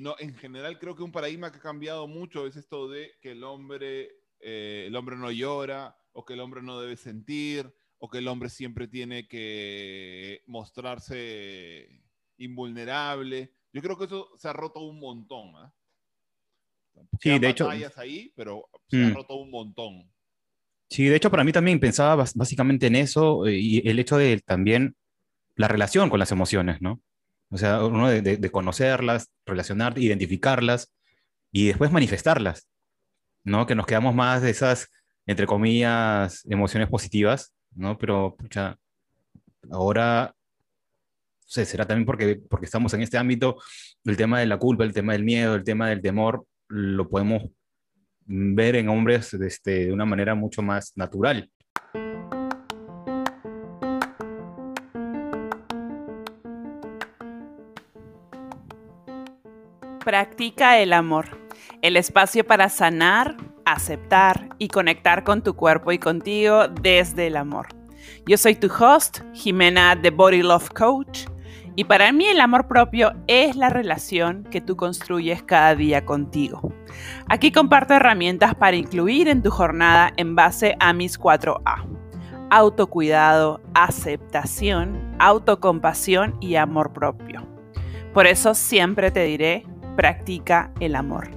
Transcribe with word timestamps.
no, 0.00 0.14
en 0.18 0.34
general 0.34 0.78
creo 0.78 0.94
que 0.94 1.02
un 1.02 1.12
paradigma 1.12 1.50
que 1.50 1.58
ha 1.58 1.62
cambiado 1.62 2.06
mucho 2.06 2.46
es 2.46 2.56
esto 2.56 2.88
de 2.88 3.12
que 3.20 3.32
el 3.32 3.44
hombre, 3.44 4.10
eh, 4.40 4.84
el 4.86 4.96
hombre 4.96 5.16
no 5.16 5.30
llora 5.30 5.96
o 6.12 6.24
que 6.24 6.34
el 6.34 6.40
hombre 6.40 6.62
no 6.62 6.80
debe 6.80 6.96
sentir 6.96 7.72
o 7.98 8.08
que 8.08 8.18
el 8.18 8.28
hombre 8.28 8.48
siempre 8.48 8.88
tiene 8.88 9.28
que 9.28 10.42
mostrarse 10.46 11.88
invulnerable. 12.38 13.52
Yo 13.72 13.82
creo 13.82 13.98
que 13.98 14.06
eso 14.06 14.30
se 14.36 14.48
ha 14.48 14.52
roto 14.52 14.80
un 14.80 14.98
montón. 14.98 15.52
¿ah? 15.56 15.72
Sí, 17.20 17.38
de 17.38 17.48
hecho. 17.48 17.68
ahí, 17.68 18.32
pero 18.34 18.68
se 18.88 19.04
ha 19.04 19.08
mm. 19.08 19.14
roto 19.14 19.36
un 19.36 19.50
montón. 19.50 20.10
Sí, 20.88 21.04
de 21.04 21.16
hecho, 21.16 21.30
para 21.30 21.44
mí 21.44 21.52
también 21.52 21.78
pensaba 21.78 22.26
básicamente 22.34 22.86
en 22.86 22.96
eso 22.96 23.46
eh, 23.46 23.58
y 23.58 23.88
el 23.88 23.98
hecho 23.98 24.16
de 24.16 24.40
también 24.40 24.96
la 25.54 25.68
relación 25.68 26.10
con 26.10 26.18
las 26.18 26.32
emociones, 26.32 26.80
¿no? 26.80 27.00
O 27.50 27.58
sea, 27.58 27.84
uno 27.84 28.08
de, 28.08 28.50
conocerlas, 28.50 29.30
relacionar, 29.44 29.98
identificarlas 29.98 30.92
y 31.50 31.66
después 31.66 31.90
manifestarlas, 31.90 32.68
¿no? 33.44 33.66
Que 33.66 33.74
nos 33.74 33.86
quedamos 33.86 34.14
más 34.14 34.42
de 34.42 34.50
esas, 34.50 34.88
entre 35.26 35.46
comillas, 35.46 36.44
emociones 36.48 36.88
positivas, 36.88 37.52
¿no? 37.74 37.98
Pero, 37.98 38.36
pucha, 38.36 38.78
ahora, 39.70 40.32
no 40.32 41.44
sé, 41.44 41.64
será 41.64 41.86
también 41.86 42.06
porque, 42.06 42.40
porque 42.48 42.66
estamos 42.66 42.94
en 42.94 43.02
este 43.02 43.18
ámbito, 43.18 43.56
el 44.04 44.16
tema 44.16 44.38
de 44.38 44.46
la 44.46 44.58
culpa, 44.58 44.84
el 44.84 44.94
tema 44.94 45.12
del 45.12 45.24
miedo, 45.24 45.56
el 45.56 45.64
tema 45.64 45.88
del 45.88 46.00
temor, 46.00 46.46
lo 46.68 47.08
podemos 47.08 47.42
ver 48.26 48.76
en 48.76 48.88
hombres 48.88 49.34
este, 49.34 49.86
de 49.86 49.92
una 49.92 50.04
manera 50.04 50.36
mucho 50.36 50.62
más 50.62 50.92
natural. 50.96 51.50
Practica 60.10 60.78
el 60.78 60.92
amor, 60.92 61.38
el 61.82 61.96
espacio 61.96 62.44
para 62.44 62.68
sanar, 62.68 63.36
aceptar 63.64 64.48
y 64.58 64.66
conectar 64.66 65.22
con 65.22 65.40
tu 65.40 65.54
cuerpo 65.54 65.92
y 65.92 66.00
contigo 66.00 66.66
desde 66.66 67.28
el 67.28 67.36
amor. 67.36 67.68
Yo 68.26 68.36
soy 68.36 68.56
tu 68.56 68.66
host, 68.66 69.20
Jimena 69.34 69.96
The 70.02 70.10
Body 70.10 70.42
Love 70.42 70.70
Coach, 70.70 71.26
y 71.76 71.84
para 71.84 72.10
mí 72.10 72.26
el 72.26 72.40
amor 72.40 72.66
propio 72.66 73.12
es 73.28 73.54
la 73.54 73.70
relación 73.70 74.42
que 74.50 74.60
tú 74.60 74.76
construyes 74.76 75.44
cada 75.44 75.76
día 75.76 76.04
contigo. 76.04 76.74
Aquí 77.28 77.52
comparto 77.52 77.94
herramientas 77.94 78.56
para 78.56 78.76
incluir 78.76 79.28
en 79.28 79.44
tu 79.44 79.52
jornada 79.52 80.12
en 80.16 80.34
base 80.34 80.74
a 80.80 80.92
mis 80.92 81.20
4A. 81.20 81.86
Autocuidado, 82.50 83.60
aceptación, 83.74 85.14
autocompasión 85.20 86.36
y 86.40 86.56
amor 86.56 86.92
propio. 86.92 87.46
Por 88.12 88.26
eso 88.26 88.56
siempre 88.56 89.12
te 89.12 89.22
diré, 89.22 89.64
practica 89.96 90.72
el 90.80 90.94
amor. 90.94 91.30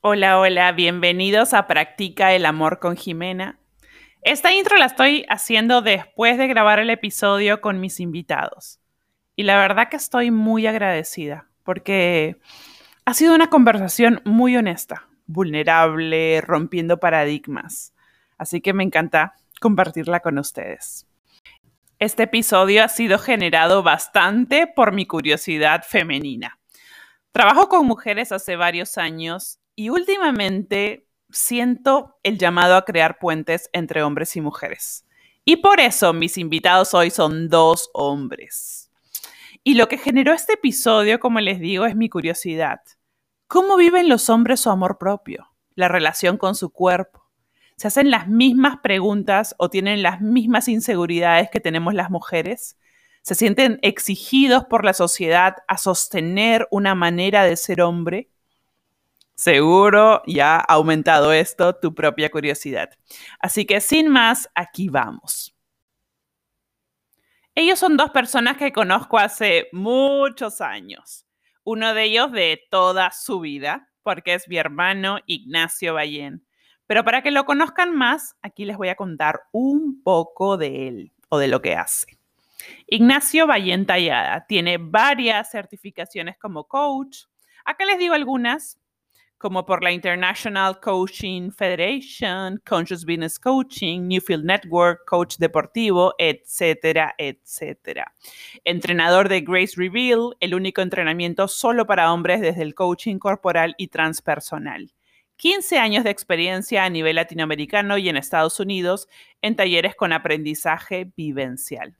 Hola, 0.00 0.38
hola, 0.38 0.72
bienvenidos 0.72 1.54
a 1.54 1.66
Practica 1.66 2.32
el 2.34 2.46
Amor 2.46 2.78
con 2.78 2.96
Jimena. 2.96 3.58
Esta 4.22 4.52
intro 4.52 4.76
la 4.76 4.86
estoy 4.86 5.24
haciendo 5.28 5.82
después 5.82 6.38
de 6.38 6.46
grabar 6.46 6.78
el 6.78 6.90
episodio 6.90 7.60
con 7.60 7.80
mis 7.80 8.00
invitados. 8.00 8.80
Y 9.36 9.44
la 9.44 9.58
verdad 9.58 9.88
que 9.88 9.96
estoy 9.96 10.30
muy 10.30 10.66
agradecida 10.66 11.48
porque 11.62 12.36
ha 13.04 13.14
sido 13.14 13.34
una 13.34 13.48
conversación 13.48 14.20
muy 14.24 14.56
honesta, 14.56 15.08
vulnerable, 15.26 16.40
rompiendo 16.42 17.00
paradigmas. 17.00 17.94
Así 18.38 18.60
que 18.60 18.74
me 18.74 18.84
encanta 18.84 19.34
compartirla 19.60 20.20
con 20.20 20.38
ustedes. 20.38 21.06
Este 22.04 22.24
episodio 22.24 22.84
ha 22.84 22.88
sido 22.88 23.18
generado 23.18 23.82
bastante 23.82 24.66
por 24.66 24.92
mi 24.92 25.06
curiosidad 25.06 25.84
femenina. 25.88 26.58
Trabajo 27.32 27.70
con 27.70 27.86
mujeres 27.86 28.30
hace 28.30 28.56
varios 28.56 28.98
años 28.98 29.58
y 29.74 29.88
últimamente 29.88 31.08
siento 31.30 32.18
el 32.22 32.36
llamado 32.36 32.76
a 32.76 32.84
crear 32.84 33.18
puentes 33.18 33.70
entre 33.72 34.02
hombres 34.02 34.36
y 34.36 34.42
mujeres. 34.42 35.06
Y 35.46 35.56
por 35.56 35.80
eso 35.80 36.12
mis 36.12 36.36
invitados 36.36 36.92
hoy 36.92 37.08
son 37.08 37.48
dos 37.48 37.88
hombres. 37.94 38.90
Y 39.62 39.72
lo 39.72 39.88
que 39.88 39.96
generó 39.96 40.34
este 40.34 40.52
episodio, 40.52 41.18
como 41.18 41.40
les 41.40 41.58
digo, 41.58 41.86
es 41.86 41.96
mi 41.96 42.10
curiosidad. 42.10 42.82
¿Cómo 43.46 43.78
viven 43.78 44.10
los 44.10 44.28
hombres 44.28 44.60
su 44.60 44.68
amor 44.68 44.98
propio? 44.98 45.54
La 45.74 45.88
relación 45.88 46.36
con 46.36 46.54
su 46.54 46.68
cuerpo 46.68 47.23
se 47.76 47.88
hacen 47.88 48.10
las 48.10 48.28
mismas 48.28 48.78
preguntas 48.82 49.54
o 49.58 49.68
tienen 49.68 50.02
las 50.02 50.20
mismas 50.20 50.68
inseguridades 50.68 51.50
que 51.50 51.60
tenemos 51.60 51.94
las 51.94 52.10
mujeres, 52.10 52.78
se 53.22 53.34
sienten 53.34 53.78
exigidos 53.82 54.64
por 54.66 54.84
la 54.84 54.92
sociedad 54.92 55.56
a 55.66 55.78
sostener 55.78 56.68
una 56.70 56.94
manera 56.94 57.44
de 57.44 57.56
ser 57.56 57.80
hombre. 57.80 58.30
Seguro 59.34 60.22
ya 60.26 60.56
ha 60.56 60.60
aumentado 60.60 61.32
esto 61.32 61.74
tu 61.74 61.94
propia 61.94 62.30
curiosidad. 62.30 62.90
Así 63.40 63.64
que 63.64 63.80
sin 63.80 64.08
más, 64.08 64.48
aquí 64.54 64.88
vamos. 64.88 65.56
Ellos 67.56 67.78
son 67.78 67.96
dos 67.96 68.10
personas 68.10 68.56
que 68.56 68.72
conozco 68.72 69.18
hace 69.18 69.68
muchos 69.72 70.60
años. 70.60 71.26
Uno 71.64 71.94
de 71.94 72.04
ellos 72.04 72.30
de 72.30 72.60
toda 72.70 73.10
su 73.10 73.40
vida, 73.40 73.88
porque 74.02 74.34
es 74.34 74.48
mi 74.48 74.58
hermano 74.58 75.18
Ignacio 75.26 75.94
Ballén 75.94 76.43
pero 76.86 77.04
para 77.04 77.22
que 77.22 77.30
lo 77.30 77.44
conozcan 77.44 77.94
más, 77.94 78.36
aquí 78.42 78.64
les 78.64 78.76
voy 78.76 78.88
a 78.88 78.96
contar 78.96 79.42
un 79.52 80.02
poco 80.02 80.56
de 80.56 80.88
él 80.88 81.12
o 81.28 81.38
de 81.38 81.48
lo 81.48 81.62
que 81.62 81.74
hace. 81.74 82.18
Ignacio 82.86 83.46
Ballén 83.46 83.86
tiene 84.48 84.78
varias 84.78 85.50
certificaciones 85.50 86.38
como 86.38 86.64
coach. 86.64 87.24
Acá 87.64 87.84
les 87.84 87.98
digo 87.98 88.14
algunas, 88.14 88.78
como 89.38 89.66
por 89.66 89.82
la 89.82 89.92
International 89.92 90.80
Coaching 90.80 91.50
Federation, 91.50 92.62
Conscious 92.66 93.04
Business 93.04 93.38
Coaching, 93.38 94.08
Newfield 94.08 94.44
Network, 94.44 95.04
Coach 95.06 95.36
Deportivo, 95.36 96.14
etcétera, 96.18 97.14
etcétera. 97.18 98.14
Entrenador 98.64 99.28
de 99.28 99.42
Grace 99.42 99.74
Reveal, 99.76 100.34
el 100.40 100.54
único 100.54 100.80
entrenamiento 100.80 101.48
solo 101.48 101.86
para 101.86 102.12
hombres 102.12 102.40
desde 102.40 102.62
el 102.62 102.74
coaching 102.74 103.18
corporal 103.18 103.74
y 103.76 103.88
transpersonal. 103.88 104.90
15 105.36 105.78
años 105.78 106.04
de 106.04 106.10
experiencia 106.10 106.84
a 106.84 106.90
nivel 106.90 107.16
latinoamericano 107.16 107.98
y 107.98 108.08
en 108.08 108.16
Estados 108.16 108.60
Unidos 108.60 109.08
en 109.42 109.56
talleres 109.56 109.94
con 109.96 110.12
aprendizaje 110.12 111.10
vivencial. 111.16 111.96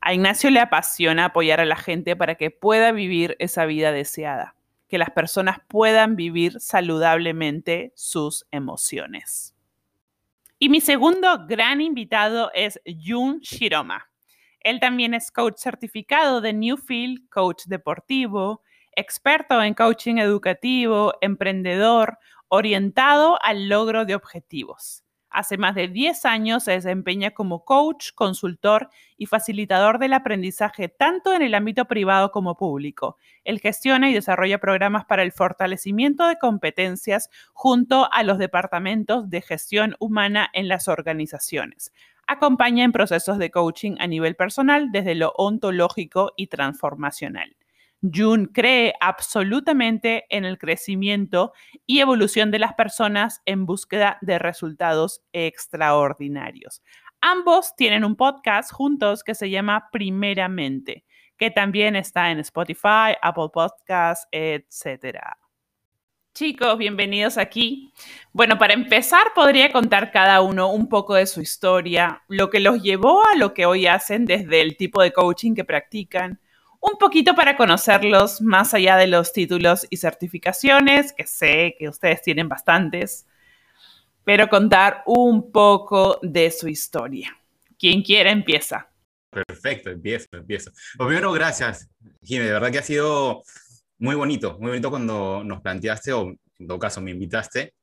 A 0.00 0.12
Ignacio 0.12 0.50
le 0.50 0.60
apasiona 0.60 1.26
apoyar 1.26 1.60
a 1.60 1.64
la 1.64 1.76
gente 1.76 2.14
para 2.16 2.34
que 2.36 2.50
pueda 2.50 2.92
vivir 2.92 3.36
esa 3.38 3.64
vida 3.66 3.90
deseada, 3.90 4.54
que 4.88 4.98
las 4.98 5.10
personas 5.10 5.58
puedan 5.68 6.14
vivir 6.16 6.60
saludablemente 6.60 7.92
sus 7.96 8.46
emociones. 8.50 9.54
Y 10.58 10.68
mi 10.68 10.80
segundo 10.80 11.46
gran 11.46 11.80
invitado 11.80 12.50
es 12.54 12.80
Jun 12.86 13.40
Shiroma. 13.40 14.10
Él 14.60 14.80
también 14.80 15.12
es 15.12 15.30
coach 15.30 15.58
certificado 15.58 16.40
de 16.40 16.52
Newfield, 16.52 17.28
coach 17.28 17.64
deportivo, 17.66 18.62
experto 18.96 19.62
en 19.62 19.74
coaching 19.74 20.16
educativo, 20.16 21.14
emprendedor, 21.20 22.18
orientado 22.48 23.38
al 23.42 23.68
logro 23.68 24.04
de 24.04 24.14
objetivos. 24.14 25.04
Hace 25.34 25.58
más 25.58 25.74
de 25.74 25.88
10 25.88 26.26
años 26.26 26.62
se 26.62 26.70
desempeña 26.70 27.32
como 27.32 27.64
coach, 27.64 28.12
consultor 28.14 28.88
y 29.16 29.26
facilitador 29.26 29.98
del 29.98 30.12
aprendizaje 30.12 30.88
tanto 30.88 31.32
en 31.34 31.42
el 31.42 31.56
ámbito 31.56 31.86
privado 31.86 32.30
como 32.30 32.56
público. 32.56 33.18
Él 33.42 33.58
gestiona 33.58 34.08
y 34.08 34.14
desarrolla 34.14 34.58
programas 34.58 35.06
para 35.06 35.24
el 35.24 35.32
fortalecimiento 35.32 36.28
de 36.28 36.38
competencias 36.38 37.30
junto 37.52 38.08
a 38.12 38.22
los 38.22 38.38
departamentos 38.38 39.28
de 39.28 39.42
gestión 39.42 39.96
humana 39.98 40.50
en 40.52 40.68
las 40.68 40.86
organizaciones. 40.86 41.92
Acompaña 42.28 42.84
en 42.84 42.92
procesos 42.92 43.38
de 43.38 43.50
coaching 43.50 43.96
a 43.98 44.06
nivel 44.06 44.36
personal 44.36 44.92
desde 44.92 45.16
lo 45.16 45.32
ontológico 45.36 46.32
y 46.36 46.46
transformacional. 46.46 47.56
Jun 48.12 48.46
cree 48.46 48.94
absolutamente 49.00 50.26
en 50.28 50.44
el 50.44 50.58
crecimiento 50.58 51.52
y 51.86 52.00
evolución 52.00 52.50
de 52.50 52.58
las 52.58 52.74
personas 52.74 53.40
en 53.46 53.64
búsqueda 53.64 54.18
de 54.20 54.38
resultados 54.38 55.22
extraordinarios. 55.32 56.82
Ambos 57.20 57.74
tienen 57.76 58.04
un 58.04 58.16
podcast 58.16 58.70
juntos 58.70 59.24
que 59.24 59.34
se 59.34 59.48
llama 59.48 59.88
Primeramente, 59.90 61.04
que 61.38 61.50
también 61.50 61.96
está 61.96 62.30
en 62.30 62.40
Spotify, 62.40 63.16
Apple 63.22 63.48
Podcasts, 63.52 64.28
etc. 64.30 65.18
Chicos, 66.34 66.76
bienvenidos 66.76 67.38
aquí. 67.38 67.94
Bueno, 68.32 68.58
para 68.58 68.74
empezar, 68.74 69.28
podría 69.34 69.72
contar 69.72 70.10
cada 70.10 70.42
uno 70.42 70.70
un 70.70 70.88
poco 70.88 71.14
de 71.14 71.26
su 71.26 71.40
historia, 71.40 72.22
lo 72.28 72.50
que 72.50 72.60
los 72.60 72.82
llevó 72.82 73.26
a 73.26 73.36
lo 73.36 73.54
que 73.54 73.64
hoy 73.64 73.86
hacen 73.86 74.26
desde 74.26 74.60
el 74.60 74.76
tipo 74.76 75.00
de 75.00 75.12
coaching 75.12 75.54
que 75.54 75.64
practican, 75.64 76.40
un 76.84 76.98
poquito 76.98 77.34
para 77.34 77.56
conocerlos 77.56 78.42
más 78.42 78.74
allá 78.74 78.96
de 78.96 79.06
los 79.06 79.32
títulos 79.32 79.86
y 79.88 79.96
certificaciones, 79.96 81.14
que 81.14 81.26
sé 81.26 81.76
que 81.78 81.88
ustedes 81.88 82.20
tienen 82.20 82.48
bastantes, 82.48 83.26
pero 84.22 84.48
contar 84.48 85.02
un 85.06 85.50
poco 85.50 86.18
de 86.22 86.50
su 86.50 86.68
historia. 86.68 87.36
Quien 87.78 88.02
quiera 88.02 88.30
empieza. 88.30 88.90
Perfecto, 89.30 89.90
empiezo, 89.90 90.26
empiezo. 90.32 90.70
Pues 90.96 91.06
primero, 91.06 91.32
gracias, 91.32 91.88
Jimmy. 92.22 92.44
De 92.44 92.52
verdad 92.52 92.70
que 92.70 92.78
ha 92.78 92.82
sido 92.82 93.42
muy 93.98 94.14
bonito, 94.14 94.58
muy 94.58 94.68
bonito 94.68 94.90
cuando 94.90 95.42
nos 95.42 95.62
planteaste, 95.62 96.12
o 96.12 96.34
en 96.58 96.66
todo 96.66 96.78
caso 96.78 97.00
me 97.00 97.12
invitaste, 97.12 97.74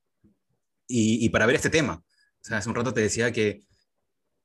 y, 0.88 1.26
y 1.26 1.30
para 1.30 1.48
ver 1.48 1.56
este 1.56 1.72
tema. 1.72 1.96
O 1.96 2.44
sea, 2.44 2.58
hace 2.58 2.70
un 2.70 2.76
rato 2.76 2.94
te 2.94 3.02
decía 3.02 3.32
que 3.32 3.62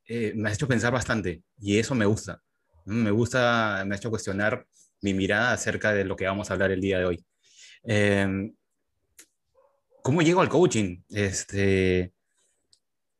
eh, 0.06 0.32
me 0.34 0.48
has 0.48 0.54
hecho 0.54 0.66
pensar 0.66 0.92
bastante, 0.92 1.42
y 1.58 1.78
eso 1.78 1.94
me 1.94 2.06
gusta. 2.06 2.42
Me 2.86 3.10
gusta, 3.10 3.84
me 3.86 3.94
ha 3.94 3.98
hecho 3.98 4.10
cuestionar 4.10 4.66
mi 5.02 5.12
mirada 5.12 5.52
acerca 5.52 5.92
de 5.92 6.04
lo 6.04 6.16
que 6.16 6.26
vamos 6.26 6.50
a 6.50 6.54
hablar 6.54 6.70
el 6.70 6.80
día 6.80 6.98
de 6.98 7.04
hoy. 7.04 7.24
Eh, 7.84 8.50
¿Cómo 10.02 10.22
llego 10.22 10.40
al 10.40 10.48
coaching? 10.48 11.02
Este, 11.08 12.12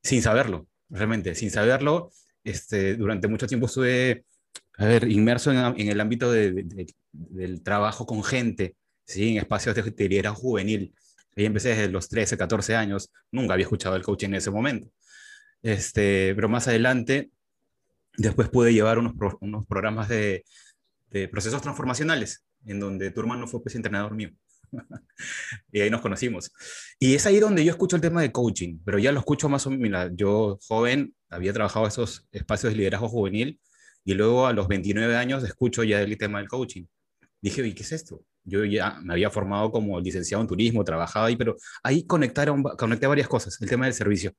sin 0.03 0.23
saberlo, 0.23 0.69
realmente, 0.89 1.35
sin 1.35 1.51
saberlo. 1.51 2.13
Este, 2.45 2.95
durante 2.95 3.27
mucho 3.27 3.49
tiempo 3.49 3.67
estuve, 3.67 4.25
a 4.79 4.87
ver, 4.87 5.11
inmerso 5.11 5.51
en, 5.51 5.89
el 5.89 6.01
ámbito 6.01 6.31
de, 6.31 6.53
de, 6.53 6.87
del 7.11 7.63
trabajo 7.63 8.07
con 8.07 8.23
gente, 8.23 8.77
¿sí? 9.05 9.31
en 9.31 9.39
espacios 9.39 9.75
de 9.75 10.09
liderazgo 10.09 10.39
juvenil. 10.39 10.95
Ahí 11.37 11.45
empecé 11.45 11.71
desde 11.71 11.89
los 11.89 12.09
13, 12.09 12.39
14 12.39 12.77
años. 12.77 13.11
Nunca 13.33 13.55
había 13.55 13.65
escuchado 13.65 13.97
el 13.97 14.03
coaching 14.03 14.29
en 14.29 14.35
ese 14.37 14.53
momento. 14.53 14.89
Este, 15.63 16.35
pero 16.37 16.49
más 16.49 16.69
adelante, 16.69 17.31
después 18.17 18.49
pude 18.49 18.73
llevar 18.73 18.99
unos, 18.99 19.15
unos 19.41 19.67
programas 19.67 20.09
de, 20.09 20.45
de, 21.11 21.29
procesos 21.29 21.63
transformacionales, 21.63 22.45
en 22.65 22.81
donde 22.81 23.11
tu 23.11 23.21
hermano 23.21 23.47
fue 23.47 23.63
pues, 23.63 23.75
entrenador 23.75 24.15
mío. 24.15 24.31
y 25.73 25.81
ahí 25.81 25.91
nos 25.91 26.01
conocimos. 26.01 26.51
Y 26.99 27.15
es 27.15 27.27
ahí 27.27 27.39
donde 27.39 27.65
yo 27.65 27.71
escucho 27.71 27.97
el 27.97 28.03
tema 28.03 28.23
de 28.23 28.33
coaching, 28.33 28.79
pero 28.85 28.99
ya 28.99 29.13
lo 29.13 29.21
escucho 29.21 29.49
más 29.49 29.67
o 29.67 29.71
menos, 29.71 30.11
yo 30.15 30.59
joven 30.67 31.15
había 31.29 31.53
trabajado 31.53 31.87
esos 31.87 32.27
espacios 32.33 32.73
de 32.73 32.79
liderazgo 32.79 33.09
juvenil 33.09 33.61
y 34.05 34.15
luego 34.15 34.47
a 34.47 34.53
los 34.53 34.69
29 34.69 35.17
años 35.17 35.43
escucho 35.45 35.83
ya 35.83 36.01
el 36.01 36.17
tema 36.17 36.39
del 36.39 36.49
coaching. 36.49 36.85
Dije, 37.41 37.63
oye, 37.63 37.75
¿qué 37.75 37.83
es 37.83 37.93
esto? 37.93 38.23
Yo 38.45 38.65
ya 38.65 39.01
me 39.03 39.13
había 39.13 39.31
formado 39.31 39.71
como 39.71 40.01
licenciado 40.01 40.43
en 40.43 40.49
turismo, 40.49 40.85
trabajaba 40.85 41.27
ahí, 41.27 41.37
pero 41.37 41.57
ahí 41.83 42.07
conectaron, 42.07 42.63
conecté 42.63 43.07
varias 43.07 43.29
cosas, 43.29 43.61
el 43.61 43.69
tema 43.69 43.87
del 43.87 43.95
servicio, 43.95 44.33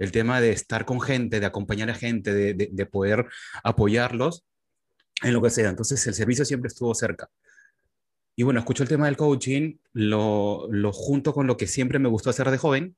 el 0.00 0.10
tema 0.10 0.40
de 0.40 0.50
estar 0.50 0.84
con 0.84 1.00
gente, 1.00 1.38
de 1.38 1.46
acompañar 1.46 1.90
a 1.90 1.94
gente, 1.94 2.34
de, 2.34 2.54
de, 2.54 2.70
de 2.72 2.86
poder 2.86 3.26
apoyarlos 3.62 4.44
en 5.22 5.32
lo 5.32 5.42
que 5.42 5.50
sea. 5.50 5.68
Entonces 5.68 6.04
el 6.08 6.14
servicio 6.14 6.44
siempre 6.44 6.68
estuvo 6.68 6.92
cerca. 6.94 7.30
Y 8.40 8.42
bueno, 8.42 8.60
escucho 8.60 8.82
el 8.82 8.88
tema 8.88 9.04
del 9.04 9.18
coaching, 9.18 9.76
lo, 9.92 10.66
junto 10.94 11.34
con 11.34 11.46
lo 11.46 11.58
que 11.58 11.66
siempre 11.66 11.98
me 11.98 12.08
gustó 12.08 12.30
hacer 12.30 12.50
de 12.50 12.56
joven. 12.56 12.96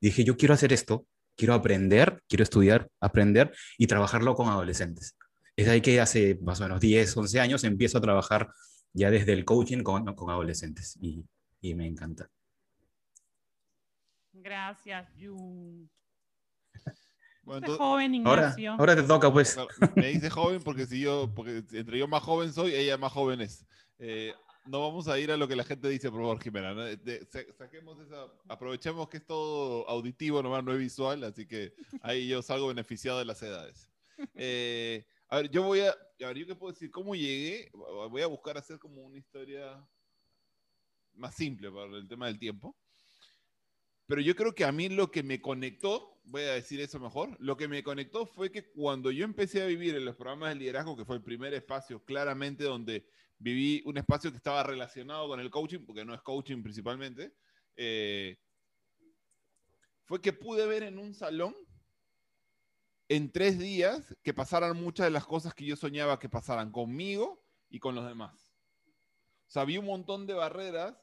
Dije, 0.00 0.24
yo 0.24 0.38
quiero 0.38 0.54
hacer 0.54 0.72
esto, 0.72 1.06
quiero 1.36 1.52
aprender, 1.52 2.22
quiero 2.26 2.42
estudiar, 2.42 2.88
aprender 2.98 3.52
y 3.76 3.86
trabajarlo 3.86 4.34
con 4.34 4.48
adolescentes. 4.48 5.16
Es 5.56 5.68
ahí 5.68 5.82
que 5.82 6.00
hace 6.00 6.38
más 6.40 6.60
o 6.60 6.62
menos 6.62 6.80
10, 6.80 7.16
11 7.16 7.40
años 7.40 7.64
empiezo 7.64 7.98
a 7.98 8.00
trabajar 8.00 8.50
ya 8.94 9.10
desde 9.10 9.34
el 9.34 9.44
coaching 9.44 9.82
con, 9.82 10.08
adolescentes 10.08 10.96
y, 11.02 11.22
y, 11.60 11.74
me 11.74 11.86
encanta. 11.86 12.30
Gracias, 14.32 15.12
Jun. 15.20 15.90
Bueno, 17.42 17.58
entonces, 17.58 17.78
joven, 17.78 18.14
Ignacio. 18.14 18.70
Ahora, 18.72 18.92
ahora, 18.92 18.96
te 18.96 19.08
toca, 19.08 19.32
pues. 19.32 19.56
Me 19.96 20.08
dice 20.08 20.30
joven 20.30 20.62
porque 20.62 20.86
si 20.86 21.00
yo, 21.00 21.32
porque 21.34 21.64
entre 21.72 21.98
yo 21.98 22.06
más 22.06 22.22
joven 22.22 22.52
soy, 22.52 22.74
ella 22.74 22.96
más 22.96 23.12
joven 23.12 23.40
es. 23.40 23.66
Eh, 23.98 24.32
no 24.66 24.80
vamos 24.80 25.08
a 25.08 25.18
ir 25.18 25.32
a 25.32 25.36
lo 25.36 25.48
que 25.48 25.56
la 25.56 25.64
gente 25.64 25.88
dice, 25.88 26.10
por 26.10 26.20
favor, 26.20 26.40
Jimena. 26.40 26.74
¿no? 26.74 26.82
De, 26.82 27.26
saquemos 27.56 27.98
esa, 28.00 28.26
aprovechemos 28.48 29.08
que 29.08 29.16
es 29.16 29.26
todo 29.26 29.88
auditivo, 29.88 30.42
nomás 30.42 30.62
no 30.62 30.72
es 30.72 30.78
visual, 30.78 31.24
así 31.24 31.46
que 31.46 31.74
ahí 32.00 32.28
yo 32.28 32.42
salgo 32.42 32.68
beneficiado 32.68 33.18
de 33.18 33.24
las 33.24 33.42
edades. 33.42 33.90
Eh, 34.34 35.04
a 35.28 35.36
ver, 35.36 35.50
yo 35.50 35.62
voy 35.62 35.80
a, 35.80 35.90
a 35.90 36.26
ver, 36.26 36.38
yo 36.38 36.46
qué 36.46 36.54
puedo 36.54 36.72
decir, 36.72 36.90
cómo 36.90 37.14
llegué, 37.14 37.70
voy 37.72 38.22
a 38.22 38.26
buscar 38.26 38.56
hacer 38.56 38.78
como 38.78 39.02
una 39.02 39.18
historia 39.18 39.84
más 41.14 41.34
simple 41.34 41.70
para 41.70 41.96
el 41.96 42.06
tema 42.06 42.26
del 42.26 42.38
tiempo. 42.38 42.76
Pero 44.06 44.20
yo 44.20 44.36
creo 44.36 44.54
que 44.54 44.64
a 44.64 44.72
mí 44.72 44.88
lo 44.88 45.10
que 45.10 45.22
me 45.22 45.40
conectó, 45.40 46.11
voy 46.24 46.42
a 46.42 46.54
decir 46.54 46.80
eso 46.80 46.98
mejor, 47.00 47.36
lo 47.40 47.56
que 47.56 47.68
me 47.68 47.82
conectó 47.82 48.26
fue 48.26 48.50
que 48.50 48.70
cuando 48.70 49.10
yo 49.10 49.24
empecé 49.24 49.62
a 49.62 49.66
vivir 49.66 49.94
en 49.96 50.04
los 50.04 50.16
programas 50.16 50.50
de 50.50 50.56
liderazgo, 50.56 50.96
que 50.96 51.04
fue 51.04 51.16
el 51.16 51.22
primer 51.22 51.52
espacio 51.54 52.04
claramente 52.04 52.64
donde 52.64 53.06
viví 53.38 53.82
un 53.84 53.98
espacio 53.98 54.30
que 54.30 54.36
estaba 54.36 54.62
relacionado 54.62 55.28
con 55.28 55.40
el 55.40 55.50
coaching, 55.50 55.84
porque 55.84 56.04
no 56.04 56.14
es 56.14 56.22
coaching 56.22 56.62
principalmente, 56.62 57.34
eh, 57.76 58.38
fue 60.04 60.20
que 60.20 60.32
pude 60.32 60.66
ver 60.66 60.82
en 60.84 60.98
un 60.98 61.14
salón 61.14 61.54
en 63.08 63.30
tres 63.30 63.58
días 63.58 64.16
que 64.22 64.32
pasaran 64.32 64.76
muchas 64.76 65.06
de 65.06 65.10
las 65.10 65.26
cosas 65.26 65.54
que 65.54 65.64
yo 65.64 65.76
soñaba 65.76 66.18
que 66.18 66.28
pasaran 66.28 66.70
conmigo 66.70 67.44
y 67.68 67.78
con 67.78 67.94
los 67.94 68.06
demás. 68.06 68.54
O 69.46 69.50
sea, 69.52 69.62
había 69.62 69.80
un 69.80 69.86
montón 69.86 70.26
de 70.26 70.34
barreras 70.34 70.96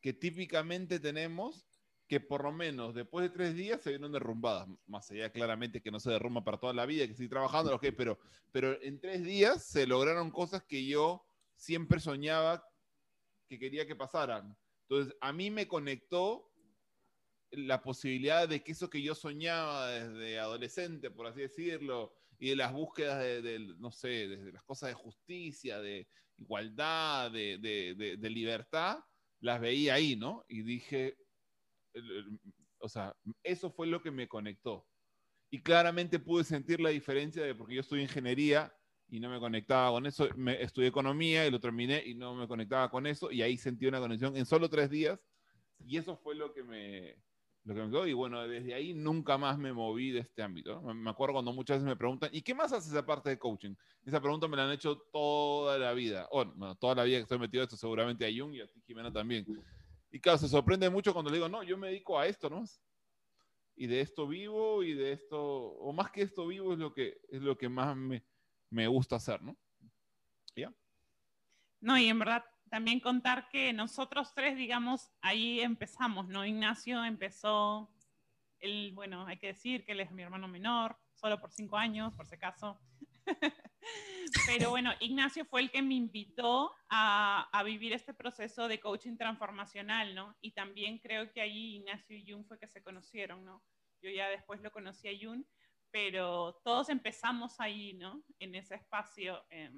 que 0.00 0.12
típicamente 0.12 1.00
tenemos 1.00 1.66
que 2.10 2.18
por 2.18 2.42
lo 2.42 2.50
menos 2.50 2.92
después 2.92 3.22
de 3.22 3.30
tres 3.30 3.54
días 3.54 3.80
se 3.80 3.90
vieron 3.90 4.10
derrumbadas. 4.10 4.68
Más 4.88 5.08
allá 5.12 5.30
claramente 5.30 5.80
que 5.80 5.92
no 5.92 6.00
se 6.00 6.10
derrumba 6.10 6.42
para 6.42 6.58
toda 6.58 6.72
la 6.72 6.84
vida, 6.84 7.06
que 7.06 7.14
sigue 7.14 7.28
trabajando, 7.28 7.72
okay, 7.72 7.92
pero, 7.92 8.18
pero 8.50 8.82
en 8.82 8.98
tres 8.98 9.22
días 9.22 9.64
se 9.64 9.86
lograron 9.86 10.32
cosas 10.32 10.64
que 10.64 10.84
yo 10.84 11.24
siempre 11.54 12.00
soñaba 12.00 12.66
que 13.48 13.60
quería 13.60 13.86
que 13.86 13.94
pasaran. 13.94 14.56
Entonces, 14.88 15.16
a 15.20 15.32
mí 15.32 15.52
me 15.52 15.68
conectó 15.68 16.50
la 17.52 17.80
posibilidad 17.80 18.48
de 18.48 18.64
que 18.64 18.72
eso 18.72 18.90
que 18.90 19.02
yo 19.02 19.14
soñaba 19.14 19.86
desde 19.86 20.40
adolescente, 20.40 21.12
por 21.12 21.28
así 21.28 21.42
decirlo, 21.42 22.12
y 22.40 22.48
de 22.48 22.56
las 22.56 22.72
búsquedas 22.72 23.20
de, 23.20 23.40
de 23.40 23.60
no 23.78 23.92
sé, 23.92 24.26
desde 24.26 24.50
las 24.50 24.64
cosas 24.64 24.88
de 24.88 24.94
justicia, 24.94 25.78
de 25.78 26.08
igualdad, 26.38 27.30
de, 27.30 27.58
de, 27.58 28.16
de, 28.16 28.30
libertad, 28.30 28.98
las 29.38 29.60
veía 29.60 29.94
ahí, 29.94 30.16
¿no? 30.16 30.44
Y 30.48 30.62
dije, 30.62 31.16
o 32.78 32.88
sea, 32.88 33.14
eso 33.42 33.70
fue 33.70 33.86
lo 33.86 34.02
que 34.02 34.10
me 34.10 34.28
conectó. 34.28 34.86
Y 35.50 35.60
claramente 35.60 36.18
pude 36.18 36.44
sentir 36.44 36.80
la 36.80 36.90
diferencia 36.90 37.42
de 37.42 37.54
porque 37.54 37.74
yo 37.74 37.80
estudié 37.80 38.02
ingeniería 38.02 38.72
y 39.10 39.18
no 39.18 39.28
me 39.28 39.40
conectaba 39.40 39.90
con 39.90 40.06
eso, 40.06 40.28
me, 40.36 40.62
estudié 40.62 40.88
economía 40.88 41.46
y 41.46 41.50
lo 41.50 41.58
terminé 41.58 42.02
y 42.06 42.14
no 42.14 42.34
me 42.34 42.46
conectaba 42.46 42.88
con 42.90 43.06
eso, 43.06 43.30
y 43.30 43.42
ahí 43.42 43.56
sentí 43.56 43.86
una 43.86 43.98
conexión 43.98 44.36
en 44.36 44.46
solo 44.46 44.68
tres 44.68 44.88
días, 44.88 45.18
y 45.84 45.96
eso 45.96 46.16
fue 46.16 46.36
lo 46.36 46.52
que 46.52 46.62
me, 46.62 47.16
lo 47.64 47.74
que 47.74 47.82
me 47.82 47.90
quedó, 47.90 48.06
y 48.06 48.12
bueno, 48.12 48.46
desde 48.46 48.72
ahí 48.72 48.94
nunca 48.94 49.36
más 49.36 49.58
me 49.58 49.72
moví 49.72 50.12
de 50.12 50.20
este 50.20 50.42
ámbito. 50.42 50.80
Me 50.80 51.10
acuerdo 51.10 51.34
cuando 51.34 51.52
muchas 51.52 51.78
veces 51.78 51.88
me 51.88 51.96
preguntan, 51.96 52.30
¿y 52.32 52.42
qué 52.42 52.54
más 52.54 52.72
haces 52.72 52.94
aparte 52.94 53.30
de 53.30 53.38
coaching? 53.38 53.74
Esa 54.04 54.20
pregunta 54.20 54.46
me 54.46 54.56
la 54.56 54.66
han 54.66 54.72
hecho 54.72 54.96
toda 55.12 55.76
la 55.78 55.92
vida, 55.92 56.28
o 56.30 56.44
no, 56.44 56.76
toda 56.76 56.94
la 56.94 57.04
vida 57.04 57.18
que 57.18 57.22
estoy 57.22 57.38
metido 57.38 57.62
en 57.62 57.66
esto, 57.66 57.76
seguramente 57.76 58.24
a 58.24 58.28
Jung 58.28 58.54
y 58.54 58.60
a 58.60 58.66
ti, 58.68 58.80
Jimena, 58.86 59.12
también. 59.12 59.44
Y 60.10 60.20
claro, 60.20 60.38
se 60.38 60.48
sorprende 60.48 60.90
mucho 60.90 61.12
cuando 61.12 61.30
le 61.30 61.36
digo, 61.36 61.48
no, 61.48 61.62
yo 61.62 61.76
me 61.76 61.88
dedico 61.88 62.18
a 62.18 62.26
esto, 62.26 62.50
¿no? 62.50 62.64
Y 63.76 63.86
de 63.86 64.00
esto 64.00 64.26
vivo, 64.26 64.82
y 64.82 64.94
de 64.94 65.12
esto, 65.12 65.40
o 65.40 65.92
más 65.92 66.10
que 66.10 66.22
esto 66.22 66.46
vivo, 66.46 66.72
es 66.72 66.78
lo 66.78 66.92
que, 66.92 67.20
es 67.28 67.40
lo 67.40 67.56
que 67.56 67.68
más 67.68 67.96
me, 67.96 68.24
me 68.70 68.86
gusta 68.86 69.16
hacer, 69.16 69.40
¿no? 69.42 69.56
¿Ya? 70.56 70.74
No, 71.80 71.96
y 71.96 72.08
en 72.08 72.18
verdad 72.18 72.44
también 72.68 73.00
contar 73.00 73.48
que 73.48 73.72
nosotros 73.72 74.32
tres, 74.34 74.56
digamos, 74.56 75.10
ahí 75.20 75.60
empezamos, 75.60 76.28
¿no? 76.28 76.44
Ignacio 76.44 77.04
empezó, 77.04 77.92
él, 78.58 78.92
bueno, 78.94 79.26
hay 79.26 79.38
que 79.38 79.48
decir 79.48 79.84
que 79.84 79.92
él 79.92 80.00
es 80.00 80.10
mi 80.12 80.22
hermano 80.22 80.46
menor, 80.46 80.96
solo 81.14 81.40
por 81.40 81.52
cinco 81.52 81.76
años, 81.76 82.14
por 82.14 82.26
si 82.26 82.34
acaso. 82.34 82.80
Pero 84.46 84.70
bueno, 84.70 84.92
Ignacio 85.00 85.44
fue 85.44 85.62
el 85.62 85.70
que 85.70 85.82
me 85.82 85.94
invitó 85.94 86.72
a, 86.88 87.48
a, 87.52 87.62
vivir 87.62 87.92
este 87.92 88.14
proceso 88.14 88.68
de 88.68 88.80
coaching 88.80 89.16
transformacional, 89.16 90.14
¿no? 90.14 90.36
Y 90.40 90.52
también 90.52 90.98
creo 90.98 91.32
que 91.32 91.40
ahí 91.40 91.76
Ignacio 91.76 92.16
y 92.16 92.30
Jun 92.30 92.44
fue 92.44 92.58
que 92.58 92.68
se 92.68 92.82
conocieron, 92.82 93.44
¿no? 93.44 93.62
Yo 94.02 94.10
ya 94.10 94.28
después 94.28 94.60
lo 94.60 94.70
conocí 94.70 95.08
a 95.08 95.18
Jun, 95.20 95.46
pero 95.90 96.60
todos 96.64 96.88
empezamos 96.88 97.60
ahí, 97.60 97.94
¿no? 97.94 98.22
En 98.38 98.54
ese 98.54 98.76
espacio, 98.76 99.44
eh, 99.50 99.70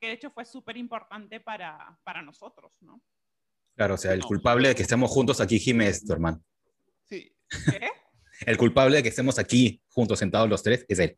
que 0.00 0.08
de 0.08 0.12
hecho 0.14 0.30
fue 0.30 0.44
súper 0.44 0.76
importante 0.76 1.40
para, 1.40 1.98
para 2.04 2.22
nosotros, 2.22 2.76
¿no? 2.80 3.02
Claro, 3.74 3.94
o 3.94 3.98
sea, 3.98 4.12
el 4.12 4.24
culpable 4.24 4.68
de 4.68 4.74
que 4.74 4.82
estemos 4.82 5.10
juntos 5.10 5.40
aquí, 5.40 5.58
Jimé, 5.58 5.88
es 5.88 6.04
tu 6.04 6.12
hermano. 6.12 6.42
Sí. 7.04 7.34
¿Qué? 7.70 7.90
El 8.46 8.56
culpable 8.56 8.96
de 8.96 9.02
que 9.02 9.10
estemos 9.10 9.38
aquí 9.38 9.82
juntos, 9.88 10.18
sentados 10.18 10.48
los 10.48 10.62
tres, 10.62 10.86
es 10.88 10.98
él. 10.98 11.16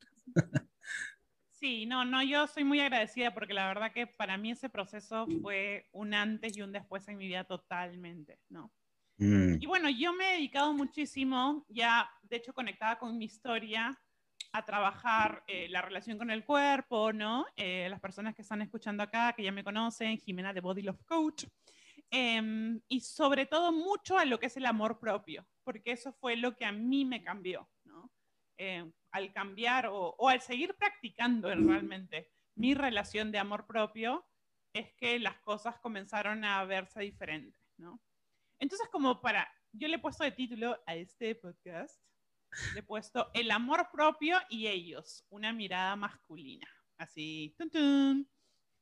Sí, 1.62 1.86
no, 1.86 2.04
no, 2.04 2.24
yo 2.24 2.48
soy 2.48 2.64
muy 2.64 2.80
agradecida 2.80 3.32
porque 3.32 3.54
la 3.54 3.68
verdad 3.68 3.92
que 3.92 4.08
para 4.08 4.36
mí 4.36 4.50
ese 4.50 4.68
proceso 4.68 5.28
fue 5.42 5.88
un 5.92 6.12
antes 6.12 6.56
y 6.56 6.60
un 6.60 6.72
después 6.72 7.06
en 7.06 7.16
mi 7.16 7.28
vida 7.28 7.44
totalmente, 7.44 8.40
¿no? 8.48 8.72
Mm. 9.18 9.58
Y 9.60 9.66
bueno, 9.66 9.88
yo 9.88 10.12
me 10.12 10.28
he 10.28 10.32
dedicado 10.38 10.72
muchísimo, 10.72 11.64
ya 11.68 12.10
de 12.22 12.38
hecho 12.38 12.52
conectada 12.52 12.98
con 12.98 13.16
mi 13.16 13.26
historia, 13.26 13.96
a 14.50 14.64
trabajar 14.64 15.44
eh, 15.46 15.68
la 15.68 15.82
relación 15.82 16.18
con 16.18 16.32
el 16.32 16.44
cuerpo, 16.44 17.12
¿no? 17.12 17.46
Eh, 17.54 17.86
las 17.88 18.00
personas 18.00 18.34
que 18.34 18.42
están 18.42 18.60
escuchando 18.60 19.04
acá, 19.04 19.32
que 19.32 19.44
ya 19.44 19.52
me 19.52 19.62
conocen, 19.62 20.18
Jimena 20.18 20.52
de 20.52 20.62
Body 20.62 20.82
Love 20.82 21.04
Coach, 21.04 21.44
eh, 22.10 22.80
y 22.88 23.00
sobre 23.02 23.46
todo 23.46 23.70
mucho 23.70 24.18
a 24.18 24.24
lo 24.24 24.40
que 24.40 24.46
es 24.46 24.56
el 24.56 24.66
amor 24.66 24.98
propio, 24.98 25.46
porque 25.62 25.92
eso 25.92 26.12
fue 26.12 26.34
lo 26.34 26.56
que 26.56 26.64
a 26.64 26.72
mí 26.72 27.04
me 27.04 27.22
cambió. 27.22 27.68
Eh, 28.58 28.90
al 29.10 29.32
cambiar 29.32 29.86
o, 29.86 30.14
o 30.18 30.28
al 30.28 30.40
seguir 30.40 30.74
practicando 30.74 31.48
realmente 31.48 32.30
mi 32.54 32.74
relación 32.74 33.32
de 33.32 33.38
amor 33.38 33.66
propio, 33.66 34.26
es 34.74 34.92
que 34.94 35.18
las 35.18 35.38
cosas 35.40 35.78
comenzaron 35.80 36.44
a 36.44 36.64
verse 36.64 37.00
diferentes, 37.00 37.60
¿no? 37.76 38.00
Entonces, 38.58 38.88
como 38.90 39.20
para, 39.20 39.48
yo 39.72 39.88
le 39.88 39.96
he 39.96 39.98
puesto 39.98 40.24
de 40.24 40.32
título 40.32 40.80
a 40.86 40.94
este 40.94 41.34
podcast, 41.34 42.00
le 42.74 42.80
he 42.80 42.82
puesto 42.82 43.30
El 43.34 43.50
amor 43.50 43.88
propio 43.92 44.38
y 44.48 44.66
ellos, 44.68 45.24
una 45.30 45.52
mirada 45.52 45.96
masculina. 45.96 46.68
Así, 46.98 47.54
tun, 47.58 47.70
tun. 47.70 48.30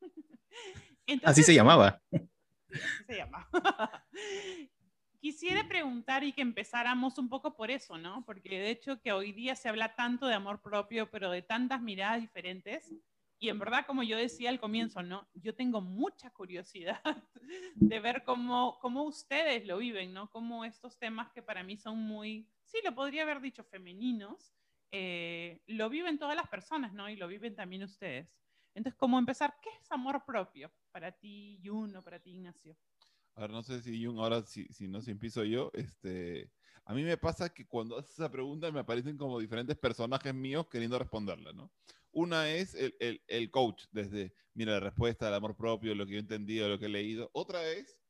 Así 1.24 1.42
se 1.42 1.54
llamaba. 1.54 2.00
así 2.12 3.04
se 3.06 3.16
llama. 3.16 3.48
Quisiera 5.20 5.68
preguntar 5.68 6.24
y 6.24 6.32
que 6.32 6.40
empezáramos 6.40 7.18
un 7.18 7.28
poco 7.28 7.54
por 7.54 7.70
eso, 7.70 7.98
¿no? 7.98 8.24
Porque 8.24 8.58
de 8.58 8.70
hecho 8.70 9.02
que 9.02 9.12
hoy 9.12 9.32
día 9.32 9.54
se 9.54 9.68
habla 9.68 9.94
tanto 9.94 10.26
de 10.26 10.32
amor 10.32 10.62
propio, 10.62 11.10
pero 11.10 11.30
de 11.30 11.42
tantas 11.42 11.82
miradas 11.82 12.22
diferentes. 12.22 12.90
Y 13.38 13.50
en 13.50 13.58
verdad, 13.58 13.84
como 13.86 14.02
yo 14.02 14.16
decía 14.16 14.48
al 14.48 14.58
comienzo, 14.58 15.02
¿no? 15.02 15.28
Yo 15.34 15.54
tengo 15.54 15.82
mucha 15.82 16.30
curiosidad 16.30 17.02
de 17.74 18.00
ver 18.00 18.24
cómo, 18.24 18.78
cómo 18.80 19.02
ustedes 19.02 19.66
lo 19.66 19.76
viven, 19.76 20.14
¿no? 20.14 20.30
Cómo 20.30 20.64
estos 20.64 20.98
temas 20.98 21.30
que 21.32 21.42
para 21.42 21.62
mí 21.62 21.76
son 21.76 21.98
muy, 21.98 22.48
sí, 22.64 22.78
lo 22.82 22.94
podría 22.94 23.24
haber 23.24 23.42
dicho 23.42 23.62
femeninos, 23.62 24.54
eh, 24.90 25.62
lo 25.66 25.90
viven 25.90 26.18
todas 26.18 26.34
las 26.34 26.48
personas, 26.48 26.94
¿no? 26.94 27.10
Y 27.10 27.16
lo 27.16 27.28
viven 27.28 27.54
también 27.54 27.82
ustedes. 27.82 28.26
Entonces, 28.74 28.98
¿cómo 28.98 29.18
empezar? 29.18 29.58
¿Qué 29.60 29.68
es 29.82 29.92
amor 29.92 30.24
propio 30.24 30.72
para 30.92 31.12
ti, 31.12 31.60
Jun, 31.62 31.94
o 31.94 32.02
para 32.02 32.20
ti, 32.20 32.30
Ignacio? 32.30 32.74
A 33.34 33.42
ver, 33.42 33.50
no 33.50 33.62
sé 33.62 33.80
si 33.80 34.04
Jun, 34.04 34.18
ahora 34.18 34.42
si, 34.42 34.66
si 34.66 34.88
no, 34.88 35.00
si 35.00 35.10
empiezo 35.10 35.44
yo, 35.44 35.70
este, 35.74 36.50
a 36.84 36.94
mí 36.94 37.02
me 37.02 37.16
pasa 37.16 37.48
que 37.48 37.66
cuando 37.66 37.98
haces 37.98 38.12
esa 38.12 38.30
pregunta 38.30 38.70
me 38.72 38.80
aparecen 38.80 39.16
como 39.16 39.38
diferentes 39.38 39.76
personajes 39.78 40.34
míos 40.34 40.66
queriendo 40.68 40.98
responderla, 40.98 41.52
¿no? 41.52 41.72
Una 42.12 42.50
es 42.50 42.74
el, 42.74 42.94
el, 42.98 43.22
el 43.28 43.50
coach, 43.50 43.84
desde, 43.92 44.34
mira, 44.54 44.72
la 44.72 44.80
respuesta 44.80 45.26
del 45.26 45.34
amor 45.34 45.56
propio, 45.56 45.94
lo 45.94 46.04
que 46.04 46.12
yo 46.12 46.18
he 46.18 46.20
entendido, 46.20 46.68
lo 46.68 46.78
que 46.78 46.86
he 46.86 46.90
leído. 46.90 47.30
Otra 47.32 47.66
es 47.70 48.00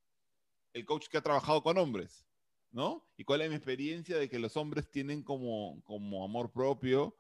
el 0.73 0.85
coach 0.85 1.09
que 1.09 1.19
ha 1.19 1.23
trabajado 1.23 1.63
con 1.63 1.77
hombres, 1.77 2.27
¿no? 2.71 3.07
Y 3.17 3.25
cuál 3.25 3.43
es 3.43 3.51
mi 3.51 3.57
experiencia 3.57 4.17
de 4.17 4.29
que 4.29 4.39
los 4.39 4.57
hombres 4.57 4.91
tienen 4.91 5.23
como, 5.23 5.83
como 5.85 6.25
amor 6.25 6.51
propio 6.51 7.17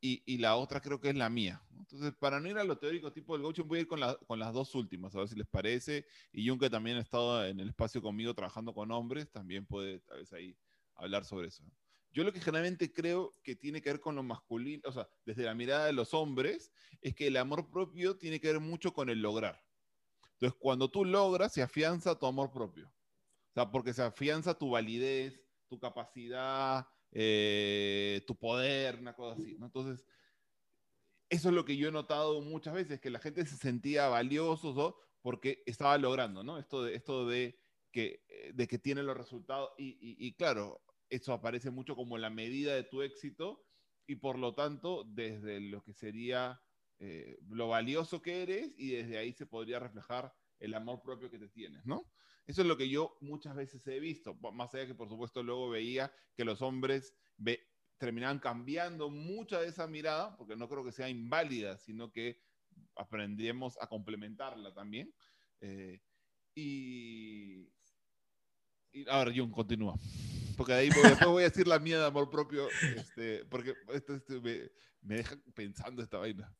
y, 0.00 0.38
la 0.38 0.56
otra 0.56 0.80
creo 0.80 1.00
que 1.00 1.10
es 1.10 1.14
la 1.14 1.30
mía. 1.30 1.62
Entonces, 1.78 2.12
para 2.18 2.40
no 2.40 2.48
ir 2.48 2.58
a 2.58 2.64
lo 2.64 2.78
teórico 2.78 3.12
tipo 3.12 3.34
del 3.34 3.42
coaching, 3.42 3.64
voy 3.64 3.78
a 3.78 3.80
ir 3.82 3.86
con, 3.86 4.00
la, 4.00 4.16
con 4.26 4.38
las 4.38 4.52
dos 4.52 4.74
últimas, 4.74 5.14
a 5.14 5.18
ver 5.18 5.28
si 5.28 5.36
les 5.36 5.46
parece. 5.46 6.06
Y 6.32 6.48
Jun, 6.48 6.58
que 6.58 6.70
también 6.70 6.96
ha 6.96 7.00
estado 7.00 7.44
en 7.44 7.60
el 7.60 7.68
espacio 7.68 8.02
conmigo 8.02 8.34
trabajando 8.34 8.74
con 8.74 8.90
hombres, 8.90 9.30
también 9.30 9.64
puede 9.64 10.00
tal 10.00 10.18
vez 10.18 10.32
ahí 10.32 10.56
hablar 10.94 11.24
sobre 11.24 11.48
eso. 11.48 11.64
Yo 12.10 12.24
lo 12.24 12.32
que 12.32 12.40
generalmente 12.40 12.92
creo 12.92 13.34
que 13.42 13.56
tiene 13.56 13.80
que 13.80 13.90
ver 13.90 14.00
con 14.00 14.16
lo 14.16 14.22
masculino, 14.22 14.82
o 14.86 14.92
sea, 14.92 15.08
desde 15.24 15.44
la 15.44 15.54
mirada 15.54 15.86
de 15.86 15.92
los 15.92 16.12
hombres, 16.12 16.72
es 17.00 17.14
que 17.14 17.28
el 17.28 17.36
amor 17.36 17.70
propio 17.70 18.18
tiene 18.18 18.40
que 18.40 18.52
ver 18.52 18.60
mucho 18.60 18.92
con 18.92 19.08
el 19.08 19.22
lograr. 19.22 19.62
Entonces, 20.34 20.58
cuando 20.60 20.90
tú 20.90 21.04
logras, 21.04 21.52
se 21.52 21.62
afianza 21.62 22.18
tu 22.18 22.26
amor 22.26 22.50
propio. 22.50 22.88
O 22.88 23.54
sea, 23.54 23.70
porque 23.70 23.94
se 23.94 24.02
afianza 24.02 24.58
tu 24.58 24.70
validez, 24.70 25.40
tu 25.68 25.78
capacidad, 25.78 26.86
eh, 27.12 28.22
tu 28.26 28.36
poder, 28.36 28.98
una 28.98 29.14
cosa 29.14 29.40
así. 29.40 29.56
Entonces, 29.60 30.04
eso 31.28 31.48
es 31.48 31.54
lo 31.54 31.64
que 31.64 31.76
yo 31.76 31.88
he 31.88 31.92
notado 31.92 32.40
muchas 32.42 32.74
veces, 32.74 33.00
que 33.00 33.10
la 33.10 33.20
gente 33.20 33.46
se 33.46 33.56
sentía 33.56 34.08
valioso 34.08 34.98
porque 35.22 35.62
estaba 35.66 35.96
logrando, 35.98 36.42
¿no? 36.42 36.58
Esto 36.58 36.82
de, 36.82 36.94
esto 36.94 37.26
de, 37.26 37.58
que, 37.90 38.24
de 38.52 38.66
que 38.66 38.78
tiene 38.78 39.02
los 39.02 39.16
resultados. 39.16 39.70
Y 39.78 40.34
claro, 40.34 40.82
eso 41.08 41.32
aparece 41.32 41.70
mucho 41.70 41.94
como 41.94 42.18
la 42.18 42.30
medida 42.30 42.74
de 42.74 42.84
tu 42.84 43.02
éxito 43.02 43.64
y 44.06 44.16
por 44.16 44.38
lo 44.38 44.54
tanto 44.54 45.04
desde 45.04 45.60
lo 45.60 45.82
que 45.82 45.92
sería 45.92 46.60
eh, 46.98 47.38
lo 47.48 47.68
valioso 47.68 48.22
que 48.22 48.42
eres 48.42 48.72
y 48.76 48.90
desde 48.90 49.18
ahí 49.18 49.32
se 49.32 49.46
podría 49.46 49.78
reflejar 49.78 50.32
el 50.60 50.74
amor 50.74 51.02
propio 51.02 51.30
que 51.30 51.38
te 51.38 51.48
tienes, 51.48 51.84
¿no? 51.84 52.10
Eso 52.46 52.62
es 52.62 52.68
lo 52.68 52.76
que 52.76 52.88
yo 52.88 53.16
muchas 53.20 53.54
veces 53.54 53.86
he 53.86 54.00
visto, 54.00 54.34
más 54.52 54.74
allá 54.74 54.86
que 54.86 54.94
por 54.94 55.08
supuesto 55.08 55.42
luego 55.42 55.70
veía 55.70 56.12
que 56.34 56.44
los 56.44 56.60
hombres 56.60 57.14
terminaban 57.98 58.40
cambiando 58.40 59.10
mucha 59.10 59.60
de 59.60 59.68
esa 59.68 59.86
mirada, 59.86 60.36
porque 60.36 60.56
no 60.56 60.68
creo 60.68 60.84
que 60.84 60.92
sea 60.92 61.08
inválida, 61.08 61.78
sino 61.78 62.10
que 62.10 62.40
aprendemos 62.96 63.80
a 63.80 63.86
complementarla 63.86 64.74
también. 64.74 65.14
Eh, 65.60 66.00
y, 66.54 67.68
y 68.92 69.08
ahora, 69.08 69.32
Jun, 69.34 69.50
continúa 69.50 69.96
porque 70.56 70.72
ahí 70.74 70.90
voy, 70.90 71.02
después 71.02 71.30
voy 71.30 71.42
a 71.42 71.48
decir 71.48 71.66
la 71.66 71.78
mía 71.78 71.98
de 71.98 72.06
amor 72.06 72.30
propio, 72.30 72.68
este, 72.96 73.44
porque 73.46 73.74
esto, 73.92 74.20
me, 74.40 74.70
me, 75.00 75.16
deja 75.16 75.36
pensando 75.54 76.02
esta 76.02 76.18
vaina. 76.18 76.54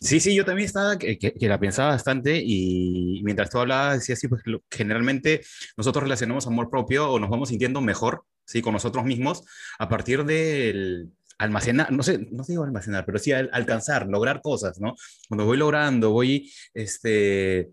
Sí, 0.00 0.20
sí, 0.20 0.34
yo 0.34 0.44
también 0.44 0.66
estaba, 0.66 0.98
que, 0.98 1.18
que, 1.18 1.48
la 1.48 1.58
pensaba 1.58 1.90
bastante 1.90 2.40
y 2.44 3.22
mientras 3.24 3.48
tú 3.48 3.58
hablabas 3.58 4.00
decía 4.00 4.14
así, 4.14 4.28
pues 4.28 4.42
generalmente 4.70 5.42
nosotros 5.76 6.02
relacionamos 6.02 6.46
amor 6.46 6.68
propio 6.68 7.10
o 7.10 7.18
nos 7.18 7.30
vamos 7.30 7.48
sintiendo 7.48 7.80
mejor, 7.80 8.24
¿sí? 8.44 8.60
Con 8.60 8.74
nosotros 8.74 9.04
mismos 9.04 9.42
a 9.78 9.88
partir 9.88 10.24
del 10.24 11.10
almacenar, 11.38 11.92
no 11.92 12.02
sé, 12.02 12.18
no 12.30 12.44
digo 12.44 12.64
almacenar, 12.64 13.04
pero 13.06 13.18
sí 13.18 13.32
al, 13.32 13.50
alcanzar, 13.52 14.06
lograr 14.06 14.42
cosas, 14.42 14.80
¿no? 14.80 14.94
Cuando 15.28 15.46
voy 15.46 15.56
logrando, 15.56 16.10
voy, 16.10 16.52
este, 16.74 17.70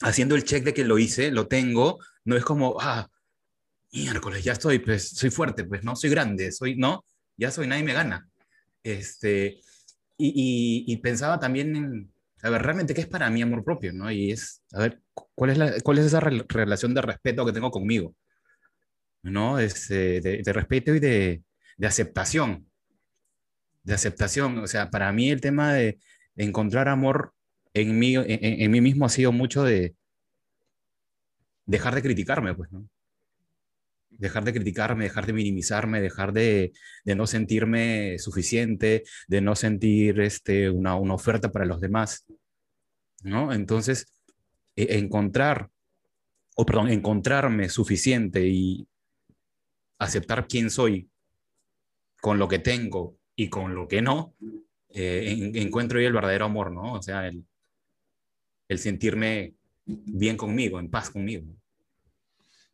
haciendo 0.00 0.34
el 0.34 0.44
check 0.44 0.64
de 0.64 0.74
que 0.74 0.84
lo 0.84 0.98
hice, 0.98 1.30
lo 1.30 1.48
tengo, 1.48 1.98
no 2.24 2.36
es 2.36 2.44
como, 2.44 2.76
ah, 2.80 3.08
miércoles, 3.92 4.44
ya 4.44 4.52
estoy, 4.52 4.78
pues 4.78 5.10
soy 5.10 5.30
fuerte, 5.30 5.64
pues 5.64 5.84
no, 5.84 5.96
soy 5.96 6.10
grande, 6.10 6.52
soy, 6.52 6.76
no, 6.76 7.04
ya 7.36 7.50
soy, 7.50 7.66
nadie 7.66 7.84
me 7.84 7.92
gana. 7.92 8.28
Este, 8.82 9.60
y, 10.16 10.28
y, 10.28 10.92
y, 10.92 10.96
pensaba 10.98 11.38
también 11.38 11.76
en, 11.76 12.12
a 12.42 12.50
ver, 12.50 12.62
realmente, 12.62 12.94
¿qué 12.94 13.02
es 13.02 13.06
para 13.06 13.30
mí 13.30 13.42
amor 13.42 13.64
propio? 13.64 13.92
¿no? 13.92 14.10
Y 14.10 14.32
es, 14.32 14.62
a 14.72 14.80
ver, 14.80 15.00
¿cuál 15.14 15.50
es, 15.50 15.58
la, 15.58 15.80
cuál 15.80 15.98
es 15.98 16.06
esa 16.06 16.20
re 16.20 16.44
relación 16.48 16.92
de 16.94 17.02
respeto 17.02 17.46
que 17.46 17.52
tengo 17.52 17.70
conmigo? 17.70 18.14
¿No? 19.22 19.58
Este, 19.58 20.20
de, 20.20 20.42
de 20.42 20.52
respeto 20.52 20.94
y 20.94 21.00
de, 21.00 21.42
de, 21.76 21.86
aceptación. 21.86 22.68
De 23.84 23.94
aceptación. 23.94 24.58
O 24.58 24.66
sea, 24.66 24.90
para 24.90 25.12
mí 25.12 25.30
el 25.30 25.40
tema 25.40 25.74
de 25.74 25.98
encontrar 26.36 26.88
amor 26.88 27.32
en 27.74 27.98
mí, 27.98 28.16
en, 28.16 28.24
en 28.26 28.70
mí 28.70 28.80
mismo 28.80 29.06
ha 29.06 29.08
sido 29.08 29.32
mucho 29.32 29.62
de 29.62 29.94
dejar 31.66 31.94
de 31.94 32.02
criticarme, 32.02 32.54
pues, 32.54 32.70
¿no? 32.72 32.88
Dejar 34.22 34.44
de 34.44 34.52
criticarme, 34.52 35.04
dejar 35.04 35.26
de 35.26 35.32
minimizarme, 35.32 36.00
dejar 36.00 36.32
de, 36.32 36.72
de 37.04 37.14
no 37.16 37.26
sentirme 37.26 38.20
suficiente, 38.20 39.02
de 39.26 39.40
no 39.40 39.56
sentir 39.56 40.20
este, 40.20 40.70
una, 40.70 40.94
una, 40.94 41.14
oferta 41.14 41.50
para 41.50 41.66
los 41.66 41.80
demás, 41.80 42.24
¿no? 43.24 43.52
Entonces, 43.52 44.06
e 44.76 44.96
encontrar, 44.98 45.70
o 46.54 46.64
perdón, 46.64 46.88
encontrarme 46.90 47.68
suficiente 47.68 48.46
y 48.46 48.86
aceptar 49.98 50.46
quién 50.46 50.70
soy 50.70 51.10
con 52.20 52.38
lo 52.38 52.46
que 52.46 52.60
tengo 52.60 53.18
y 53.34 53.48
con 53.48 53.74
lo 53.74 53.88
que 53.88 54.02
no, 54.02 54.36
eh, 54.90 55.34
en, 55.36 55.56
encuentro 55.56 56.00
yo 56.00 56.06
el 56.06 56.14
verdadero 56.14 56.44
amor, 56.44 56.70
¿no? 56.70 56.92
O 56.92 57.02
sea, 57.02 57.26
el, 57.26 57.44
el 58.68 58.78
sentirme 58.78 59.54
bien 59.84 60.36
conmigo, 60.36 60.78
en 60.78 60.90
paz 60.90 61.10
conmigo. 61.10 61.56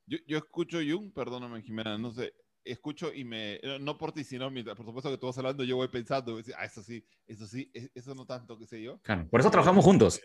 Yo, 0.09 0.17
yo 0.27 0.39
escucho 0.39 0.79
Jung, 0.79 1.13
perdóname 1.13 1.61
Jimena, 1.61 1.99
no 1.99 2.11
sé, 2.11 2.33
escucho 2.65 3.13
y 3.13 3.25
me, 3.25 3.61
no 3.81 3.99
por 3.99 4.13
ti, 4.13 4.25
sino 4.25 4.51
mientras, 4.51 4.75
por 4.75 4.87
supuesto 4.87 5.11
que 5.11 5.19
tú 5.19 5.27
vas 5.27 5.37
hablando, 5.37 5.65
yo 5.65 5.77
voy 5.77 5.89
pensando, 5.89 6.33
voy 6.33 6.41
decir, 6.41 6.55
ah, 6.57 6.65
eso 6.65 6.83
sí, 6.83 7.05
eso 7.27 7.47
sí, 7.47 7.71
eso 7.95 8.15
no 8.15 8.25
tanto, 8.25 8.59
qué 8.59 8.67
sé 8.67 8.83
yo. 8.83 8.99
Claro, 9.03 9.29
por 9.29 9.41
eso 9.41 9.51
trabajamos 9.51 9.85
juntos. 9.85 10.21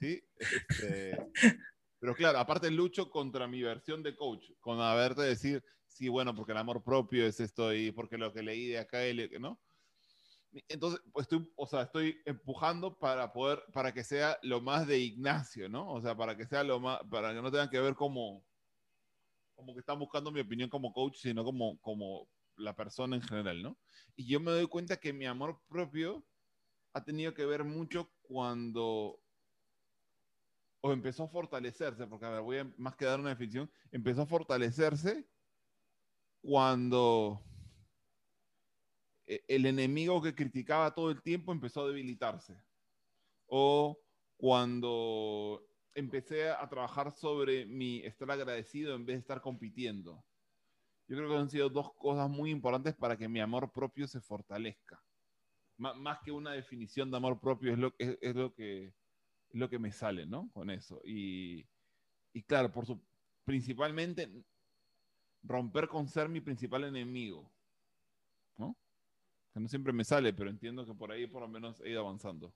Sí, 0.00 0.22
este, 0.38 1.16
pero 1.98 2.14
claro, 2.14 2.38
aparte 2.38 2.70
lucho 2.70 3.08
contra 3.08 3.46
mi 3.46 3.62
versión 3.62 4.02
de 4.02 4.14
coach, 4.14 4.50
con 4.60 4.78
haberte 4.80 5.22
decir, 5.22 5.64
sí, 5.86 6.08
bueno, 6.08 6.34
porque 6.34 6.52
el 6.52 6.58
amor 6.58 6.82
propio 6.82 7.26
es 7.26 7.40
esto 7.40 7.72
y 7.72 7.92
porque 7.92 8.18
lo 8.18 8.32
que 8.32 8.42
leí 8.42 8.66
de 8.66 8.78
acá, 8.78 8.98
¿no? 9.40 9.58
Entonces, 10.68 11.00
pues 11.12 11.24
estoy, 11.24 11.50
o 11.56 11.66
sea, 11.66 11.82
estoy 11.82 12.16
empujando 12.24 12.96
para 12.98 13.32
poder, 13.32 13.62
para 13.72 13.92
que 13.92 14.04
sea 14.04 14.38
lo 14.42 14.60
más 14.60 14.86
de 14.86 14.98
Ignacio, 14.98 15.68
¿no? 15.68 15.92
O 15.92 16.00
sea, 16.00 16.16
para 16.16 16.36
que 16.36 16.46
sea 16.46 16.62
lo 16.62 16.78
más, 16.78 17.00
para 17.10 17.34
que 17.34 17.42
no 17.42 17.50
tengan 17.50 17.70
que 17.70 17.80
ver 17.80 17.94
como 17.94 18.44
como 19.64 19.74
que 19.74 19.80
están 19.80 19.98
buscando 19.98 20.30
mi 20.30 20.40
opinión 20.40 20.68
como 20.68 20.92
coach, 20.92 21.16
sino 21.16 21.42
como, 21.42 21.80
como 21.80 22.28
la 22.56 22.76
persona 22.76 23.16
en 23.16 23.22
general, 23.22 23.62
¿no? 23.62 23.78
Y 24.14 24.26
yo 24.26 24.38
me 24.38 24.50
doy 24.50 24.66
cuenta 24.66 24.98
que 24.98 25.14
mi 25.14 25.24
amor 25.24 25.58
propio 25.68 26.22
ha 26.92 27.02
tenido 27.02 27.32
que 27.32 27.46
ver 27.46 27.64
mucho 27.64 28.12
cuando 28.22 29.18
o 30.82 30.92
empezó 30.92 31.24
a 31.24 31.28
fortalecerse, 31.28 32.06
porque 32.06 32.26
a 32.26 32.30
ver, 32.30 32.42
voy 32.42 32.58
a 32.58 32.70
más 32.76 32.94
que 32.94 33.06
dar 33.06 33.18
una 33.18 33.30
definición, 33.30 33.70
empezó 33.90 34.22
a 34.22 34.26
fortalecerse 34.26 35.26
cuando 36.42 37.42
e, 39.26 39.42
el 39.48 39.64
enemigo 39.64 40.20
que 40.20 40.34
criticaba 40.34 40.94
todo 40.94 41.10
el 41.10 41.22
tiempo 41.22 41.52
empezó 41.52 41.80
a 41.80 41.88
debilitarse. 41.88 42.54
O 43.46 43.98
cuando 44.36 45.66
empecé 45.94 46.50
a 46.50 46.68
trabajar 46.68 47.12
sobre 47.12 47.66
mi 47.66 48.00
estar 48.00 48.30
agradecido 48.30 48.94
en 48.94 49.06
vez 49.06 49.16
de 49.16 49.20
estar 49.20 49.40
compitiendo. 49.40 50.24
yo 51.06 51.16
creo 51.16 51.28
que 51.28 51.36
han 51.36 51.50
sido 51.50 51.68
dos 51.68 51.92
cosas 51.94 52.28
muy 52.28 52.50
importantes 52.50 52.94
para 52.94 53.16
que 53.16 53.28
mi 53.28 53.40
amor 53.40 53.72
propio 53.72 54.06
se 54.06 54.20
fortalezca. 54.20 55.02
más 55.76 56.18
que 56.24 56.32
una 56.32 56.52
definición 56.52 57.10
de 57.10 57.16
amor 57.16 57.40
propio 57.40 57.72
es 57.72 57.78
lo, 57.78 57.94
es, 57.98 58.18
es 58.20 58.34
lo, 58.34 58.54
que, 58.54 58.86
es 58.86 58.94
lo 59.52 59.68
que 59.68 59.78
me 59.78 59.92
sale, 59.92 60.26
¿no? 60.26 60.50
Con 60.52 60.70
eso. 60.70 61.00
Y, 61.04 61.66
y 62.32 62.42
claro, 62.42 62.72
por 62.72 62.86
su, 62.86 63.00
principalmente 63.44 64.30
romper 65.42 65.88
con 65.88 66.08
ser 66.08 66.28
mi 66.28 66.40
principal 66.40 66.84
enemigo, 66.84 67.50
¿no? 68.56 68.76
Que 69.52 69.60
no 69.60 69.68
siempre 69.68 69.92
me 69.92 70.04
sale, 70.04 70.32
pero 70.32 70.50
entiendo 70.50 70.86
que 70.86 70.94
por 70.94 71.12
ahí 71.12 71.26
por 71.26 71.42
lo 71.42 71.48
menos 71.48 71.80
he 71.82 71.90
ido 71.90 72.00
avanzando. 72.00 72.52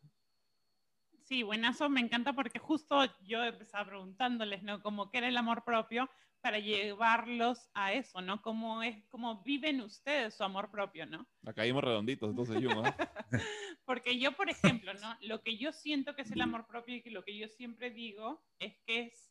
Sí, 1.29 1.43
buenazo, 1.43 1.91
me 1.91 2.01
encanta 2.01 2.33
porque 2.33 2.59
justo 2.59 3.05
yo 3.21 3.45
empezaba 3.45 3.85
preguntándoles, 3.85 4.63
¿no? 4.63 4.81
Como 4.81 5.11
qué 5.11 5.19
era 5.19 5.29
el 5.29 5.37
amor 5.37 5.63
propio 5.63 6.09
para 6.41 6.59
llevarlos 6.59 7.69
a 7.75 7.93
eso, 7.93 8.23
¿no? 8.23 8.41
¿Cómo, 8.41 8.83
es, 8.83 9.05
cómo 9.11 9.43
viven 9.43 9.83
ustedes 9.83 10.35
su 10.35 10.43
amor 10.43 10.71
propio, 10.71 11.05
¿no? 11.05 11.29
La 11.43 11.53
caímos 11.53 11.85
redonditos, 11.85 12.31
entonces 12.31 12.63
yo, 12.63 12.71
¿no? 12.71 12.83
porque 13.85 14.19
yo, 14.19 14.33
por 14.33 14.49
ejemplo, 14.49 14.95
¿no? 14.95 15.19
Lo 15.21 15.43
que 15.43 15.59
yo 15.59 15.71
siento 15.71 16.15
que 16.15 16.23
es 16.23 16.31
el 16.31 16.41
amor 16.41 16.67
propio 16.67 16.97
y 16.97 17.03
que 17.03 17.11
lo 17.11 17.23
que 17.23 17.37
yo 17.37 17.47
siempre 17.49 17.91
digo 17.91 18.43
es 18.59 18.79
que 18.87 19.09
es 19.09 19.31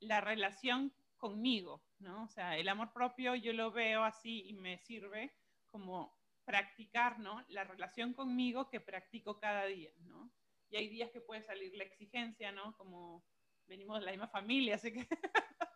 la 0.00 0.22
relación 0.22 0.94
conmigo, 1.18 1.84
¿no? 1.98 2.24
O 2.24 2.28
sea, 2.28 2.56
el 2.56 2.66
amor 2.66 2.94
propio 2.94 3.34
yo 3.34 3.52
lo 3.52 3.72
veo 3.72 4.04
así 4.04 4.46
y 4.48 4.54
me 4.54 4.78
sirve 4.78 5.34
como 5.66 6.18
practicar, 6.46 7.18
¿no? 7.18 7.44
La 7.48 7.64
relación 7.64 8.14
conmigo 8.14 8.70
que 8.70 8.80
practico 8.80 9.38
cada 9.38 9.66
día, 9.66 9.92
¿no? 9.98 10.32
Y 10.70 10.76
hay 10.76 10.88
días 10.88 11.10
que 11.10 11.20
puede 11.20 11.42
salir 11.42 11.74
la 11.76 11.84
exigencia, 11.84 12.52
¿no? 12.52 12.76
Como 12.76 13.24
venimos 13.66 13.98
de 13.98 14.06
la 14.06 14.12
misma 14.12 14.28
familia, 14.28 14.76
así 14.76 14.92
que 14.92 15.06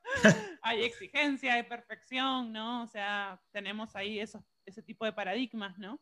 hay 0.63 0.83
exigencia, 0.85 1.55
hay 1.55 1.65
perfección, 1.65 2.53
¿no? 2.53 2.83
O 2.83 2.87
sea, 2.87 3.41
tenemos 3.53 3.95
ahí 3.97 4.21
esos, 4.21 4.43
ese 4.67 4.83
tipo 4.83 5.05
de 5.05 5.13
paradigmas, 5.13 5.79
¿no? 5.79 6.01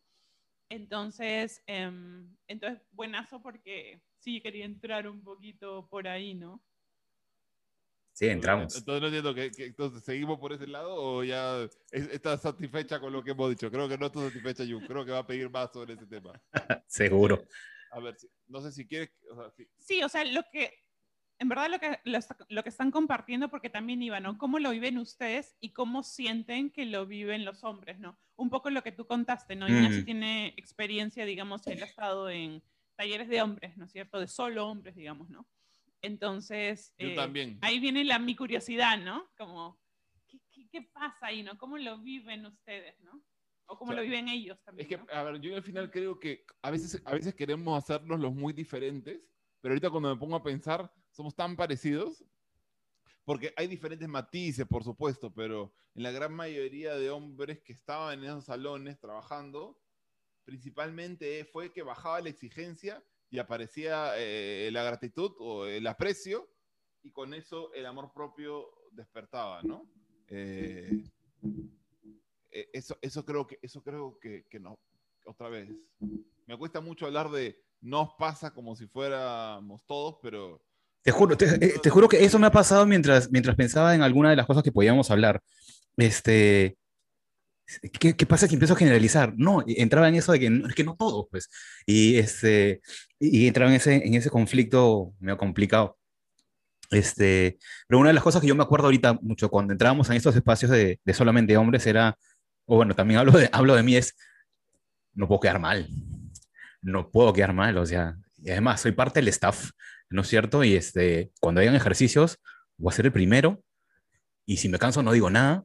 Entonces, 0.70 1.62
em, 1.66 2.36
entonces, 2.46 2.82
buenazo 2.90 3.40
porque 3.40 4.02
sí 4.18 4.40
quería 4.40 4.66
entrar 4.66 5.08
un 5.08 5.22
poquito 5.22 5.88
por 5.88 6.06
ahí, 6.06 6.34
¿no? 6.34 6.62
Sí, 8.12 8.26
entramos. 8.26 8.76
Entonces 8.76 9.00
no 9.00 9.06
entiendo 9.06 9.32
que, 9.32 9.64
entonces 9.64 10.02
seguimos 10.02 10.40
por 10.40 10.52
ese 10.52 10.66
lado 10.66 10.92
o 10.92 11.22
ya 11.22 11.68
estás 11.92 12.42
satisfecha 12.42 12.98
con 12.98 13.12
lo 13.12 13.22
que 13.22 13.30
hemos 13.30 13.48
dicho. 13.48 13.70
Creo 13.70 13.88
que 13.88 13.96
no 13.96 14.06
estás 14.06 14.24
satisfecha, 14.24 14.64
yo 14.64 14.80
creo 14.80 15.04
que 15.04 15.12
va 15.12 15.18
a 15.18 15.26
pedir 15.26 15.48
más 15.48 15.70
sobre 15.72 15.94
ese 15.94 16.04
tema. 16.04 16.32
Seguro. 16.88 17.46
A 17.90 18.00
ver, 18.00 18.16
no 18.46 18.60
sé 18.60 18.72
si 18.72 18.86
quieres. 18.86 19.10
sí. 19.78 20.02
o 20.02 20.08
sea, 20.08 20.24
lo 20.24 20.42
que 20.52 20.74
en 21.38 21.48
verdad 21.48 21.70
lo 21.70 21.78
que, 21.78 22.00
lo, 22.48 22.62
que 22.62 22.68
están 22.68 22.90
compartiendo, 22.90 23.48
porque 23.48 23.70
también 23.70 24.02
iba, 24.02 24.18
¿no? 24.18 24.38
¿Cómo 24.38 24.58
lo 24.58 24.70
viven 24.70 24.98
ustedes 24.98 25.56
y 25.60 25.70
cómo 25.70 26.02
sienten 26.02 26.70
que 26.70 26.84
lo 26.84 27.06
viven 27.06 27.44
los 27.44 27.62
hombres, 27.62 27.98
¿no? 28.00 28.18
Un 28.36 28.50
poco 28.50 28.70
lo 28.70 28.82
que 28.82 28.92
tú 28.92 29.06
contaste, 29.06 29.54
¿no? 29.54 29.68
Ignacio 29.68 30.02
mm. 30.02 30.04
tiene 30.04 30.46
experiencia, 30.56 31.24
digamos, 31.24 31.66
él 31.68 31.82
ha 31.82 31.86
estado 31.86 32.28
en 32.28 32.62
talleres 32.96 33.28
de 33.28 33.40
hombres, 33.40 33.76
¿no 33.76 33.84
es 33.84 33.92
cierto? 33.92 34.18
De 34.18 34.26
solo 34.26 34.66
hombres, 34.66 34.96
digamos, 34.96 35.30
¿no? 35.30 35.46
Entonces, 36.02 36.92
Yo 36.98 37.08
eh, 37.08 37.14
también. 37.14 37.58
ahí 37.60 37.78
viene 37.78 38.04
la, 38.04 38.18
mi 38.18 38.34
curiosidad, 38.34 38.98
¿no? 38.98 39.30
Como, 39.36 39.78
¿qué, 40.26 40.68
qué, 40.68 40.82
pasa 40.82 41.26
ahí, 41.26 41.44
no? 41.44 41.56
¿Cómo 41.56 41.78
lo 41.78 41.98
viven 41.98 42.46
ustedes, 42.46 42.98
no? 43.00 43.22
O 43.70 43.76
cómo 43.76 43.92
lo 43.92 44.00
viven 44.00 44.28
ellos 44.28 44.58
también. 44.64 44.90
Es 44.90 44.96
que, 44.96 45.12
a 45.12 45.22
ver, 45.22 45.40
yo 45.40 45.54
al 45.54 45.62
final 45.62 45.90
creo 45.90 46.18
que 46.18 46.44
a 46.62 46.70
veces, 46.70 47.02
a 47.04 47.12
veces 47.12 47.34
queremos 47.34 47.76
hacernos 47.76 48.18
los 48.18 48.34
muy 48.34 48.54
diferentes, 48.54 49.20
pero 49.60 49.72
ahorita 49.72 49.90
cuando 49.90 50.14
me 50.14 50.18
pongo 50.18 50.36
a 50.36 50.42
pensar, 50.42 50.90
somos 51.10 51.34
tan 51.34 51.54
parecidos, 51.54 52.24
porque 53.24 53.52
hay 53.56 53.66
diferentes 53.66 54.08
matices, 54.08 54.66
por 54.66 54.82
supuesto, 54.82 55.30
pero 55.34 55.74
en 55.94 56.02
la 56.02 56.10
gran 56.10 56.32
mayoría 56.32 56.94
de 56.94 57.10
hombres 57.10 57.60
que 57.60 57.74
estaban 57.74 58.20
en 58.20 58.24
esos 58.24 58.46
salones 58.46 58.98
trabajando, 58.98 59.78
principalmente 60.44 61.44
fue 61.44 61.70
que 61.70 61.82
bajaba 61.82 62.22
la 62.22 62.30
exigencia 62.30 63.04
y 63.28 63.38
aparecía 63.38 64.12
eh, 64.16 64.70
la 64.72 64.82
gratitud 64.82 65.32
o 65.40 65.66
el 65.66 65.86
aprecio 65.86 66.48
y 67.02 67.10
con 67.10 67.34
eso 67.34 67.70
el 67.74 67.84
amor 67.84 68.12
propio 68.14 68.66
despertaba, 68.92 69.62
¿no? 69.62 69.86
Eh, 70.28 71.04
eso, 72.72 72.96
eso 73.00 73.24
creo 73.24 73.46
que, 73.46 73.58
eso 73.62 73.82
creo 73.82 74.18
que, 74.20 74.46
que, 74.48 74.60
no, 74.60 74.78
otra 75.24 75.48
vez, 75.48 75.68
me 76.46 76.56
cuesta 76.56 76.80
mucho 76.80 77.06
hablar 77.06 77.30
de 77.30 77.60
nos 77.80 78.10
pasa 78.18 78.52
como 78.52 78.74
si 78.76 78.86
fuéramos 78.86 79.84
todos, 79.86 80.16
pero... 80.22 80.62
Te 81.02 81.12
juro, 81.12 81.36
te, 81.36 81.90
juro 81.90 82.08
que 82.08 82.24
eso 82.24 82.38
me 82.38 82.48
ha 82.48 82.52
pasado 82.52 82.84
mientras, 82.84 83.30
mientras 83.30 83.56
pensaba 83.56 83.94
en 83.94 84.02
alguna 84.02 84.30
de 84.30 84.36
las 84.36 84.46
cosas 84.46 84.62
que 84.62 84.72
podíamos 84.72 85.10
hablar. 85.10 85.40
Este, 85.96 86.76
¿Qué, 87.98 88.16
¿qué, 88.16 88.26
pasa 88.26 88.48
que 88.48 88.54
empiezo 88.54 88.74
a 88.74 88.78
generalizar? 88.78 89.32
No, 89.36 89.62
entraba 89.66 90.08
en 90.08 90.16
eso 90.16 90.32
de 90.32 90.40
que, 90.40 90.62
que 90.74 90.84
no 90.84 90.96
todos, 90.96 91.26
pues. 91.30 91.48
Y, 91.86 92.16
este, 92.16 92.82
y 93.18 93.46
entraba 93.46 93.70
en 93.70 93.76
ese, 93.76 93.94
en 93.94 94.14
ese 94.14 94.28
conflicto 94.28 95.14
medio 95.20 95.38
complicado. 95.38 95.96
Este, 96.90 97.58
pero 97.86 98.00
una 98.00 98.08
de 98.08 98.14
las 98.14 98.24
cosas 98.24 98.40
que 98.40 98.48
yo 98.48 98.54
me 98.54 98.62
acuerdo 98.62 98.86
ahorita 98.86 99.18
mucho 99.22 99.50
cuando 99.50 99.72
entrábamos 99.72 100.10
en 100.10 100.16
estos 100.16 100.34
espacios 100.34 100.70
de, 100.70 100.98
de 101.04 101.14
solamente 101.14 101.56
hombres 101.56 101.86
era, 101.86 102.18
o 102.68 102.76
bueno, 102.76 102.94
también 102.94 103.18
hablo 103.18 103.32
de, 103.32 103.48
hablo 103.50 103.74
de 103.74 103.82
mí, 103.82 103.96
es, 103.96 104.14
no 105.14 105.26
puedo 105.26 105.40
quedar 105.40 105.58
mal. 105.58 105.88
No 106.82 107.10
puedo 107.10 107.32
quedar 107.32 107.54
mal, 107.54 107.76
o 107.78 107.86
sea, 107.86 108.16
y 108.36 108.50
además 108.50 108.82
soy 108.82 108.92
parte 108.92 109.20
del 109.20 109.28
staff, 109.28 109.70
¿no 110.10 110.20
es 110.20 110.28
cierto? 110.28 110.62
Y 110.62 110.74
este, 110.74 111.32
cuando 111.40 111.62
hayan 111.62 111.74
ejercicios, 111.74 112.38
voy 112.76 112.92
a 112.92 112.96
ser 112.96 113.06
el 113.06 113.12
primero. 113.12 113.64
Y 114.44 114.58
si 114.58 114.68
me 114.68 114.78
canso, 114.78 115.02
no 115.02 115.12
digo 115.12 115.30
nada, 115.30 115.64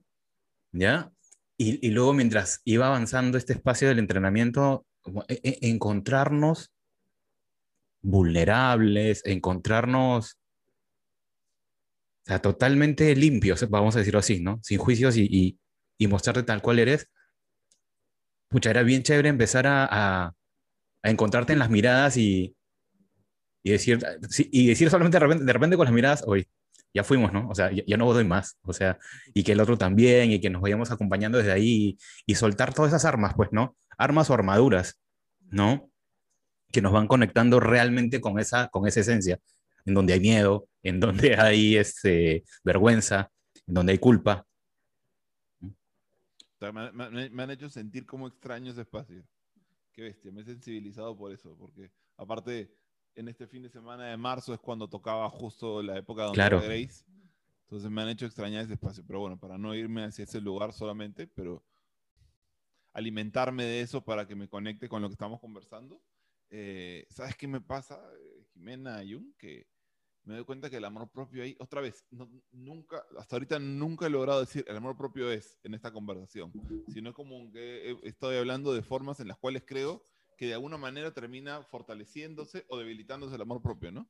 ¿ya? 0.71 1.11
Y, 1.57 1.91
luego 1.91 2.13
mientras 2.13 2.61
iba 2.63 2.87
avanzando 2.87 3.37
este 3.37 3.53
espacio 3.53 3.87
del 3.87 3.99
entrenamiento, 3.99 4.85
e, 5.27 5.39
e, 5.43 5.69
encontrarnos 5.69 6.73
vulnerables, 8.01 9.21
encontrarnos 9.25 10.39
o 12.29 12.41
totalmente 12.41 13.15
limpios, 13.15 13.69
vamos 13.69 13.95
a 13.95 13.99
decirlo 13.99 14.19
así, 14.19 14.39
¿no? 14.39 14.59
Sin 14.63 14.77
juicios 14.79 15.15
y, 15.15 15.27
y, 15.29 15.59
mostrarte 16.07 16.43
tal 16.43 16.61
cual 16.61 16.79
eres. 16.79 17.09
Pucha, 18.49 18.69
era 18.69 18.83
bien 18.83 19.03
chévere 19.03 19.29
empezar 19.29 19.65
a, 19.67 19.87
a, 19.89 20.35
encontrarte 21.03 21.53
en 21.53 21.59
las 21.59 21.69
miradas 21.69 22.17
y, 22.17 22.55
y 23.63 23.71
decir, 23.71 23.99
y 24.51 24.67
decir 24.67 24.89
solamente 24.89 25.15
de 25.15 25.19
repente, 25.19 25.45
de 25.45 25.53
repente 25.53 25.77
con 25.77 25.85
las 25.85 25.93
miradas, 25.93 26.23
hoy 26.27 26.47
ya 26.93 27.03
fuimos, 27.03 27.33
¿no? 27.33 27.49
O 27.49 27.55
sea, 27.55 27.71
ya, 27.71 27.97
no 27.97 28.13
doy 28.13 28.23
más, 28.23 28.57
o 28.61 28.73
sea, 28.73 28.99
y 29.33 29.43
que 29.43 29.53
el 29.53 29.59
otro 29.59 29.77
también, 29.77 30.31
y 30.31 30.39
que 30.39 30.49
nos 30.49 30.61
vayamos 30.61 30.91
acompañando 30.91 31.39
desde 31.39 31.51
ahí, 31.51 31.97
y, 32.25 32.35
soltar 32.35 32.73
todas 32.73 32.91
esas 32.91 33.05
armas, 33.05 33.33
pues, 33.35 33.49
¿no? 33.51 33.75
Armas 33.97 34.29
o 34.29 34.33
armaduras, 34.33 34.99
¿no? 35.49 35.89
Que 36.71 36.81
nos 36.81 36.91
van 36.91 37.07
conectando 37.07 37.59
realmente 37.59 38.21
con 38.21 38.39
esa, 38.39 38.67
con 38.67 38.87
esa 38.87 38.99
esencia, 38.99 39.39
en 39.85 39.95
donde 39.95 40.13
hay 40.13 40.19
miedo, 40.19 40.67
en 40.83 40.99
donde 40.99 41.35
hay 41.35 41.77
este, 41.77 42.43
vergüenza, 42.63 43.31
en 43.67 43.73
donde 43.73 43.93
hay 43.93 43.97
culpa. 43.97 44.45
Me, 46.71 47.30
me 47.30 47.43
han 47.43 47.52
hecho 47.52 47.69
sentir 47.69 48.06
como 48.06 48.28
extraño 48.28 48.71
ese 48.71 48.82
espacio. 48.82 49.23
Qué 49.91 50.04
bestia, 50.04 50.32
me 50.32 50.41
he 50.41 50.45
sensibilizado 50.45 51.15
por 51.15 51.32
eso, 51.32 51.56
porque 51.58 51.91
aparte 52.17 52.73
en 53.15 53.28
este 53.28 53.47
fin 53.47 53.62
de 53.63 53.69
semana 53.69 54.08
de 54.08 54.17
marzo 54.17 54.54
es 54.54 54.60
cuando 54.60 54.88
tocaba 54.88 55.30
justo 55.30 55.82
la 55.82 55.97
época 55.97 56.23
donde 56.23 56.36
claro. 56.36 56.62
Grace. 56.62 57.06
Entonces 57.63 57.89
me 57.89 58.02
han 58.02 58.10
hecho 58.10 58.26
extrañar 58.26 58.63
ese 58.63 58.73
espacio. 58.73 59.04
Pero 59.06 59.19
bueno, 59.19 59.39
para 59.39 59.58
no 59.58 59.73
irme 59.76 60.04
hacia 60.04 60.23
ese 60.23 60.41
lugar 60.41 60.73
solamente, 60.73 61.28
pero 61.28 61.63
alimentarme 62.93 63.63
de 63.63 63.82
eso 63.82 64.04
para 64.04 64.28
que 64.28 64.36
me 64.36 64.47
conecte 64.47 64.88
con 64.88 65.02
lo 65.02 65.10
que 65.10 65.13
estamos 65.13 65.39
conversando. 65.39 66.02
Eh, 66.49 67.08
¿Sabes 67.10 67.36
qué 67.36 67.47
me 67.47 67.62
pasa, 67.62 67.99
Jimena 68.54 68.99
Jung? 68.99 69.36
Que 69.38 69.67
me 70.25 70.36
doy 70.36 70.45
cuenta 70.45 70.69
que 70.69 70.77
el 70.77 70.86
amor 70.86 71.09
propio 71.09 71.43
ahí, 71.43 71.55
otra 71.59 71.81
vez, 71.81 72.05
nunca, 72.51 73.03
hasta 73.17 73.36
ahorita 73.36 73.59
nunca 73.59 74.05
he 74.05 74.09
logrado 74.09 74.39
decir 74.39 74.63
el 74.67 74.77
amor 74.77 74.95
propio 74.95 75.29
es 75.29 75.57
en 75.63 75.73
esta 75.73 75.91
conversación, 75.91 76.53
sino 76.88 77.13
como 77.13 77.51
que 77.51 77.97
estoy 78.03 78.38
hablando 78.38 78.73
de 78.73 78.83
formas 78.83 79.19
en 79.19 79.27
las 79.27 79.38
cuales 79.38 79.63
creo 79.65 80.05
que 80.38 80.47
de 80.47 80.53
alguna 80.53 80.77
manera 80.77 81.13
termina 81.13 81.63
fortaleciéndose 81.63 82.65
o 82.69 82.77
debilitándose 82.77 83.36
el 83.36 83.41
amor 83.41 83.62
propio, 83.62 83.91
¿no? 83.91 84.09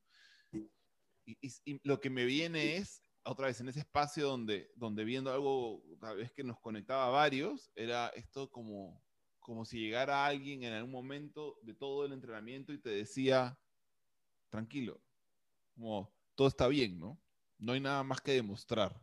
Y, 1.25 1.79
lo 1.83 1.99
que 1.99 2.09
me 2.09 2.25
viene 2.25 2.75
es, 2.75 3.01
otra 3.23 3.47
vez, 3.47 3.59
en 3.61 3.69
ese 3.69 3.79
espacio 3.79 4.27
donde, 4.27 4.71
donde 4.75 5.05
viendo 5.05 5.31
algo, 5.31 5.83
tal 5.99 6.17
vez 6.17 6.31
que 6.31 6.43
nos 6.43 6.59
conectaba 6.59 7.07
a 7.07 7.11
varios, 7.11 7.71
era 7.75 8.09
esto 8.09 8.51
como, 8.51 9.01
como 9.39 9.65
si 9.65 9.79
llegara 9.79 10.25
alguien 10.25 10.63
en 10.63 10.73
algún 10.73 10.91
momento 10.91 11.57
de 11.63 11.73
todo 11.73 12.05
el 12.05 12.13
entrenamiento 12.13 12.73
y 12.73 12.77
te 12.77 12.89
decía, 12.89 13.57
tranquilo, 14.49 15.01
como 15.73 16.13
todo 16.35 16.47
está 16.47 16.67
bien, 16.67 16.99
¿no? 16.99 17.19
No 17.57 17.73
hay 17.73 17.79
nada 17.79 18.03
más 18.03 18.21
que 18.21 18.33
demostrar. 18.33 18.99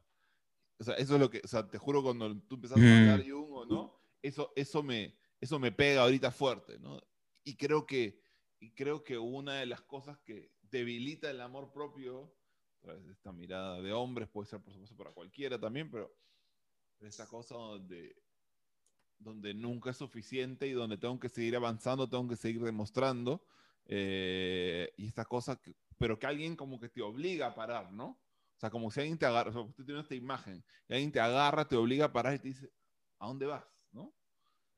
O 0.79 0.85
sea, 0.85 0.95
eso 0.95 1.15
es 1.15 1.21
lo 1.21 1.31
que, 1.31 1.41
o 1.45 1.49
sea, 1.49 1.69
te 1.69 1.79
juro 1.79 2.03
cuando 2.03 2.35
tú 2.43 2.55
empezaste 2.57 2.91
a 2.91 2.97
hablar 2.97 3.21
mm. 3.21 3.31
Jung 3.31 3.53
o 3.53 3.65
no, 3.67 4.01
eso, 4.23 4.53
eso, 4.57 4.83
me, 4.83 5.15
eso 5.41 5.59
me 5.59 5.73
pega 5.73 6.03
ahorita 6.03 6.31
fuerte, 6.31 6.79
¿no? 6.79 6.99
y 7.45 7.57
creo 7.57 7.87
que, 7.87 8.21
y 8.61 8.73
creo 8.73 9.03
que 9.03 9.19
una 9.19 9.55
de 9.55 9.67
las 9.67 9.83
cosas 9.83 10.19
que 10.21 10.53
debilita 10.63 11.31
el 11.31 11.41
amor 11.41 11.73
propio, 11.73 12.35
a 12.79 12.81
través 12.81 13.07
de 13.07 13.13
esta 13.13 13.33
mirada 13.33 13.81
de 13.81 13.93
hombres, 13.93 14.29
puede 14.29 14.49
ser 14.49 14.61
por 14.61 14.73
supuesto 14.73 14.97
para 14.97 15.13
cualquiera 15.13 15.59
también, 15.59 15.91
pero 15.91 16.15
esta 17.01 17.27
cosa 17.27 17.55
donde, 17.57 18.15
donde 19.19 19.55
nunca 19.55 19.91
es 19.91 19.97
suficiente 19.97 20.67
y 20.67 20.73
donde 20.73 20.99
tengo 20.99 21.19
que 21.19 21.29
seguir 21.29 21.57
avanzando, 21.57 22.09
tengo 22.09 22.29
que 22.29 22.37
seguir 22.37 22.63
demostrando. 22.63 23.43
eh, 23.93 24.93
y 24.97 25.09
esta 25.09 25.25
cosa, 25.25 25.57
que- 25.57 25.75
pero 26.01 26.19
que 26.19 26.27
alguien 26.27 26.57
como 26.57 26.81
que 26.81 26.89
te 26.89 27.03
obliga 27.03 27.49
a 27.49 27.55
parar, 27.55 27.93
¿no? 27.93 28.07
O 28.07 28.59
sea, 28.59 28.71
como 28.71 28.91
si 28.91 29.01
alguien 29.01 29.19
te 29.19 29.27
agarra, 29.27 29.51
o 29.51 29.53
sea, 29.53 29.61
usted 29.63 29.85
tiene 29.85 30.01
esta 30.01 30.15
imagen, 30.15 30.65
y 30.89 30.95
alguien 30.95 31.13
te 31.13 31.21
agarra, 31.21 31.69
te 31.69 31.77
obliga 31.77 32.07
a 32.07 32.13
parar 32.13 32.35
y 32.35 32.39
te 32.39 32.49
dice, 32.49 32.71
¿a 33.19 33.27
dónde 33.27 33.45
vas? 33.45 33.65
¿No? 33.93 34.15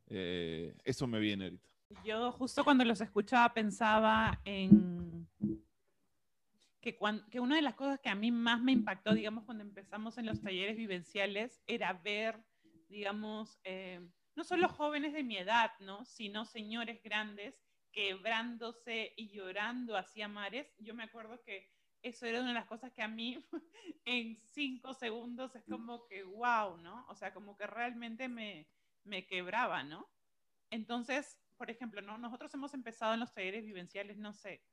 Eh, 0.09 0.77
eso 0.83 1.07
me 1.07 1.21
viene 1.21 1.45
ahorita. 1.45 1.69
Yo 2.05 2.33
justo 2.33 2.65
cuando 2.65 2.85
los 2.85 3.01
escuchaba 3.01 3.55
pensaba 3.55 4.41
en 4.45 5.29
que, 6.81 6.97
cuan- 6.97 7.25
que 7.31 7.39
una 7.39 7.55
de 7.55 7.63
las 7.63 7.75
cosas 7.75 8.01
que 8.01 8.09
a 8.09 8.17
mí 8.17 8.33
más 8.33 8.61
me 8.61 8.73
impactó, 8.73 9.15
digamos, 9.15 9.45
cuando 9.45 9.63
empezamos 9.63 10.19
en 10.19 10.27
los 10.27 10.41
talleres 10.41 10.77
vivenciales, 10.77 11.63
era 11.69 11.93
ver, 11.93 12.43
digamos, 12.89 13.61
eh, 13.63 14.01
no 14.35 14.43
solo 14.43 14.69
jóvenes 14.69 15.13
de 15.13 15.23
mi 15.23 15.37
edad, 15.37 15.71
¿no? 15.79 16.05
sino 16.05 16.45
señores 16.45 17.01
grandes 17.05 17.63
quebrándose 17.93 19.13
y 19.17 19.29
llorando 19.29 19.97
hacia 19.97 20.29
mares. 20.29 20.75
Yo 20.79 20.95
me 20.95 21.05
acuerdo 21.05 21.41
que 21.43 21.71
eso 22.03 22.27
era 22.27 22.41
una 22.41 22.49
de 22.49 22.55
las 22.55 22.67
cosas 22.67 22.93
que 22.93 23.03
a 23.03 23.09
mí 23.09 23.45
en 24.05 24.41
cinco 24.45 24.95
segundos 24.95 25.55
es 25.55 25.65
como 25.65 26.07
que, 26.07 26.25
wow, 26.25 26.77
¿no? 26.79 27.07
O 27.09 27.15
sea, 27.15 27.33
como 27.33 27.57
que 27.57 27.67
realmente 27.67 28.29
me, 28.29 28.67
me 29.05 29.27
quebraba, 29.27 29.83
¿no? 29.83 30.09
Entonces, 30.71 31.39
por 31.57 31.71
ejemplo, 31.71 32.03
¿no? 32.03 32.19
nosotros 32.19 32.53
hemos 32.55 32.75
empezado 32.75 33.15
en 33.15 33.21
los 33.21 33.33
talleres 33.33 33.65
vivenciales, 33.65 34.17
no 34.19 34.33
sé, 34.33 34.65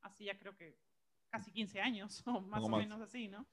así 0.00 0.24
ya 0.24 0.38
creo 0.38 0.56
que 0.56 0.78
casi 1.28 1.52
15 1.52 1.80
años 1.80 2.22
o 2.26 2.40
más 2.40 2.64
o 2.64 2.68
más. 2.68 2.80
menos 2.80 3.00
así, 3.00 3.28
¿no? 3.28 3.46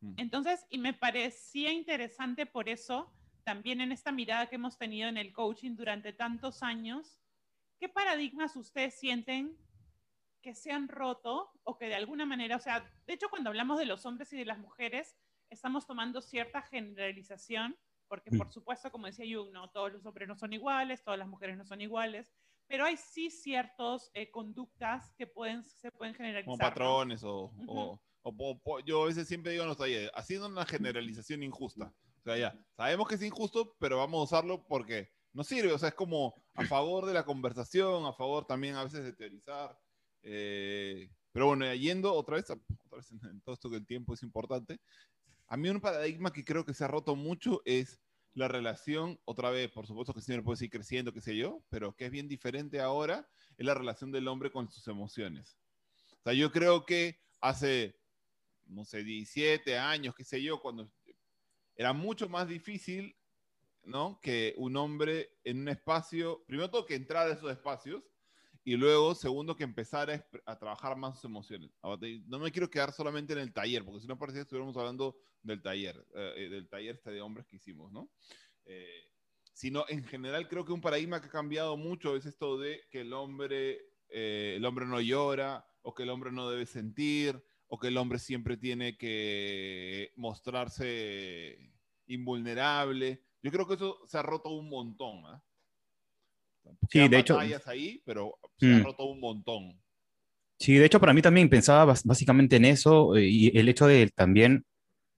Mm. 0.00 0.14
Entonces, 0.16 0.66
y 0.70 0.78
me 0.78 0.94
parecía 0.94 1.72
interesante 1.72 2.46
por 2.46 2.68
eso, 2.68 3.12
también 3.44 3.80
en 3.80 3.92
esta 3.92 4.12
mirada 4.12 4.46
que 4.46 4.54
hemos 4.56 4.78
tenido 4.78 5.08
en 5.08 5.16
el 5.16 5.32
coaching 5.32 5.74
durante 5.76 6.12
tantos 6.12 6.62
años, 6.62 7.18
¿qué 7.80 7.88
paradigmas 7.88 8.54
ustedes 8.56 8.94
sienten 8.98 9.56
que 10.42 10.54
se 10.54 10.70
han 10.70 10.86
roto 10.88 11.50
o 11.64 11.76
que 11.76 11.86
de 11.86 11.94
alguna 11.96 12.24
manera, 12.26 12.56
o 12.56 12.60
sea, 12.60 12.88
de 13.06 13.12
hecho 13.14 13.28
cuando 13.28 13.48
hablamos 13.50 13.78
de 13.78 13.86
los 13.86 14.06
hombres 14.06 14.32
y 14.32 14.36
de 14.38 14.44
las 14.44 14.58
mujeres, 14.58 15.16
estamos 15.50 15.86
tomando 15.86 16.20
cierta 16.20 16.62
generalización, 16.62 17.76
porque 18.06 18.30
Mm. 18.30 18.38
por 18.38 18.50
supuesto, 18.52 18.90
como 18.90 19.06
decía 19.06 19.26
Jung, 19.36 19.50
no 19.50 19.70
todos 19.70 19.92
los 19.92 20.06
hombres 20.06 20.28
no 20.28 20.36
son 20.36 20.52
iguales, 20.52 21.02
todas 21.02 21.18
las 21.18 21.28
mujeres 21.28 21.56
no 21.56 21.64
son 21.64 21.80
iguales, 21.80 22.32
pero 22.66 22.84
hay 22.84 22.96
sí 22.96 23.30
ciertas 23.30 24.10
conductas 24.30 25.12
que 25.16 25.26
pueden, 25.26 25.64
se 25.64 25.90
pueden 25.90 26.14
generalizar. 26.14 26.44
Como 26.52 26.56
¿no? 26.56 26.68
patrones 26.68 27.24
o, 27.24 27.34
o- 27.66 27.92
Ujú. 27.92 28.00
o 28.22 28.36
po- 28.36 28.58
po- 28.60 28.80
yo 28.80 29.02
a 29.02 29.06
veces 29.06 29.26
siempre 29.26 29.52
digo 29.52 29.64
en 29.64 29.68
los 29.70 29.78
talleres, 29.78 30.10
haciendo 30.14 30.46
una 30.48 30.64
generalización 30.66 31.42
injusta. 31.42 31.92
O 32.18 32.22
sea, 32.22 32.36
ya, 32.36 32.58
sabemos 32.76 33.08
que 33.08 33.14
es 33.16 33.22
injusto, 33.22 33.74
pero 33.78 33.96
vamos 33.96 34.20
a 34.20 34.24
usarlo 34.36 34.66
porque 34.66 35.10
nos 35.32 35.46
sirve. 35.46 35.72
O 35.72 35.78
sea, 35.78 35.90
es 35.90 35.94
como 35.94 36.34
a 36.54 36.64
favor 36.64 37.06
de 37.06 37.14
la 37.14 37.24
conversación, 37.24 38.06
a 38.06 38.12
favor 38.12 38.46
también 38.46 38.74
a 38.76 38.84
veces 38.84 39.04
de 39.04 39.12
teorizar. 39.12 39.78
Eh, 40.22 41.10
pero 41.32 41.46
bueno, 41.46 41.72
yendo 41.74 42.12
otra 42.12 42.36
vez, 42.36 42.50
otra 42.50 42.98
vez 42.98 43.10
en, 43.12 43.40
todo 43.40 43.54
esto 43.54 43.70
que 43.70 43.76
el 43.76 43.86
tiempo 43.86 44.14
es 44.14 44.22
importante. 44.22 44.80
A 45.46 45.56
mí 45.56 45.68
un 45.68 45.80
paradigma 45.80 46.32
que 46.32 46.44
creo 46.44 46.64
que 46.64 46.74
se 46.74 46.84
ha 46.84 46.88
roto 46.88 47.16
mucho 47.16 47.62
es 47.64 48.00
la 48.34 48.46
relación, 48.46 49.18
otra 49.24 49.50
vez, 49.50 49.70
por 49.70 49.86
supuesto 49.86 50.14
que 50.14 50.20
siempre 50.20 50.44
puede 50.44 50.58
seguir 50.58 50.70
creciendo, 50.70 51.12
qué 51.12 51.20
sé 51.20 51.36
yo, 51.36 51.64
pero 51.68 51.96
que 51.96 52.06
es 52.06 52.10
bien 52.10 52.28
diferente 52.28 52.80
ahora, 52.80 53.28
es 53.56 53.66
la 53.66 53.74
relación 53.74 54.12
del 54.12 54.28
hombre 54.28 54.52
con 54.52 54.70
sus 54.70 54.86
emociones. 54.86 55.58
O 56.20 56.22
sea, 56.22 56.32
yo 56.32 56.52
creo 56.52 56.86
que 56.86 57.18
hace, 57.40 57.98
no 58.66 58.84
sé, 58.84 59.02
17 59.02 59.76
años, 59.78 60.14
qué 60.14 60.24
sé 60.24 60.40
yo, 60.40 60.60
cuando 60.60 60.90
era 61.74 61.92
mucho 61.92 62.28
más 62.28 62.46
difícil, 62.46 63.16
¿no? 63.84 64.20
Que 64.20 64.54
un 64.56 64.76
hombre 64.76 65.38
en 65.44 65.60
un 65.60 65.68
espacio, 65.68 66.44
primero 66.46 66.70
todo 66.70 66.86
que 66.86 66.94
entrar 66.94 67.28
a 67.28 67.32
esos 67.32 67.50
espacios 67.50 68.02
y 68.64 68.76
luego, 68.76 69.14
segundo, 69.14 69.56
que 69.56 69.64
empezara 69.64 70.26
a, 70.44 70.58
trabajar 70.58 70.96
más 70.96 71.16
sus 71.16 71.24
emociones. 71.24 71.70
No 72.26 72.38
me 72.38 72.52
quiero 72.52 72.68
quedar 72.68 72.92
solamente 72.92 73.32
en 73.32 73.38
el 73.38 73.52
taller, 73.52 73.84
porque 73.84 74.00
si 74.00 74.06
no 74.06 74.18
parecía 74.18 74.40
que 74.40 74.42
estuviéramos 74.42 74.76
hablando 74.76 75.16
del 75.42 75.62
taller, 75.62 76.06
eh, 76.14 76.48
del 76.50 76.68
taller 76.68 76.96
este 76.96 77.10
de 77.10 77.22
hombres 77.22 77.46
que 77.46 77.56
hicimos, 77.56 77.90
¿no? 77.90 78.10
Eh, 78.66 79.10
sino 79.52 79.84
en 79.88 80.04
general 80.04 80.48
creo 80.48 80.64
que 80.64 80.72
un 80.72 80.80
paradigma 80.80 81.20
que 81.20 81.26
ha 81.26 81.30
cambiado 81.30 81.76
mucho 81.76 82.16
es 82.16 82.26
esto 82.26 82.58
de 82.58 82.82
que 82.90 83.00
el 83.00 83.12
hombre, 83.12 83.80
eh, 84.08 84.54
el 84.56 84.64
hombre 84.64 84.86
no 84.86 85.00
llora, 85.00 85.66
o 85.82 85.94
que 85.94 86.02
el 86.02 86.10
hombre 86.10 86.30
no 86.30 86.50
debe 86.50 86.66
sentir, 86.66 87.42
o 87.66 87.78
que 87.78 87.88
el 87.88 87.96
hombre 87.96 88.18
siempre 88.18 88.56
tiene 88.56 88.98
que 88.98 90.12
mostrarse 90.16 91.58
invulnerable. 92.06 93.24
Yo 93.42 93.50
creo 93.50 93.66
que 93.66 93.74
eso 93.74 93.98
se 94.06 94.18
ha 94.18 94.22
roto 94.22 94.50
un 94.50 94.68
montón. 94.68 95.24
¿ah? 95.26 95.42
Sí, 96.90 97.08
de 97.08 97.18
hecho- 97.18 97.38
ahí, 97.38 98.02
pero 98.04 98.38
se 98.58 98.66
ha 98.74 98.78
Mm. 98.78 98.84
roto 98.84 99.04
un 99.06 99.20
montón. 99.20 99.80
Sí, 100.58 100.74
de 100.74 100.84
hecho, 100.84 101.00
para 101.00 101.14
mí 101.14 101.22
también 101.22 101.48
pensaba 101.48 101.94
básicamente 102.04 102.56
en 102.56 102.66
eso 102.66 103.16
eh, 103.16 103.26
y 103.26 103.58
el 103.58 103.68
hecho 103.68 103.86
de 103.86 104.10
también 104.14 104.64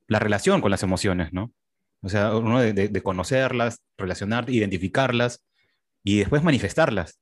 la 0.06 0.20
relación 0.20 0.61
con 0.61 0.70
las 0.70 0.82
emociones, 0.85 1.32
¿no? 1.32 1.52
O 2.00 2.08
sea, 2.08 2.37
uno 2.37 2.61
de, 2.61 2.72
de- 2.72 3.02
conocerlas, 3.02 3.80
relacionar, 3.96 4.48
identificarlas 4.50 5.44
y 6.04 6.18
después 6.18 6.42
manifestarlas, 6.44 7.18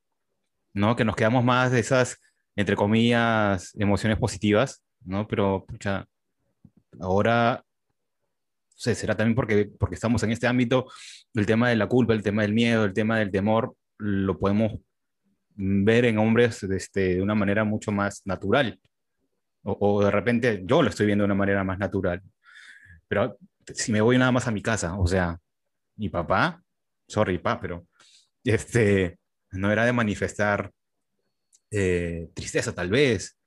¿no? 0.74 0.96
Que 0.96 1.04
nos 1.04 1.16
quedamos 1.16 1.44
más 1.44 1.70
de 1.72 1.80
esas, 1.80 2.18
entre 2.56 2.76
comillas, 2.76 3.74
emociones 3.78 4.18
positivas, 4.18 4.82
¿no? 5.04 5.26
Pero, 5.26 5.64
pucha, 5.66 6.06
ahora, 7.00 7.64
será 8.80 9.14
también 9.14 9.34
porque, 9.34 9.70
porque 9.78 9.94
estamos 9.94 10.22
en 10.22 10.32
este 10.32 10.46
ámbito, 10.46 10.86
el 11.34 11.44
tema 11.44 11.68
de 11.68 11.76
la 11.76 11.86
culpa, 11.86 12.14
el 12.14 12.22
tema 12.22 12.42
del 12.42 12.54
miedo, 12.54 12.84
el 12.84 12.94
tema 12.94 13.18
del 13.18 13.30
temor, 13.30 13.76
lo 13.98 14.38
podemos 14.38 14.72
ver 15.54 16.06
en 16.06 16.18
hombres 16.18 16.62
este, 16.62 17.16
de 17.16 17.22
una 17.22 17.34
manera 17.34 17.64
mucho 17.64 17.92
más 17.92 18.22
natural. 18.24 18.80
O, 19.62 19.76
o 19.78 20.04
de 20.04 20.10
repente 20.10 20.62
yo 20.64 20.82
lo 20.82 20.88
estoy 20.88 21.06
viendo 21.06 21.22
de 21.22 21.26
una 21.26 21.34
manera 21.34 21.62
más 21.62 21.78
natural. 21.78 22.22
Pero 23.06 23.36
si 23.74 23.92
me 23.92 24.00
voy 24.00 24.16
nada 24.16 24.32
más 24.32 24.48
a 24.48 24.50
mi 24.50 24.62
casa, 24.62 24.98
o 24.98 25.06
sea, 25.06 25.38
mi 25.96 26.08
papá, 26.08 26.62
sorry, 27.06 27.36
pa, 27.36 27.60
pero 27.60 27.86
este, 28.42 29.18
no 29.50 29.70
era 29.70 29.84
de 29.84 29.92
manifestar 29.92 30.70
eh, 31.70 32.30
tristeza 32.34 32.74
tal 32.74 32.88
vez, 32.88 33.38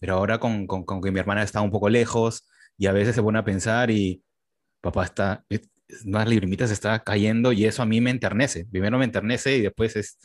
pero 0.00 0.14
ahora 0.14 0.38
con, 0.38 0.66
con, 0.66 0.84
con 0.84 1.00
que 1.00 1.12
mi 1.12 1.20
hermana 1.20 1.44
está 1.44 1.60
un 1.60 1.70
poco 1.70 1.88
lejos 1.88 2.48
y 2.78 2.86
a 2.86 2.92
veces 2.92 3.14
se 3.14 3.22
pone 3.22 3.38
a 3.38 3.44
pensar 3.44 3.90
y 3.90 4.22
papá 4.80 5.04
está, 5.04 5.44
lagrimita 6.04 6.66
se 6.66 6.74
está 6.74 7.02
cayendo 7.02 7.52
y 7.52 7.64
eso 7.66 7.82
a 7.82 7.86
mí 7.86 8.00
me 8.00 8.10
enternece. 8.10 8.66
Primero 8.66 8.98
me 8.98 9.04
enternece 9.04 9.56
y 9.58 9.62
después 9.62 9.96
es, 9.96 10.18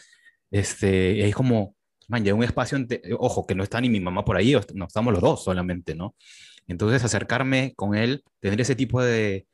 este, 0.51 1.27
es 1.27 1.35
como, 1.35 1.75
man, 2.07 2.23
ya 2.23 2.33
un 2.33 2.43
espacio, 2.43 2.77
ojo, 3.17 3.45
que 3.45 3.55
no 3.55 3.63
está 3.63 3.81
ni 3.81 3.89
mi 3.89 3.99
mamá 3.99 4.25
por 4.25 4.37
ahí, 4.37 4.55
no 4.73 4.85
estamos 4.85 5.13
los 5.13 5.21
dos 5.21 5.43
solamente, 5.43 5.95
¿no? 5.95 6.15
Entonces 6.67 7.03
acercarme 7.03 7.73
con 7.75 7.95
él, 7.95 8.23
tener 8.39 8.61
ese 8.61 8.75
tipo 8.75 9.01
de, 9.01 9.47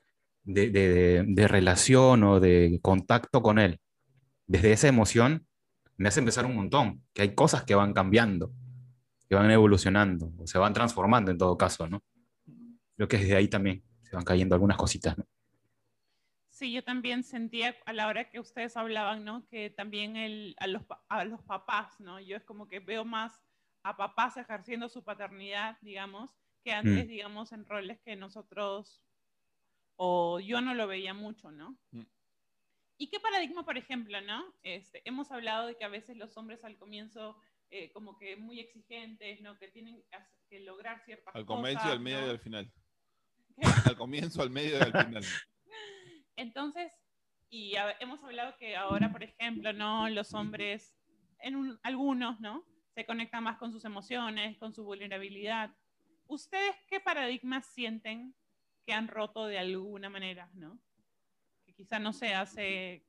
de, 0.43 0.69
de- 0.69 1.23
de 1.27 1.47
relación 1.47 2.23
o 2.23 2.39
de 2.39 2.79
contacto 2.81 3.41
con 3.41 3.59
él, 3.59 3.79
desde 4.47 4.71
esa 4.73 4.87
emoción, 4.87 5.47
me 5.97 6.09
hace 6.09 6.19
empezar 6.19 6.45
un 6.45 6.55
montón, 6.55 7.03
que 7.13 7.21
hay 7.23 7.35
cosas 7.35 7.63
que 7.63 7.75
van 7.75 7.93
cambiando, 7.93 8.51
que 9.29 9.35
van 9.35 9.49
evolucionando, 9.51 10.31
o 10.37 10.47
se 10.47 10.57
van 10.59 10.73
transformando 10.73 11.31
en 11.31 11.37
todo 11.37 11.57
caso, 11.57 11.87
¿no? 11.87 12.03
Creo 12.95 13.07
que 13.07 13.17
desde 13.17 13.35
ahí 13.35 13.47
también 13.47 13.83
se 14.03 14.15
van 14.15 14.25
cayendo 14.25 14.55
algunas 14.55 14.77
cositas, 14.77 15.17
¿no? 15.17 15.25
Sí, 16.49 16.71
yo 16.71 16.83
también 16.83 17.23
sentía 17.23 17.75
a 17.85 17.91
la 17.91 18.07
hora 18.07 18.29
que 18.29 18.39
ustedes 18.39 18.77
hablaban, 18.77 19.25
¿no? 19.25 19.45
Que 19.49 19.69
también 19.69 20.15
el, 20.15 20.55
a, 20.57 20.67
los, 20.67 20.83
pa- 20.85 21.03
a 21.09 21.25
los 21.25 21.41
papás, 21.43 21.99
¿no? 21.99 22.19
Yo 22.21 22.37
es 22.37 22.43
como 22.45 22.67
que 22.69 22.79
veo 22.79 23.03
más 23.03 23.41
a 23.83 23.97
papás 23.97 24.37
ejerciendo 24.37 24.87
su 24.87 25.03
paternidad, 25.03 25.77
digamos, 25.81 26.31
que 26.63 26.71
antes, 26.71 27.05
Mm. 27.05 27.09
digamos, 27.09 27.51
en 27.51 27.65
roles 27.65 27.99
que 28.01 28.15
nosotros, 28.15 29.03
o 29.97 30.39
yo 30.39 30.61
no 30.61 30.73
lo 30.73 30.87
veía 30.87 31.13
mucho, 31.13 31.51
¿no? 31.51 31.77
Mm. 31.91 32.03
¿Y 32.97 33.09
qué 33.09 33.19
paradigma, 33.19 33.65
por 33.65 33.77
ejemplo, 33.77 34.21
¿no? 34.21 34.45
Este, 34.63 35.01
hemos 35.07 35.29
hablado 35.31 35.67
de 35.67 35.75
que 35.77 35.83
a 35.83 35.89
veces 35.89 36.15
los 36.15 36.37
hombres 36.37 36.63
al 36.63 36.77
comienzo, 36.77 37.37
eh, 37.69 37.91
como 37.91 38.17
que 38.17 38.37
muy 38.37 38.61
exigentes, 38.61 39.41
¿no? 39.41 39.59
Que 39.59 39.67
tienen 39.67 40.01
que 40.09 40.15
hacer- 40.15 40.31
que 40.49 40.59
lograr 40.61 41.03
ciertas 41.03 41.35
Al 41.35 41.45
cosas. 41.45 41.61
comienzo, 41.61 41.87
al 41.91 41.99
medio 41.99 42.21
¿no? 42.21 42.27
y 42.27 42.29
al 42.29 42.39
final. 42.39 42.71
Al 43.85 43.95
comienzo, 43.95 44.41
al 44.41 44.49
medio 44.49 44.77
y 44.77 44.81
al 44.81 44.91
final. 45.05 45.23
Entonces, 46.35 46.91
y 47.49 47.75
a- 47.75 47.95
hemos 47.99 48.23
hablado 48.23 48.55
que 48.57 48.75
ahora, 48.75 49.11
por 49.11 49.23
ejemplo, 49.23 49.71
¿no? 49.73 50.09
Los 50.09 50.33
hombres, 50.33 50.95
en 51.39 51.55
un- 51.55 51.79
algunos, 51.83 52.39
¿no? 52.39 52.65
Se 52.93 53.05
conectan 53.05 53.43
más 53.43 53.57
con 53.57 53.71
sus 53.71 53.85
emociones, 53.85 54.57
con 54.57 54.73
su 54.73 54.83
vulnerabilidad. 54.83 55.75
¿Ustedes 56.27 56.75
qué 56.87 56.99
paradigmas 56.99 57.65
sienten 57.67 58.35
que 58.85 58.93
han 58.93 59.07
roto 59.07 59.45
de 59.47 59.59
alguna 59.59 60.09
manera, 60.09 60.49
¿no? 60.53 60.79
Que 61.65 61.73
quizá, 61.73 61.99
no 61.99 62.13
sé, 62.13 62.33
hace 62.33 63.05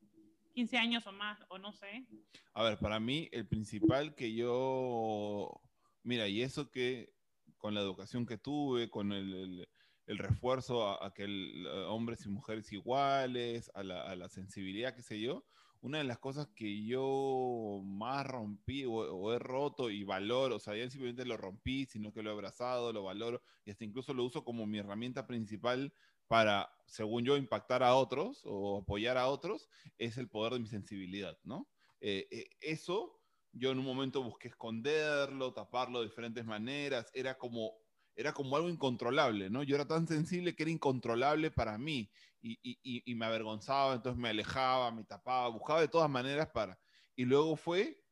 15 0.54 0.76
años 0.78 1.06
o 1.06 1.12
más, 1.12 1.38
o 1.48 1.58
no 1.58 1.72
sé. 1.72 2.06
A 2.54 2.62
ver, 2.62 2.78
para 2.78 2.98
mí 3.00 3.28
el 3.32 3.46
principal 3.46 4.14
que 4.14 4.32
yo, 4.34 5.60
mira, 6.02 6.28
y 6.28 6.42
eso 6.42 6.70
que 6.70 7.12
con 7.58 7.74
la 7.74 7.80
educación 7.80 8.26
que 8.26 8.38
tuve, 8.38 8.88
con 8.90 9.12
el, 9.12 9.34
el- 9.34 9.68
el 10.06 10.18
refuerzo 10.18 11.02
a, 11.02 11.12
que 11.12 11.24
el, 11.24 11.66
hombres 11.88 12.24
y 12.24 12.28
mujeres 12.28 12.72
iguales, 12.72 13.70
a 13.74 13.82
la, 13.82 14.02
a 14.02 14.16
la, 14.16 14.28
sensibilidad, 14.28 14.94
qué 14.94 15.02
sé 15.02 15.20
yo, 15.20 15.44
una 15.80 15.98
de 15.98 16.04
las 16.04 16.18
cosas 16.18 16.48
que 16.54 16.84
yo 16.84 17.80
más 17.84 18.26
rompí 18.26 18.84
o, 18.86 19.32
he 19.32 19.38
roto 19.38 19.90
y 19.90 20.04
valoro, 20.04 20.56
o 20.56 20.58
sea, 20.58 20.76
ya 20.76 20.88
simplemente 20.90 21.24
lo 21.24 21.36
rompí, 21.36 21.86
sino 21.86 22.12
que 22.12 22.22
lo 22.22 22.30
he 22.30 22.32
abrazado, 22.32 22.92
lo 22.92 23.02
valoro 23.02 23.42
y 23.64 23.70
hasta 23.70 23.84
incluso 23.84 24.14
lo 24.14 24.24
uso 24.24 24.44
como 24.44 24.66
mi 24.66 24.78
herramienta 24.78 25.26
principal 25.26 25.92
para, 26.26 26.68
según 26.86 27.24
yo, 27.24 27.36
impactar 27.36 27.82
a 27.82 27.94
otros 27.94 28.42
o 28.44 28.78
apoyar 28.78 29.16
a 29.16 29.28
otros, 29.28 29.68
es 29.98 30.18
el 30.18 30.28
poder 30.28 30.54
de 30.54 30.60
mi 30.60 30.66
sensibilidad, 30.66 31.38
¿no? 31.44 31.68
Eh, 32.00 32.26
eh, 32.30 32.50
eso 32.60 33.20
yo 33.52 33.70
en 33.70 33.78
un 33.78 33.84
momento 33.86 34.22
busqué 34.22 34.48
esconderlo, 34.48 35.52
taparlo 35.52 36.00
de 36.00 36.06
diferentes 36.06 36.44
maneras, 36.44 37.10
era 37.14 37.38
como, 37.38 37.72
era 38.16 38.32
como 38.32 38.56
algo 38.56 38.70
incontrolable, 38.70 39.50
¿no? 39.50 39.62
Yo 39.62 39.76
era 39.76 39.86
tan 39.86 40.08
sensible 40.08 40.56
que 40.56 40.62
era 40.64 40.72
incontrolable 40.72 41.50
para 41.50 41.76
mí 41.76 42.10
y, 42.40 42.58
y, 42.62 42.78
y, 42.82 43.14
me 43.14 43.26
avergonzaba, 43.26 43.94
entonces 43.94 44.18
me 44.18 44.30
alejaba, 44.30 44.90
me 44.90 45.04
tapaba, 45.04 45.48
buscaba 45.48 45.80
de 45.80 45.88
todas 45.88 46.08
maneras 46.08 46.48
para... 46.48 46.78
Y 47.14 47.24
luego 47.24 47.56
fue, 47.56 48.02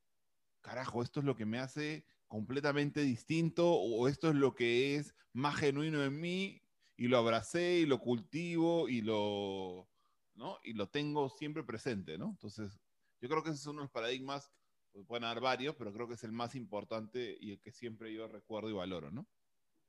carajo, 0.61 1.03
esto 1.03 1.21
es 1.21 1.27
lo 1.27 1.37
que 1.37 1.47
me 1.47 1.59
hace 1.59 2.05
completamente 2.27 3.01
distinto 3.01 3.71
o 3.71 4.09
esto 4.09 4.29
es 4.29 4.35
lo 4.35 4.55
que 4.55 4.97
es 4.97 5.15
más 5.33 5.57
genuino 5.57 6.03
en 6.03 6.21
mí 6.21 6.63
y 6.97 7.09
lo 7.09 7.19
abracé 7.19 7.79
y 7.79 7.87
lo 7.87 7.99
cultivo 8.01 8.89
y 8.89 9.01
lo, 9.03 9.89
¿no? 10.35 10.59
y 10.65 10.73
lo 10.73 10.89
tengo 10.89 11.29
siempre 11.31 11.65
presente, 11.65 12.19
¿no? 12.19 12.31
Entonces, 12.31 12.81
yo 13.21 13.29
creo 13.29 13.43
que 13.43 13.51
ese 13.51 13.61
es 13.61 13.67
uno 13.67 13.81
de 13.81 13.85
los 13.85 13.91
paradigmas 13.91 14.51
pues, 14.93 15.07
pueden 15.07 15.25
haber 15.25 15.41
varios, 15.41 15.77
pero 15.77 15.93
creo 15.93 16.09
que 16.09 16.15
es 16.15 16.25
el 16.25 16.33
más 16.33 16.55
importante 16.55 17.37
y 17.41 17.53
el 17.53 17.61
que 17.61 17.73
siempre 17.73 18.13
yo 18.13 18.27
recuerdo 18.29 18.69
y 18.71 18.75
valoro, 18.75 19.11
¿no? 19.11 19.27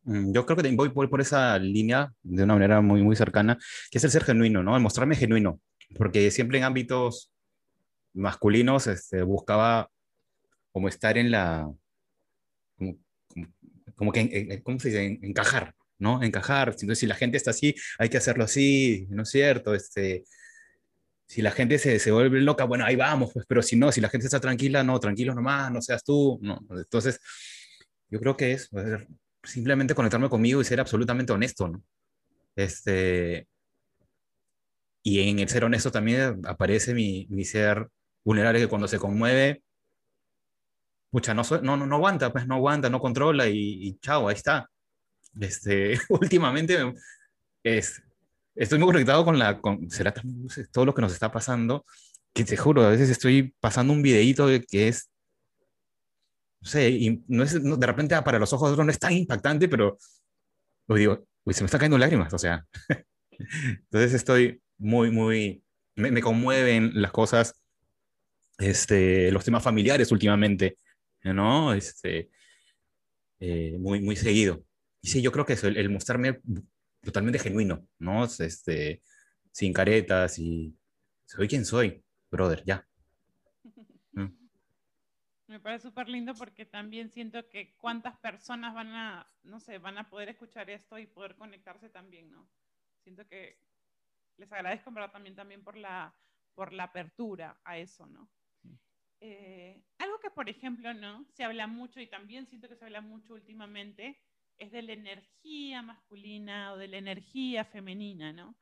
Mm, 0.05 0.33
yo 0.33 0.45
creo 0.45 0.57
que 0.57 0.75
voy 0.75 0.89
por, 0.89 1.21
esa 1.21 1.57
línea 1.59 2.13
de 2.23 2.43
una 2.43 2.53
manera 2.53 2.81
muy, 2.81 3.01
muy 3.03 3.15
cercana, 3.15 3.57
que 3.91 3.97
es 3.97 4.03
el 4.03 4.11
ser 4.11 4.23
genuino, 4.23 4.63
¿no? 4.63 4.75
El 4.75 4.81
mostrarme 4.81 5.15
genuino, 5.15 5.59
porque 5.97 6.29
siempre 6.31 6.59
en 6.59 6.63
ámbitos 6.63 7.31
masculinos 8.13 8.87
este, 8.87 9.23
buscaba 9.23 9.89
como 10.71 10.87
estar 10.89 11.17
en 11.17 11.31
la, 11.31 11.69
como, 13.95 14.11
que, 14.11 14.61
¿cómo 14.63 14.79
se 14.79 14.89
dice? 14.89 15.19
Encajar, 15.23 15.73
¿no? 15.97 16.21
Encajar. 16.21 16.69
Entonces, 16.69 16.99
si 16.99 17.07
la 17.07 17.15
gente 17.15 17.37
está 17.37 17.51
así, 17.51 17.75
hay 17.97 18.09
que 18.09 18.17
hacerlo 18.17 18.43
así, 18.43 19.07
¿no 19.09 19.23
es 19.23 19.29
cierto? 19.29 19.73
Este, 19.73 20.23
si 21.27 21.41
la 21.41 21.51
gente 21.51 21.79
se, 21.79 21.99
se, 21.99 22.11
vuelve 22.11 22.41
loca, 22.41 22.65
bueno, 22.65 22.85
ahí 22.85 22.95
vamos, 22.95 23.31
pues, 23.33 23.45
pero 23.47 23.61
si 23.63 23.75
no, 23.75 23.91
si 23.91 24.01
la 24.01 24.09
gente 24.09 24.27
está 24.27 24.39
tranquila, 24.39 24.83
no, 24.83 24.99
tranquilo 24.99 25.33
nomás, 25.33 25.71
no 25.71 25.81
seas 25.81 26.03
tú. 26.03 26.39
Entonces, 26.69 27.19
yo 28.09 28.19
creo 28.19 28.37
que 28.37 28.53
es 28.53 28.69
simplemente 29.45 29.95
conectarme 29.95 30.29
conmigo 30.29 30.61
y 30.61 30.65
ser 30.65 30.79
absolutamente 30.79 31.33
honesto, 31.33 31.67
¿no? 31.67 31.83
Este, 32.55 33.47
y 35.03 35.29
en 35.29 35.39
el 35.39 35.49
ser 35.49 35.63
honesto 35.65 35.91
también 35.91 36.41
aparece 36.45 36.93
mi, 36.93 37.27
mi 37.29 37.45
ser 37.45 37.87
vulnerable 38.23 38.59
que 38.59 38.67
cuando 38.67 38.87
se 38.87 38.99
conmueve, 38.99 39.63
pucha, 41.11 41.33
no, 41.33 41.43
no, 41.61 41.77
no, 41.77 41.95
aguanta, 41.95 42.31
pues 42.31 42.47
no 42.47 42.55
aguanta, 42.55 42.89
no 42.89 42.99
controla 42.99 43.47
y, 43.47 43.87
y 43.87 43.97
chao, 43.99 44.27
ahí 44.27 44.35
está. 44.35 44.69
Este, 45.39 45.99
últimamente 46.09 46.93
es, 47.63 48.01
estoy 48.55 48.79
muy 48.79 48.87
conectado 48.87 49.25
con 49.25 49.37
la, 49.37 49.61
con, 49.61 49.89
será 49.89 50.13
todo 50.71 50.85
lo 50.85 50.93
que 50.93 51.01
nos 51.01 51.13
está 51.13 51.31
pasando, 51.31 51.85
que 52.33 52.43
te 52.43 52.57
juro, 52.57 52.83
a 52.83 52.89
veces 52.89 53.09
estoy 53.09 53.53
pasando 53.59 53.93
un 53.93 54.01
videíto 54.01 54.47
que 54.67 54.87
es, 54.87 55.09
sé, 56.65 56.89
y 56.89 57.23
no 57.27 57.43
es, 57.43 57.61
de 57.61 57.87
repente 57.87 58.19
para 58.23 58.39
los 58.39 58.51
ojos 58.53 58.69
de 58.69 58.73
otros 58.73 58.85
no 58.85 58.91
es 58.91 58.99
tan 58.99 59.13
impactante, 59.13 59.67
pero 59.67 59.97
lo 60.87 60.95
digo, 60.95 61.27
uy, 61.43 61.53
se 61.53 61.61
me 61.61 61.65
están 61.65 61.79
cayendo 61.79 61.97
lágrimas, 61.97 62.33
o 62.33 62.37
sea. 62.37 62.65
Entonces 63.31 64.13
estoy 64.13 64.61
muy, 64.77 65.11
muy, 65.11 65.63
me, 65.95 66.11
me, 66.11 66.21
conmueven 66.21 66.91
las 66.95 67.11
cosas, 67.11 67.61
este, 68.57 69.31
los 69.31 69.43
temas 69.43 69.63
familiares 69.63 70.11
últimamente, 70.11 70.77
¿no? 71.23 71.73
Este, 71.73 72.29
eh, 73.39 73.77
muy, 73.79 74.01
muy 74.01 74.15
seguido. 74.15 74.63
Y 75.01 75.09
sí, 75.09 75.21
yo 75.21 75.31
creo 75.31 75.45
que 75.45 75.53
eso, 75.53 75.67
el 75.67 75.89
mostrarme 75.89 76.39
totalmente 77.01 77.39
genuino, 77.39 77.87
¿no? 77.99 78.25
Este, 78.25 79.01
sin 79.51 79.73
caretas 79.73 80.39
y 80.39 80.75
soy 81.25 81.47
quien 81.47 81.65
soy, 81.65 82.03
brother, 82.31 82.63
ya. 82.65 82.87
Me 85.55 85.61
parece 85.61 85.87
súper 85.87 86.09
lindo 86.09 86.35
porque 86.35 86.65
también 86.65 87.09
siento 87.09 87.47
que 87.47 87.77
cuántas 87.77 88.17
personas 88.17 88.73
van 88.73 88.89
a, 88.89 89.25
no 89.43 89.61
sé, 89.61 89.77
van 89.77 89.97
a 89.97 90.09
poder 90.09 90.27
escuchar 90.27 90.69
esto 90.69 90.99
y 90.99 91.07
poder 91.07 91.37
conectarse 91.37 91.87
también, 91.89 92.29
¿no? 92.29 92.49
Siento 92.99 93.25
que 93.25 93.57
les 94.35 94.51
agradezco, 94.51 94.93
pero 94.93 95.09
también, 95.11 95.33
también 95.33 95.63
por, 95.63 95.77
la, 95.77 96.13
por 96.55 96.73
la 96.73 96.83
apertura 96.83 97.57
a 97.63 97.77
eso, 97.77 98.05
¿no? 98.05 98.29
Eh, 99.21 99.81
algo 99.97 100.19
que, 100.19 100.29
por 100.29 100.49
ejemplo, 100.49 100.93
¿no? 100.93 101.23
Se 101.29 101.45
habla 101.45 101.67
mucho 101.67 102.01
y 102.01 102.07
también 102.07 102.47
siento 102.47 102.67
que 102.67 102.75
se 102.75 102.83
habla 102.83 102.99
mucho 102.99 103.33
últimamente 103.33 104.19
es 104.57 104.73
de 104.73 104.81
la 104.81 104.91
energía 104.91 105.81
masculina 105.81 106.73
o 106.73 106.77
de 106.77 106.89
la 106.89 106.97
energía 106.97 107.63
femenina, 107.63 108.33
¿no? 108.33 108.57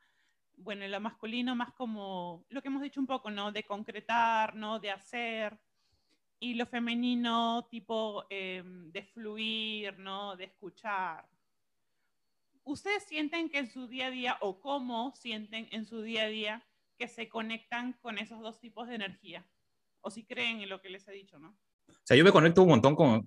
Bueno, 0.58 0.86
lo 0.86 1.00
masculino 1.00 1.56
más 1.56 1.72
como 1.72 2.46
lo 2.50 2.62
que 2.62 2.68
hemos 2.68 2.82
dicho 2.82 3.00
un 3.00 3.08
poco, 3.08 3.32
¿no? 3.32 3.50
De 3.50 3.64
concretar, 3.64 4.54
¿no? 4.54 4.78
De 4.78 4.92
hacer. 4.92 5.58
Y 6.40 6.54
lo 6.54 6.66
femenino 6.66 7.66
tipo 7.70 8.24
em, 8.28 8.90
de 8.92 9.02
fluir, 9.02 9.98
¿no? 9.98 10.36
De 10.36 10.44
escuchar. 10.44 11.26
¿Ustedes 12.64 13.04
sienten 13.04 13.48
que 13.48 13.58
en 13.58 13.70
su 13.70 13.86
día 13.86 14.06
a 14.06 14.10
día 14.10 14.38
o 14.40 14.60
cómo 14.60 15.14
sienten 15.14 15.68
en 15.70 15.84
su 15.86 16.02
día 16.02 16.24
a 16.24 16.28
día 16.28 16.66
que 16.98 17.08
se 17.08 17.28
conectan 17.28 17.94
con 17.94 18.18
esos 18.18 18.40
dos 18.40 18.60
tipos 18.60 18.88
de 18.88 18.96
energía? 18.96 19.46
O 20.00 20.10
si 20.10 20.24
creen 20.24 20.60
en 20.60 20.68
lo 20.68 20.80
que 20.80 20.90
les 20.90 21.06
he 21.08 21.12
dicho, 21.12 21.38
¿no? 21.38 21.56
O 21.88 22.06
sea, 22.06 22.16
yo 22.16 22.24
me 22.24 22.32
conecto 22.32 22.62
un 22.62 22.68
montón 22.68 22.94
con, 22.94 23.22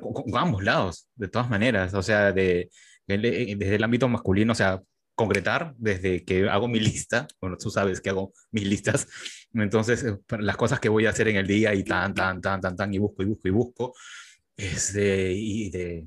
con, 0.00 0.36
ambos 0.36 0.62
lados, 0.62 1.08
de 1.14 1.28
todas 1.28 1.48
maneras. 1.50 1.94
O 1.94 2.02
sea, 2.02 2.32
de, 2.32 2.70
desde 3.06 3.74
el 3.74 3.84
ámbito 3.84 4.08
masculino, 4.08 4.52
o 4.52 4.56
sea, 4.56 4.82
concretar 5.20 5.74
desde 5.76 6.24
que 6.24 6.48
hago 6.48 6.66
mi 6.66 6.80
lista, 6.80 7.28
bueno, 7.42 7.58
tú 7.58 7.70
sabes 7.70 8.00
que 8.00 8.08
hago 8.08 8.32
mis 8.52 8.64
listas, 8.66 9.06
entonces 9.52 10.02
las 10.30 10.56
cosas 10.56 10.80
que 10.80 10.88
voy 10.88 11.04
a 11.04 11.10
hacer 11.10 11.28
en 11.28 11.36
el 11.36 11.46
día 11.46 11.74
y 11.74 11.84
tan, 11.84 12.14
tan, 12.14 12.40
tan, 12.40 12.58
tan, 12.58 12.74
tan, 12.74 12.94
y 12.94 12.96
busco, 12.96 13.22
y 13.22 13.26
busco, 13.26 13.48
y 13.48 13.50
busco, 13.50 13.94
es 14.56 14.94
de, 14.94 15.34
y, 15.36 15.68
de, 15.68 16.06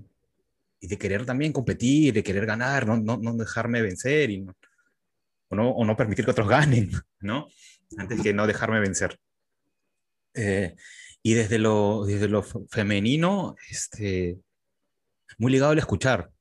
y 0.79 0.87
de 0.87 0.97
querer 0.97 1.27
también 1.27 1.53
competir, 1.53 2.11
de 2.11 2.23
querer 2.23 2.47
ganar, 2.47 2.87
no, 2.87 2.97
no, 2.97 3.17
no 3.17 3.35
dejarme 3.35 3.83
vencer 3.83 4.31
y 4.31 4.41
no, 4.41 4.55
o, 5.49 5.55
no, 5.55 5.69
o 5.69 5.85
no 5.85 5.95
permitir 5.95 6.25
que 6.25 6.31
otros 6.31 6.49
ganen, 6.49 6.89
¿no? 7.19 7.47
Antes 7.97 8.19
que 8.19 8.33
no 8.33 8.47
dejarme 8.47 8.79
vencer. 8.79 9.19
Eh, 10.33 10.75
y 11.21 11.33
desde 11.35 11.59
lo, 11.59 12.03
desde 12.05 12.27
lo 12.27 12.41
femenino, 12.41 13.55
este, 13.69 14.39
muy 15.37 15.51
ligado 15.51 15.71
al 15.71 15.77
escuchar. 15.77 16.32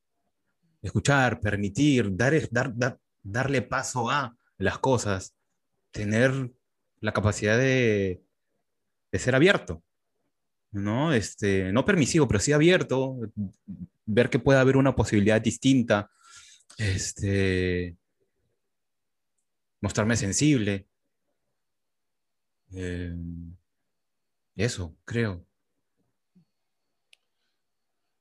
Escuchar, 0.83 1.41
permitir, 1.41 2.15
dar, 2.17 2.35
dar, 2.51 2.77
dar, 2.77 2.99
darle 3.23 3.63
paso 3.63 4.11
a 4.11 4.37
las 4.59 4.79
cosas, 4.79 5.35
tener 5.91 6.53
la 7.01 7.13
capacidad 7.13 7.57
de, 7.57 8.23
de 9.11 9.19
ser 9.19 9.35
abierto, 9.35 9.83
¿no? 10.73 11.13
Este, 11.13 11.73
no 11.73 11.85
permisivo, 11.85 12.27
pero 12.27 12.41
sí 12.41 12.53
abierto, 12.53 13.19
ver 14.07 14.31
que 14.31 14.39
puede 14.39 14.59
haber 14.59 14.77
una 14.77 14.95
posibilidad 14.95 15.41
distinta, 15.41 16.11
este, 16.79 17.97
mostrarme 19.81 20.17
sensible. 20.17 20.89
Eh, 22.75 23.15
eso, 24.57 24.97
creo. 25.05 25.47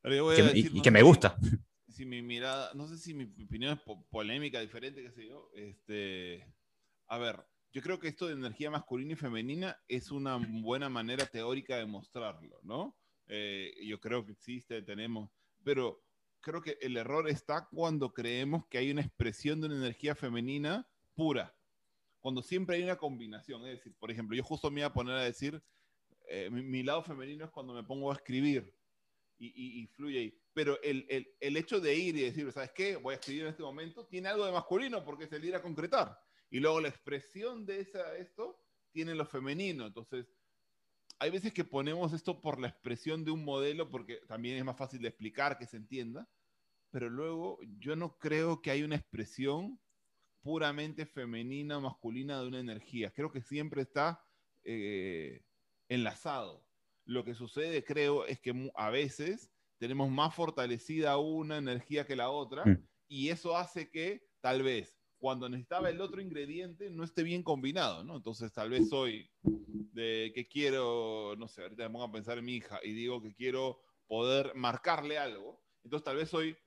y, 0.03 0.81
que 0.81 0.91
me 0.91 1.01
gusta. 1.01 1.37
Si 2.01 2.05
mi 2.07 2.23
mirada, 2.23 2.71
no 2.73 2.87
sé 2.87 2.97
si 2.97 3.13
mi 3.13 3.25
opinión 3.45 3.77
es 3.77 3.95
polémica, 4.09 4.59
diferente, 4.59 5.03
qué 5.03 5.11
sé 5.11 5.27
yo. 5.27 5.51
Este, 5.53 6.51
a 7.05 7.19
ver, 7.19 7.45
yo 7.71 7.83
creo 7.83 7.99
que 7.99 8.07
esto 8.07 8.25
de 8.25 8.33
energía 8.33 8.71
masculina 8.71 9.13
y 9.13 9.15
femenina 9.15 9.79
es 9.87 10.09
una 10.09 10.37
buena 10.37 10.89
manera 10.89 11.27
teórica 11.27 11.77
de 11.77 11.85
mostrarlo, 11.85 12.59
¿no? 12.63 12.97
Eh, 13.27 13.75
yo 13.85 13.99
creo 13.99 14.25
que 14.25 14.31
existe, 14.31 14.81
tenemos, 14.81 15.29
pero 15.63 16.03
creo 16.39 16.63
que 16.63 16.79
el 16.81 16.97
error 16.97 17.29
está 17.29 17.67
cuando 17.71 18.15
creemos 18.15 18.65
que 18.65 18.79
hay 18.79 18.89
una 18.89 19.01
expresión 19.01 19.61
de 19.61 19.67
una 19.67 19.75
energía 19.75 20.15
femenina 20.15 20.89
pura, 21.13 21.55
cuando 22.19 22.41
siempre 22.41 22.77
hay 22.77 22.81
una 22.81 22.97
combinación. 22.97 23.61
Es 23.67 23.77
decir, 23.77 23.93
por 23.99 24.09
ejemplo, 24.09 24.35
yo 24.35 24.43
justo 24.43 24.71
me 24.71 24.79
iba 24.79 24.87
a 24.87 24.93
poner 24.93 25.17
a 25.17 25.23
decir 25.23 25.61
eh, 26.27 26.49
mi, 26.49 26.81
lado 26.81 27.03
femenino 27.03 27.45
es 27.45 27.51
cuando 27.51 27.75
me 27.75 27.83
pongo 27.83 28.11
a 28.11 28.15
escribir 28.15 28.73
y, 29.41 29.87
fluye 29.87 30.19
ahí. 30.19 30.37
Pero 30.53 30.81
el, 30.81 31.05
el, 31.39 31.57
hecho 31.57 31.79
de 31.79 31.95
ir 31.95 32.15
y 32.15 32.21
decir, 32.21 32.51
¿sabes 32.51 32.71
qué? 32.71 32.95
Voy 32.95 33.13
a 33.13 33.15
escribir 33.15 33.43
en 33.43 33.49
este 33.49 33.63
momento, 33.63 34.05
tiene 34.05 34.29
algo 34.29 34.45
de 34.45 34.51
masculino 34.51 35.03
porque 35.03 35.25
es 35.25 35.31
el 35.31 35.45
ir 35.45 35.55
a 35.55 35.61
concretar. 35.61 36.19
Y 36.49 36.59
luego 36.59 36.81
la 36.81 36.89
expresión 36.89 37.65
de 37.65 37.79
esa, 37.79 38.15
esto 38.17 38.61
tiene 38.91 39.15
lo 39.15 39.25
femenino. 39.25 39.87
Entonces, 39.87 40.27
hay 41.19 41.29
veces 41.29 41.53
que 41.53 41.63
ponemos 41.63 42.13
esto 42.13 42.41
por 42.41 42.59
la 42.59 42.67
expresión 42.67 43.23
de 43.23 43.31
un 43.31 43.43
modelo 43.43 43.89
porque 43.89 44.17
también 44.27 44.57
es 44.57 44.65
más 44.65 44.77
fácil 44.77 45.01
de 45.01 45.09
explicar, 45.09 45.57
que 45.57 45.65
se 45.65 45.77
entienda. 45.77 46.29
pero 46.91 47.09
luego 47.09 47.59
yo 47.79 47.95
no 47.95 48.17
creo 48.17 48.61
que 48.61 48.69
haya 48.71 48.83
una 48.83 48.97
expresión 48.97 49.79
puramente 50.41 51.05
femenina 51.05 51.77
o 51.77 51.81
masculina 51.81 52.41
de 52.41 52.47
una 52.47 52.59
energía. 52.59 53.11
Creo 53.11 53.31
que 53.31 53.41
siempre 53.41 53.83
está 53.83 54.23
eh, 54.63 55.43
enlazado. 55.87 56.65
Lo 57.05 57.23
que 57.23 57.33
sucede, 57.33 57.83
creo, 57.83 58.25
es 58.25 58.39
que 58.39 58.71
a 58.75 58.89
veces 58.89 59.51
tenemos 59.77 60.09
más 60.11 60.35
fortalecida 60.35 61.17
una 61.17 61.57
energía 61.57 62.05
que 62.05 62.15
la 62.15 62.29
otra 62.29 62.65
mm. 62.65 62.87
y 63.07 63.29
eso 63.29 63.57
hace 63.57 63.89
que 63.89 64.23
tal 64.39 64.63
vez 64.63 64.95
cuando 65.17 65.47
necesitaba 65.47 65.89
el 65.89 66.01
otro 66.01 66.19
ingrediente 66.19 66.89
no 66.89 67.03
esté 67.03 67.21
bien 67.21 67.43
combinado, 67.43 68.03
¿no? 68.03 68.15
Entonces 68.15 68.51
tal 68.51 68.71
vez 68.71 68.89
soy 68.89 69.29
de 69.43 70.31
que 70.33 70.47
quiero, 70.47 71.35
no 71.37 71.47
sé, 71.47 71.61
ahorita 71.61 71.83
me 71.83 71.91
pongo 71.91 72.05
a 72.05 72.11
pensar 72.11 72.39
en 72.39 72.45
mi 72.45 72.55
hija 72.55 72.79
y 72.83 72.93
digo 72.93 73.21
que 73.21 73.33
quiero 73.35 73.79
poder 74.07 74.53
marcarle 74.55 75.19
algo, 75.19 75.63
entonces 75.83 76.03
tal 76.03 76.17
vez 76.17 76.29
soy 76.29 76.57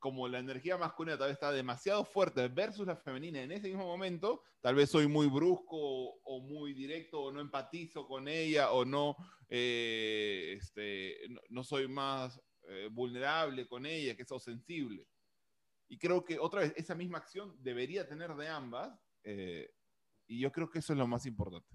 como 0.00 0.26
la 0.26 0.38
energía 0.38 0.76
masculina 0.76 1.16
tal 1.16 1.28
vez 1.28 1.34
está 1.34 1.52
demasiado 1.52 2.04
fuerte 2.04 2.48
versus 2.48 2.86
la 2.86 2.96
femenina 2.96 3.40
en 3.42 3.52
ese 3.52 3.68
mismo 3.68 3.84
momento, 3.84 4.42
tal 4.60 4.74
vez 4.74 4.90
soy 4.90 5.06
muy 5.06 5.28
brusco 5.28 5.76
o, 5.76 6.40
muy 6.40 6.72
directo 6.72 7.20
o 7.22 7.32
no 7.32 7.40
empatizo 7.40 8.06
con 8.08 8.26
ella 8.26 8.72
o 8.72 8.84
no, 8.84 9.14
eh, 9.48 10.56
este, 10.56 11.16
no, 11.50 11.62
soy 11.62 11.86
más 11.86 12.40
eh, 12.62 12.88
vulnerable 12.90 13.68
con 13.68 13.86
ella, 13.86 14.16
que 14.16 14.24
soy 14.24 14.40
sensible. 14.40 15.06
Y 15.88 15.98
creo 15.98 16.24
que 16.24 16.38
otra 16.38 16.62
vez 16.62 16.72
esa 16.76 16.94
misma 16.94 17.18
acción 17.18 17.54
debería 17.62 18.08
tener 18.08 18.34
de 18.34 18.48
ambas 18.48 18.98
eh, 19.22 19.70
y 20.26 20.40
yo 20.40 20.50
creo 20.50 20.70
que 20.70 20.78
eso 20.78 20.92
es 20.92 20.98
lo 20.98 21.06
más 21.06 21.26
importante. 21.26 21.68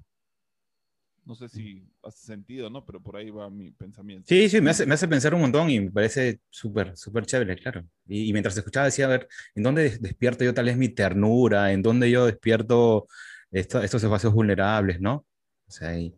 No 1.26 1.34
sé 1.34 1.50
si 1.50 1.84
hace 2.04 2.24
sentido, 2.24 2.70
¿no? 2.70 2.86
Pero 2.86 3.02
por 3.02 3.18
ahí 3.18 3.32
va 3.32 3.50
mi 3.50 3.72
pensamiento. 3.72 4.26
Sí, 4.28 4.48
sí, 4.48 4.62
me 4.62 4.70
hace, 4.70 4.86
me 4.86 4.94
hace 4.94 5.08
pensar 5.08 5.34
un 5.34 5.42
montón 5.42 5.72
y 5.72 5.80
me 5.80 5.90
parece 5.90 6.40
súper, 6.52 6.96
súper 6.96 7.26
chévere, 7.26 7.56
claro. 7.56 7.84
Y, 8.06 8.32
mientras 8.32 8.56
escuchaba 8.56 8.86
decía, 8.86 9.06
a 9.06 9.10
ver, 9.10 9.28
¿en 9.56 9.64
dónde 9.64 9.98
despierto 9.98 10.44
yo 10.44 10.54
tal 10.54 10.66
vez 10.66 10.78
mi 10.78 10.90
ternura? 10.90 11.72
¿En 11.72 11.82
dónde 11.82 12.12
yo 12.12 12.28
despierto 12.28 13.08
estos 13.52 14.04
espacios 14.04 14.34
vulnerables, 14.34 15.02
¿no? 15.02 15.26
O 15.68 15.72
sea, 15.72 15.98
y, 15.98 16.14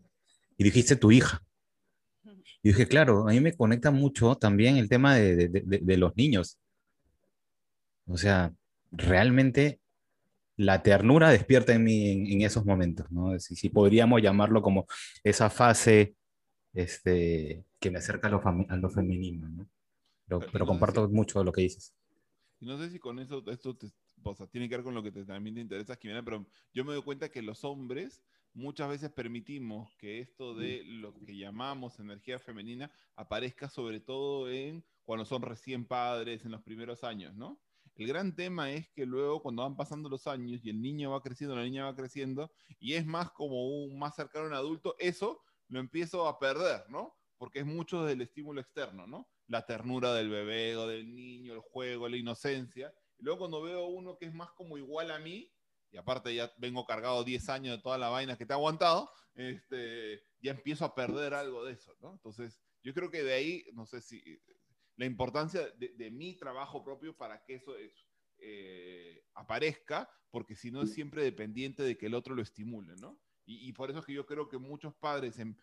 dijiste 0.57 0.97
tu 0.97 1.11
hija. 1.11 1.41
Y 2.61 2.69
dije, 2.69 2.85
claro, 2.85 3.29
a 3.29 3.31
mí 3.31 3.39
me 3.39 3.55
conecta 3.55 3.91
mucho 3.91 4.35
también 4.35 4.75
el 4.75 4.89
tema 4.89 5.15
de, 5.15 5.47
de, 5.47 5.61
de 5.81 5.97
los 5.97 6.17
niños. 6.17 6.57
O 8.07 8.17
sea, 8.17 8.53
realmente 8.91 9.79
la 10.57 10.81
ternura 10.81 11.29
despierta 11.29 11.73
en 11.73 11.83
mí 11.83 12.33
en, 12.33 12.41
esos 12.41 12.65
momentos, 12.65 13.09
¿no? 13.11 13.39
Si, 13.39 13.69
podríamos 13.69 14.21
llamarlo 14.21 14.61
como 14.61 14.87
esa 15.23 15.49
fase 15.49 16.15
este, 16.73 17.63
que 17.79 17.91
me 17.91 17.99
acerca 17.99 18.27
a 18.27 18.31
lo, 18.31 18.41
a 18.43 18.75
lo 18.75 18.89
femenino, 18.89 19.47
¿no? 19.49 19.69
Pero, 20.51 20.65
comparto 20.65 21.07
mucho 21.07 21.43
lo 21.43 21.51
que 21.51 21.61
dices. 21.61 21.95
Y 22.59 22.65
no 22.65 22.77
sé 22.77 22.89
si 22.89 22.99
con 22.99 23.19
eso, 23.19 23.43
esto 23.47 23.77
tiene 24.51 24.67
que 24.67 24.75
ver 24.75 24.83
con 24.83 24.95
lo 24.95 25.03
que 25.03 25.11
también 25.11 25.55
te 25.55 25.61
interesa, 25.61 25.95
Jimena, 25.95 26.23
pero 26.23 26.45
yo 26.73 26.83
me 26.83 26.93
doy 26.93 27.03
cuenta 27.03 27.29
que 27.29 27.41
los 27.41 27.63
hombres 27.63 28.23
muchas 28.53 28.89
veces 28.89 29.11
permitimos 29.11 29.95
que 29.97 30.19
esto 30.19 30.55
de 30.55 30.83
lo 30.83 31.13
que 31.13 31.37
llamamos 31.37 31.99
energía 31.99 32.39
femenina 32.39 32.91
aparezca 33.15 33.69
sobre 33.69 33.99
todo 33.99 34.49
en 34.49 34.83
cuando 35.05 35.23
son 35.23 35.43
recién 35.43 35.85
padres, 35.85 36.43
en 36.43 36.51
los 36.51 36.61
primeros 36.63 37.03
años, 37.03 37.35
¿no? 37.35 37.59
El 37.97 38.05
gran 38.05 38.35
tema 38.35 38.71
es 38.71 38.87
que 38.91 39.07
luego 39.07 39.41
cuando 39.41 39.63
van 39.63 39.75
pasando 39.75 40.07
los 40.07 40.27
años 40.27 40.61
y 40.63 40.69
el 40.69 40.79
niño 40.79 41.09
va 41.11 41.21
creciendo, 41.21 41.55
la 41.55 41.63
niña 41.63 41.85
va 41.85 41.95
creciendo 41.95 42.51
y 42.79 42.93
es 42.93 43.07
más 43.07 43.31
como 43.31 43.67
un 43.67 43.97
más 43.97 44.15
cercano 44.15 44.45
a 44.45 44.47
un 44.49 44.53
adulto, 44.53 44.95
eso 44.99 45.41
lo 45.67 45.79
empiezo 45.79 46.27
a 46.27 46.37
perder, 46.37 46.87
¿no? 46.89 47.15
Porque 47.39 47.59
es 47.59 47.65
mucho 47.65 48.05
del 48.05 48.21
estímulo 48.21 48.61
externo, 48.61 49.07
¿no? 49.07 49.27
La 49.47 49.65
ternura 49.65 50.13
del 50.13 50.29
bebé 50.29 50.77
o 50.77 50.87
del 50.87 51.11
niño, 51.15 51.53
el 51.53 51.59
juego, 51.59 52.07
la 52.07 52.17
inocencia. 52.17 52.93
Luego 53.17 53.39
cuando 53.39 53.63
veo 53.63 53.87
uno 53.87 54.15
que 54.15 54.27
es 54.27 54.33
más 54.33 54.51
como 54.51 54.77
igual 54.77 55.09
a 55.09 55.17
mí, 55.17 55.51
y 55.89 55.97
aparte 55.97 56.35
ya 56.35 56.53
vengo 56.59 56.85
cargado 56.85 57.23
10 57.23 57.49
años 57.49 57.77
de 57.77 57.81
toda 57.81 57.97
la 57.97 58.09
vaina 58.09 58.37
que 58.37 58.45
te 58.45 58.53
ha 58.53 58.57
aguantado, 58.57 59.09
este, 59.33 60.21
ya 60.39 60.51
empiezo 60.51 60.85
a 60.85 60.93
perder 60.93 61.33
algo 61.33 61.65
de 61.65 61.73
eso, 61.73 61.95
¿no? 61.99 62.11
Entonces, 62.11 62.61
yo 62.83 62.93
creo 62.93 63.09
que 63.09 63.23
de 63.23 63.33
ahí, 63.33 63.65
no 63.73 63.87
sé 63.87 64.01
si 64.01 64.39
la 64.97 65.05
importancia 65.05 65.69
de, 65.77 66.11
mi 66.11 66.35
trabajo 66.35 66.83
propio 66.83 67.15
para 67.15 67.43
que 67.43 67.55
eso 67.55 67.73
eh, 68.39 69.23
aparezca, 69.35 70.09
porque 70.31 70.55
si 70.55 70.71
no 70.71 70.81
es 70.81 70.93
siempre 70.93 71.23
dependiente 71.23 71.83
de 71.83 71.97
que 71.97 72.07
el 72.07 72.15
otro 72.15 72.35
lo 72.35 72.41
estimule, 72.41 72.95
¿no? 72.99 73.19
Y, 73.49 73.71
por 73.71 73.89
eso 73.89 73.99
es 73.99 74.05
que 74.05 74.13
yo 74.13 74.25
creo 74.25 74.49
que 74.49 74.57
muchos 74.57 74.93
padres, 74.95 75.39
en, 75.39 75.57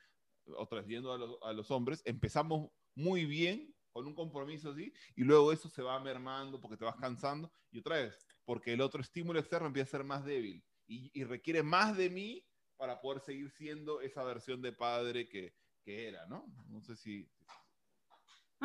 otras 0.57 0.87
viendo 0.87 1.13
a 1.13 1.19
los, 1.19 1.37
a 1.43 1.53
los 1.53 1.71
hombres, 1.71 2.01
empezamos 2.07 2.71
muy 2.95 3.27
bien 3.27 3.75
con 3.93 4.07
un 4.07 4.15
compromiso 4.15 4.71
así, 4.71 4.91
y 5.15 5.23
luego 5.23 5.53
eso 5.53 5.69
se 5.69 5.83
va 5.83 6.01
mermando 6.01 6.59
porque 6.61 6.79
te 6.79 6.85
vas 6.87 6.97
cansando, 6.97 7.53
y 7.71 7.81
otra 7.81 7.97
vez, 7.97 8.27
porque 8.47 8.73
el 8.73 8.81
otro 8.81 9.03
estímulo 9.03 9.39
externo 9.39 9.67
empieza 9.67 9.89
a 9.89 9.99
ser 9.99 10.05
más 10.05 10.25
débil 10.25 10.65
y, 10.87 11.11
y 11.13 11.25
requiere 11.25 11.63
más 11.63 11.95
de 11.95 12.09
mí 12.09 12.47
para 12.77 13.01
poder 13.01 13.21
seguir 13.21 13.51
siendo 13.51 14.01
esa 14.01 14.25
versión 14.25 14.63
de 14.63 14.73
padre 14.73 15.29
que, 15.29 15.55
que 15.83 16.09
era, 16.09 16.27
¿no? 16.27 16.47
No 16.69 16.81
sé 16.81 16.97
si, 16.97 17.31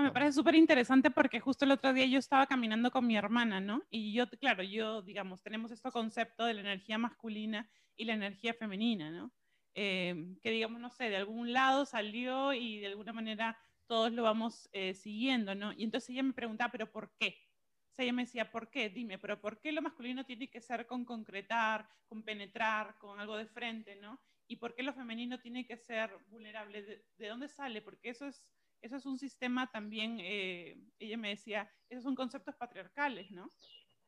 me 0.04 0.12
parece 0.12 0.34
súper 0.34 0.56
interesante 0.56 1.12
porque 1.12 1.40
justo 1.40 1.66
el 1.66 1.72
otro 1.72 1.94
día 1.94 2.06
yo 2.06 2.20
estaba 2.20 2.48
caminando 2.48 2.92
con 2.92 3.06
mi 3.08 3.16
hermana, 3.18 3.60
¿no? 3.60 3.84
Y 3.90 4.14
yo, 4.14 4.30
claro, 4.30 4.64
yo, 4.64 5.02
digamos, 5.02 5.42
tenemos 5.42 5.72
este 5.72 5.92
concepto 5.92 6.46
de 6.46 6.54
la 6.54 6.62
energía 6.62 6.98
masculina 6.98 7.70
y 7.96 8.06
la 8.06 8.14
energía 8.14 8.54
femenina, 8.54 9.12
¿no? 9.12 9.32
Eh, 9.76 10.36
que 10.42 10.52
digamos, 10.52 10.82
no 10.82 10.90
sé, 10.90 11.10
de 11.10 11.18
algún 11.18 11.54
lado 11.54 11.86
salió 11.86 12.54
y 12.54 12.80
de 12.80 12.88
alguna 12.88 13.14
manera 13.14 13.58
todos 13.88 14.12
lo 14.12 14.24
vamos 14.24 14.70
eh, 14.72 14.94
siguiendo, 14.94 15.56
¿no? 15.56 15.74
Y 15.74 15.84
entonces 15.84 16.10
ella 16.12 16.24
me 16.24 16.34
preguntaba, 16.34 16.72
¿pero 16.72 16.92
por 16.92 17.16
qué? 17.18 17.38
O 17.92 17.96
sea, 17.96 18.04
ella 18.04 18.14
me 18.14 18.24
decía, 18.24 18.52
¿por 18.52 18.70
qué? 18.70 18.90
Dime, 18.90 19.18
¿pero 19.18 19.40
por 19.42 19.60
qué 19.60 19.72
lo 19.72 19.82
masculino 19.82 20.26
tiene 20.26 20.50
que 20.50 20.62
ser 20.62 20.86
con 20.86 21.06
concretar, 21.06 21.90
con 22.08 22.24
penetrar, 22.24 22.98
con 22.98 23.20
algo 23.20 23.36
de 23.38 23.48
frente, 23.48 23.96
¿no? 23.96 24.20
¿Y 24.48 24.58
por 24.58 24.76
qué 24.76 24.84
lo 24.84 24.94
femenino 24.94 25.40
tiene 25.40 25.66
que 25.66 25.78
ser 25.78 26.12
vulnerable? 26.28 27.04
de 27.18 27.28
dónde 27.28 27.48
sale? 27.48 27.82
Porque 27.82 28.10
eso 28.10 28.26
es 28.28 28.44
eso 28.82 28.96
es 28.96 29.06
un 29.06 29.18
sistema 29.18 29.70
también, 29.72 30.18
eh, 30.22 30.78
ella 31.00 31.18
me 31.18 31.30
decía, 31.30 31.70
esos 31.90 32.04
son 32.04 32.16
conceptos 32.16 32.56
patriarcales, 32.56 33.32
¿no? 33.32 33.50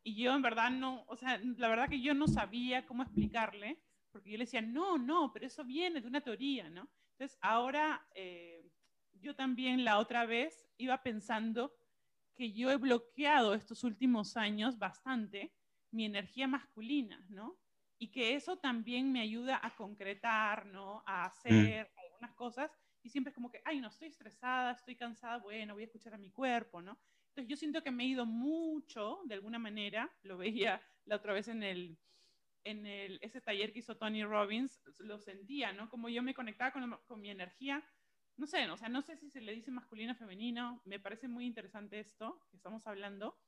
Y 0.04 0.16
yo 0.16 0.34
en 0.34 0.42
verdad 0.42 0.72
no, 0.72 1.04
o 1.08 1.16
sea, 1.16 1.40
la 1.58 1.68
verdad 1.68 1.90
que 1.90 2.02
yo 2.02 2.14
no 2.14 2.28
sabía 2.28 2.86
cómo 2.86 3.04
explicarle, 3.04 3.82
porque 4.12 4.32
yo 4.32 4.38
le 4.38 4.46
decía, 4.46 4.62
no, 4.62 4.98
no, 4.98 5.32
pero 5.34 5.46
eso 5.46 5.64
viene 5.64 6.02
de 6.02 6.08
una 6.08 6.22
teoría, 6.22 6.70
¿no? 6.70 6.90
Entonces 7.14 7.38
ahora 7.42 8.08
eh, 8.16 8.68
yo 9.14 9.36
también 9.36 9.84
la 9.86 10.00
otra 10.00 10.26
vez 10.26 10.68
iba 10.78 11.02
pensando 11.04 11.74
que 12.36 12.52
yo 12.52 12.72
he 12.72 12.78
bloqueado 12.78 13.54
estos 13.54 13.84
últimos 13.84 14.36
años 14.38 14.80
bastante 14.80 15.54
mi 15.92 16.06
energía 16.06 16.48
masculina, 16.48 17.24
¿no? 17.30 17.60
Y 18.00 18.10
que 18.10 18.34
eso 18.34 18.58
también 18.58 19.12
me 19.12 19.22
ayuda 19.22 19.60
a 19.62 19.76
concretar, 19.76 20.66
¿no? 20.66 21.04
A 21.06 21.26
hacer 21.26 21.86
mm. 21.86 22.00
algunas 22.00 22.34
cosas 22.34 22.72
y 23.04 23.10
siempre 23.10 23.30
es 23.30 23.36
como 23.36 23.52
que, 23.52 23.62
ay, 23.66 23.82
no, 23.82 23.88
estoy 23.88 24.10
estresada, 24.10 24.72
estoy 24.72 24.96
cansada, 24.96 25.38
bueno, 25.38 25.74
voy 25.74 25.84
a 25.84 25.86
escuchar 25.86 26.14
a 26.14 26.18
mi 26.18 26.32
cuerpo, 26.32 26.82
¿no? 26.82 27.00
Entonces 27.30 27.50
yo 27.50 27.58
siento 27.58 27.82
que 27.84 27.92
me 27.92 28.04
he 28.04 28.08
ido 28.08 28.26
mucho, 28.26 29.22
de 29.26 29.36
alguna 29.36 29.60
manera, 29.60 30.12
lo 30.24 30.38
veía 30.38 30.82
la 31.06 31.16
otra 31.16 31.34
vez 31.34 31.48
en 31.48 31.64
el, 31.64 31.98
en 32.64 32.86
el, 32.86 33.20
ese 33.22 33.42
taller 33.42 33.72
que 33.74 33.80
hizo 33.80 33.98
Tony 33.98 34.24
Robbins, 34.24 34.82
lo 35.00 35.20
sentía, 35.20 35.72
¿no? 35.74 35.90
Como 35.90 36.10
yo 36.10 36.22
me 36.22 36.34
conectaba 36.34 36.72
con, 36.72 37.00
con 37.08 37.22
mi 37.22 37.30
energía, 37.30 37.84
no 38.38 38.48
sé, 38.48 38.70
o 38.70 38.78
sea, 38.78 38.90
no 38.90 39.02
sé 39.02 39.18
si 39.18 39.30
se 39.30 39.42
le 39.42 39.54
dice 39.54 39.72
masculino 39.72 40.14
o 40.14 40.16
femenino, 40.16 40.82
me 40.86 41.00
parece 41.00 41.28
muy 41.28 41.46
interesante 41.46 42.00
esto 42.00 42.46
que 42.50 42.58
estamos 42.58 42.86
hablando, 42.88 43.40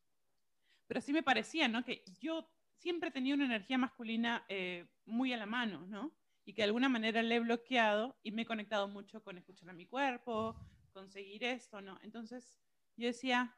pero 0.88 1.02
sí 1.02 1.14
me 1.14 1.24
parecía, 1.24 1.68
¿no? 1.68 1.84
Que 1.84 2.04
yo 2.20 2.50
siempre 2.78 3.12
tenía 3.12 3.36
una 3.36 3.46
energía 3.46 3.78
masculina 3.78 4.46
eh, 4.50 4.88
muy 5.06 5.34
a 5.34 5.38
la 5.38 5.46
mano, 5.46 5.86
¿no? 5.88 6.12
Y 6.46 6.54
que 6.54 6.62
de 6.62 6.68
alguna 6.68 6.90
manera 6.90 7.22
le 7.22 7.36
he 7.36 7.40
bloqueado 7.40 8.18
y 8.24 8.32
me 8.32 8.44
he 8.44 8.46
conectado 8.46 8.88
mucho 8.88 9.24
con 9.24 9.38
escuchar 9.38 9.70
a 9.70 9.74
mi 9.74 9.86
cuerpo, 9.86 10.56
conseguir 10.92 11.44
esto, 11.44 11.82
¿no? 11.82 12.00
Entonces 12.04 12.60
yo 12.98 13.08
decía, 13.08 13.56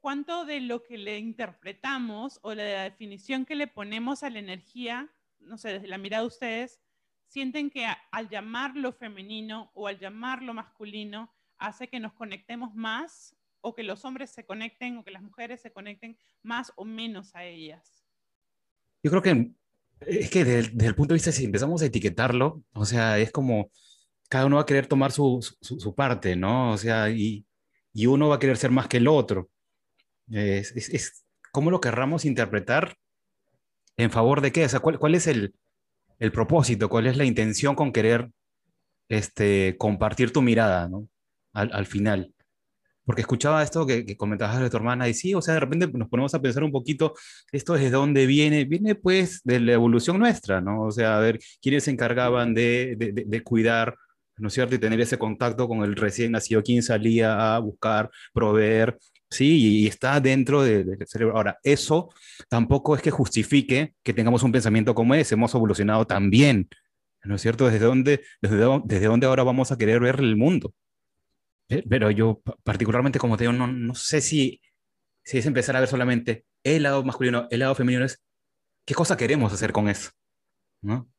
¿cuánto 0.00 0.44
de 0.44 0.60
lo 0.60 0.82
que 0.82 0.98
le 0.98 1.18
interpretamos 1.18 2.38
o 2.42 2.54
la 2.54 2.62
definición 2.84 3.44
que 3.44 3.56
le 3.56 3.66
ponemos 3.66 4.22
a 4.22 4.30
la 4.30 4.38
energía, 4.38 5.12
no 5.40 5.58
sé, 5.58 5.74
desde 5.74 5.88
la 5.88 5.98
mirada 5.98 6.22
de 6.22 6.28
ustedes, 6.28 6.80
sienten 7.26 7.70
que 7.70 7.86
al 8.12 8.28
llamarlo 8.28 8.92
femenino 8.92 9.70
o 9.74 9.88
al 9.88 9.98
llamarlo 9.98 10.54
masculino 10.54 11.32
hace 11.58 11.88
que 11.88 12.00
nos 12.00 12.12
conectemos 12.12 12.74
más 12.74 13.36
o 13.60 13.74
que 13.74 13.82
los 13.82 14.04
hombres 14.04 14.30
se 14.30 14.46
conecten 14.46 14.98
o 14.98 15.04
que 15.04 15.10
las 15.10 15.22
mujeres 15.22 15.60
se 15.60 15.72
conecten 15.72 16.16
más 16.42 16.72
o 16.76 16.84
menos 16.84 17.34
a 17.34 17.44
ellas? 17.44 18.06
Yo 19.02 19.10
creo 19.10 19.22
que 19.22 19.54
es 20.00 20.30
que 20.30 20.44
desde, 20.44 20.86
el 20.86 20.94
punto 20.94 21.14
de 21.14 21.16
vista, 21.16 21.32
si 21.32 21.44
empezamos 21.44 21.82
a 21.82 21.86
etiquetarlo, 21.86 22.62
o 22.72 22.84
sea, 22.84 23.18
es 23.18 23.30
como 23.32 23.70
cada 24.28 24.46
uno 24.46 24.56
va 24.56 24.62
a 24.62 24.66
querer 24.66 24.86
tomar 24.86 25.12
su, 25.12 25.46
su, 25.60 25.94
parte, 25.94 26.36
¿no? 26.36 26.72
O 26.72 26.78
sea, 26.78 27.10
y, 27.10 27.46
y, 27.92 28.06
uno 28.06 28.28
va 28.28 28.36
a 28.36 28.38
querer 28.38 28.56
ser 28.56 28.70
más 28.70 28.88
que 28.88 28.98
el 28.98 29.08
otro. 29.08 29.48
Es, 30.28 30.72
es, 30.76 31.24
cómo 31.52 31.70
lo 31.70 31.80
querramos 31.80 32.24
interpretar 32.24 32.96
en 33.96 34.10
favor 34.10 34.40
de 34.40 34.52
qué, 34.52 34.64
o 34.64 34.68
sea, 34.68 34.80
cuál, 34.80 34.98
cuál 34.98 35.14
es 35.14 35.26
el, 35.26 35.54
el, 36.18 36.32
propósito, 36.32 36.88
cuál 36.88 37.06
es 37.06 37.16
la 37.16 37.24
intención 37.24 37.74
con 37.74 37.92
querer 37.92 38.30
este, 39.08 39.76
compartir 39.78 40.32
tu 40.32 40.42
mirada, 40.42 40.88
¿no? 40.88 41.08
Al, 41.52 41.70
al 41.72 41.86
final. 41.86 42.34
Porque 43.06 43.22
escuchaba 43.22 43.62
esto 43.62 43.86
que, 43.86 44.04
que, 44.04 44.16
comentabas 44.16 44.60
de 44.60 44.68
tu 44.68 44.76
hermana 44.76 45.08
y 45.08 45.14
sí, 45.14 45.34
o 45.34 45.40
sea, 45.40 45.54
de 45.54 45.60
repente 45.60 45.88
nos 45.94 46.08
ponemos 46.08 46.34
a 46.34 46.42
pensar 46.42 46.64
un 46.64 46.72
poquito, 46.72 47.14
esto 47.52 47.74
desde 47.74 47.90
dónde 47.90 48.26
viene, 48.26 48.64
viene 48.64 48.96
pues 48.96 49.40
de 49.44 49.60
la 49.60 49.72
evolución 49.72 50.18
nuestra, 50.18 50.60
¿no? 50.60 50.82
O 50.82 50.90
sea, 50.90 51.16
a 51.16 51.20
ver, 51.20 51.38
quiénes 51.62 51.84
se 51.84 51.92
encargaban 51.92 52.52
de, 52.52 52.96
de, 52.98 53.12
de 53.26 53.42
cuidar, 53.42 53.96
¿no 54.36 54.48
es 54.48 54.54
cierto? 54.54 54.74
Y 54.74 54.78
tener 54.78 55.00
ese 55.00 55.18
contacto 55.18 55.68
con 55.68 55.82
el 55.84 55.96
recién 55.96 56.32
nacido, 56.32 56.62
quién 56.62 56.82
salía 56.82 57.54
a 57.54 57.58
buscar, 57.60 58.10
proveer, 58.34 58.98
¿sí? 59.30 59.82
Y, 59.82 59.86
está 59.86 60.20
dentro 60.20 60.62
del 60.62 60.98
cerebro. 61.06 61.36
Ahora, 61.36 61.58
eso 61.62 62.10
tampoco 62.48 62.96
es 62.96 63.02
que 63.02 63.10
justifique 63.10 63.94
que 64.02 64.12
tengamos 64.12 64.42
un 64.42 64.52
pensamiento 64.52 64.94
como 64.94 65.14
ese, 65.14 65.34
hemos 65.34 65.54
evolucionado 65.54 66.06
también, 66.06 66.68
¿no 67.24 67.36
es 67.36 67.42
cierto? 67.42 67.66
¿Desde 67.66 67.84
dónde, 67.86 68.22
desde, 68.40 68.56
desde 68.84 69.06
dónde 69.06 69.26
ahora 69.26 69.42
vamos 69.42 69.72
a 69.72 69.78
querer 69.78 70.00
ver 70.00 70.20
el 70.20 70.36
mundo? 70.36 70.72
Eh, 71.68 71.84
pero 71.88 72.10
yo 72.10 72.42
particularmente, 72.62 73.18
como 73.18 73.36
te 73.36 73.44
digo, 73.44 73.52
no, 73.52 73.66
no 73.66 73.94
sé 73.94 74.20
si, 74.20 74.60
si 75.22 75.38
es 75.38 75.46
empezar 75.46 75.76
a 75.76 75.80
ver 75.80 75.88
solamente 75.88 76.46
el 76.62 76.84
lado 76.84 77.02
masculino, 77.04 77.48
el 77.50 77.60
lado 77.60 77.74
femenino, 77.74 78.04
es 78.04 78.22
qué 78.84 78.94
cosa 78.94 79.16
queremos 79.16 79.52
hacer 79.52 79.72
con 79.72 79.88
eso, 79.88 80.10
¿no? 80.80 81.10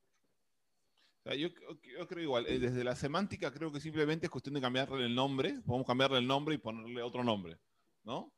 Yo, 1.35 1.49
yo, 1.83 2.07
creo 2.07 2.23
igual, 2.23 2.45
eh, 2.47 2.57
desde 2.57 2.85
la 2.85 2.95
semántica 2.95 3.51
creo 3.51 3.69
que 3.69 3.81
simplemente 3.81 4.27
es 4.27 4.29
cuestión 4.29 4.55
de 4.55 4.61
cambiarle 4.61 5.05
el 5.05 5.13
nombre, 5.13 5.59
podemos 5.65 5.85
cambiarle 5.85 6.19
el 6.19 6.27
nombre 6.27 6.55
y 6.55 6.57
ponerle 6.57 7.01
otro 7.01 7.21
nombre, 7.21 7.57
¿no? 8.03 8.33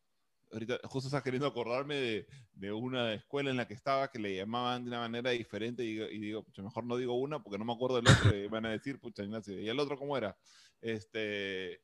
Ahorita 0.51 0.80
justo 0.86 1.07
estás 1.07 1.22
queriendo 1.22 1.45
acordarme 1.45 1.95
de, 1.95 2.28
de, 2.53 2.72
una 2.72 3.14
escuela 3.14 3.51
en 3.51 3.57
la 3.57 3.68
que 3.68 3.76
estaba 3.76 4.10
que 4.10 4.18
le 4.18 4.36
llamaban 4.36 4.84
de 4.84 4.89
una 4.89 5.01
manera 5.01 5.30
diferente 5.30 5.84
y, 5.84 6.01
y 6.01 6.18
digo, 6.18 6.43
pucha, 6.43 6.64
mejor 6.64 6.86
no 6.86 6.97
digo 6.97 7.14
una 7.14 7.43
porque 7.43 7.60
no 7.60 7.66
me 7.66 7.74
acuerdo 7.74 7.97
del 7.97 8.07
otro 8.07 8.36
y 8.36 8.47
van 8.47 8.66
a 8.66 8.72
decir, 8.72 8.99
pucha, 8.99 9.24
Ignacio, 9.24 9.60
¿y 9.60 9.70
el 9.70 9.80
otro 9.80 9.95
cómo 9.95 10.18
era? 10.18 10.36
Este, 10.82 11.84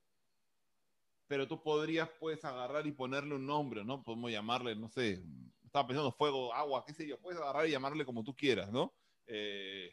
pero 1.28 1.48
tú 1.48 1.62
podrías, 1.62 2.10
pues, 2.20 2.44
agarrar 2.46 2.86
y 2.88 2.92
ponerle 2.92 3.36
un 3.36 3.46
nombre, 3.46 3.84
¿no? 3.84 4.04
Podemos 4.04 4.32
llamarle, 4.32 4.76
no 4.76 4.90
sé, 4.90 5.24
estaba 5.64 5.88
pensando 5.88 6.12
fuego, 6.12 6.54
agua, 6.54 6.84
qué 6.86 6.94
sé 6.94 7.08
yo, 7.08 7.20
puedes 7.20 7.40
agarrar 7.40 7.68
y 7.68 7.72
llamarle 7.72 8.06
como 8.06 8.24
tú 8.24 8.36
quieras, 8.36 8.72
¿no? 8.72 8.94
Eh, 9.28 9.92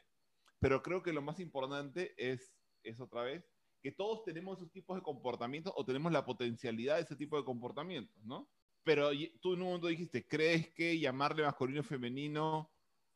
pero 0.58 0.82
creo 0.82 1.02
que 1.02 1.12
lo 1.12 1.22
más 1.22 1.40
importante 1.40 2.14
es, 2.16 2.54
es 2.82 3.00
otra 3.00 3.22
vez, 3.22 3.44
que 3.82 3.90
todos 3.90 4.22
tenemos 4.24 4.58
esos 4.58 4.70
tipos 4.70 4.96
de 4.96 5.02
comportamientos 5.02 5.72
o 5.76 5.84
tenemos 5.84 6.12
la 6.12 6.24
potencialidad 6.24 6.96
de 6.96 7.02
ese 7.02 7.16
tipo 7.16 7.36
de 7.36 7.44
comportamientos, 7.44 8.22
¿no? 8.24 8.48
Pero 8.84 9.10
tú 9.40 9.54
en 9.54 9.62
un 9.62 9.68
momento 9.68 9.88
dijiste, 9.88 10.26
¿crees 10.26 10.72
que 10.74 10.98
llamarle 10.98 11.42
masculino 11.42 11.80
o 11.80 11.84
femenino 11.84 12.72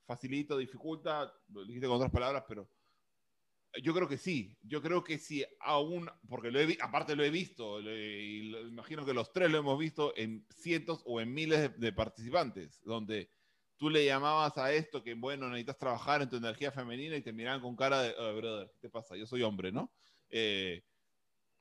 facilita 0.07 0.55
o 0.55 0.59
dificulta? 0.59 1.33
Lo 1.49 1.65
dijiste 1.65 1.87
con 1.87 1.97
otras 1.97 2.11
palabras, 2.11 2.45
pero 2.49 2.69
yo 3.83 3.95
creo 3.95 4.09
que 4.09 4.19
sí, 4.19 4.57
yo 4.63 4.83
creo 4.83 5.05
que 5.05 5.19
sí, 5.19 5.45
aún, 5.61 6.09
porque 6.29 6.51
lo 6.51 6.61
he, 6.61 6.79
aparte 6.81 7.17
lo 7.17 7.25
he 7.25 7.31
visto, 7.31 7.81
y 7.81 8.55
imagino 8.69 9.05
que 9.05 9.15
los 9.15 9.33
tres 9.33 9.51
lo 9.51 9.59
hemos 9.59 9.79
visto 9.79 10.13
en 10.17 10.47
cientos 10.51 11.03
o 11.05 11.21
en 11.21 11.33
miles 11.33 11.61
de, 11.61 11.69
de, 11.69 11.93
participantes, 11.93 12.83
donde 12.83 13.31
tú 13.77 13.91
le 13.91 14.05
llamabas 14.05 14.57
a 14.59 14.73
esto 14.73 15.03
que, 15.03 15.15
bueno, 15.15 15.49
necesitas 15.49 15.79
trabajar 15.79 16.23
en 16.23 16.31
tu 16.31 16.37
energía 16.37 16.73
femenina 16.73 17.17
y 17.17 17.23
te 17.23 17.33
miraban 17.33 17.61
con 17.61 17.77
cara 17.77 18.03
de, 18.03 18.15
oh, 18.19 18.37
brother, 18.37 18.71
¿qué 18.73 18.79
te 18.81 18.91
pasa? 18.91 19.17
Yo 19.17 19.27
soy 19.27 19.43
hombre, 19.43 19.73
¿no? 19.73 19.93
Eh, 20.31 20.83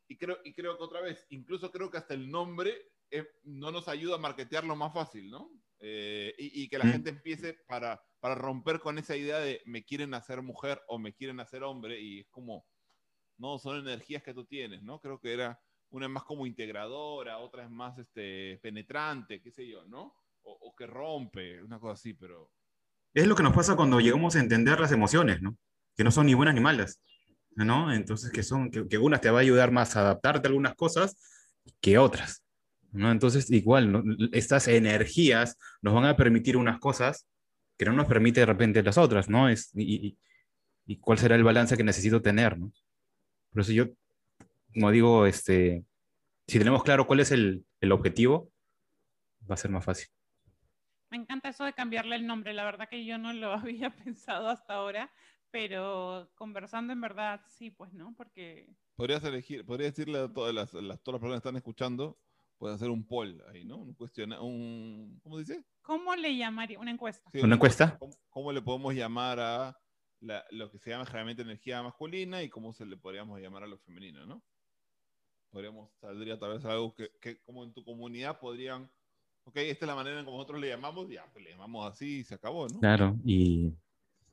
y, 0.08 0.18
creo, 0.18 0.38
y 0.44 0.54
creo 0.54 0.78
que 0.78 0.84
otra 0.84 1.02
vez, 1.02 1.26
incluso 1.30 1.72
creo 1.72 1.90
que 1.90 1.98
hasta 1.98 2.14
el 2.14 2.30
nombre 2.30 2.92
eh, 3.12 3.28
no 3.44 3.72
nos 3.72 3.88
ayuda 3.88 4.16
a 4.16 4.20
marketearlo 4.20 4.76
más 4.76 4.94
fácil, 4.94 5.30
¿no? 5.30 5.52
Eh, 5.88 6.34
y, 6.40 6.64
y, 6.64 6.68
que 6.68 6.80
la 6.80 6.86
mm. 6.86 6.92
gente 6.92 7.10
empiece 7.12 7.54
para, 7.68 8.04
para 8.20 8.34
romper 8.34 8.80
con 8.80 8.98
esa 8.98 9.16
idea 9.16 9.38
de 9.38 9.62
me 9.66 9.86
quieren 9.86 10.16
hacer 10.16 10.42
mujer 10.42 10.82
o 10.88 10.98
me 10.98 11.14
quieren 11.14 11.40
hacer 11.40 11.62
hombre 11.62 12.02
y 12.02 12.22
es 12.22 12.28
como, 12.32 12.66
no, 13.38 13.60
son 13.60 13.78
energías 13.78 14.24
que 14.24 14.34
tú 14.34 14.46
tienes, 14.46 14.82
¿no? 14.82 15.00
Creo 15.00 15.20
que 15.20 15.32
era 15.32 15.62
una 15.92 16.08
es 16.08 16.12
más 16.12 16.24
como 16.24 16.48
integradora, 16.48 17.38
otra 17.38 17.66
es 17.66 17.70
más 17.70 18.00
este, 18.00 18.58
penetrante, 18.64 19.44
qué 19.44 19.52
sé 19.52 19.68
yo, 19.68 19.86
¿no? 19.86 20.16
O, 20.42 20.58
o 20.60 20.76
que 20.76 20.88
rompe, 20.88 21.62
una 21.62 21.80
cosa 21.80 21.94
así, 21.94 22.16
pero... 22.16 22.50
Es 23.14 23.28
lo 23.28 23.36
que 23.36 23.44
nos 23.44 23.54
pasa 23.54 23.76
cuando 23.76 24.00
llegamos 24.00 24.36
a 24.36 24.40
entender 24.40 24.80
las 24.80 24.92
emociones, 24.92 25.40
¿no? 25.44 25.56
Que 25.96 26.04
no 26.04 26.10
son 26.10 26.26
ni 26.26 26.34
buenas 26.34 26.56
ni 26.56 26.62
malas, 26.62 27.00
¿no? 27.52 27.94
Entonces, 27.94 28.32
que 28.32 28.42
son, 28.42 28.72
que, 28.72 28.88
que 28.88 28.98
unas 28.98 29.22
te 29.22 29.30
va 29.30 29.38
a 29.38 29.42
ayudar 29.42 29.70
más 29.70 29.96
a 29.96 30.00
adaptarte 30.00 30.48
a 30.48 30.50
algunas 30.50 30.74
cosas 30.74 31.16
que 31.80 32.00
otras. 32.00 32.45
¿No? 32.96 33.12
Entonces, 33.12 33.50
igual, 33.52 33.92
¿no? 33.92 34.04
estas 34.32 34.68
energías 34.68 35.58
nos 35.82 35.94
van 35.94 36.06
a 36.06 36.16
permitir 36.16 36.58
unas 36.58 36.80
cosas 36.80 37.28
que 37.78 37.86
no 37.86 37.94
nos 37.94 38.08
permite 38.08 38.40
de 38.40 38.46
repente 38.46 38.84
las 38.84 38.98
otras, 38.98 39.30
¿no? 39.30 39.50
Es, 39.50 39.72
y, 39.76 40.18
y, 40.86 40.98
cuál 40.98 41.18
será 41.18 41.36
el 41.36 41.44
balance 41.44 41.76
que 41.76 41.84
necesito 41.84 42.22
tener, 42.22 42.58
¿no? 42.58 42.72
Por 43.52 43.62
eso 43.62 43.74
yo, 43.74 43.88
como 44.74 44.92
digo, 44.92 45.26
este, 45.26 45.84
si 46.48 46.58
tenemos 46.58 46.84
claro 46.84 47.06
cuál 47.08 47.20
es 47.20 47.32
el, 47.32 47.66
el 47.82 47.92
objetivo, 47.92 48.52
va 49.50 49.56
a 49.56 49.58
ser 49.58 49.72
más 49.72 49.84
fácil. 49.84 50.08
Me 51.10 51.18
encanta 51.18 51.50
eso 51.50 51.66
de 51.66 51.74
cambiarle 51.74 52.16
el 52.16 52.28
nombre, 52.28 52.54
la 52.54 52.66
verdad 52.66 52.90
que 52.90 53.06
yo 53.06 53.18
no 53.18 53.34
lo 53.34 53.54
había 53.54 53.90
pensado 53.96 54.50
hasta 54.50 54.76
ahora, 54.76 55.12
pero 55.52 56.30
conversando 56.36 56.94
en 56.94 57.02
verdad, 57.02 57.42
sí, 57.48 57.72
pues, 57.72 57.94
¿no? 57.94 58.14
Porque... 58.16 58.68
Podrías 58.96 59.24
elegir, 59.24 59.66
podrías 59.66 59.96
decirle 59.96 60.20
a 60.20 60.28
todas 60.28 60.54
las, 60.54 60.74
las, 60.74 61.02
todas 61.02 61.16
las 61.16 61.22
personas 61.22 61.36
que 61.36 61.48
están 61.48 61.56
escuchando, 61.58 62.18
puedes 62.58 62.76
hacer 62.76 62.90
un 62.90 63.06
poll 63.06 63.44
ahí, 63.52 63.66
¿no? 63.66 63.78
Un 63.78 63.94
cuestiona, 63.94 64.42
un, 64.42 65.20
¿cómo 65.24 65.38
dice? 65.38 65.64
¿Cómo 65.82 66.16
le 66.16 66.36
llamaría? 66.36 66.80
Una 66.80 66.92
encuesta. 66.92 67.30
Sí, 67.32 67.40
¿Una 67.40 67.56
encuesta? 67.56 67.98
¿Cómo, 67.98 68.14
¿Cómo, 68.30 68.52
le 68.52 68.62
podemos 68.62 68.94
llamar 68.94 69.40
a 69.40 69.78
la, 70.22 70.46
lo 70.52 70.72
que 70.72 70.80
se 70.80 70.90
llama 70.90 71.06
generalmente 71.06 71.42
energía 71.42 71.84
masculina 71.84 72.42
y 72.42 72.50
cómo 72.50 72.74
se 72.74 72.86
le 72.86 72.98
podríamos 72.98 73.40
llamar 73.40 73.64
a 73.64 73.68
lo 73.68 73.78
femenino, 73.80 74.26
¿no? 74.26 74.44
Podríamos, 75.52 75.92
saldría 76.00 76.38
tal 76.38 76.54
vez 76.54 76.66
algo 76.66 76.94
que, 76.94 77.12
que 77.22 77.40
como 77.42 77.64
en 77.64 77.74
tu 77.74 77.84
comunidad 77.84 78.40
podrían, 78.40 78.92
ok, 79.44 79.58
esta 79.58 79.86
es 79.86 79.88
la 79.88 79.96
manera 79.96 80.20
en 80.20 80.26
como 80.26 80.38
nosotros 80.38 80.60
le 80.60 80.70
llamamos, 80.70 81.08
ya, 81.10 81.26
pues 81.32 81.44
le 81.44 81.52
llamamos 81.52 81.92
así 81.92 82.20
y 82.20 82.24
se 82.24 82.36
acabó, 82.36 82.68
¿no? 82.68 82.80
Claro, 82.80 83.16
y 83.24 83.74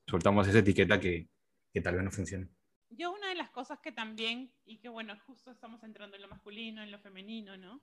soltamos 0.07 0.47
esa 0.47 0.59
etiqueta 0.59 0.99
que, 0.99 1.29
que 1.71 1.81
tal 1.81 1.95
vez 1.95 2.03
no 2.03 2.11
funcione. 2.11 2.49
Yo 2.89 3.11
una 3.11 3.29
de 3.29 3.35
las 3.35 3.49
cosas 3.49 3.79
que 3.79 3.91
también, 3.91 4.53
y 4.65 4.77
que 4.77 4.89
bueno, 4.89 5.17
justo 5.25 5.51
estamos 5.51 5.81
entrando 5.83 6.15
en 6.15 6.21
lo 6.21 6.27
masculino, 6.27 6.83
en 6.83 6.91
lo 6.91 6.99
femenino, 6.99 7.57
¿no? 7.57 7.81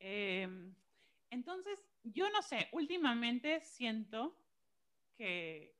Eh, 0.00 0.48
entonces, 1.30 1.84
yo 2.02 2.30
no 2.30 2.42
sé, 2.42 2.68
últimamente 2.72 3.60
siento 3.60 4.36
que 5.16 5.74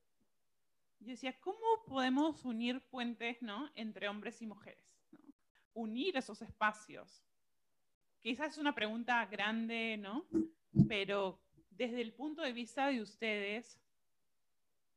yo 0.99 1.11
decía, 1.11 1.39
¿cómo 1.39 1.59
podemos 1.87 2.43
unir 2.43 2.81
puentes 2.89 3.41
¿no? 3.41 3.69
entre 3.75 4.09
hombres 4.09 4.41
y 4.41 4.47
mujeres? 4.47 4.85
Unir 5.73 6.17
esos 6.17 6.41
espacios. 6.41 7.23
Quizás 8.19 8.53
es 8.53 8.57
una 8.57 8.75
pregunta 8.75 9.25
grande, 9.25 9.97
¿no? 9.97 10.27
Pero 10.89 11.41
desde 11.69 12.01
el 12.01 12.13
punto 12.13 12.41
de 12.41 12.51
vista 12.51 12.87
de 12.87 13.01
ustedes, 13.01 13.79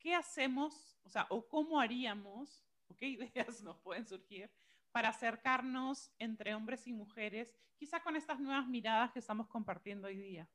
¿qué 0.00 0.14
hacemos? 0.14 0.98
O 1.04 1.08
sea, 1.08 1.26
o 1.30 1.46
cómo 1.46 1.78
haríamos, 1.78 2.64
qué 2.96 3.06
ideas 3.08 3.62
nos 3.62 3.78
pueden 3.78 4.04
surgir 4.04 4.50
para 4.92 5.08
acercarnos 5.08 6.12
entre 6.18 6.54
hombres 6.54 6.86
y 6.86 6.92
mujeres, 6.92 7.54
quizá 7.76 8.02
con 8.02 8.16
estas 8.16 8.40
nuevas 8.40 8.68
miradas 8.68 9.12
que 9.12 9.18
estamos 9.18 9.48
compartiendo 9.48 10.08
hoy 10.08 10.16
día. 10.16 10.48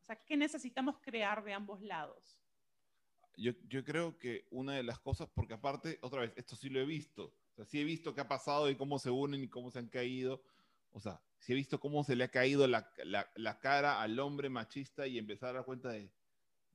O 0.00 0.04
sea, 0.04 0.22
¿qué 0.24 0.36
necesitamos 0.36 0.98
crear 1.00 1.42
de 1.42 1.54
ambos 1.54 1.80
lados? 1.80 2.38
Yo, 3.36 3.52
yo, 3.66 3.82
creo 3.82 4.18
que 4.18 4.46
una 4.50 4.74
de 4.74 4.84
las 4.84 5.00
cosas, 5.00 5.28
porque 5.34 5.54
aparte, 5.54 5.98
otra 6.02 6.20
vez, 6.20 6.32
esto 6.36 6.54
sí 6.54 6.68
lo 6.68 6.78
he 6.78 6.84
visto, 6.84 7.34
o 7.50 7.54
sea, 7.56 7.64
sí 7.64 7.80
he 7.80 7.84
visto 7.84 8.14
qué 8.14 8.20
ha 8.20 8.28
pasado 8.28 8.70
y 8.70 8.76
cómo 8.76 8.98
se 8.98 9.10
unen 9.10 9.42
y 9.42 9.48
cómo 9.48 9.72
se 9.72 9.80
han 9.80 9.88
caído, 9.88 10.44
o 10.92 11.00
sea, 11.00 11.20
sí 11.38 11.52
he 11.52 11.56
visto 11.56 11.80
cómo 11.80 12.04
se 12.04 12.14
le 12.14 12.24
ha 12.24 12.30
caído 12.30 12.68
la, 12.68 12.92
la, 13.04 13.28
la 13.34 13.58
cara 13.58 14.00
al 14.00 14.20
hombre 14.20 14.50
machista 14.50 15.08
y 15.08 15.18
empezar 15.18 15.50
a 15.50 15.52
dar 15.54 15.64
cuenta 15.64 15.88
de, 15.88 16.12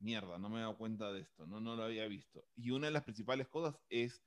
mierda, 0.00 0.38
no 0.38 0.48
me 0.48 0.58
he 0.58 0.60
dado 0.60 0.76
cuenta 0.76 1.12
de 1.12 1.20
esto, 1.20 1.46
no, 1.46 1.60
no 1.60 1.76
lo 1.76 1.84
había 1.84 2.06
visto. 2.06 2.44
Y 2.56 2.70
una 2.70 2.88
de 2.88 2.92
las 2.92 3.04
principales 3.04 3.48
cosas 3.48 3.78
es 3.88 4.22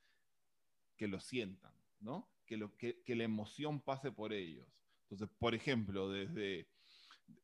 que 0.95 1.07
lo 1.07 1.19
sientan, 1.19 1.73
¿no? 2.03 2.29
Que, 2.45 3.15
la 3.15 3.23
emoción 3.23 3.81
pase 3.81 4.11
por 4.11 4.33
ellos. 4.33 4.67
Entonces, 5.03 5.35
por 5.39 5.55
ejemplo, 5.55 6.09
desde 6.09 6.67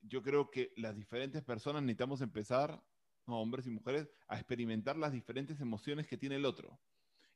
yo 0.02 0.22
creo 0.22 0.52
que 0.52 0.72
las 0.76 0.96
diferentes 0.96 1.42
personas 1.44 1.82
necesitamos 1.82 2.22
empezar, 2.22 2.84
hombres 3.26 3.66
y 3.66 3.72
mujeres, 3.72 4.10
a 4.28 4.36
experimentar 4.36 4.98
las 4.98 5.12
diferentes 5.12 5.60
emociones 5.62 6.06
que 6.06 6.18
tiene 6.18 6.36
el 6.36 6.46
otro. 6.46 6.80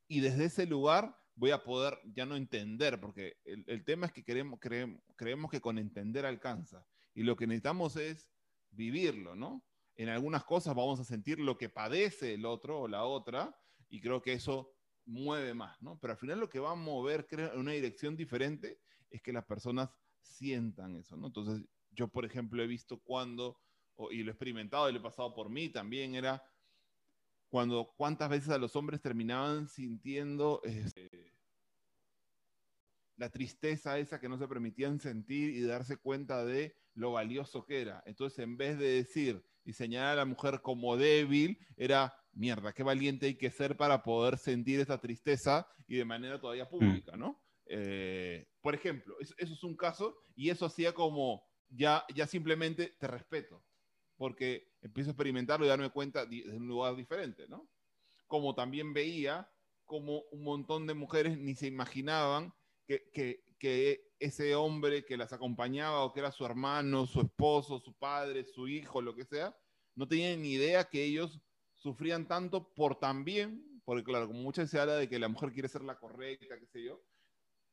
Y 0.06 0.20
desde 0.20 0.44
ese 0.44 0.66
lugar 0.66 1.16
voy 1.34 1.50
a 1.50 1.64
poder 1.64 1.98
ya 2.04 2.26
no 2.26 2.36
entender, 2.36 3.00
porque 3.00 3.38
el, 3.44 3.64
el 3.66 3.84
tema 3.84 4.06
es 4.06 4.12
que 4.12 4.22
queremos, 4.22 4.60
creemos, 4.60 5.02
creemos 5.16 5.50
que 5.50 5.60
con 5.60 5.78
entender 5.78 6.26
alcanza. 6.26 6.86
Y 7.14 7.22
lo 7.22 7.36
que 7.36 7.46
necesitamos 7.46 7.96
es 7.96 8.30
vivirlo, 8.70 9.34
¿no? 9.34 9.64
En 9.96 10.08
algunas 10.08 10.44
cosas 10.44 10.74
vamos 10.74 11.00
a 11.00 11.04
sentir 11.04 11.38
lo 11.38 11.56
que 11.56 11.68
padece 11.68 12.34
el 12.34 12.44
otro 12.44 12.80
o 12.80 12.88
la 12.88 13.04
otra, 13.04 13.56
y 13.88 14.00
creo 14.00 14.20
que 14.20 14.32
eso 14.32 14.73
mueve 15.06 15.54
más, 15.54 15.80
¿no? 15.82 15.98
Pero 16.00 16.12
al 16.12 16.18
final 16.18 16.40
lo 16.40 16.48
que 16.48 16.60
va 16.60 16.72
a 16.72 16.76
mover, 16.76 17.26
creo, 17.26 17.52
en 17.52 17.60
una 17.60 17.72
dirección 17.72 18.16
diferente 18.16 18.78
es 19.10 19.22
que 19.22 19.32
las 19.32 19.44
personas 19.44 19.90
sientan 20.20 20.96
eso, 20.96 21.16
¿no? 21.16 21.26
Entonces, 21.26 21.64
yo, 21.92 22.08
por 22.08 22.24
ejemplo, 22.24 22.62
he 22.62 22.66
visto 22.66 22.98
cuando, 22.98 23.60
y 24.10 24.22
lo 24.22 24.30
he 24.30 24.32
experimentado 24.32 24.88
y 24.88 24.92
lo 24.92 24.98
he 24.98 25.02
pasado 25.02 25.34
por 25.34 25.48
mí 25.48 25.68
también, 25.68 26.14
era 26.14 26.42
cuando 27.48 27.94
cuántas 27.96 28.28
veces 28.28 28.48
a 28.48 28.58
los 28.58 28.74
hombres 28.74 29.00
terminaban 29.00 29.68
sintiendo 29.68 30.60
este, 30.64 31.34
la 33.16 33.30
tristeza 33.30 33.98
esa 33.98 34.20
que 34.20 34.28
no 34.28 34.38
se 34.38 34.48
permitían 34.48 34.98
sentir 34.98 35.50
y 35.50 35.62
darse 35.62 35.96
cuenta 35.96 36.44
de 36.44 36.76
lo 36.94 37.12
valioso 37.12 37.64
que 37.64 37.80
era. 37.80 38.02
Entonces, 38.06 38.40
en 38.40 38.56
vez 38.56 38.78
de 38.78 38.86
decir 38.86 39.44
y 39.64 39.72
señalar 39.72 40.14
a 40.14 40.16
la 40.16 40.24
mujer 40.24 40.60
como 40.62 40.96
débil, 40.96 41.58
era, 41.76 42.14
mierda, 42.34 42.72
qué 42.72 42.82
valiente 42.82 43.26
hay 43.26 43.36
que 43.36 43.50
ser 43.50 43.76
para 43.76 44.02
poder 44.02 44.38
sentir 44.38 44.80
esa 44.80 45.00
tristeza 45.00 45.66
y 45.86 45.96
de 45.96 46.04
manera 46.04 46.40
todavía 46.40 46.68
pública, 46.68 47.16
¿no? 47.16 47.40
Eh, 47.66 48.46
por 48.60 48.74
ejemplo, 48.74 49.16
eso, 49.20 49.34
eso, 49.38 49.54
es 49.54 49.62
un 49.64 49.76
caso 49.76 50.16
y 50.34 50.50
eso 50.50 50.66
hacía 50.66 50.92
como, 50.92 51.44
ya, 51.68 52.04
ya 52.14 52.26
simplemente 52.26 52.94
te 52.98 53.06
respeto, 53.06 53.64
porque 54.16 54.72
empiezo 54.82 55.10
a 55.10 55.12
experimentarlo 55.12 55.64
y 55.64 55.68
darme 55.68 55.90
cuenta 55.90 56.26
de 56.26 56.44
un 56.50 56.66
lugar 56.66 56.96
diferente, 56.96 57.48
¿no? 57.48 57.68
Como 58.26 58.54
también 58.54 58.92
veía 58.92 59.50
como 59.84 60.22
un 60.32 60.42
montón 60.42 60.86
de 60.86 60.94
mujeres 60.94 61.38
ni 61.38 61.54
se 61.54 61.66
imaginaban 61.66 62.52
que, 62.86 63.10
que, 63.12 63.44
que, 63.58 64.12
ese 64.18 64.54
hombre 64.54 65.04
que 65.04 65.18
las 65.18 65.34
acompañaba 65.34 66.02
o 66.02 66.12
que 66.12 66.20
era 66.20 66.30
su 66.30 66.46
hermano, 66.46 67.06
su 67.06 67.20
esposo, 67.20 67.78
su 67.78 67.92
padre, 67.94 68.44
su 68.44 68.68
hijo, 68.68 69.02
lo 69.02 69.14
que 69.14 69.26
sea, 69.26 69.54
no 69.94 70.08
tenían 70.08 70.40
ni 70.40 70.52
idea 70.52 70.84
que 70.84 71.04
ellos 71.04 71.40
sufrían 71.84 72.26
tanto 72.26 72.74
por 72.74 72.98
también, 72.98 73.80
porque 73.84 74.02
claro, 74.02 74.26
como 74.26 74.40
muchas 74.40 74.70
se 74.70 74.80
habla 74.80 74.96
de 74.96 75.08
que 75.08 75.18
la 75.18 75.28
mujer 75.28 75.52
quiere 75.52 75.68
ser 75.68 75.82
la 75.82 75.98
correcta, 75.98 76.58
qué 76.58 76.66
sé 76.66 76.82
yo, 76.82 77.00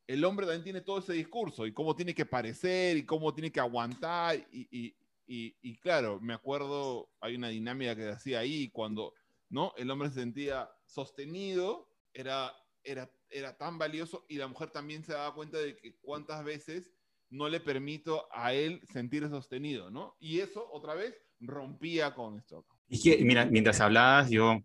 el 0.05 0.23
hombre 0.25 0.45
también 0.45 0.63
tiene 0.63 0.81
todo 0.81 0.99
ese 0.99 1.13
discurso 1.13 1.65
y 1.65 1.73
cómo 1.73 1.95
tiene 1.95 2.13
que 2.13 2.25
parecer 2.25 2.97
y 2.97 3.05
cómo 3.05 3.33
tiene 3.33 3.51
que 3.51 3.59
aguantar 3.59 4.35
y, 4.51 4.67
y, 4.69 4.95
y, 5.25 5.55
y 5.61 5.75
claro, 5.77 6.19
me 6.19 6.33
acuerdo, 6.33 7.09
hay 7.21 7.35
una 7.35 7.47
dinámica 7.47 7.95
que 7.95 8.09
hacía 8.09 8.39
ahí 8.39 8.69
cuando 8.69 9.13
¿no? 9.49 9.73
el 9.77 9.89
hombre 9.89 10.09
se 10.09 10.19
sentía 10.19 10.69
sostenido, 10.85 11.89
era, 12.13 12.53
era 12.83 13.09
era 13.31 13.57
tan 13.57 13.77
valioso 13.77 14.25
y 14.27 14.35
la 14.37 14.47
mujer 14.47 14.69
también 14.69 15.03
se 15.03 15.13
daba 15.13 15.33
cuenta 15.33 15.57
de 15.57 15.77
que 15.77 15.95
cuántas 15.95 16.43
veces 16.43 16.91
no 17.29 17.47
le 17.47 17.59
permito 17.59 18.27
a 18.31 18.53
él 18.53 18.81
sentir 18.91 19.27
sostenido, 19.29 19.89
¿no? 19.89 20.17
Y 20.19 20.39
eso, 20.39 20.69
otra 20.71 20.95
vez, 20.95 21.15
rompía 21.39 22.13
con 22.13 22.37
esto. 22.37 22.65
Y 22.93 23.01
que, 23.01 23.23
mira, 23.23 23.45
mientras 23.45 23.79
hablabas, 23.79 24.29
yo 24.29 24.59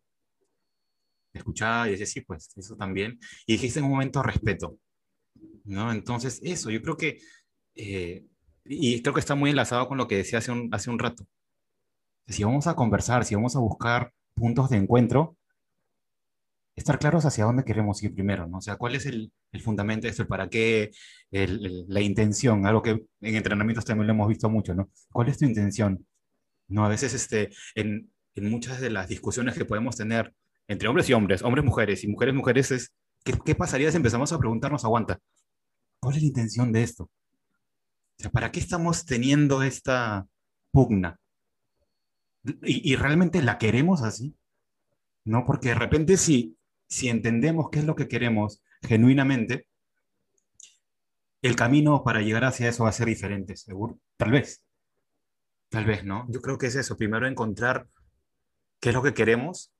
escuchaba 1.32 1.86
y 1.86 1.92
decía, 1.92 2.06
sí, 2.06 2.22
pues, 2.22 2.50
eso 2.56 2.76
también. 2.76 3.20
Y 3.46 3.52
dijiste 3.52 3.78
en 3.78 3.84
un 3.84 3.92
momento 3.92 4.20
respeto, 4.20 4.78
¿no? 5.64 5.92
Entonces, 5.92 6.40
eso, 6.42 6.70
yo 6.70 6.82
creo 6.82 6.96
que, 6.96 7.20
eh, 7.76 8.24
y 8.64 9.00
creo 9.00 9.14
que 9.14 9.20
está 9.20 9.36
muy 9.36 9.50
enlazado 9.50 9.86
con 9.86 9.96
lo 9.96 10.08
que 10.08 10.16
decía 10.16 10.40
hace 10.40 10.50
un, 10.50 10.68
hace 10.74 10.90
un 10.90 10.98
rato. 10.98 11.24
Si 12.26 12.42
vamos 12.42 12.66
a 12.66 12.74
conversar, 12.74 13.24
si 13.24 13.36
vamos 13.36 13.54
a 13.54 13.60
buscar 13.60 14.12
puntos 14.34 14.70
de 14.70 14.78
encuentro, 14.78 15.36
estar 16.74 16.98
claros 16.98 17.24
hacia 17.26 17.44
dónde 17.44 17.64
queremos 17.64 18.02
ir 18.02 18.12
primero, 18.12 18.48
¿no? 18.48 18.58
O 18.58 18.60
sea, 18.60 18.74
cuál 18.74 18.96
es 18.96 19.06
el, 19.06 19.32
el 19.52 19.62
fundamento 19.62 20.08
de 20.08 20.10
esto, 20.10 20.26
para 20.26 20.48
qué, 20.48 20.90
el, 21.30 21.64
el, 21.64 21.84
la 21.86 22.00
intención, 22.00 22.66
algo 22.66 22.82
que 22.82 22.90
en 22.90 23.36
entrenamientos 23.36 23.84
también 23.84 24.08
lo 24.08 24.14
hemos 24.14 24.28
visto 24.28 24.50
mucho, 24.50 24.74
¿no? 24.74 24.90
¿Cuál 25.12 25.28
es 25.28 25.38
tu 25.38 25.44
intención? 25.44 26.04
No, 26.68 26.84
a 26.84 26.88
veces 26.88 27.14
este, 27.14 27.50
en, 27.76 28.10
en 28.36 28.50
muchas 28.50 28.80
de 28.80 28.90
las 28.90 29.08
discusiones 29.08 29.54
que 29.54 29.64
podemos 29.64 29.96
tener 29.96 30.32
entre 30.68 30.88
hombres 30.88 31.08
y 31.08 31.12
hombres, 31.12 31.42
hombres 31.42 31.64
mujeres 31.64 32.04
y 32.04 32.08
mujeres 32.08 32.34
mujeres 32.34 32.70
es, 32.70 32.92
¿qué, 33.24 33.34
qué 33.44 33.54
pasaría 33.54 33.90
si 33.90 33.96
empezamos 33.96 34.32
a 34.32 34.38
preguntarnos, 34.38 34.84
aguanta, 34.84 35.18
¿cuál 36.00 36.16
es 36.16 36.22
la 36.22 36.28
intención 36.28 36.72
de 36.72 36.82
esto? 36.82 37.10
¿para 38.32 38.50
qué 38.50 38.60
estamos 38.60 39.04
teniendo 39.04 39.62
esta 39.62 40.26
pugna? 40.70 41.20
¿Y, 42.62 42.92
y 42.92 42.96
realmente 42.96 43.42
la 43.42 43.58
queremos 43.58 44.02
así? 44.02 44.34
¿no? 45.24 45.44
Porque 45.44 45.68
de 45.68 45.74
repente 45.74 46.16
si 46.16 46.56
si 46.88 47.08
entendemos 47.08 47.70
qué 47.70 47.80
es 47.80 47.84
lo 47.84 47.96
que 47.96 48.08
queremos 48.08 48.62
genuinamente, 48.82 49.66
el 51.42 51.56
camino 51.56 52.02
para 52.02 52.20
llegar 52.20 52.44
hacia 52.44 52.68
eso 52.68 52.84
va 52.84 52.90
a 52.90 52.92
ser 52.92 53.06
diferente, 53.06 53.56
seguro. 53.56 53.98
Tal 54.16 54.30
vez. 54.30 54.62
Tal 55.68 55.84
vez, 55.84 56.04
¿no? 56.04 56.26
Yo 56.28 56.40
creo 56.40 56.58
que 56.58 56.66
es 56.66 56.76
eso. 56.76 56.96
Primero 56.96 57.26
encontrar 57.26 57.86
qué 58.80 58.90
es 58.90 58.94
lo 58.94 59.02
que 59.02 59.14
queremos 59.14 59.72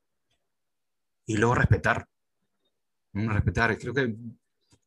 y 1.26 1.36
luego 1.36 1.54
respetar. 1.54 2.06
Respetar. 3.12 3.78
Creo 3.78 3.94
que 3.94 4.14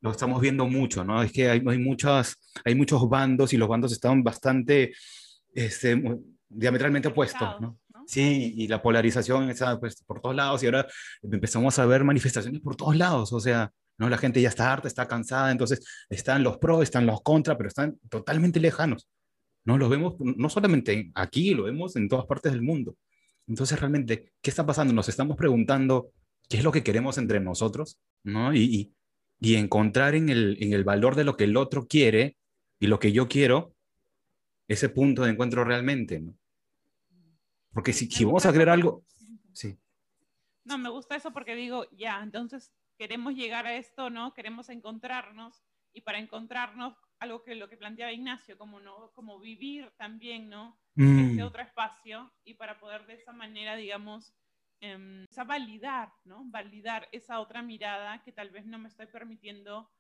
lo 0.02 0.12
estamos 0.12 0.40
viendo 0.42 0.66
mucho, 0.68 1.04
¿no? 1.04 1.22
Es 1.22 1.32
que 1.32 1.50
hay, 1.50 1.64
hay, 1.66 1.78
muchas, 1.78 2.38
hay 2.64 2.76
muchos 2.76 3.08
bandos 3.10 3.54
y 3.54 3.58
los 3.58 3.68
bandos 3.68 3.92
están 3.92 4.24
bastante 4.24 4.94
este, 5.54 6.02
diametralmente 6.48 7.10
opuestos, 7.10 7.60
¿no? 7.60 7.80
Sí, 8.08 8.54
y 8.58 8.68
la 8.68 8.82
polarización 8.82 9.52
está 9.52 9.80
pues, 9.80 10.02
por 10.04 10.20
todos 10.20 10.36
lados 10.36 10.64
y 10.64 10.66
ahora 10.66 10.88
empezamos 11.22 11.78
a 11.78 11.86
ver 11.86 12.04
manifestaciones 12.04 12.60
por 12.62 12.76
todos 12.76 12.96
lados, 12.96 13.32
o 13.34 13.40
sea, 13.40 13.72
¿no? 14.00 14.10
La 14.10 14.18
gente 14.18 14.42
ya 14.42 14.50
está 14.50 14.74
harta, 14.74 14.88
está 14.88 15.08
cansada, 15.08 15.52
entonces 15.52 15.86
están 16.10 16.42
los 16.42 16.58
pros, 16.58 16.82
están 16.82 17.06
los 17.06 17.22
contra, 17.22 17.56
pero 17.56 17.68
están 17.68 18.00
totalmente 18.10 18.60
lejanos. 18.60 19.08
¿no? 19.66 19.78
Lo 19.78 19.90
vemos 19.90 20.16
no 20.20 20.50
solamente 20.50 21.12
aquí, 21.14 21.54
lo 21.54 21.64
vemos 21.64 21.96
en 21.96 22.10
todas 22.10 22.26
partes 22.26 22.52
del 22.52 22.62
mundo. 22.62 22.96
Entonces, 23.50 23.80
realmente, 23.80 24.32
¿qué 24.42 24.50
está 24.50 24.66
pasando? 24.66 24.94
Nos 24.94 25.10
estamos 25.10 25.36
preguntando 25.36 26.12
qué 26.48 26.58
es 26.58 26.64
lo 26.64 26.72
que 26.72 26.84
queremos 26.84 27.18
entre 27.18 27.40
nosotros, 27.40 28.00
¿no? 28.24 28.54
Y, 28.54 28.60
y, 28.60 28.94
y 29.40 29.56
encontrar 29.56 30.14
en 30.16 30.30
el, 30.30 30.58
en 30.62 30.72
el 30.72 30.84
valor 30.84 31.16
de 31.16 31.24
lo 31.24 31.36
que 31.36 31.46
el 31.46 31.58
otro 31.58 31.88
quiere 31.88 32.38
y 32.80 32.88
lo 32.88 33.00
que 33.00 33.12
yo 33.12 33.28
quiero, 33.28 33.76
ese 34.68 34.88
punto 34.88 35.24
de 35.24 35.32
encuentro 35.32 35.64
realmente, 35.64 36.20
¿no? 36.20 36.38
Porque 37.74 37.92
si, 37.92 38.06
si 38.10 38.24
vamos 38.24 38.46
a 38.46 38.54
creer 38.54 38.70
algo, 38.70 39.04
sí. 39.52 39.78
No, 40.64 40.78
me 40.78 40.90
gusta 40.90 41.16
eso 41.16 41.32
porque 41.32 41.56
digo, 41.56 41.86
ya, 41.92 42.22
entonces 42.22 42.72
queremos 42.98 43.34
llegar 43.34 43.66
a 43.66 43.76
esto, 43.76 44.12
¿no? 44.12 44.34
Queremos 44.36 44.70
encontrarnos 44.70 45.64
y 45.92 46.02
para 46.02 46.20
encontrarnos, 46.20 46.96
algo 47.20 47.44
que 47.44 47.56
lo 47.56 47.70
que 47.70 47.78
planteaba 47.78 48.12
Ignacio, 48.12 48.58
como, 48.58 48.80
¿no? 48.80 49.12
como 49.14 49.40
vivir 49.40 49.92
también, 49.98 50.50
¿no? 50.50 50.80
Mm. 50.96 51.32
Ese 51.32 51.44
otro 51.44 51.62
espacio 51.62 52.32
y 52.44 52.56
para 52.56 52.80
poder 52.80 53.06
de 53.06 53.16
esa 53.16 53.34
manera, 53.34 53.76
digamos, 53.76 54.34
eh, 54.82 55.26
esa 55.30 55.44
validar, 55.44 56.14
¿no? 56.24 56.44
Validar 56.46 57.08
esa 57.12 57.40
otra 57.40 57.62
mirada 57.62 58.24
que 58.24 58.32
tal 58.32 58.50
vez 58.50 58.66
no 58.66 58.80
me 58.80 58.88
estoy 58.88 59.08
permitiendo 59.08 59.92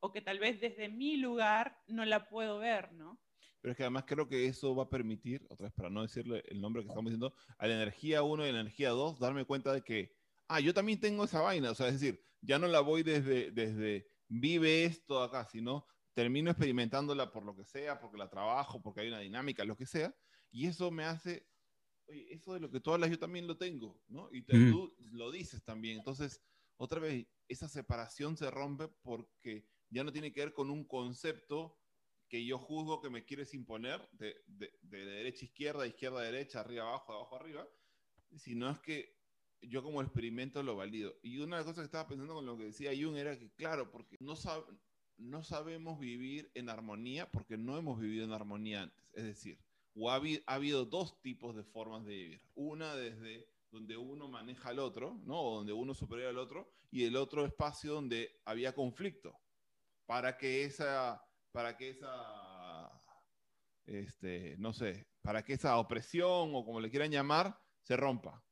o 0.00 0.12
que 0.12 0.20
tal 0.20 0.38
vez 0.38 0.60
desde 0.60 0.88
mi 0.88 1.16
lugar 1.16 1.82
no 1.86 2.04
la 2.04 2.28
puedo 2.28 2.58
ver, 2.58 2.92
¿no? 2.92 3.18
pero 3.66 3.72
es 3.72 3.78
que 3.78 3.82
además 3.82 4.04
creo 4.06 4.28
que 4.28 4.46
eso 4.46 4.76
va 4.76 4.84
a 4.84 4.88
permitir, 4.88 5.44
otra 5.48 5.64
vez 5.64 5.72
para 5.74 5.90
no 5.90 6.02
decirle 6.02 6.40
el 6.46 6.60
nombre 6.60 6.82
que 6.82 6.88
estamos 6.88 7.10
diciendo, 7.10 7.34
a 7.58 7.66
la 7.66 7.74
energía 7.74 8.22
1 8.22 8.46
y 8.46 8.48
a 8.48 8.52
la 8.52 8.60
energía 8.60 8.90
2, 8.90 9.18
darme 9.18 9.44
cuenta 9.44 9.72
de 9.72 9.82
que, 9.82 10.14
ah, 10.46 10.60
yo 10.60 10.72
también 10.72 11.00
tengo 11.00 11.24
esa 11.24 11.40
vaina, 11.40 11.72
o 11.72 11.74
sea, 11.74 11.88
es 11.88 11.94
decir, 11.94 12.24
ya 12.40 12.60
no 12.60 12.68
la 12.68 12.78
voy 12.78 13.02
desde, 13.02 13.50
desde 13.50 14.08
vive 14.28 14.84
esto 14.84 15.20
acá, 15.20 15.46
sino 15.46 15.84
termino 16.16 16.50
experimentándola 16.50 17.30
por 17.30 17.44
lo 17.44 17.54
que 17.54 17.66
sea, 17.66 18.00
porque 18.00 18.16
la 18.16 18.30
trabajo, 18.30 18.80
porque 18.80 19.02
hay 19.02 19.08
una 19.08 19.20
dinámica, 19.20 19.66
lo 19.66 19.76
que 19.76 19.84
sea, 19.84 20.16
y 20.50 20.66
eso 20.66 20.90
me 20.90 21.04
hace, 21.04 21.46
oye, 22.08 22.32
eso 22.32 22.54
de 22.54 22.60
lo 22.60 22.70
que 22.70 22.80
tú 22.80 22.90
hablas 22.90 23.10
yo 23.10 23.18
también 23.18 23.46
lo 23.46 23.58
tengo, 23.58 24.00
¿no? 24.08 24.30
Y 24.32 24.40
te, 24.40 24.56
mm. 24.56 24.72
tú 24.72 24.96
lo 25.12 25.30
dices 25.30 25.62
también, 25.62 25.98
entonces, 25.98 26.42
otra 26.78 27.00
vez, 27.00 27.26
esa 27.48 27.68
separación 27.68 28.34
se 28.38 28.50
rompe 28.50 28.88
porque 29.02 29.68
ya 29.90 30.04
no 30.04 30.12
tiene 30.12 30.32
que 30.32 30.40
ver 30.40 30.54
con 30.54 30.70
un 30.70 30.84
concepto 30.84 31.78
que 32.30 32.46
yo 32.46 32.56
juzgo 32.56 33.02
que 33.02 33.10
me 33.10 33.26
quieres 33.26 33.52
imponer 33.52 34.08
de, 34.12 34.42
de, 34.46 34.72
de 34.80 35.04
derecha 35.04 35.42
a 35.42 35.48
izquierda, 35.48 35.86
izquierda 35.86 36.20
a 36.20 36.24
derecha, 36.24 36.60
arriba 36.60 36.84
abajo, 36.84 37.12
abajo 37.12 37.36
arriba, 37.36 37.68
sino 38.38 38.70
es 38.70 38.78
que 38.78 39.18
yo 39.60 39.82
como 39.82 40.00
experimento 40.00 40.62
lo 40.62 40.76
valido. 40.76 41.14
Y 41.22 41.36
una 41.40 41.56
de 41.56 41.60
las 41.60 41.66
cosas 41.66 41.82
que 41.82 41.86
estaba 41.88 42.08
pensando 42.08 42.34
con 42.34 42.46
lo 42.46 42.56
que 42.56 42.64
decía 42.64 42.92
Jung 42.98 43.16
era 43.16 43.38
que, 43.38 43.50
claro, 43.52 43.90
porque 43.90 44.16
no, 44.20 44.34
sab 44.34 44.64
no 45.18 45.42
sabemos 45.42 45.98
vivir 45.98 46.50
en 46.54 46.68
armonía 46.68 47.30
porque 47.30 47.56
no 47.56 47.78
hemos 47.78 47.98
vivido 48.00 48.24
en 48.24 48.32
armonía 48.32 48.82
antes. 48.82 49.04
Es 49.12 49.24
decir, 49.24 49.58
o 49.94 50.10
ha, 50.10 50.16
ha, 50.16 50.54
habido 50.54 50.84
dos 50.84 51.20
tipos 51.22 51.56
de 51.56 51.64
formas 51.64 52.04
de 52.04 52.14
vivir. 52.14 52.42
Una 52.54 52.94
desde 52.94 53.48
donde 53.70 53.96
uno 53.96 54.28
maneja 54.28 54.70
al 54.70 54.78
otro, 54.78 55.20
¿no? 55.24 55.40
O 55.40 55.56
donde 55.56 55.72
uno 55.72 55.94
supera 55.94 56.28
al 56.28 56.38
otro, 56.38 56.70
y 56.90 57.04
el 57.04 57.16
otro 57.16 57.44
espacio 57.44 57.92
donde 57.92 58.40
había 58.44 58.74
conflicto, 58.74 59.38
para 60.06 60.36
que 60.36 60.64
esa 60.64 61.22
para 61.56 61.74
que 61.74 61.88
esa, 61.88 63.02
este, 63.86 64.56
no 64.58 64.74
sé, 64.74 65.08
para 65.22 65.42
que 65.42 65.54
esa 65.54 65.78
opresión 65.78 66.50
o 66.54 66.66
como 66.66 66.80
le 66.80 66.90
quieran 66.90 67.10
llamar, 67.10 67.58
se 67.80 67.96
rompa. 67.96 68.44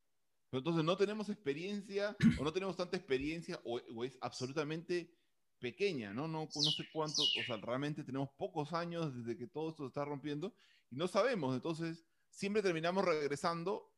Pero 0.49 0.61
entonces 0.61 0.85
no 0.85 0.97
tenemos 0.97 1.29
experiencia 1.29 2.17
o 2.39 2.45
no 2.45 2.51
tenemos 2.51 2.79
tanta 2.79 2.97
experiencia 2.97 3.61
o 3.65 4.05
es 4.05 4.17
absolutamente 4.23 5.15
pequeña, 5.65 6.13
¿no? 6.13 6.29
¿no? 6.29 6.47
No 6.55 6.71
sé 6.71 6.85
cuánto, 6.93 7.23
o 7.23 7.43
sea, 7.47 7.57
realmente 7.57 8.05
tenemos 8.05 8.29
pocos 8.37 8.75
años 8.75 9.15
desde 9.17 9.35
que 9.39 9.47
todo 9.47 9.71
esto 9.71 9.85
se 9.85 9.89
está 9.89 10.05
rompiendo 10.05 10.53
y 10.91 10.97
no 10.97 11.09
sabemos, 11.09 11.55
entonces 11.55 12.05
siempre 12.29 12.61
terminamos 12.61 13.03
regresando 13.03 13.91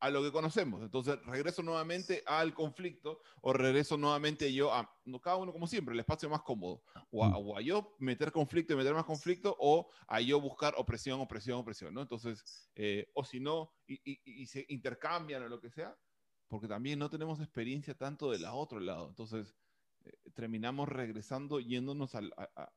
a 0.00 0.10
lo 0.10 0.20
que 0.20 0.32
conocemos. 0.32 0.82
Entonces 0.82 1.16
regreso 1.26 1.62
nuevamente 1.62 2.24
al 2.26 2.54
conflicto 2.54 3.20
o 3.40 3.52
regreso 3.52 3.96
nuevamente 3.96 4.52
yo 4.52 4.74
a, 4.74 4.92
cada 5.22 5.36
uno 5.36 5.52
como 5.52 5.68
siempre, 5.68 5.94
el 5.94 6.00
espacio 6.00 6.28
más 6.28 6.42
cómodo. 6.42 6.82
O 7.12 7.24
a, 7.24 7.36
o 7.36 7.56
a, 7.56 7.60
yo 7.60 7.94
meter 8.00 8.32
conflicto 8.32 8.72
y 8.72 8.76
meter 8.76 8.94
más 8.94 9.04
conflicto 9.04 9.56
o 9.60 9.88
a 10.08 10.20
yo 10.20 10.40
buscar 10.40 10.74
opresión, 10.76 11.20
opresión, 11.20 11.60
opresión, 11.60 11.94
¿no? 11.94 12.02
Entonces, 12.02 12.68
eh, 12.74 13.12
o 13.14 13.22
si 13.22 13.38
no, 13.38 13.70
y, 13.86 13.94
y, 14.04 14.42
y, 14.42 14.46
se 14.46 14.66
intercambian 14.70 15.44
o 15.44 15.48
lo 15.48 15.60
que 15.60 15.70
sea, 15.70 15.96
porque 16.48 16.66
también 16.66 16.98
no 16.98 17.08
tenemos 17.08 17.38
experiencia 17.38 17.94
tanto 17.94 18.32
del 18.32 18.44
otro 18.46 18.80
lado. 18.80 19.08
Entonces, 19.08 19.54
eh, 20.04 20.30
terminamos 20.34 20.88
regresando 20.88 21.60
yéndonos 21.60 22.14
al, 22.14 22.32
a- 22.36 22.48
a- 22.56 22.72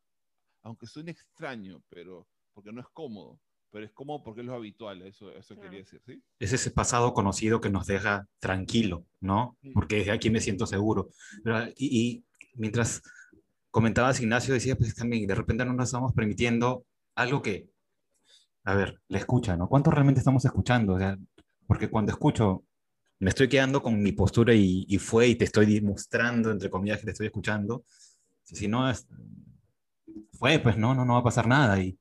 aunque 0.64 0.88
suene 0.88 1.12
extraño, 1.12 1.82
pero 1.90 2.28
porque 2.54 2.72
no 2.72 2.82
es 2.82 2.88
cómodo, 2.94 3.40
pero 3.72 3.86
es 3.86 3.92
cómodo 3.92 4.24
porque 4.24 4.42
es 4.42 4.48
lo 4.48 4.56
habitual, 4.56 5.02
eso, 5.04 5.32
eso 5.32 5.54
Claro. 5.56 5.62
quería 5.70 5.80
decir, 5.84 6.02
¿sí? 6.06 6.24
Es 6.40 6.54
ese 6.54 6.72
pasado 6.72 7.14
conocido 7.14 7.60
que 7.62 7.70
nos 7.70 7.86
deja 7.88 8.28
tranquilo, 8.40 9.06
¿no? 9.20 9.58
Porque 9.74 9.98
desde 9.98 10.12
aquí 10.12 10.30
me 10.30 10.40
siento 10.42 10.66
seguro. 10.66 11.10
Pero, 11.44 11.68
y, 11.76 12.00
y 12.00 12.26
mientras 12.56 13.02
comentabas, 13.70 14.22
Ignacio, 14.22 14.54
decía, 14.54 14.76
pues 14.78 14.96
también, 14.96 15.28
de 15.28 15.36
repente 15.36 15.66
no 15.66 15.74
nos 15.74 15.90
estamos 15.90 16.14
permitiendo 16.14 16.86
algo 17.16 17.42
que, 17.42 17.70
a 18.64 18.74
ver, 18.76 19.02
la 19.10 19.18
escucha, 19.20 19.56
¿no? 19.58 19.68
¿Cuánto 19.68 19.92
realmente 19.92 20.20
estamos 20.20 20.46
escuchando? 20.46 20.94
O 20.94 21.00
sea, 21.00 21.18
porque 21.68 21.90
cuando 21.90 22.12
escucho, 22.12 22.64
me 23.20 23.30
estoy 23.30 23.48
quedando 23.48 23.82
con 23.82 24.02
mi 24.02 24.12
postura 24.12 24.54
y, 24.54 24.86
y 24.88 24.98
fue 24.98 25.28
y 25.28 25.36
te 25.36 25.46
estoy 25.46 25.82
mostrando, 25.82 26.52
entre 26.52 26.70
comillas, 26.70 27.00
que 27.00 27.06
te 27.06 27.12
estoy 27.12 27.28
escuchando. 27.28 27.86
Si, 28.44 28.68
no, 28.68 28.90
es, 28.90 29.08
fue, 30.34 30.60
pues 30.60 30.78
no, 30.78 30.94
no, 30.94 31.06
no 31.06 31.14
va 31.14 31.20
a 31.20 31.24
pasar 31.24 31.48
nada. 31.48 31.80
Y, 31.80 31.98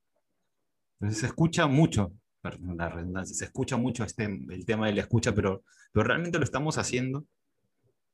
entonces 1.01 1.21
se 1.21 1.27
escucha 1.27 1.67
mucho, 1.67 2.13
perdón, 2.41 2.77
la 2.77 2.89
redundancia, 2.89 3.35
se 3.35 3.45
escucha 3.45 3.77
mucho 3.77 4.05
este, 4.05 4.25
el 4.25 4.65
tema 4.67 4.87
de 4.87 4.95
la 4.95 5.03
escucha, 5.03 5.35
pero, 5.35 5.65
pero 5.93 6.05
realmente 6.07 6.39
lo 6.39 6.45
estamos 6.45 6.79
haciendo, 6.79 7.27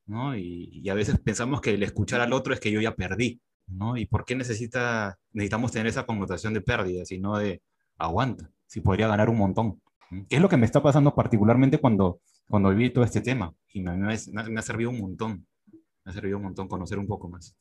¿no? 0.07 0.37
Y, 0.37 0.71
y 0.73 0.89
a 0.89 0.95
veces 0.95 1.19
pensamos 1.21 1.61
que 1.61 1.75
el 1.75 1.83
escuchar 1.83 2.21
al 2.21 2.33
otro 2.33 2.53
es 2.53 2.61
que 2.61 2.71
yo 2.71 2.81
ya 2.81 2.95
perdí, 2.95 3.41
¿no? 3.67 3.97
¿Y 3.97 4.07
por 4.07 4.25
qué 4.25 4.35
necesita, 4.35 5.19
necesitamos 5.33 5.73
tener 5.73 5.87
esa 5.87 6.05
connotación 6.05 6.55
de 6.55 6.61
pérdida, 6.61 7.05
sino 7.05 7.39
de 7.39 7.63
aguanta, 7.97 8.51
si 8.67 8.81
podría 8.81 9.09
ganar 9.09 9.31
un 9.31 9.39
montón? 9.39 9.81
¿Qué 10.29 10.37
es 10.37 10.43
lo 10.43 10.49
que 10.49 10.57
me 10.57 10.67
está 10.67 10.83
pasando 10.83 11.15
particularmente 11.15 11.79
cuando, 11.79 12.21
cuando 12.51 12.71
viví 12.71 12.91
todo 12.91 13.05
este 13.05 13.21
tema? 13.21 13.55
Y 13.73 13.81
me, 13.81 13.97
me 13.97 14.13
ha- 14.15 14.43
me 14.49 14.59
ha 14.59 14.63
servido 14.63 14.91
un 14.91 15.01
montón, 15.01 15.47
me 15.73 16.11
ha 16.11 16.13
servido 16.13 16.37
un 16.39 16.43
montón 16.43 16.67
conocer 16.69 16.99
un 16.99 17.07
poco 17.07 17.29
más. 17.29 17.57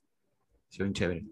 Ha 0.52 0.72
sido 0.72 0.86
bien 0.86 0.94
chévere. 0.94 1.26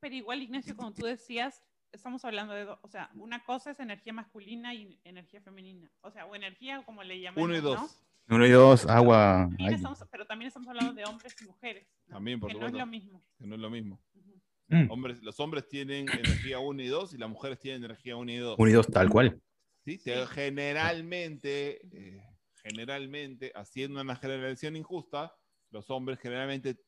Pero 0.00 0.14
igual, 0.16 0.42
Ignacio, 0.42 0.74
como 0.74 0.92
tú 0.92 1.06
decías, 1.06 1.62
estamos 1.92 2.24
hablando 2.24 2.52
de 2.54 2.64
dos, 2.64 2.78
o 2.82 2.88
sea, 2.88 3.10
una 3.14 3.44
cosa 3.44 3.70
es 3.70 3.80
energía 3.80 4.12
masculina 4.12 4.74
y 4.74 4.98
energía 5.04 5.40
femenina, 5.40 5.90
o 6.00 6.10
sea, 6.10 6.26
o 6.26 6.34
energía 6.34 6.82
como 6.84 7.02
le 7.04 7.20
llamamos, 7.20 7.44
Uno 7.44 7.56
y 7.56 7.60
dos. 7.60 7.78
¿no? 8.26 8.36
Uno 8.36 8.46
y 8.46 8.50
dos, 8.50 8.86
agua. 8.86 9.46
También 9.48 9.74
estamos- 9.74 10.04
pero 10.10 10.26
también 10.26 10.48
estamos 10.48 10.68
hablando 10.68 10.94
de 10.94 11.04
hombres 11.04 11.34
y 11.40 11.44
mujeres, 11.44 11.86
¿no? 12.06 12.14
También, 12.14 12.40
por 12.40 12.50
que 12.50 12.58
no 12.58 12.66
es 12.66 12.72
lo 12.72 12.86
mismo. 12.86 13.22
Que 13.38 13.46
no 13.46 13.54
es 13.54 13.60
lo 13.60 13.70
mismo. 13.70 14.00
Ujú. 14.14 14.40
Mm. 14.68 14.90
Hombres, 14.90 15.22
los 15.22 15.38
hombres 15.40 15.68
tienen 15.68 16.08
energía 16.08 16.60
1 16.60 16.80
y 16.82 16.86
2 16.86 17.12
y 17.14 17.18
las 17.18 17.28
mujeres 17.28 17.58
tienen 17.58 17.84
energía 17.84 18.16
1 18.16 18.30
y 18.32 18.36
2. 18.36 18.56
Uno 18.58 18.70
y 18.70 18.72
dos, 18.72 18.86
tal 18.86 19.08
cual. 19.10 19.40
¿sí? 19.84 19.98
Te- 19.98 20.26
Generalmente, 20.28 21.80
eh, 21.92 22.22
generalmente, 22.62 23.52
haciendo 23.54 24.00
una 24.00 24.16
generalización 24.16 24.76
injusta, 24.76 25.34
los 25.70 25.90
hombres 25.90 26.18
generalmente 26.18 26.82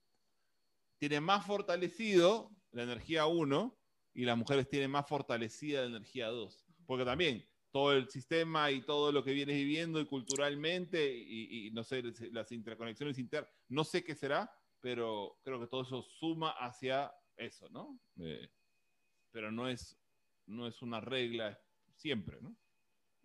tienen 0.98 1.24
más 1.24 1.46
fortalecido 1.46 2.50
la 2.70 2.84
energía 2.84 3.26
1 3.26 3.78
y 4.14 4.24
las 4.24 4.36
mujeres 4.36 4.68
tienen 4.68 4.90
más 4.90 5.08
fortalecida 5.08 5.82
la 5.82 5.96
energía 5.96 6.28
2. 6.28 6.66
Porque 6.86 7.04
también 7.04 7.46
todo 7.70 7.92
el 7.92 8.08
sistema 8.08 8.70
y 8.70 8.82
todo 8.82 9.10
lo 9.12 9.24
que 9.24 9.32
vienes 9.32 9.56
viviendo 9.56 10.00
y 10.00 10.06
culturalmente 10.06 11.12
y, 11.14 11.66
y 11.66 11.70
no 11.70 11.82
sé, 11.82 12.02
las 12.30 12.52
interconexiones 12.52 13.18
internas, 13.18 13.50
no 13.68 13.82
sé 13.84 14.04
qué 14.04 14.14
será, 14.14 14.50
pero 14.80 15.38
creo 15.42 15.60
que 15.60 15.68
todo 15.68 15.82
eso 15.82 16.02
suma 16.02 16.50
hacia 16.50 17.12
eso, 17.36 17.68
¿no? 17.70 17.98
Eh, 18.20 18.50
pero 19.30 19.50
no 19.50 19.68
es, 19.68 19.98
no 20.46 20.66
es 20.66 20.82
una 20.82 21.00
regla 21.00 21.58
siempre, 21.94 22.38
¿no? 22.42 22.56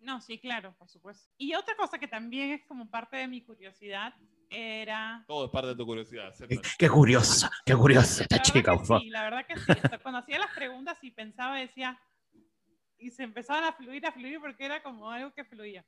No, 0.00 0.20
sí, 0.20 0.38
claro, 0.38 0.74
por 0.78 0.88
supuesto. 0.88 1.30
Y 1.36 1.54
otra 1.54 1.76
cosa 1.76 1.98
que 1.98 2.08
también 2.08 2.52
es 2.52 2.64
como 2.66 2.88
parte 2.90 3.16
de 3.16 3.28
mi 3.28 3.42
curiosidad 3.42 4.14
era... 4.50 5.24
Todo 5.26 5.46
es 5.46 5.50
parte 5.50 5.68
de 5.68 5.76
tu 5.76 5.84
curiosidad. 5.84 6.34
Qué, 6.36 6.44
acéptalo. 6.44 6.62
qué 6.78 6.88
curiosa, 6.88 7.50
qué 7.64 7.74
curiosa 7.74 8.22
esta 8.22 8.40
chica, 8.40 8.72
que 8.72 8.76
por 8.78 8.86
favor. 8.86 9.02
sí, 9.02 9.10
la 9.10 9.22
verdad 9.22 9.46
que 9.46 9.56
sí. 9.56 9.72
O 9.72 9.88
sea, 9.88 9.98
cuando 9.98 10.20
hacía 10.20 10.38
las 10.38 10.54
preguntas 10.54 10.98
y 11.02 11.10
pensaba, 11.10 11.58
decía, 11.58 12.00
y 12.98 13.10
se 13.10 13.22
empezaban 13.22 13.64
a 13.64 13.72
fluir, 13.72 14.04
a 14.06 14.12
fluir, 14.12 14.40
porque 14.40 14.64
era 14.64 14.82
como 14.82 15.10
algo 15.10 15.32
que 15.32 15.44
fluía. 15.44 15.84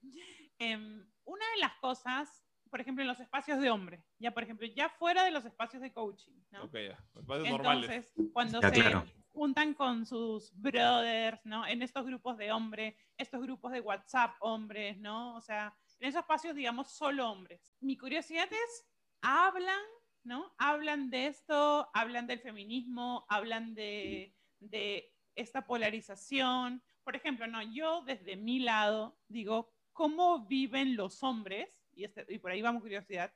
Em, 0.59 1.05
una 1.25 1.45
de 1.55 1.61
las 1.61 1.75
cosas, 1.81 2.45
por 2.71 2.81
ejemplo, 2.81 3.03
en 3.03 3.09
los 3.09 3.21
espacios 3.21 3.61
de 3.61 3.71
hombre, 3.71 4.05
ya 4.19 4.33
por 4.33 4.43
ejemplo, 4.43 4.67
ya 4.67 4.89
fuera 4.91 5.25
de 5.25 5.31
los 5.31 5.45
espacios 5.45 5.83
de 5.83 5.93
coaching, 5.93 6.33
¿no? 6.51 6.65
Ok, 6.65 6.75
ya. 6.75 6.99
Espacios 7.19 7.49
normales. 7.49 7.91
Entonces, 7.91 8.33
cuando 8.33 8.61
Ya, 8.61 8.69
se 8.71 8.81
claro. 8.81 9.05
Juntan 9.33 9.75
con 9.75 10.07
sus 10.07 10.53
brothers, 10.55 11.41
¿no? 11.45 11.67
En 11.67 11.83
estos 11.83 12.05
grupos 12.05 12.37
de 12.37 12.53
hombre, 12.53 12.97
estos 13.17 13.41
grupos 13.41 13.73
de 13.73 13.81
WhatsApp 13.81 14.35
hombres, 14.41 14.99
¿no? 14.99 15.35
O 15.37 15.41
sea, 15.41 15.75
en 15.99 16.09
esos 16.09 16.21
espacios, 16.21 16.55
digamos, 16.55 16.93
solo 16.93 17.31
hombres. 17.31 17.75
Mi 17.81 17.97
curiosidad 17.97 18.49
es, 18.51 18.87
hablan, 19.21 19.81
¿no? 20.25 20.53
Hablan 20.59 21.11
de 21.11 21.27
esto, 21.29 21.89
hablan 21.95 22.27
del 22.27 22.41
feminismo, 22.41 23.25
hablan 23.29 23.75
de, 23.75 24.35
de 24.59 25.13
esta 25.35 25.67
polarización. 25.67 26.83
Por 27.05 27.17
ejemplo, 27.17 27.47
no, 27.47 27.63
yo 27.63 28.03
desde 28.03 28.37
mi 28.37 28.61
lado 28.61 29.19
digo, 29.29 29.73
¿cómo 29.93 30.47
viven 30.47 30.97
los 30.97 31.23
hombres? 31.23 31.81
Y, 31.93 32.05
este, 32.05 32.27
y 32.29 32.39
por 32.39 32.51
ahí 32.51 32.63
vamos 32.63 32.83
curiosidad. 32.83 33.33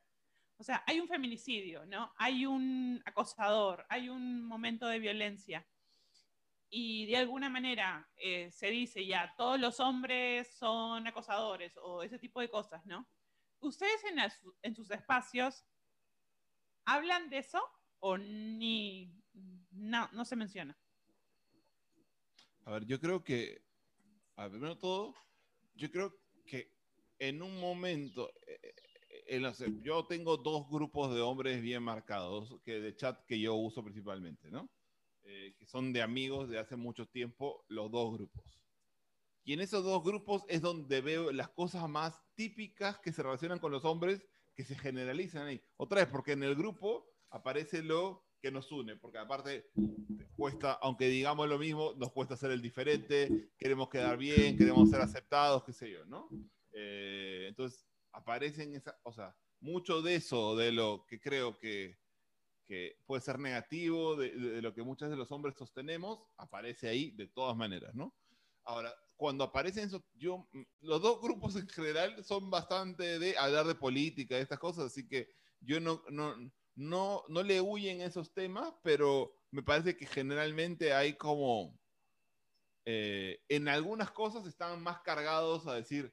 O 0.57 0.63
sea, 0.63 0.85
hay 0.87 1.01
un 1.01 1.09
feminicidio, 1.09 1.85
¿no? 1.87 2.13
Hay 2.17 2.47
un 2.47 3.03
acosador, 3.05 3.85
hay 3.89 4.09
un 4.09 4.45
momento 4.45 4.87
de 4.87 5.01
violencia. 5.01 5.67
Y 6.71 7.07
de 7.07 7.17
alguna 7.19 7.49
manera 7.49 8.09
eh, 8.17 8.51
se 8.51 8.69
dice 8.69 9.07
ya, 9.07 9.33
todos 9.37 9.61
los 9.61 9.79
hombres 9.81 10.57
son 10.57 11.07
acosadores 11.07 11.77
o 11.83 12.03
ese 12.03 12.19
tipo 12.19 12.41
de 12.41 12.49
cosas, 12.51 12.85
¿no? 12.87 13.09
¿Ustedes 13.61 14.03
en, 14.05 14.17
las- 14.17 14.41
en 14.63 14.75
sus 14.75 14.91
espacios 14.91 15.65
hablan 16.85 17.31
de 17.31 17.39
eso 17.39 17.63
o 18.01 18.19
ni... 18.19 19.13
No, 19.71 20.09
no 20.13 20.25
se 20.25 20.37
menciona? 20.37 20.79
A 22.65 22.73
ver, 22.73 22.87
yo 22.87 23.01
creo 23.01 23.23
que, 23.23 23.63
a 24.37 24.49
primero 24.49 24.79
todo, 24.79 25.15
yo 25.75 25.91
creo 25.91 26.15
que 26.47 26.73
en 27.19 27.43
un 27.43 27.61
momento, 27.61 28.33
eh, 28.47 28.75
en 29.27 29.43
los- 29.43 29.63
yo 29.83 30.07
tengo 30.07 30.37
dos 30.37 30.69
grupos 30.69 31.15
de 31.15 31.21
hombres 31.21 31.61
bien 31.63 31.83
marcados, 31.83 32.61
que 32.63 32.81
de 32.81 32.95
chat 32.97 33.25
que 33.27 33.39
yo 33.41 33.55
uso 33.55 33.83
principalmente, 33.83 34.51
¿no? 34.51 34.69
Eh, 35.27 35.55
que 35.59 35.67
son 35.67 35.93
de 35.93 36.03
amigos 36.03 36.51
de 36.51 36.59
hace 36.59 36.77
mucho 36.77 37.07
tiempo, 37.07 37.65
los 37.69 37.91
dos 37.91 38.13
grupos. 38.13 38.61
Y 39.43 39.55
en 39.55 39.61
esos 39.61 39.83
dos 39.83 40.03
grupos 40.03 40.43
es 40.49 40.61
donde 40.61 41.01
veo 41.01 41.33
las 41.33 41.49
cosas 41.49 41.89
más 41.89 42.21
típicas 42.35 42.99
que 42.99 43.13
se 43.13 43.23
relacionan 43.23 43.59
con 43.59 43.73
los 43.73 43.85
hombres 43.85 44.27
que 44.55 44.65
se 44.65 44.77
generalizan 44.77 45.47
ahí. 45.47 45.63
Otra 45.77 46.01
vez, 46.01 46.09
porque 46.11 46.33
en 46.33 46.43
el 46.43 46.55
grupo 46.55 47.11
aparece 47.31 47.83
lo 47.83 48.27
que 48.41 48.51
nos 48.51 48.71
une, 48.71 48.97
porque 48.97 49.19
aparte 49.19 49.71
cuesta, 50.37 50.75
aunque 50.83 51.09
digamos 51.09 51.49
lo 51.49 51.59
mismo, 51.59 51.95
nos 51.97 52.13
cuesta 52.13 52.37
ser 52.37 52.51
el 52.51 52.61
diferente, 52.61 53.51
queremos 53.57 53.89
quedar 53.89 54.19
bien, 54.19 54.59
queremos 54.59 54.91
ser 54.91 55.01
aceptados, 55.01 55.65
qué 55.65 55.73
sé 55.73 55.91
yo, 55.91 56.05
¿no? 56.05 56.29
Eh, 56.73 57.47
entonces, 57.49 57.87
aparecen 58.13 58.75
esa, 58.75 58.99
o 59.03 59.13
sea, 59.13 59.35
mucho 59.61 60.03
de 60.03 60.17
eso, 60.17 60.57
de 60.57 60.73
lo 60.73 61.07
que 61.07 61.21
creo 61.21 61.59
que, 61.59 61.99
que 62.67 62.99
puede 63.07 63.23
ser 63.23 63.39
negativo, 63.39 64.17
de, 64.17 64.31
de 64.31 64.63
lo 64.63 64.75
que 64.75 64.83
muchos 64.83 65.11
de 65.11 65.17
los 65.17 65.31
hombres 65.33 65.55
sostenemos, 65.57 66.21
aparece 66.37 66.89
ahí 66.89 67.11
de 67.13 67.29
todas 67.29 67.57
maneras, 67.57 67.95
¿no? 67.95 68.15
Ahora, 68.65 68.95
cuando 69.17 69.45
aparecen 69.45 69.85
esos, 69.85 70.03
yo, 70.15 70.49
mm, 70.53 70.63
los 70.81 71.03
dos 71.03 71.21
grupos 71.21 71.57
en 71.57 71.69
general 71.69 72.23
son 72.25 72.51
bastante 72.51 73.19
de 73.19 73.37
hablar 73.39 73.67
de 73.67 73.75
política, 73.75 74.37
de 74.37 74.43
estas 74.43 74.59
cosas, 74.59 74.87
así 74.87 75.07
que 75.07 75.29
yo 75.61 75.81
no, 75.81 76.03
no, 76.11 76.35
no, 76.75 77.25
no 77.29 77.43
le 77.43 77.61
huyen 77.61 78.01
esos 78.01 78.33
temas, 78.33 78.73
pero 78.83 79.37
me 79.51 79.63
parece 79.63 79.97
que 79.97 80.07
generalmente 80.07 80.93
hay 80.93 81.17
como, 81.17 81.79
eh, 82.85 83.43
en 83.49 83.69
algunas 83.69 84.11
cosas 84.11 84.47
están 84.47 84.83
más 84.83 85.01
cargados 85.01 85.67
a 85.67 85.75
decir, 85.75 86.13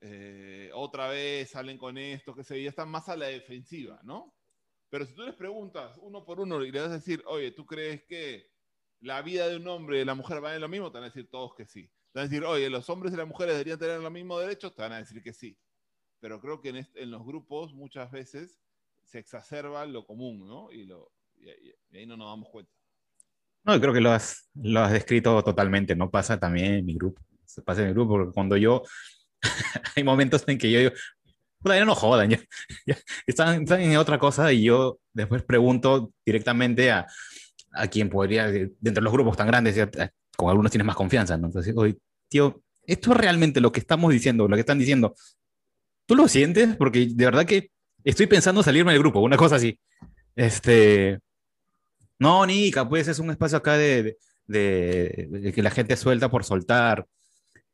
eh, 0.00 0.70
otra 0.74 1.08
vez 1.08 1.50
salen 1.50 1.78
con 1.78 1.96
esto, 1.98 2.34
que 2.34 2.42
yo, 2.42 2.56
ya 2.56 2.70
están 2.70 2.88
más 2.88 3.08
a 3.08 3.16
la 3.16 3.26
defensiva, 3.26 4.00
¿no? 4.02 4.34
Pero 4.92 5.06
si 5.06 5.14
tú 5.14 5.22
les 5.22 5.34
preguntas 5.34 5.96
uno 6.02 6.22
por 6.22 6.38
uno 6.38 6.62
y 6.62 6.70
le 6.70 6.78
vas 6.78 6.90
a 6.90 6.96
decir, 6.96 7.22
oye, 7.24 7.50
¿tú 7.50 7.64
crees 7.64 8.04
que 8.04 8.50
la 9.00 9.22
vida 9.22 9.48
de 9.48 9.56
un 9.56 9.66
hombre 9.66 9.96
y 9.96 9.98
de 10.00 10.04
la 10.04 10.14
mujer 10.14 10.42
valen 10.42 10.60
lo 10.60 10.68
mismo? 10.68 10.92
Te 10.92 10.98
van 10.98 11.04
a 11.04 11.06
decir 11.06 11.30
todos 11.30 11.54
que 11.54 11.64
sí. 11.64 11.84
Te 12.12 12.18
van 12.18 12.26
a 12.26 12.28
decir, 12.28 12.44
oye, 12.44 12.68
los 12.68 12.90
hombres 12.90 13.14
y 13.14 13.16
las 13.16 13.26
mujeres 13.26 13.54
deberían 13.54 13.78
tener 13.78 14.00
los 14.00 14.12
mismos 14.12 14.42
derechos, 14.42 14.74
te 14.74 14.82
van 14.82 14.92
a 14.92 14.98
decir 14.98 15.22
que 15.22 15.32
sí. 15.32 15.56
Pero 16.20 16.42
creo 16.42 16.60
que 16.60 16.68
en, 16.68 16.76
este- 16.76 17.02
en 17.02 17.10
los 17.10 17.24
grupos 17.24 17.72
muchas 17.72 18.10
veces 18.10 18.60
se 19.02 19.18
exacerba 19.18 19.86
lo 19.86 20.04
común, 20.04 20.46
¿no? 20.46 20.70
Y, 20.70 20.86
ahí 21.94 22.04
no 22.04 22.18
nos 22.18 22.28
damos 22.28 22.50
cuenta. 22.50 22.70
No, 23.64 23.80
creo 23.80 23.94
que 23.94 24.00
lo 24.02 24.10
has, 24.10 24.50
lo 24.56 24.80
has 24.80 24.92
descrito 24.92 25.42
totalmente, 25.42 25.96
¿no? 25.96 26.10
Pasa 26.10 26.38
también 26.38 26.74
en 26.74 26.84
mi 26.84 26.96
grupo. 26.96 27.22
Se 27.46 27.62
pasa 27.62 27.80
en 27.80 27.86
mi 27.86 27.94
grupo, 27.94 28.10
porque 28.12 28.34
cuando 28.34 28.58
yo, 28.58 28.82
hay 29.96 30.04
momentos 30.04 30.44
en 30.46 30.58
que 30.58 30.70
yo 30.70 30.80
digo, 30.80 30.92
puta, 31.62 31.76
ya 31.76 31.84
no 31.84 31.94
jodan, 31.94 32.30
ya, 32.30 32.38
ya 32.86 32.96
están, 33.26 33.62
están 33.62 33.80
en 33.80 33.96
otra 33.96 34.18
cosa 34.18 34.52
y 34.52 34.64
yo 34.64 34.98
después 35.12 35.42
pregunto 35.42 36.12
directamente 36.26 36.90
a, 36.90 37.06
a 37.72 37.86
quien 37.88 38.08
podría, 38.10 38.48
dentro 38.48 38.94
de 38.94 39.00
los 39.02 39.12
grupos 39.12 39.36
tan 39.36 39.46
grandes, 39.46 39.76
eh, 39.76 39.88
con 40.36 40.48
algunos 40.50 40.70
tienes 40.72 40.86
más 40.86 40.96
confianza, 40.96 41.36
¿no? 41.36 41.46
Entonces, 41.46 41.74
oye, 41.76 41.96
tío, 42.28 42.62
esto 42.86 43.12
es 43.12 43.16
realmente 43.16 43.60
lo 43.60 43.70
que 43.72 43.80
estamos 43.80 44.12
diciendo, 44.12 44.48
lo 44.48 44.56
que 44.56 44.60
están 44.60 44.78
diciendo, 44.78 45.14
¿tú 46.06 46.16
lo 46.16 46.28
sientes? 46.28 46.76
Porque 46.76 47.06
de 47.10 47.24
verdad 47.24 47.46
que 47.46 47.70
estoy 48.04 48.26
pensando 48.26 48.62
salirme 48.62 48.92
del 48.92 49.00
grupo, 49.00 49.20
una 49.20 49.36
cosa 49.36 49.56
así. 49.56 49.78
Este, 50.34 51.18
no, 52.18 52.44
Nica, 52.46 52.88
pues 52.88 53.08
es 53.08 53.18
un 53.18 53.30
espacio 53.30 53.58
acá 53.58 53.76
de, 53.76 54.16
de- 54.46 55.28
de 55.30 55.52
que 55.52 55.62
la 55.62 55.70
gente 55.70 55.96
suelta 55.96 56.30
por 56.30 56.44
soltar. 56.44 57.06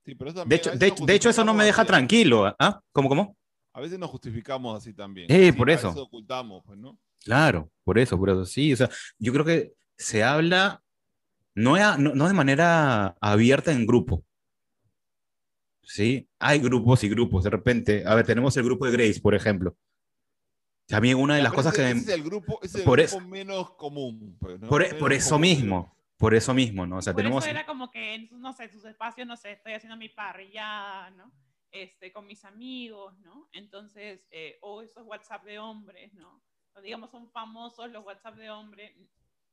Sí, 0.05 0.15
pero 0.15 0.33
De 0.45 0.57
hecho, 0.57 0.71
de, 0.73 0.93
de 1.07 1.15
hecho, 1.15 1.29
eso 1.31 1.45
no 1.45 1.55
me 1.55 1.65
deja 1.65 1.85
tranquilo. 1.85 2.55
¿Ah? 2.59 2.81
¿Cómo, 2.93 3.09
cómo? 3.09 3.37
A 3.73 3.81
veces 3.81 3.99
nos 3.99 4.11
justificamos 4.11 4.77
así 4.77 4.93
también. 4.95 5.31
Eh, 5.31 5.47
Sí, 5.47 5.53
por 5.53 5.71
eso. 5.71 5.91
ocultamos, 5.91 6.63
pues, 6.65 6.79
¿no? 6.79 6.99
Claro, 7.23 7.71
por 7.85 7.99
eso, 7.99 8.17
por 8.19 8.31
eso. 8.31 8.45
Sí, 8.45 8.73
o 8.73 8.77
sea, 8.77 8.89
yo 9.19 9.33
creo 9.33 9.45
que 9.45 9.73
se 9.97 10.23
habla 10.25 10.83
no, 11.55 11.75
a- 11.75 11.97
no, 11.99 12.15
no 12.15 12.29
de 12.29 12.35
manera 12.35 13.17
abierta 13.21 13.73
en 13.73 13.87
grupo. 13.87 14.25
Sí, 15.83 16.29
hay 16.39 16.59
grupos 16.59 17.03
y 17.05 17.09
grupos. 17.09 17.45
De 17.45 17.51
repente, 17.51 18.05
a 18.07 18.15
ver, 18.15 18.27
tenemos 18.27 18.57
el 18.57 18.65
grupo 18.65 18.87
de 18.87 18.93
Grace, 18.93 19.21
por 19.21 19.35
ejemplo. 19.35 19.77
También 20.87 21.19
una 21.19 21.37
de 21.37 21.43
las 21.43 21.53
pero 21.53 21.57
cosas 21.63 21.75
ese- 21.75 21.83
que... 21.83 21.91
ese 21.99 22.13
es 22.13 22.19
el 22.19 22.23
grupo, 22.25 22.59
ese 22.63 22.79
es 22.79 22.85
por 22.85 22.99
grupo 23.01 23.17
eso- 23.19 23.21
menos 23.29 23.71
común. 23.73 24.37
pues, 24.41 24.61
¿no? 24.61 24.69
Por, 24.69 24.83
e- 24.83 24.87
Menos 24.87 25.01
por 25.01 25.13
eso 25.13 25.31
común. 25.31 25.41
mismo, 25.43 25.97
por 26.17 26.35
eso 26.35 26.55
mismo, 26.55 26.87
¿no? 26.87 26.99
O 26.99 27.03
sea, 27.03 27.13
Por 27.13 27.23
tenemos... 27.23 27.45
eso 27.45 27.51
era 27.51 27.67
como 27.67 27.91
que, 27.91 28.15
en, 28.15 28.29
no 28.41 28.53
sé, 28.53 28.69
sus 28.69 28.85
espacios, 28.85 29.27
no 29.27 29.37
sé, 29.37 29.53
estoy 29.53 29.73
haciendo 29.75 29.97
mi 29.97 30.09
parrillada, 30.09 31.11
¿no? 31.11 31.31
Este, 31.71 32.13
con 32.13 32.27
mis 32.27 32.45
amigos, 32.45 33.19
¿no? 33.19 33.49
Entonces, 33.53 34.27
eh, 34.31 34.59
o 34.63 34.81
esos 34.83 35.05
WhatsApp 35.07 35.45
de 35.45 35.59
hombres, 35.59 36.15
¿no? 36.15 36.43
O 36.75 36.81
digamos, 36.81 37.11
son 37.11 37.31
famosos 37.31 37.91
los 37.91 38.05
WhatsApp 38.05 38.37
de 38.37 38.51
hombres. 38.51 38.97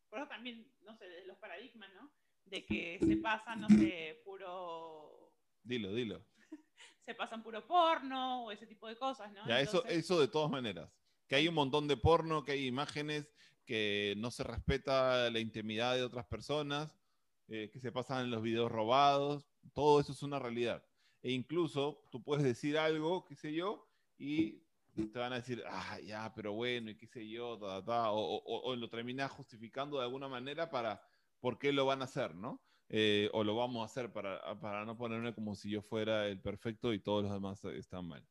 Por 0.09 0.19
eso 0.19 0.27
también, 0.29 0.71
no 0.81 0.95
sé, 0.95 1.07
de 1.09 1.25
los 1.25 1.37
paradigmas, 1.37 1.89
¿no? 1.93 2.11
De 2.45 2.65
que 2.65 2.99
se 2.99 3.17
pasan, 3.17 3.59
no 3.61 3.67
sé, 3.69 4.21
puro... 4.23 5.33
Dilo, 5.63 5.93
dilo. 5.93 6.25
Se 7.01 7.13
pasan 7.13 7.43
puro 7.43 7.67
porno 7.67 8.45
o 8.45 8.51
ese 8.51 8.65
tipo 8.65 8.87
de 8.87 8.95
cosas, 8.95 9.31
¿no? 9.31 9.47
Ya, 9.47 9.59
eso, 9.59 9.77
Entonces- 9.77 9.99
eso 9.99 10.19
de 10.19 10.27
todas 10.27 10.49
maneras. 10.49 10.89
Que 11.27 11.35
hay 11.35 11.47
un 11.47 11.53
montón 11.55 11.87
de 11.87 11.97
porno, 11.97 12.43
que 12.43 12.53
hay 12.53 12.65
imágenes, 12.65 13.31
que 13.65 14.13
no 14.17 14.31
se 14.31 14.43
respeta 14.43 15.29
la 15.29 15.39
intimidad 15.39 15.95
de 15.95 16.03
otras 16.03 16.25
personas, 16.25 16.95
eh, 17.47 17.69
que 17.71 17.79
se 17.79 17.91
pasan 17.91 18.25
en 18.25 18.31
los 18.31 18.41
videos 18.41 18.71
robados. 18.71 19.47
Todo 19.73 19.99
eso 19.99 20.13
es 20.13 20.23
una 20.23 20.39
realidad. 20.39 20.83
E 21.25 21.31
incluso 21.31 22.07
tú 22.11 22.23
puedes 22.23 22.43
decir 22.45 22.77
algo, 22.77 23.25
qué 23.25 23.35
sé 23.35 23.53
yo, 23.53 23.87
y 24.17 24.61
te 25.11 25.19
van 25.19 25.33
a 25.33 25.37
decir, 25.37 25.63
ah, 25.67 25.99
ya, 25.99 26.33
pero 26.35 26.53
bueno, 26.53 26.91
y 26.91 26.97
qué 26.97 27.07
sé 27.07 27.27
yo, 27.27 27.57
ta, 27.59 27.79
ta, 27.81 27.85
ta", 27.85 28.11
o, 28.11 28.19
o- 28.37 28.61
o 28.71 28.75
lo 28.75 28.89
terminas 28.89 29.31
justificando 29.31 29.97
de 29.97 30.03
alguna 30.05 30.27
manera 30.29 30.69
para 30.69 31.01
por 31.39 31.57
qué 31.59 31.73
lo 31.73 31.85
van 31.87 32.01
a 32.01 32.05
hacer, 32.05 32.35
¿no? 32.35 32.63
Eh, 32.89 33.29
o 33.33 33.43
lo 33.43 33.55
vamos 33.55 33.81
a 33.81 33.85
hacer 33.85 34.13
para, 34.13 34.59
para 34.59 34.85
no 34.85 34.97
ponerme 34.97 35.33
como 35.33 35.55
si 35.55 35.71
yo 35.71 35.81
fuera 35.81 36.27
el 36.27 36.41
perfecto 36.41 36.93
y 36.93 37.01
todos 37.01 37.23
los 37.23 37.33
demás 37.33 37.63
están 37.65 38.07
mal. 38.07 38.27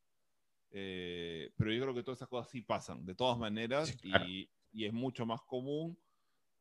Eh, 0.70 1.53
pero 1.57 1.72
yo 1.72 1.82
creo 1.82 1.95
que 1.95 2.03
todas 2.03 2.18
esas 2.18 2.28
cosas 2.28 2.51
sí 2.51 2.62
pasan, 2.62 3.05
de 3.07 3.14
todas 3.14 3.38
maneras, 3.38 3.90
Sí, 3.90 3.99
claro. 4.01 4.26
y, 4.32 4.51
y 4.72 4.86
es 4.86 4.92
mucho 4.92 5.26
más 5.26 5.42
común 5.42 5.99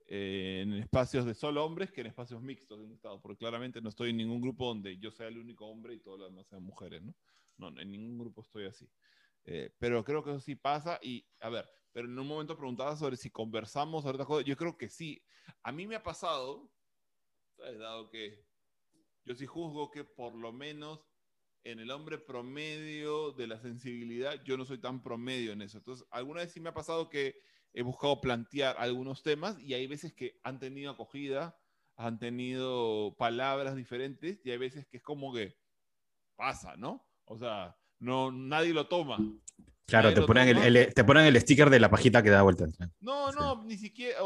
eh, 0.06 0.62
en 0.64 0.74
espacios 0.74 1.26
de 1.26 1.34
solo 1.34 1.64
hombres 1.64 1.92
que 1.92 2.02
en 2.02 2.08
espacios 2.08 2.42
mixtos 2.42 2.78
de 2.78 2.86
un 2.86 2.94
Estado, 2.94 3.22
porque 3.22 3.38
claramente 3.38 3.82
no 3.82 3.90
estoy 3.90 4.10
en 4.10 4.18
ningún 4.18 4.42
grupo 4.42 4.68
donde 4.68 4.98
yo 4.98 5.12
sea 5.12 5.28
el 5.28 5.38
único 5.38 5.66
hombre 5.68 5.94
y 5.94 6.00
todos 6.00 6.20
los 6.20 6.30
demás 6.30 6.48
sean 6.48 6.64
mujeres, 6.64 7.02
¿no? 7.02 7.16
No, 7.58 7.68
en 7.80 7.92
ningún 7.92 8.18
grupo 8.18 8.42
estoy 8.42 8.66
así. 8.66 8.90
Eh, 9.46 9.74
pero 9.78 10.04
creo 10.04 10.24
que 10.24 10.32
eso 10.32 10.40
sí 10.40 10.56
pasa 10.56 11.00
y, 11.02 11.26
a 11.40 11.50
ver, 11.50 11.70
pero 11.92 12.08
en 12.08 12.18
un 12.18 12.28
momento 12.28 12.58
preguntaba 12.58 12.96
sobre 12.96 13.18
si 13.18 13.30
conversamos 13.30 14.04
sobre 14.04 14.16
estas 14.16 14.28
cosas, 14.28 14.46
yo 14.46 14.58
creo 14.58 14.78
que 14.78 14.90
sí. 14.90 15.24
A 15.62 15.72
mí 15.72 15.86
me 15.86 15.96
ha 15.96 16.04
pasado, 16.04 16.72
dado 17.58 18.10
que 18.10 18.46
yo 19.26 19.36
sí 19.36 19.46
juzgo 19.46 19.92
que 19.92 20.04
por 20.04 20.34
lo 20.36 20.52
menos 20.52 21.08
en 21.64 21.80
el 21.80 21.92
hombre 21.92 22.18
promedio 22.18 23.32
de 23.32 23.48
la 23.48 23.60
sensibilidad, 23.60 24.44
yo 24.44 24.58
no 24.58 24.66
soy 24.66 24.80
tan 24.80 25.02
promedio 25.02 25.54
en 25.54 25.62
eso. 25.62 25.78
Entonces, 25.78 26.06
alguna 26.12 26.42
vez 26.42 26.52
sí 26.52 26.60
me 26.60 26.70
ha 26.70 26.74
pasado 26.74 27.10
que 27.10 27.42
he 27.74 27.82
buscado 27.82 28.22
plantear 28.22 28.76
algunos 28.78 29.24
temas 29.24 29.60
y 29.60 29.74
hay 29.74 29.88
veces 29.88 30.14
que 30.14 30.40
han 30.44 30.60
tenido 30.60 30.92
acogida, 30.92 31.58
han 31.96 32.20
tenido 32.20 33.16
palabras 33.18 33.76
diferentes 33.76 34.40
y 34.46 34.52
hay 34.52 34.58
veces 34.58 34.86
que 34.88 34.98
es 34.98 35.04
como 35.04 35.34
que 35.34 35.56
pasa, 36.36 36.76
¿no? 36.78 37.06
O 37.26 37.38
sea, 37.38 37.76
no, 38.00 38.32
nadie 38.32 38.74
lo 38.74 38.88
toma. 38.88 39.18
Claro, 39.86 40.10
Nadie 40.10 40.22
te 40.22 40.28
ponen, 40.28 40.48
el, 40.50 40.76
el- 40.78 40.94
te 40.94 41.04
ponen 41.04 41.26
el 41.26 41.40
sticker 41.40 41.70
de 41.70 41.80
la 41.80 41.90
pajita 41.90 42.24
que 42.24 42.30
da 42.30 42.42
vuelta. 42.42 42.66
No, 43.00 43.32
Sí. 43.32 43.38
no, 43.40 43.64
ni 43.64 43.78
siquiera, 43.78 44.20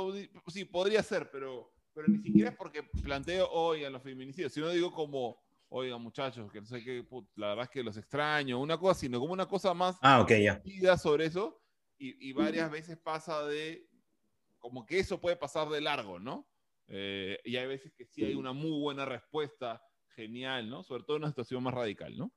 sí, 0.48 0.66
podría 0.66 1.02
ser, 1.04 1.30
pero, 1.32 1.74
pero 1.94 2.08
ni 2.08 2.20
siquiera 2.20 2.52
es 2.52 2.56
porque 2.56 2.84
planteo, 3.04 3.50
oigan, 3.50 3.92
los 3.94 4.04
feminicidios, 4.04 4.54
sino 4.54 4.70
digo 4.70 4.92
como, 4.94 5.42
oigan, 5.70 6.02
muchachos, 6.02 6.52
que 6.52 6.62
no 6.62 6.68
sé 6.68 6.84
qué, 6.84 7.06
la 7.36 7.50
verdad 7.50 7.64
es 7.66 7.70
que 7.72 7.84
los 7.84 7.98
extraño, 7.98 8.60
una 8.60 8.78
cosa, 8.78 9.00
sino 9.00 9.20
como 9.20 9.34
una 9.34 9.48
cosa 9.48 9.74
más 9.74 9.98
Ah, 10.02 10.22
ok, 10.22 10.32
ya. 10.34 10.98
sobre 10.98 11.26
eso, 11.26 11.60
y, 11.98 12.30
y 12.30 12.34
varias 12.34 12.70
veces 12.72 12.98
pasa 12.98 13.46
de, 13.46 13.88
como 14.60 14.86
que 14.86 15.00
eso 15.00 15.20
puede 15.20 15.36
pasar 15.36 15.70
de 15.70 15.82
largo, 15.82 16.20
¿no? 16.20 16.48
Eh, 16.88 17.40
y 17.44 17.58
hay 17.58 17.68
veces 17.68 17.94
que 17.94 18.06
sí 18.06 18.24
hay 18.24 18.36
una 18.36 18.54
muy 18.54 18.80
buena 18.80 19.06
respuesta, 19.06 19.82
genial, 20.10 20.70
¿no? 20.70 20.84
Sobre 20.84 21.04
todo 21.04 21.18
en 21.18 21.24
una 21.24 21.32
situación 21.32 21.64
más 21.64 21.74
radical, 21.74 22.18
¿no? 22.18 22.34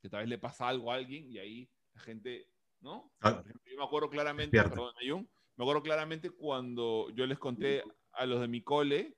Que 0.00 0.08
tal 0.08 0.20
vez 0.20 0.28
le 0.28 0.38
pasa 0.38 0.68
algo 0.68 0.92
a 0.92 0.96
alguien 0.96 1.30
y 1.30 1.38
ahí 1.38 1.70
la 1.94 2.00
gente, 2.02 2.48
¿no? 2.80 3.12
Ah. 3.20 3.42
Yo 3.44 3.76
me 3.76 3.84
acuerdo 3.84 4.08
claramente, 4.10 4.56
perdón, 4.62 4.94
Ayun, 5.00 5.28
me 5.56 5.64
acuerdo 5.64 5.82
claramente 5.82 6.30
cuando 6.30 7.10
yo 7.14 7.26
les 7.26 7.38
conté 7.38 7.82
a 8.12 8.26
los 8.26 8.40
de 8.40 8.48
mi 8.48 8.62
cole 8.62 9.16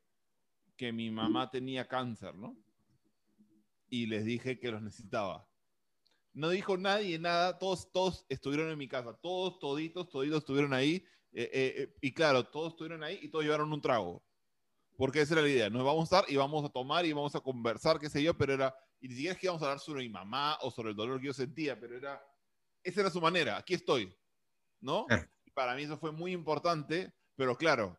que 0.76 0.92
mi 0.92 1.10
mamá 1.10 1.50
tenía 1.50 1.86
cáncer, 1.86 2.34
¿no? 2.34 2.56
Y 3.88 4.06
les 4.06 4.24
dije 4.24 4.58
que 4.58 4.70
los 4.70 4.80
necesitaba. 4.80 5.49
No 6.32 6.48
dijo 6.50 6.76
nadie 6.76 7.18
nada, 7.18 7.58
todos, 7.58 7.90
todos 7.92 8.26
estuvieron 8.28 8.70
en 8.70 8.78
mi 8.78 8.88
casa, 8.88 9.14
todos, 9.20 9.58
toditos, 9.58 10.08
toditos 10.10 10.38
estuvieron 10.38 10.72
ahí. 10.72 11.04
eh, 11.32 11.50
eh, 11.52 11.74
eh, 11.76 11.96
y 12.00 12.12
claro, 12.12 12.44
todos 12.44 12.72
estuvieron 12.72 13.02
ahí 13.04 13.18
y 13.22 13.28
todos 13.30 13.44
llevaron 13.44 13.72
un 13.72 13.80
trago. 13.80 14.24
Porque 14.96 15.22
esa 15.22 15.34
era 15.34 15.42
la 15.42 15.48
idea, 15.48 15.70
nos 15.70 15.84
vamos 15.84 16.12
a 16.12 16.18
estar 16.18 16.32
y 16.32 16.36
vamos 16.36 16.64
a 16.64 16.68
tomar 16.68 17.06
y 17.06 17.12
vamos 17.12 17.34
a 17.34 17.40
conversar, 17.40 17.98
qué 17.98 18.10
sé 18.10 18.22
yo, 18.22 18.36
pero 18.36 18.52
era, 18.54 18.74
y 19.00 19.08
ni 19.08 19.14
siquiera 19.14 19.34
es 19.34 19.40
que 19.40 19.46
íbamos 19.46 19.62
a 19.62 19.66
hablar 19.66 19.80
sobre 19.80 20.02
mi 20.02 20.10
mamá 20.10 20.58
o 20.62 20.70
sobre 20.70 20.90
el 20.90 20.96
dolor 20.96 21.20
que 21.20 21.28
yo 21.28 21.32
sentía, 21.32 21.80
pero 21.80 21.96
era, 21.96 22.22
esa 22.82 23.00
era 23.00 23.10
su 23.10 23.20
manera, 23.20 23.56
aquí 23.56 23.74
estoy, 23.74 24.14
¿no? 24.80 25.16
Y 25.44 25.50
para 25.52 25.74
mí 25.74 25.82
eso 25.84 25.98
fue 25.98 26.12
muy 26.12 26.32
importante, 26.32 27.14
pero 27.36 27.56
claro, 27.56 27.98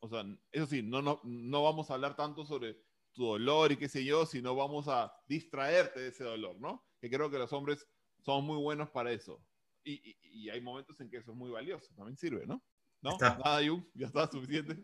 o 0.00 0.08
sea, 0.08 0.24
eso 0.50 0.66
sí, 0.66 0.82
no, 0.82 1.00
no, 1.02 1.20
no 1.24 1.62
vamos 1.62 1.90
a 1.90 1.94
hablar 1.94 2.16
tanto 2.16 2.44
sobre 2.44 2.76
tu 3.12 3.24
dolor 3.26 3.72
y 3.72 3.76
qué 3.76 3.88
sé 3.88 4.04
yo, 4.04 4.26
sino 4.26 4.56
vamos 4.56 4.88
a 4.88 5.12
distraerte 5.28 6.00
de 6.00 6.08
ese 6.08 6.24
dolor, 6.24 6.58
¿no? 6.60 6.84
Que 7.02 7.10
creo 7.10 7.28
que 7.28 7.36
los 7.38 7.52
hombres 7.52 7.84
son 8.24 8.44
muy 8.44 8.56
buenos 8.58 8.88
para 8.90 9.10
eso. 9.10 9.44
Y, 9.82 9.94
y- 10.10 10.16
y 10.44 10.50
hay 10.50 10.60
momentos 10.60 10.98
en 11.00 11.10
que 11.10 11.16
eso 11.16 11.32
es 11.32 11.36
muy 11.36 11.50
valioso, 11.50 11.92
también 11.96 12.16
sirve, 12.16 12.46
¿no? 12.46 12.62
¿No? 13.02 13.10
Está. 13.10 13.36
Nada, 13.44 13.60
Jung, 13.66 13.84
ya 13.94 14.06
está 14.06 14.30
suficiente. 14.30 14.78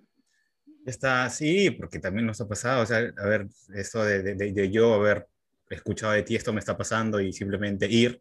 Está, 0.85 1.31
sí, 1.31 1.71
porque 1.71 2.01
también 2.01 2.27
nos 2.27 2.41
ha 2.41 2.49
pasado, 2.49 2.83
o 2.83 2.87
sea, 2.87 2.99
a 2.99 3.27
ver, 3.27 3.47
esto 3.75 4.03
de, 4.05 4.23
de- 4.25 4.35
de- 4.35 4.53
de 4.53 4.71
yo 4.71 4.95
haber 4.95 5.29
escuchado 5.71 6.13
de 6.15 6.25
ti, 6.25 6.35
esto 6.35 6.53
me 6.53 6.59
está 6.59 6.77
pasando 6.77 7.21
y 7.21 7.33
simplemente 7.33 7.87
ir 7.87 8.21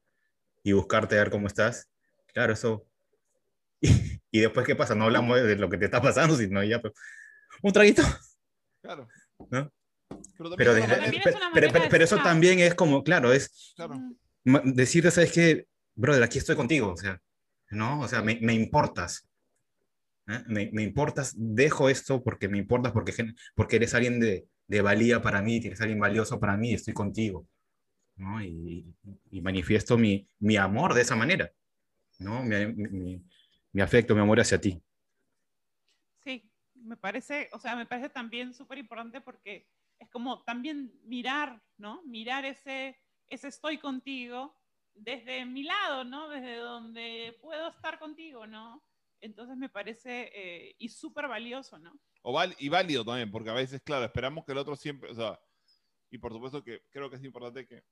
y 0.64 0.74
buscarte 0.74 1.16
a 1.16 1.20
ver 1.24 1.32
cómo 1.32 1.48
estás. 1.48 1.90
Claro, 2.28 2.54
eso. 2.54 2.86
Y, 4.32 4.40
después, 4.42 4.66
¿qué 4.68 4.76
pasa? 4.76 4.94
No 4.94 5.06
hablamos 5.06 5.42
de 5.42 5.56
lo 5.56 5.70
que 5.70 5.78
te 5.80 5.86
está 5.86 6.02
pasando, 6.02 6.36
sino 6.36 6.64
ya, 6.64 6.80
pues, 6.80 6.94
un 7.64 7.72
traguito. 7.74 8.04
Claro. 8.82 9.08
¿No? 9.50 9.72
Pero 10.10 10.56
Pero, 10.56 10.74
desde- 10.74 10.88
manera- 10.88 11.06
es 11.06 11.12
pero, 11.54 11.72
pero- 11.90 12.04
eso 12.04 12.16
estar. 12.16 12.24
también 12.24 12.60
es 12.60 12.76
como, 12.76 13.04
claro, 13.04 13.34
es 13.34 13.74
claro. 13.76 13.96
Ma- 14.44 14.62
decirte, 14.64 15.12
¿sabes 15.12 15.32
qué? 15.32 15.68
Brother, 15.96 16.24
aquí 16.24 16.38
estoy 16.38 16.56
contigo, 16.56 16.92
o 16.92 16.98
sea, 16.98 17.20
¿no? 17.72 18.02
O 18.02 18.08
sea, 18.08 18.22
me, 18.22 18.40
me 18.42 18.54
importas. 18.54 19.28
¿eh? 20.28 20.44
Me, 20.48 20.70
me 20.72 20.84
importas, 20.84 21.34
dejo 21.36 21.90
esto 21.90 22.24
porque 22.24 22.48
me 22.48 22.58
importas, 22.58 22.92
porque, 22.92 23.14
porque 23.56 23.78
eres 23.78 23.94
alguien 23.96 24.20
de, 24.20 24.48
de 24.68 24.82
valía 24.82 25.22
para 25.22 25.42
mí, 25.42 25.58
eres 25.58 25.82
alguien 25.82 26.00
valioso 26.00 26.40
para 26.40 26.56
mí, 26.56 26.74
estoy 26.74 26.94
contigo, 26.94 27.48
¿no? 28.16 28.42
Y, 28.44 28.94
y 29.32 29.42
manifiesto 29.42 29.98
mi, 29.98 30.28
mi 30.40 30.56
amor 30.58 30.94
de 30.94 31.02
esa 31.02 31.16
manera, 31.16 31.52
¿no? 32.20 32.44
Mi, 32.44 32.68
mi- 32.68 33.24
mi 33.74 33.82
afecto, 33.82 34.14
mi 34.16 34.22
amor 34.22 34.40
hacia 34.40 34.62
ti. 34.62 34.82
Sí, 36.24 36.50
me 36.76 36.96
parece, 36.98 37.50
o 37.54 37.60
sea, 37.60 37.76
me 37.76 37.86
parece 37.86 38.10
también 38.10 38.54
súper 38.54 38.78
importante 38.78 39.20
porque 39.22 39.68
es 40.00 40.10
como 40.10 40.44
también 40.44 40.94
mirar, 41.04 41.62
¿no? 41.78 42.02
Mirar 42.04 42.46
ese, 42.46 42.98
ese 43.28 43.48
estoy 43.48 43.78
contigo 43.80 44.56
desde 44.94 45.46
mi 45.46 45.64
lado, 45.64 46.04
¿no? 46.04 46.30
Desde 46.30 46.56
donde 46.58 47.38
puedo 47.42 47.70
estar 47.70 48.00
contigo, 48.00 48.48
¿no? 48.48 48.84
Entonces 49.22 49.58
me 49.58 49.70
parece, 49.70 50.32
eh, 50.34 50.76
y 50.78 50.90
súper 50.90 51.28
valioso, 51.28 51.80
¿no? 51.80 52.00
O 52.22 52.34
val- 52.34 52.56
y 52.60 52.70
válido 52.70 53.04
también, 53.06 53.32
porque 53.32 53.50
a 53.50 53.54
veces, 53.54 53.82
claro, 53.84 54.06
esperamos 54.06 54.46
que 54.46 54.52
el 54.52 54.58
otro 54.58 54.76
siempre, 54.76 55.12
o 55.12 55.16
sea, 55.16 55.40
y 56.10 56.18
por 56.18 56.32
supuesto 56.34 56.64
que 56.64 56.82
creo 56.92 57.10
que 57.10 57.16
es 57.18 57.24
importante 57.24 57.68
que, 57.68 57.84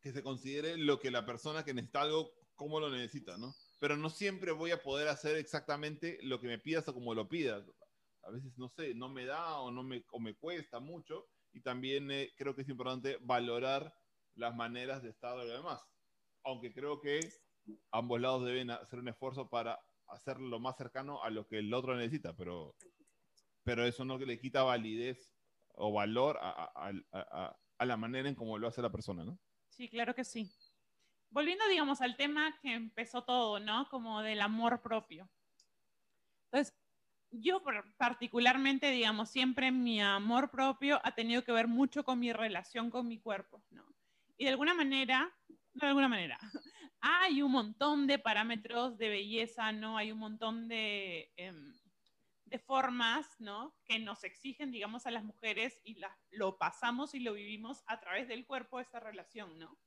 que 0.00 0.12
se 0.12 0.22
considere 0.22 0.76
lo 0.76 0.98
que 1.00 1.10
la 1.10 1.26
persona 1.26 1.64
que 1.64 1.74
necesita 1.74 2.02
algo, 2.02 2.32
cómo 2.54 2.80
lo 2.80 2.90
necesita, 2.90 3.36
¿no? 3.36 3.54
Pero 3.80 3.96
no 3.96 4.10
siempre 4.10 4.52
voy 4.52 4.70
a 4.70 4.82
poder 4.82 5.08
hacer 5.08 5.36
exactamente 5.36 6.18
lo 6.22 6.40
que 6.40 6.46
me 6.48 6.58
pidas 6.58 6.86
o 6.88 6.94
como 6.94 7.14
lo 7.14 7.28
pidas. 7.28 7.64
A 8.28 8.30
veces, 8.30 8.56
no 8.58 8.68
sé, 8.68 8.94
no 8.94 9.08
me 9.08 9.24
da 9.24 9.58
o, 9.60 9.70
no 9.70 9.82
me, 9.82 10.04
o 10.10 10.20
me 10.20 10.34
cuesta 10.34 10.80
mucho. 10.80 11.26
Y 11.52 11.62
también 11.62 12.10
eh, 12.10 12.30
creo 12.36 12.54
que 12.54 12.62
es 12.62 12.68
importante 12.68 13.16
valorar 13.22 13.94
las 14.34 14.54
maneras 14.54 15.02
de 15.02 15.08
estar 15.10 15.38
de 15.38 15.46
lo 15.46 15.54
demás. 15.54 15.82
Aunque 16.44 16.72
creo 16.72 17.00
que 17.00 17.20
ambos 17.90 18.20
lados 18.20 18.44
deben 18.44 18.70
hacer 18.70 18.98
un 18.98 19.08
esfuerzo 19.08 19.48
para 19.48 19.80
hacerlo 20.08 20.48
lo 20.48 20.60
más 20.60 20.76
cercano 20.76 21.22
a 21.22 21.30
lo 21.30 21.46
que 21.46 21.58
el 21.58 21.72
otro 21.72 21.96
necesita, 21.96 22.34
pero, 22.36 22.76
pero 23.62 23.84
eso 23.84 24.04
no 24.04 24.18
le 24.18 24.38
quita 24.38 24.62
validez 24.62 25.32
o 25.74 25.92
valor 25.92 26.38
a, 26.40 27.56
a 27.78 27.86
la 27.86 27.96
manera 27.96 28.28
en 28.28 28.34
cómo 28.34 28.58
lo 28.58 28.68
hace 28.68 28.82
la 28.82 28.92
persona, 28.92 29.24
¿no? 29.24 29.38
Sí, 29.70 29.88
claro 29.88 30.14
que 30.14 30.24
sí. 30.24 30.52
Volviendo, 31.30 31.66
digamos, 31.68 32.00
al 32.00 32.16
tema 32.16 32.58
que 32.60 32.74
empezó 32.74 33.22
todo, 33.22 33.60
¿no? 33.60 33.88
Como 33.88 34.22
del 34.22 34.40
amor 34.40 34.82
propio. 34.82 35.30
Entonces, 36.44 36.74
yo 37.30 37.62
particularmente, 37.96 38.90
digamos, 38.90 39.30
siempre 39.30 39.70
mi 39.70 40.00
amor 40.00 40.50
propio 40.50 41.00
ha 41.04 41.14
tenido 41.14 41.44
que 41.44 41.52
ver 41.52 41.68
mucho 41.68 42.04
con 42.04 42.18
mi 42.18 42.32
relación 42.32 42.90
con 42.90 43.06
mi 43.06 43.18
cuerpo, 43.18 43.62
¿no? 43.70 43.86
Y 44.36 44.44
de 44.44 44.50
alguna 44.50 44.74
manera, 44.74 45.34
de 45.74 45.86
alguna 45.86 46.08
manera, 46.08 46.38
hay 47.00 47.42
un 47.42 47.52
montón 47.52 48.06
de 48.06 48.18
parámetros 48.18 48.96
de 48.98 49.08
belleza, 49.08 49.72
¿no? 49.72 49.96
Hay 49.96 50.12
un 50.12 50.18
montón 50.18 50.68
de, 50.68 51.32
em, 51.36 51.74
de 52.44 52.58
formas, 52.58 53.26
¿no? 53.38 53.76
Que 53.84 53.98
nos 53.98 54.24
exigen, 54.24 54.70
digamos, 54.70 55.06
a 55.06 55.10
las 55.10 55.24
mujeres 55.24 55.80
y 55.84 55.98
lo 56.30 56.56
pasamos 56.56 57.14
y 57.14 57.20
lo 57.20 57.34
vivimos 57.34 57.82
a 57.86 58.00
través 58.00 58.28
del 58.28 58.46
cuerpo, 58.46 58.80
esta 58.80 59.00
relación, 59.00 59.58
¿no? 59.58 59.78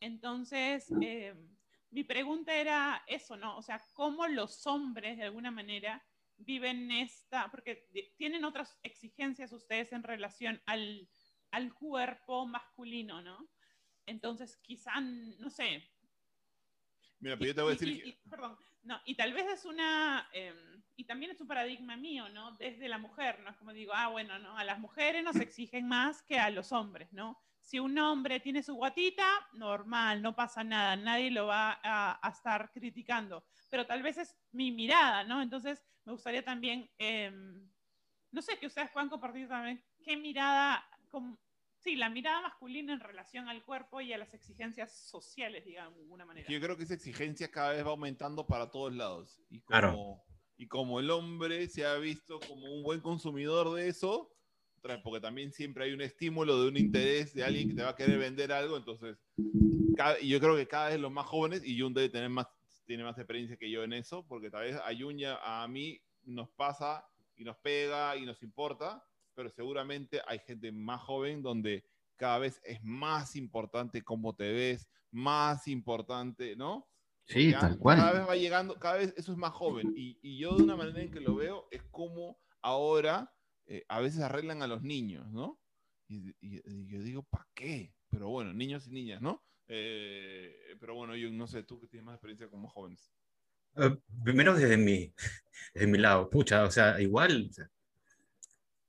Entonces, 0.00 0.90
em, 1.00 1.56
mi 1.90 2.02
pregunta 2.02 2.54
era 2.54 3.04
eso, 3.06 3.36
¿no? 3.36 3.56
O 3.56 3.62
sea, 3.62 3.80
¿cómo 3.92 4.26
los 4.26 4.66
hombres, 4.66 5.16
de 5.16 5.24
alguna 5.24 5.50
manera, 5.50 6.04
viven 6.38 6.90
esta, 6.90 7.50
porque 7.50 7.88
tienen 8.16 8.44
otras 8.44 8.78
exigencias 8.82 9.52
ustedes 9.52 9.92
en 9.92 10.02
relación 10.02 10.62
al, 10.66 11.08
al 11.50 11.72
cuerpo 11.74 12.46
masculino, 12.46 13.22
¿no? 13.22 13.48
Entonces, 14.06 14.56
quizá, 14.58 15.00
no 15.00 15.50
sé. 15.50 15.82
Mira, 17.20 17.36
pero 17.36 17.48
yo 17.48 17.54
te 17.54 17.62
voy 17.62 17.70
a 17.70 17.74
decir. 17.74 17.88
Y, 17.88 18.28
perdón, 18.28 18.58
no, 18.82 19.00
y 19.04 19.14
tal 19.14 19.32
vez 19.32 19.46
es 19.46 19.64
una. 19.64 20.28
Em, 20.32 20.82
y 20.96 21.04
también 21.04 21.32
es 21.32 21.40
un 21.40 21.48
paradigma 21.48 21.96
mío, 21.96 22.28
¿no? 22.28 22.52
Desde 22.52 22.88
la 22.88 22.98
mujer, 22.98 23.40
¿no? 23.40 23.50
Es 23.50 23.56
como 23.56 23.72
digo, 23.72 23.92
ah, 23.94 24.08
bueno, 24.08 24.38
¿no? 24.38 24.56
A 24.56 24.64
las 24.64 24.78
mujeres 24.78 25.24
nos 25.24 25.36
exigen 25.36 25.88
más 25.88 26.22
que 26.22 26.38
a 26.38 26.50
los 26.50 26.72
hombres, 26.72 27.12
¿no? 27.12 27.40
Si 27.64 27.80
un 27.80 27.98
hombre 27.98 28.40
tiene 28.40 28.62
su 28.62 28.74
guatita, 28.74 29.26
normal, 29.54 30.20
no 30.22 30.36
pasa 30.36 30.62
nada, 30.62 30.94
nadie 30.96 31.30
lo 31.30 31.46
va 31.46 31.80
a, 31.82 32.20
a 32.22 32.30
estar 32.30 32.70
criticando. 32.70 33.42
Pero 33.70 33.86
tal 33.86 34.02
vez 34.02 34.18
es 34.18 34.36
mi 34.52 34.70
mirada, 34.70 35.24
¿no? 35.24 35.42
Entonces, 35.42 35.82
me 36.04 36.12
gustaría 36.12 36.44
también, 36.44 36.90
em, 36.98 37.68
no 38.30 38.42
sé, 38.42 38.58
que 38.58 38.66
ustedes 38.66 38.90
puedan 38.90 39.08
compartir 39.08 39.48
también 39.48 39.82
qué 40.02 40.16
mirada, 40.16 40.84
sí, 41.78 41.96
la 41.96 42.10
mirada 42.10 42.42
masculina 42.42 42.92
en 42.92 43.00
relación 43.00 43.48
al 43.48 43.64
cuerpo 43.64 44.00
y 44.00 44.12
a 44.12 44.18
las 44.18 44.34
exigencias 44.34 44.92
sociales, 45.08 45.64
digamos, 45.64 45.96
de 45.96 46.02
alguna 46.02 46.26
manera. 46.26 46.48
Yo 46.48 46.60
creo 46.60 46.76
que 46.76 46.84
esa 46.84 46.94
exigencia 46.94 47.50
cada 47.50 47.70
vez 47.70 47.84
va 47.84 47.90
aumentando 47.90 48.46
para 48.46 48.70
todos 48.70 48.94
lados. 48.94 49.40
Y 49.48 49.60
como, 49.60 49.66
claro. 49.66 50.22
y 50.56 50.68
como 50.68 51.00
el 51.00 51.10
hombre 51.10 51.66
se 51.68 51.86
ha 51.86 51.94
visto 51.96 52.38
como 52.40 52.70
un 52.70 52.82
buen 52.82 53.00
consumidor 53.00 53.74
de 53.74 53.88
eso, 53.88 54.33
porque 55.02 55.20
también 55.20 55.52
siempre 55.52 55.84
hay 55.84 55.92
un 55.92 56.00
estímulo 56.00 56.60
de 56.60 56.68
un 56.68 56.76
interés 56.76 57.34
de 57.34 57.44
alguien 57.44 57.68
que 57.68 57.74
te 57.74 57.82
va 57.82 57.90
a 57.90 57.96
querer 57.96 58.18
vender 58.18 58.52
algo, 58.52 58.76
entonces, 58.76 59.16
y 60.20 60.28
yo 60.28 60.40
creo 60.40 60.56
que 60.56 60.68
cada 60.68 60.90
vez 60.90 61.00
los 61.00 61.10
más 61.10 61.26
jóvenes, 61.26 61.62
y 61.64 61.80
Jun 61.80 61.94
debe 61.94 62.08
tener 62.08 62.28
más 62.28 62.46
tiene 62.84 63.04
más 63.04 63.18
experiencia 63.18 63.56
que 63.56 63.70
yo 63.70 63.82
en 63.82 63.92
eso, 63.92 64.26
porque 64.26 64.50
tal 64.50 64.62
vez 64.64 64.76
a 64.76 64.92
Yunya, 64.92 65.38
a 65.42 65.66
mí 65.68 66.00
nos 66.24 66.48
pasa 66.50 67.06
y 67.36 67.44
nos 67.44 67.56
pega 67.56 68.16
y 68.16 68.24
nos 68.24 68.42
importa, 68.42 69.04
pero 69.34 69.50
seguramente 69.50 70.20
hay 70.26 70.38
gente 70.38 70.70
más 70.70 71.00
joven 71.02 71.42
donde 71.42 71.84
cada 72.16 72.38
vez 72.38 72.60
es 72.64 72.82
más 72.82 73.36
importante 73.36 74.02
cómo 74.02 74.34
te 74.34 74.52
ves, 74.52 74.88
más 75.10 75.66
importante, 75.66 76.56
¿no? 76.56 76.86
Sí, 77.26 77.52
tal 77.52 77.78
cual. 77.78 77.96
Cada 77.96 78.12
vez 78.12 78.28
va 78.28 78.36
llegando, 78.36 78.78
cada 78.78 78.98
vez 78.98 79.14
eso 79.16 79.32
es 79.32 79.38
más 79.38 79.52
joven. 79.52 79.92
Y, 79.96 80.18
y 80.22 80.38
yo 80.38 80.56
de 80.56 80.62
una 80.62 80.76
manera 80.76 81.00
en 81.00 81.10
que 81.10 81.20
lo 81.20 81.34
veo 81.34 81.66
es 81.70 81.82
como 81.84 82.38
ahora 82.60 83.32
eh, 83.66 83.84
a 83.88 84.00
veces 84.00 84.20
arreglan 84.20 84.62
a 84.62 84.66
los 84.66 84.82
niños, 84.82 85.30
¿no? 85.32 85.58
Y, 86.08 86.34
y 86.40 86.86
yo 86.86 87.02
digo, 87.02 87.22
¿para 87.24 87.46
qué? 87.54 87.92
Pero 88.10 88.28
bueno, 88.28 88.52
niños 88.52 88.86
y 88.86 88.90
niñas, 88.90 89.22
¿no? 89.22 89.42
Eh, 89.68 90.76
pero 90.78 90.94
bueno, 90.94 91.16
yo 91.16 91.30
no 91.30 91.46
sé, 91.46 91.62
tú 91.62 91.80
que 91.80 91.86
tienes 91.86 92.04
más 92.04 92.14
experiencia 92.14 92.48
como 92.48 92.68
jóvenes. 92.68 93.10
Uh, 93.76 93.96
primero 94.22 94.54
desde 94.54 94.76
mi, 94.76 95.12
desde 95.74 95.86
mi 95.86 95.98
lado, 95.98 96.30
pucha, 96.30 96.64
o 96.64 96.70
sea, 96.70 97.00
igual, 97.00 97.50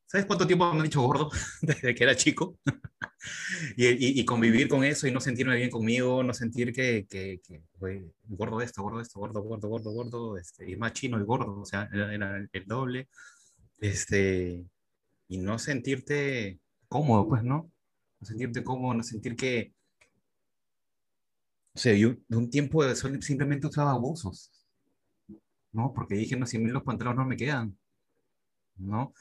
¿sabes 0.05 0.25
cuánto 0.27 0.45
tiempo 0.45 0.71
me 0.71 0.79
han 0.79 0.83
dicho 0.83 1.01
gordo 1.01 1.31
desde 1.61 1.95
que 1.95 2.03
era 2.03 2.15
chico? 2.15 2.59
y, 3.77 4.19
y, 4.19 4.25
convivir 4.25 4.67
con 4.67 4.83
eso 4.83 5.07
y 5.07 5.11
no 5.11 5.19
sentirme 5.19 5.55
bien 5.55 5.71
conmigo, 5.71 6.21
no 6.21 6.33
sentir 6.33 6.71
que, 6.71 7.07
que, 7.09 7.41
que 7.43 7.63
gordo 8.27 8.61
esto, 8.61 8.83
gordo 8.83 9.01
esto, 9.01 9.19
gordo, 9.19 9.41
gordo, 9.41 9.67
gordo, 9.69 9.91
gordo, 9.91 10.37
este, 10.37 10.69
y 10.69 10.75
más 10.75 10.93
chino 10.93 11.19
y 11.19 11.23
gordo, 11.23 11.61
o 11.61 11.65
sea, 11.65 11.89
era, 11.91 12.13
era 12.13 12.47
el 12.51 12.65
doble, 12.65 13.09
este, 13.79 14.65
y 15.27 15.37
no 15.37 15.59
sentirte 15.59 16.59
cómodo, 16.87 17.27
pues, 17.27 17.43
¿no? 17.43 17.71
No 18.19 18.27
sentirte 18.27 18.63
cómodo, 18.63 18.93
no 18.95 19.03
sentir 19.03 19.35
que, 19.35 19.73
o 21.73 21.77
sea, 21.77 21.93
yo 21.93 22.15
de 22.27 22.37
un 22.37 22.49
tiempo 22.49 22.83
simplemente 23.21 23.67
usaba 23.67 23.91
abusos, 23.91 24.51
¿no? 25.71 25.93
Porque 25.93 26.15
dije, 26.15 26.35
no, 26.37 26.45
si 26.45 26.57
a 26.57 26.59
mí 26.59 26.67
los 26.69 26.83
pantalones 26.83 27.17
no 27.19 27.25
me 27.25 27.37
quedan, 27.37 27.77
¿no? 28.77 29.13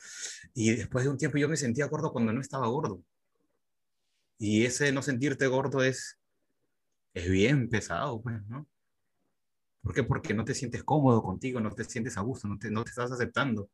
Y 0.54 0.70
después 0.76 1.04
de 1.04 1.10
un 1.10 1.18
tiempo 1.18 1.38
yo 1.38 1.48
me 1.48 1.56
sentía 1.56 1.86
gordo 1.86 2.12
cuando 2.12 2.32
no 2.32 2.40
estaba 2.40 2.68
gordo. 2.68 3.02
Y 4.38 4.64
ese 4.64 4.92
no 4.92 5.02
sentirte 5.02 5.46
gordo 5.46 5.82
es, 5.82 6.18
es 7.14 7.28
bien 7.30 7.68
pesado, 7.68 8.20
pues, 8.22 8.44
¿no? 8.46 8.66
¿Por 9.82 9.94
qué? 9.94 10.02
Porque 10.02 10.34
no 10.34 10.44
te 10.44 10.54
sientes 10.54 10.82
cómodo 10.84 11.22
contigo, 11.22 11.60
no 11.60 11.70
te 11.70 11.84
sientes 11.84 12.16
a 12.16 12.22
gusto, 12.22 12.48
no 12.48 12.58
te, 12.58 12.70
no 12.70 12.84
te 12.84 12.90
estás 12.90 13.12
aceptando. 13.12 13.68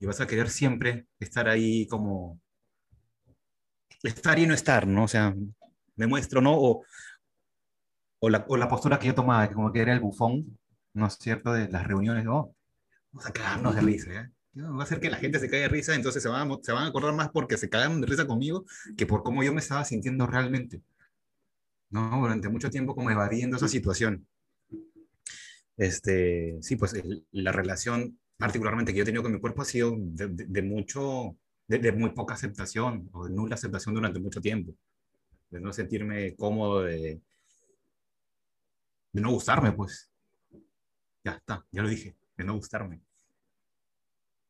Y 0.00 0.06
vas 0.06 0.20
a 0.20 0.26
querer 0.26 0.48
siempre 0.48 1.06
estar 1.18 1.48
ahí 1.48 1.86
como... 1.86 2.40
Estar 4.02 4.38
y 4.38 4.46
no 4.46 4.54
estar, 4.54 4.86
¿no? 4.86 5.04
O 5.04 5.08
sea, 5.08 5.34
me 5.96 6.06
muestro, 6.06 6.40
¿no? 6.40 6.54
O, 6.56 6.84
o 8.20 8.30
la, 8.30 8.44
o 8.48 8.56
la 8.56 8.68
postura 8.68 8.98
que 8.98 9.08
yo 9.08 9.14
tomaba, 9.14 9.50
como 9.52 9.72
que 9.72 9.80
era 9.80 9.92
el 9.92 10.00
bufón, 10.00 10.58
¿no 10.94 11.06
es 11.06 11.14
cierto?, 11.14 11.52
de 11.52 11.68
las 11.68 11.86
reuniones, 11.86 12.26
oh, 12.28 12.54
vamos 13.12 13.26
a 13.26 13.32
cagarnos 13.32 13.74
de 13.74 13.80
risa, 13.80 14.12
¿eh? 14.12 14.30
Va 14.60 14.80
a 14.80 14.82
hacer 14.82 14.98
que 15.00 15.10
la 15.10 15.18
gente 15.18 15.38
se 15.38 15.48
caiga 15.48 15.64
de 15.64 15.68
risa, 15.68 15.94
entonces 15.94 16.22
se 16.22 16.28
van, 16.28 16.50
a, 16.50 16.56
se 16.62 16.72
van 16.72 16.84
a 16.84 16.86
acordar 16.88 17.14
más 17.14 17.30
porque 17.30 17.56
se 17.56 17.68
cagaron 17.68 18.00
de 18.00 18.08
risa 18.08 18.26
conmigo 18.26 18.64
que 18.96 19.06
por 19.06 19.22
cómo 19.22 19.44
yo 19.44 19.52
me 19.52 19.60
estaba 19.60 19.84
sintiendo 19.84 20.26
realmente. 20.26 20.82
¿no? 21.90 22.20
Durante 22.20 22.48
mucho 22.48 22.70
tiempo 22.70 22.94
como 22.94 23.10
evadiendo 23.10 23.56
esa 23.56 23.68
situación. 23.68 24.26
Este, 25.76 26.58
sí, 26.60 26.76
pues 26.76 27.00
la 27.30 27.52
relación 27.52 28.18
particularmente 28.38 28.92
que 28.92 28.98
yo 28.98 29.02
he 29.02 29.06
tenido 29.06 29.22
con 29.22 29.32
mi 29.32 29.40
cuerpo 29.40 29.62
ha 29.62 29.64
sido 29.64 29.94
de, 29.98 30.62
mucho, 30.62 31.36
de, 31.66 31.92
muy 31.92 32.10
poca 32.10 32.34
aceptación 32.34 33.10
o 33.12 33.26
de 33.26 33.34
nula 33.34 33.56
aceptación 33.56 33.94
durante 33.94 34.20
mucho 34.20 34.40
tiempo. 34.40 34.72
De 35.50 35.60
no 35.60 35.72
sentirme 35.72 36.36
cómodo, 36.36 36.82
de, 36.82 37.20
no 39.12 39.32
gustarme, 39.32 39.72
pues. 39.72 40.10
Ya 41.24 41.32
está, 41.32 41.66
ya 41.72 41.82
lo 41.82 41.88
dije, 41.88 42.16
de 42.36 42.44
no 42.44 42.54
gustarme. 42.54 43.02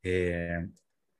Eh, 0.02 0.68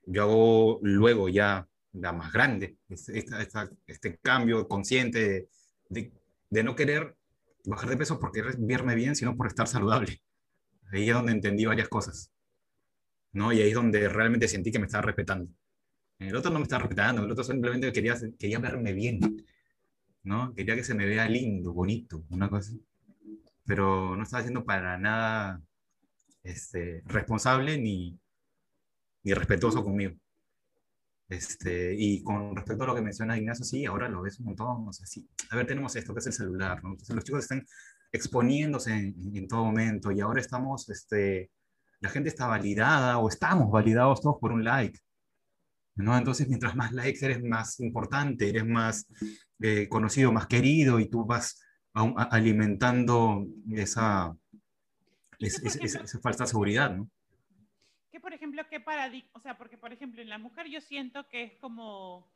yo 0.05 0.23
hago 0.23 0.79
luego 0.83 1.29
ya 1.29 1.67
la 1.93 2.13
más 2.13 2.33
grande, 2.33 2.77
este, 2.89 4.19
cambio 4.23 4.69
consciente 4.69 5.49
de, 5.89 6.13
de, 6.51 6.63
no 6.63 6.77
querer 6.77 7.17
bajar 7.65 7.89
de 7.89 7.97
peso 7.97 8.21
porque 8.21 8.43
verme 8.59 8.95
bien, 8.95 9.17
sino 9.17 9.37
por 9.37 9.47
estar 9.47 9.67
saludable. 9.67 10.23
Ahí 10.93 11.09
es 11.09 11.15
donde 11.15 11.33
entendí 11.33 11.65
varias 11.65 11.89
cosas. 11.89 12.31
¿No? 13.33 13.53
Y 13.53 13.61
ahí 13.61 13.69
es 13.69 13.75
donde 13.75 14.09
realmente 14.09 14.49
sentí 14.49 14.71
que 14.73 14.79
me 14.79 14.87
estaba 14.87 15.03
respetando. 15.03 15.51
El 16.19 16.35
otro 16.37 16.51
no 16.51 16.59
me 16.59 16.65
estaba 16.65 16.83
respetando, 16.83 17.25
el 17.25 17.31
otro 17.31 17.45
simplemente 17.45 17.93
quería, 17.93 18.17
quería 18.39 18.59
verme 18.59 18.93
bien, 18.93 19.21
¿no? 20.25 20.55
Quería 20.55 20.75
que 20.75 20.85
se 20.85 20.95
me 20.95 21.07
vea 21.07 21.29
lindo, 21.29 21.73
bonito, 21.73 22.25
una 22.31 22.49
cosa 22.51 22.73
pero 23.69 24.17
no 24.17 24.23
estaba 24.23 24.43
siendo 24.43 24.65
para 24.65 24.97
nada 24.97 25.63
este, 26.43 27.03
responsable 27.05 27.77
ni, 27.77 28.19
ni 29.23 29.35
respetuoso 29.35 29.85
conmigo. 29.85 30.17
Este, 31.29 31.95
y 31.95 32.23
con 32.23 32.57
respecto 32.57 32.85
a 32.85 32.87
lo 32.87 32.95
que 32.95 33.03
menciona 33.03 33.37
Ignacio, 33.37 33.67
sí, 33.67 33.85
ahora 33.85 34.09
lo 34.09 34.23
ves 34.23 34.41
un 34.41 34.47
montón, 34.47 34.89
o 34.89 34.93
sea, 34.95 35.07
sí, 35.07 35.29
a 35.51 35.57
ver, 35.57 35.67
tenemos 35.67 35.95
esto 35.97 36.15
que 36.15 36.21
es 36.21 36.27
el 36.29 36.33
celular, 36.33 36.83
¿no? 36.83 36.93
Entonces 36.93 37.15
los 37.15 37.25
chicos 37.25 37.43
están 37.43 37.67
exponiéndose 38.11 38.91
en, 38.91 39.37
en, 39.37 39.47
todo 39.47 39.67
momento 39.67 40.11
y 40.13 40.23
ahora 40.23 40.41
estamos, 40.41 40.89
este, 40.89 41.51
la 42.01 42.09
gente 42.09 42.29
está 42.29 42.47
validada 42.47 43.19
o 43.19 43.29
estamos 43.29 43.71
validados 43.71 44.21
todos 44.21 44.37
por 44.41 44.53
un 44.53 44.65
like, 44.65 44.99
¿no? 45.97 46.17
Entonces, 46.17 46.49
mientras 46.49 46.77
más 46.77 46.93
likes 46.93 47.25
eres 47.25 47.43
más 47.43 47.81
importante, 47.81 48.49
eres 48.49 48.67
más 48.67 49.07
eh, 49.61 49.89
conocido, 49.89 50.33
más 50.33 50.47
querido 50.47 51.01
y 51.01 51.09
tú 51.09 51.25
vas 51.25 51.63
alimentando 51.93 53.45
esa, 53.73 54.37
esa, 55.39 56.21
falsa 56.23 56.47
seguridad, 56.47 56.95
¿no? 56.95 57.11
Que, 58.13 58.21
por 58.21 58.33
ejemplo, 58.33 58.63
qué 58.71 58.79
paradigma, 58.79 59.31
o 59.33 59.41
sea, 59.41 59.59
porque, 59.59 59.77
por 59.77 59.93
ejemplo, 59.93 60.23
en 60.23 60.29
la 60.29 60.39
mujer 60.39 60.69
yo 60.69 60.81
siento 60.81 61.29
que 61.29 61.43
es 61.43 61.53
como, 61.59 62.31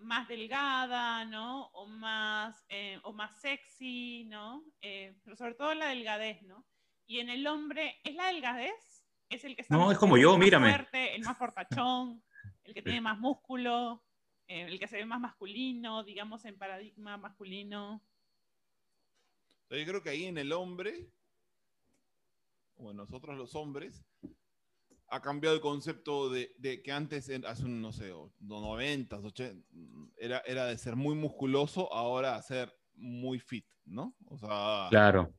más 0.00 0.28
delgada, 0.28 1.24
¿no? 1.24 1.66
O 1.72 1.86
más, 1.86 2.64
eh, 2.68 2.98
o 3.02 3.12
más 3.12 3.38
sexy, 3.40 4.24
¿no? 4.24 4.64
Eh, 4.80 5.14
pero 5.24 5.36
sobre 5.36 5.54
todo 5.54 5.74
la 5.74 5.88
delgadez, 5.88 6.42
¿no? 6.42 6.64
Y 7.06 7.20
en 7.20 7.28
el 7.28 7.46
hombre, 7.46 7.96
¿es 8.04 8.14
la 8.14 8.28
delgadez? 8.28 8.72
Es 9.30 9.44
el 9.44 9.54
que 9.56 9.62
está 9.62 9.74
No, 9.74 9.86
más- 9.86 9.92
es 9.92 9.98
como 9.98 10.18
yo, 10.18 10.32
más 10.32 10.40
mírame. 10.40 10.70
fuerte, 10.70 11.14
el 11.14 11.22
más 11.22 11.38
fortachón, 11.38 12.22
el 12.64 12.74
que 12.74 12.82
tiene 12.82 13.00
más 13.00 13.18
músculo, 13.18 14.04
eh, 14.48 14.62
el 14.66 14.78
que 14.78 14.88
se 14.88 14.96
ve 14.96 15.06
más 15.06 15.20
masculino, 15.20 16.02
digamos, 16.04 16.44
en 16.44 16.58
paradigma 16.58 17.16
masculino. 17.16 18.02
Yo 19.70 19.84
creo 19.86 20.02
que 20.02 20.10
ahí 20.10 20.24
en 20.26 20.36
el 20.36 20.52
hombre, 20.52 21.08
o 22.76 22.90
en 22.90 22.96
nosotros 22.96 23.36
los 23.38 23.54
hombres, 23.54 24.04
ha 25.06 25.20
cambiado 25.22 25.54
el 25.54 25.62
concepto 25.62 26.28
de, 26.28 26.52
de 26.58 26.82
que 26.82 26.90
antes, 26.90 27.30
hace 27.46 27.64
un, 27.64 27.80
no 27.80 27.92
sé, 27.92 28.10
no, 28.40 28.60
90, 28.60 29.16
80, 29.18 29.64
era, 30.16 30.38
era 30.40 30.66
de 30.66 30.76
ser 30.76 30.96
muy 30.96 31.14
musculoso, 31.14 31.92
ahora 31.92 32.34
a 32.34 32.42
ser 32.42 32.76
muy 32.94 33.38
fit, 33.38 33.66
¿no? 33.84 34.16
O 34.26 34.36
sea, 34.38 34.86
Claro. 34.90 35.32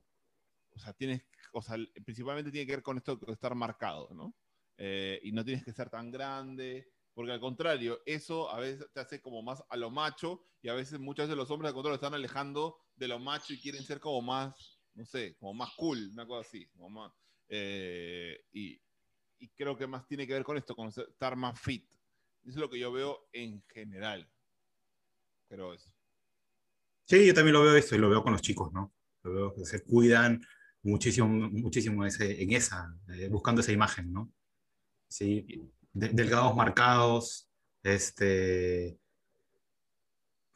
o 0.76 0.80
sea, 0.80 0.94
tienes, 0.94 1.24
o 1.52 1.62
sea, 1.62 1.78
principalmente 2.06 2.52
tiene 2.52 2.66
que 2.66 2.74
ver 2.74 2.84
con 2.84 2.98
esto 2.98 3.16
de 3.16 3.34
estar 3.34 3.56
marcado, 3.56 4.10
¿no? 4.14 4.36
Eh, 4.78 5.20
y 5.24 5.32
no 5.32 5.44
tienes 5.46 5.64
que 5.64 5.74
ser 5.74 5.90
tan 5.90 6.12
grande, 6.12 6.90
porque 7.14 7.32
al 7.32 7.40
contrario, 7.40 8.02
eso 8.06 8.50
a 8.50 8.60
veces 8.60 8.88
te 8.94 9.00
hace 9.00 9.22
como 9.22 9.42
más 9.44 9.64
a 9.70 9.78
lo 9.78 9.92
macho, 9.92 10.44
y 10.62 10.70
a 10.70 10.74
veces 10.74 11.00
muchas 11.00 11.28
veces 11.28 11.38
los 11.38 11.52
hombres 11.52 11.70
al 11.70 11.74
contrario 11.74 11.96
están 11.96 12.14
alejando 12.14 12.78
de 12.96 13.08
lo 13.08 13.20
macho 13.20 13.54
y 13.54 13.60
quieren 13.60 13.84
ser 13.84 14.00
como 14.00 14.22
más, 14.22 14.80
no 14.94 15.06
sé, 15.06 15.36
como 15.38 15.54
más 15.54 15.72
cool, 15.76 16.10
una 16.14 16.26
cosa 16.26 16.48
así, 16.48 16.68
como 16.68 16.90
más, 16.90 17.12
eh, 17.50 18.46
y, 18.52 18.82
y 19.40 19.50
creo 19.50 19.76
que 19.76 19.88
más 19.88 20.08
tiene 20.08 20.26
que 20.26 20.34
ver 20.34 20.44
con 20.44 20.58
esto, 20.58 20.76
con 20.76 20.88
estar 20.88 21.36
más 21.36 21.60
fit. 21.60 21.86
Eso 22.44 22.52
es 22.52 22.56
lo 22.56 22.70
que 22.70 22.80
yo 22.80 22.92
veo 22.92 23.28
en 23.34 23.62
general. 23.68 24.28
Pero 25.48 25.74
eso. 25.74 25.92
Sí, 27.06 27.28
yo 27.28 27.34
también 27.34 27.54
lo 27.54 27.62
veo 27.62 27.76
eso 27.76 27.96
y 27.96 28.00
lo 28.00 28.10
veo 28.10 28.24
con 28.24 28.34
los 28.34 28.42
chicos, 28.42 28.72
¿no? 28.72 28.94
Lo 29.24 29.34
veo 29.34 29.54
que 29.54 29.66
se 29.66 29.84
cuidan 29.84 30.42
muchísimo, 30.84 31.28
muchísimo 31.28 32.06
ese- 32.06 32.42
en 32.42 32.52
esa, 32.54 32.96
eh, 33.10 33.28
buscando 33.30 33.62
esa 33.62 33.72
imagen, 33.72 34.12
¿no? 34.12 34.32
Sí, 35.08 35.70
de- 35.94 36.10
delgados 36.10 36.56
marcados, 36.56 37.50
este, 37.84 38.98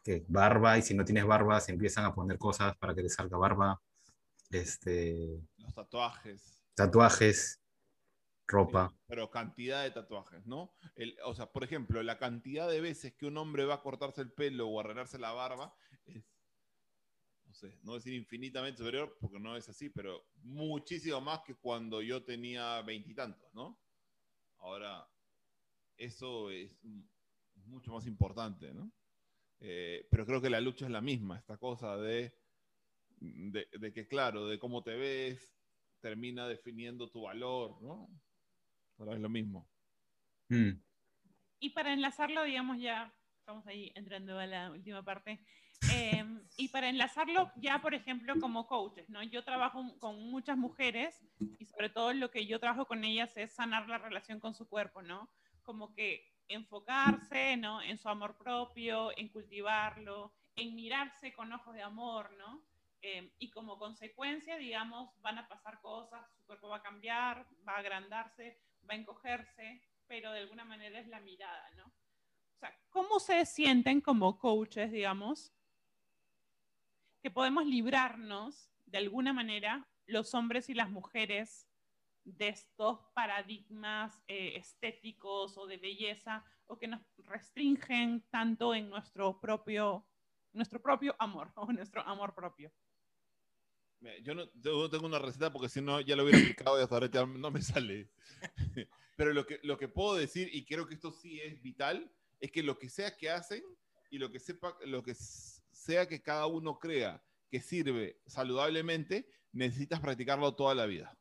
que 0.04 0.24
barba, 0.28 0.78
y 0.78 0.82
si 0.82 0.94
no 0.94 1.04
tienes 1.04 1.26
barba, 1.26 1.60
se 1.60 1.72
empiezan 1.72 2.06
a 2.06 2.14
poner 2.14 2.38
cosas 2.38 2.76
para 2.78 2.94
que 2.94 3.02
te 3.04 3.10
salga 3.10 3.38
barba, 3.38 3.82
este, 4.52 5.42
Los 5.58 5.74
tatuajes. 5.74 6.62
tatuajes, 6.76 7.60
ropa. 8.48 8.90
Sí, 8.92 8.96
pero 9.08 9.32
cantidad 9.32 9.84
de 9.84 9.92
tatuajes, 9.92 10.46
¿no? 10.46 10.72
El- 10.96 11.18
o 11.26 11.34
sea, 11.34 11.48
por 11.52 11.64
ejemplo, 11.64 12.02
la 12.04 12.20
cantidad 12.20 12.70
de 12.70 12.82
veces 12.82 13.14
que 13.16 13.26
un 13.26 13.38
hombre 13.38 13.66
va 13.66 13.76
a 13.76 13.82
cortarse 13.82 14.22
el 14.22 14.32
pelo 14.32 14.68
o 14.68 14.80
arreglarse 14.80 15.18
la 15.18 15.32
barba 15.32 15.76
es, 16.06 16.24
sé, 17.56 17.80
no 17.84 17.94
decir 17.96 18.14
infinitamente 18.14 18.78
superior, 18.80 19.18
porque 19.20 19.40
no 19.40 19.56
es 19.56 19.68
así, 19.70 19.90
pero 19.90 20.28
muchísimo 20.44 21.20
más 21.22 21.42
que 21.42 21.56
cuando 21.56 22.02
yo 22.02 22.24
tenía 22.24 22.82
veintitantos, 22.82 23.54
¿no? 23.54 23.80
Ahora, 24.60 25.08
eso 25.98 26.52
es 26.52 26.72
mucho 27.66 27.92
más 27.92 28.06
importante, 28.06 28.74
¿no? 28.74 28.92
Eh, 29.60 30.08
pero 30.12 30.26
creo 30.26 30.42
que 30.42 30.50
la 30.50 30.62
lucha 30.62 30.86
es 30.86 30.92
la 30.92 31.02
misma, 31.02 31.38
esta 31.38 31.58
cosa 31.58 31.98
de, 31.98 32.38
de, 33.20 33.68
de 33.72 33.94
que, 33.94 34.08
claro, 34.08 34.48
de 34.48 34.60
cómo 34.60 34.84
te 34.84 34.96
ves, 34.96 35.56
termina 36.02 36.48
definiendo 36.48 37.10
tu 37.10 37.24
valor, 37.24 37.82
¿no? 37.82 38.10
Ahora 38.98 39.16
es 39.16 39.22
lo 39.22 39.30
mismo. 39.30 39.68
Mm. 40.50 40.72
Y 41.60 41.70
para 41.72 41.94
enlazarlo, 41.94 42.44
digamos, 42.44 42.80
ya 42.80 43.14
estamos 43.40 43.66
ahí 43.68 43.92
entrando 43.96 44.38
a 44.38 44.46
la 44.46 44.72
última 44.72 45.04
parte. 45.04 45.44
Eh, 45.92 46.26
y 46.58 46.70
para 46.70 46.90
enlazarlo 46.90 47.52
ya, 47.58 47.82
por 47.82 47.94
ejemplo, 47.94 48.34
como 48.40 48.68
coaches, 48.68 49.10
¿no? 49.10 49.22
Yo 49.24 49.44
trabajo 49.44 49.84
con 50.00 50.30
muchas 50.30 50.58
mujeres 50.58 51.24
y 51.60 51.66
sobre 51.66 51.90
todo 51.90 52.14
lo 52.14 52.32
que 52.32 52.46
yo 52.46 52.60
trabajo 52.60 52.86
con 52.86 53.04
ellas 53.04 53.36
es 53.38 53.54
sanar 53.54 53.88
la 53.90 53.98
relación 53.98 54.40
con 54.40 54.54
su 54.54 54.68
cuerpo, 54.68 55.02
¿no? 55.02 55.30
Como 55.64 55.94
que 55.94 56.34
enfocarse, 56.48 57.58
¿no? 57.58 57.82
En 57.82 57.98
su 57.98 58.08
amor 58.08 58.38
propio, 58.38 59.12
en 59.18 59.30
cultivarlo, 59.30 60.34
en 60.56 60.76
mirarse 60.76 61.34
con 61.34 61.52
ojos 61.52 61.74
de 61.76 61.82
amor, 61.82 62.32
¿no? 62.38 62.64
Eh, 63.02 63.32
y 63.38 63.50
como 63.52 63.78
consecuencia, 63.78 64.58
digamos, 64.58 65.10
van 65.22 65.38
a 65.38 65.48
pasar 65.48 65.80
cosas, 65.82 66.26
su 66.36 66.46
cuerpo 66.46 66.70
va 66.70 66.78
a 66.78 66.82
cambiar, 66.82 67.46
va 67.68 67.74
a 67.74 67.80
agrandarse, 67.80 68.60
va 68.90 68.94
a 68.94 68.98
encogerse, 68.98 69.84
pero 70.08 70.32
de 70.32 70.40
alguna 70.40 70.66
manera 70.66 71.00
es 71.00 71.08
la 71.08 71.20
mirada, 71.20 71.70
¿no? 71.76 71.86
O 71.86 72.58
sea, 72.58 72.74
¿cómo 72.90 73.20
se 73.20 73.46
sienten 73.46 74.02
como 74.02 74.40
coaches, 74.40 74.92
digamos, 74.92 75.55
que 77.26 77.32
podemos 77.32 77.66
librarnos 77.66 78.70
de 78.86 79.00
alguna 79.00 79.34
manera 79.34 79.90
los 80.06 80.36
hombres 80.36 80.70
y 80.70 80.76
las 80.76 80.92
mujeres 80.92 81.68
de 82.24 82.50
estos 82.50 83.00
paradigmas 83.16 84.22
eh, 84.28 84.58
estéticos 84.58 85.58
o 85.58 85.66
de 85.66 85.78
belleza 85.78 86.46
o 86.68 86.78
que 86.78 86.88
nos 86.88 87.02
restringen 87.18 88.22
tanto 88.30 88.76
en 88.76 88.92
nuestro 88.92 89.42
propio, 89.42 90.08
nuestro 90.54 90.80
propio 90.80 91.16
amor 91.18 91.52
o 91.56 91.74
nuestro 91.74 92.04
amor 92.04 92.36
propio? 92.36 92.72
Yo 94.22 94.36
no, 94.36 94.48
yo 94.54 94.88
tengo 94.92 95.08
una 95.08 95.18
receta 95.18 95.52
porque 95.52 95.68
si 95.68 95.82
no 95.82 96.02
ya 96.02 96.16
lo 96.16 96.26
hubiera 96.26 96.38
aplicado 96.38 96.80
y 96.80 96.84
hasta 96.84 96.94
ahora 96.94 97.10
ya 97.10 97.26
no 97.26 97.50
me 97.50 97.64
sale. 97.64 98.12
Pero 99.18 99.34
lo 99.34 99.48
que, 99.48 99.60
lo 99.64 99.80
que 99.80 99.88
puedo 99.88 100.14
decir, 100.14 100.48
y 100.54 100.64
creo 100.64 100.86
que 100.86 100.94
esto 100.94 101.12
sí 101.12 101.42
es 101.42 101.60
vital, 101.60 102.08
es 102.40 102.52
que 102.52 102.62
lo 102.62 102.78
que 102.78 102.88
sea 102.88 103.18
que 103.18 103.32
hacen 103.32 103.64
y 104.12 104.20
lo 104.20 104.32
que, 104.32 104.40
sepa, 104.40 104.78
lo 104.86 105.02
que 105.02 105.16
sea 105.76 106.08
que 106.08 106.22
cada 106.22 106.48
uno 106.48 106.80
crea 106.80 107.22
que 107.50 107.60
sirve 107.60 108.20
saludablemente, 108.26 109.28
necesitas 109.52 110.00
practicarlo 110.00 110.56
toda 110.56 110.74
la 110.74 110.86
vida. 110.86 111.18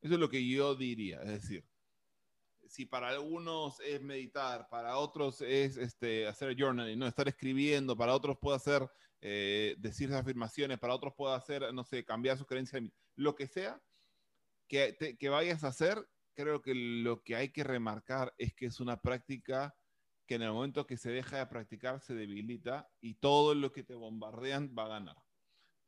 Eso 0.00 0.14
es 0.14 0.20
lo 0.20 0.28
que 0.28 0.46
yo 0.46 0.74
diría. 0.74 1.20
Es 1.22 1.42
decir, 1.42 1.64
si 2.66 2.86
para 2.86 3.08
algunos 3.08 3.78
es 3.80 4.00
meditar, 4.00 4.68
para 4.68 4.96
otros 4.96 5.42
es 5.42 5.76
este, 5.76 6.26
hacer 6.26 6.56
journaling, 6.58 6.98
¿no? 6.98 7.06
estar 7.06 7.28
escribiendo, 7.28 7.96
para 7.96 8.14
otros 8.14 8.38
puede 8.40 8.56
hacer 8.56 8.88
eh, 9.20 9.76
decir 9.78 10.12
afirmaciones, 10.12 10.78
para 10.78 10.94
otros 10.94 11.14
puede 11.14 11.34
hacer, 11.34 11.72
no 11.72 11.84
sé, 11.84 12.04
cambiar 12.04 12.38
su 12.38 12.46
creencia, 12.46 12.80
lo 13.14 13.34
que 13.36 13.46
sea 13.46 13.80
que, 14.66 15.16
que 15.18 15.28
vayas 15.28 15.62
a 15.62 15.68
hacer, 15.68 16.08
creo 16.34 16.62
que 16.62 16.74
lo 16.74 17.22
que 17.22 17.36
hay 17.36 17.50
que 17.50 17.64
remarcar 17.64 18.34
es 18.38 18.54
que 18.54 18.66
es 18.66 18.80
una 18.80 19.00
práctica 19.00 19.74
que 20.26 20.34
en 20.36 20.42
el 20.42 20.52
momento 20.52 20.86
que 20.86 20.96
se 20.96 21.10
deja 21.10 21.38
de 21.38 21.46
practicar 21.46 22.00
se 22.00 22.14
debilita 22.14 22.88
y 23.00 23.14
todo 23.14 23.54
lo 23.54 23.72
que 23.72 23.84
te 23.84 23.94
bombardean 23.94 24.74
va 24.76 24.84
a 24.86 24.88
ganar. 24.88 25.16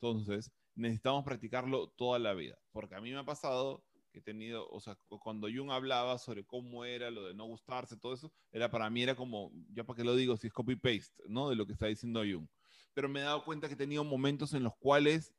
Entonces, 0.00 0.52
necesitamos 0.74 1.24
practicarlo 1.24 1.88
toda 1.90 2.18
la 2.18 2.34
vida, 2.34 2.58
porque 2.72 2.94
a 2.94 3.00
mí 3.00 3.10
me 3.10 3.18
ha 3.18 3.24
pasado 3.24 3.84
que 4.12 4.20
he 4.20 4.22
tenido, 4.22 4.68
o 4.70 4.80
sea, 4.80 4.94
cu- 4.94 5.18
cuando 5.18 5.48
Jung 5.48 5.70
hablaba 5.70 6.18
sobre 6.18 6.44
cómo 6.46 6.84
era 6.84 7.10
lo 7.10 7.24
de 7.26 7.34
no 7.34 7.44
gustarse, 7.46 7.96
todo 7.96 8.14
eso, 8.14 8.32
era 8.52 8.70
para 8.70 8.88
mí 8.88 9.02
era 9.02 9.14
como, 9.16 9.52
ya 9.72 9.84
para 9.84 9.96
qué 9.96 10.04
lo 10.04 10.14
digo, 10.14 10.36
si 10.36 10.46
es 10.46 10.52
copy-paste, 10.52 11.24
¿no? 11.28 11.50
De 11.50 11.56
lo 11.56 11.66
que 11.66 11.72
está 11.72 11.86
diciendo 11.86 12.20
Jung. 12.20 12.48
Pero 12.94 13.08
me 13.08 13.20
he 13.20 13.24
dado 13.24 13.44
cuenta 13.44 13.66
que 13.68 13.74
he 13.74 13.76
tenido 13.76 14.04
momentos 14.04 14.54
en 14.54 14.62
los 14.62 14.76
cuales 14.76 15.34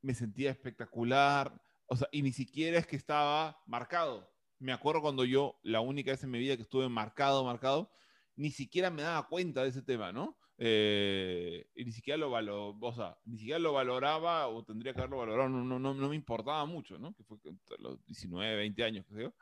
me 0.00 0.14
sentía 0.14 0.50
espectacular, 0.50 1.60
o 1.86 1.96
sea, 1.96 2.08
y 2.12 2.22
ni 2.22 2.32
siquiera 2.32 2.78
es 2.78 2.86
que 2.86 2.96
estaba 2.96 3.60
marcado. 3.66 4.30
Me 4.58 4.72
acuerdo 4.72 5.00
cuando 5.00 5.24
yo, 5.24 5.58
la 5.62 5.80
única 5.80 6.10
vez 6.10 6.22
en 6.24 6.30
mi 6.30 6.38
vida 6.38 6.56
que 6.56 6.62
estuve 6.62 6.88
marcado, 6.88 7.44
marcado, 7.44 7.90
ni 8.36 8.50
siquiera 8.50 8.90
me 8.90 9.02
daba 9.02 9.28
cuenta 9.28 9.62
de 9.62 9.68
ese 9.70 9.82
tema, 9.82 10.12
¿no? 10.12 10.36
Eh, 10.58 11.68
y 11.76 11.84
ni 11.84 11.92
siquiera 11.92 12.16
lo 12.16 12.30
valo, 12.30 12.76
o 12.80 12.92
sea, 12.92 13.16
ni 13.24 13.38
siquiera 13.38 13.60
lo 13.60 13.72
valoraba 13.72 14.48
o 14.48 14.64
tendría 14.64 14.92
que 14.92 15.00
haberlo 15.00 15.18
valorado, 15.18 15.48
no, 15.48 15.78
no, 15.78 15.94
no, 15.94 16.08
me 16.08 16.16
importaba 16.16 16.64
mucho, 16.66 16.98
¿no? 16.98 17.14
Que 17.14 17.22
fue 17.22 17.38
entre 17.44 17.78
los 17.78 18.04
19, 18.06 18.56
20 18.56 18.84
años, 18.84 19.06
qué 19.06 19.22
yo. 19.22 19.34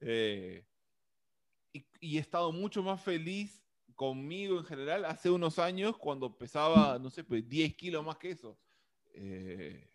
Eh, 0.00 0.66
y, 1.72 1.86
y 2.00 2.16
he 2.18 2.20
estado 2.20 2.52
mucho 2.52 2.82
más 2.82 3.02
feliz 3.02 3.62
conmigo 3.94 4.58
en 4.58 4.64
general 4.64 5.04
hace 5.06 5.28
unos 5.30 5.58
años 5.58 5.96
cuando 5.98 6.36
pesaba, 6.36 6.98
no 6.98 7.10
sé, 7.10 7.24
pues 7.24 7.48
10 7.48 7.74
kilos 7.74 8.04
más 8.04 8.16
que 8.16 8.30
eso. 8.30 8.58
Eh, 9.14 9.87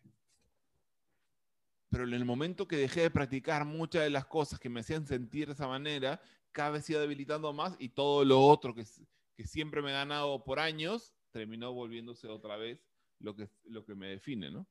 pero 1.93 2.05
en 2.05 2.13
el 2.15 2.25
momento 2.25 2.67
que 2.67 2.75
dejé 2.75 3.01
de 3.01 3.11
practicar 3.11 3.65
muchas 3.65 4.01
de 4.01 4.09
las 4.09 4.25
cosas 4.25 4.59
que 4.59 4.67
me 4.67 4.79
hacían 4.79 5.05
sentir 5.05 5.45
de 5.45 5.53
esa 5.53 5.67
manera, 5.67 6.19
cada 6.51 6.71
vez 6.71 6.89
iba 6.89 6.99
debilitando 6.99 7.53
más 7.53 7.75
y 7.77 7.89
todo 7.89 8.25
lo 8.25 8.41
otro 8.41 8.73
que, 8.73 8.83
que 9.35 9.45
siempre 9.45 9.83
me 9.83 9.91
he 9.91 9.93
ganado 9.93 10.43
por 10.43 10.59
años 10.59 11.13
terminó 11.29 11.71
volviéndose 11.71 12.27
otra 12.27 12.57
vez 12.57 12.83
lo 13.19 13.35
que, 13.35 13.47
lo 13.65 13.85
que 13.85 13.93
me 13.93 14.07
define, 14.07 14.49
¿no? 14.49 14.65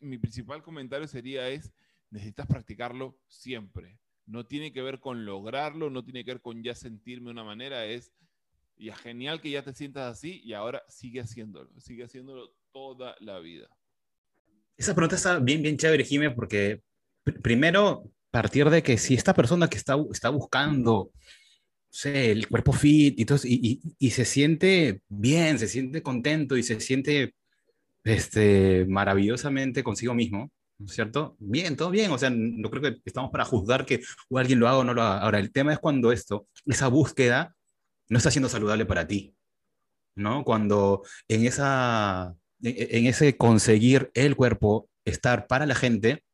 Mi 0.00 0.18
principal 0.18 0.60
comentario 0.60 1.06
sería 1.06 1.48
es, 1.48 1.72
necesitas 2.10 2.48
practicarlo 2.48 3.16
siempre. 3.28 4.00
No 4.26 4.44
tiene 4.44 4.72
que 4.72 4.82
ver 4.82 4.98
con 4.98 5.24
lograrlo, 5.24 5.88
no 5.88 6.02
tiene 6.02 6.24
que 6.24 6.32
ver 6.32 6.40
con 6.40 6.64
ya 6.64 6.74
sentirme 6.74 7.26
de 7.26 7.30
una 7.30 7.44
manera, 7.44 7.86
es 7.86 8.12
ya 8.76 8.96
genial 8.96 9.40
que 9.40 9.52
ya 9.52 9.62
te 9.62 9.72
sientas 9.72 10.18
así 10.18 10.40
y 10.42 10.54
ahora 10.54 10.82
sigue 10.88 11.20
haciéndolo, 11.20 11.70
sigue 11.78 12.02
haciéndolo 12.02 12.56
toda 12.72 13.14
la 13.20 13.38
vida. 13.38 13.68
Esa 14.80 14.94
pregunta 14.94 15.16
está 15.16 15.38
bien, 15.38 15.60
bien 15.60 15.76
chévere, 15.76 16.04
Jimé, 16.04 16.30
porque 16.30 16.80
pr- 17.22 17.42
primero 17.42 18.10
partir 18.30 18.70
de 18.70 18.82
que 18.82 18.96
si 18.96 19.12
esta 19.14 19.34
persona 19.34 19.68
que 19.68 19.76
está, 19.76 19.94
está 20.10 20.30
buscando 20.30 21.12
sé, 21.90 22.32
el 22.32 22.48
cuerpo 22.48 22.72
fit 22.72 23.20
y, 23.20 23.26
todo, 23.26 23.38
y, 23.44 23.80
y, 23.84 23.96
y 24.06 24.10
se 24.10 24.24
siente 24.24 25.02
bien, 25.08 25.58
se 25.58 25.68
siente 25.68 26.02
contento 26.02 26.56
y 26.56 26.62
se 26.62 26.80
siente 26.80 27.34
este, 28.04 28.86
maravillosamente 28.88 29.84
consigo 29.84 30.14
mismo, 30.14 30.50
¿no 30.78 30.86
es 30.86 30.92
cierto? 30.94 31.36
Bien, 31.40 31.76
todo 31.76 31.90
bien, 31.90 32.10
o 32.12 32.18
sea, 32.18 32.30
no 32.30 32.70
creo 32.70 32.82
que 32.82 33.02
estamos 33.04 33.30
para 33.30 33.44
juzgar 33.44 33.86
que 33.86 34.00
alguien 34.34 34.60
lo 34.60 34.68
haga 34.68 34.78
o 34.78 34.84
no 34.84 34.94
lo 34.94 35.02
haga. 35.02 35.20
Ahora, 35.20 35.40
el 35.40 35.52
tema 35.52 35.74
es 35.74 35.78
cuando 35.78 36.12
esto, 36.12 36.48
esa 36.66 36.88
búsqueda, 36.88 37.54
no 38.08 38.18
está 38.18 38.30
siendo 38.30 38.48
saludable 38.48 38.86
para 38.86 39.06
ti, 39.06 39.34
¿no? 40.16 40.44
Cuando 40.44 41.02
en, 41.28 41.46
esa, 41.46 42.34
en 42.62 43.06
ese 43.06 43.36
conseguir 43.36 44.10
el 44.14 44.36
cuerpo, 44.36 44.88
estar 45.04 45.46
para 45.46 45.66
la 45.66 45.74
gente, 45.74 46.24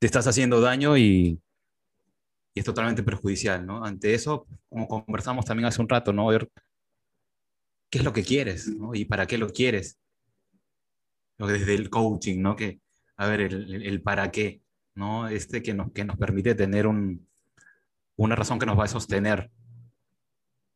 te 0.00 0.06
estás 0.06 0.26
haciendo 0.26 0.60
daño 0.60 0.96
y, 0.96 1.40
es 2.54 2.64
totalmente 2.64 3.04
perjudicial, 3.04 3.64
¿no? 3.64 3.84
Ante 3.84 4.14
eso, 4.14 4.46
como 4.68 4.88
conversamos 4.88 5.44
también 5.44 5.66
hace 5.66 5.80
un 5.80 5.88
rato, 5.88 6.12
¿no? 6.12 6.28
Qué 7.90 7.98
es 7.98 8.04
lo 8.04 8.12
que 8.12 8.24
quieres. 8.24 8.70
Y 8.94 9.04
para 9.04 9.26
qué 9.26 9.38
lo 9.38 9.48
quieres. 9.48 9.96
Desde 11.38 11.74
el 11.74 11.88
coaching, 11.88 12.42
¿no? 12.42 12.56
Que, 12.56 12.80
a 13.16 13.28
ver, 13.28 13.42
el, 13.42 13.86
el 13.86 14.02
para 14.02 14.32
qué, 14.32 14.60
¿no? 14.96 15.28
Este 15.28 15.62
que 15.62 15.72
nos, 15.72 15.92
que 15.92 16.04
nos 16.04 16.16
permite 16.16 16.56
tener 16.56 16.88
un, 16.88 17.28
una 18.16 18.34
razón 18.34 18.58
que 18.58 18.66
nos 18.66 18.78
va 18.78 18.84
a 18.84 18.88
sostener. 18.88 19.50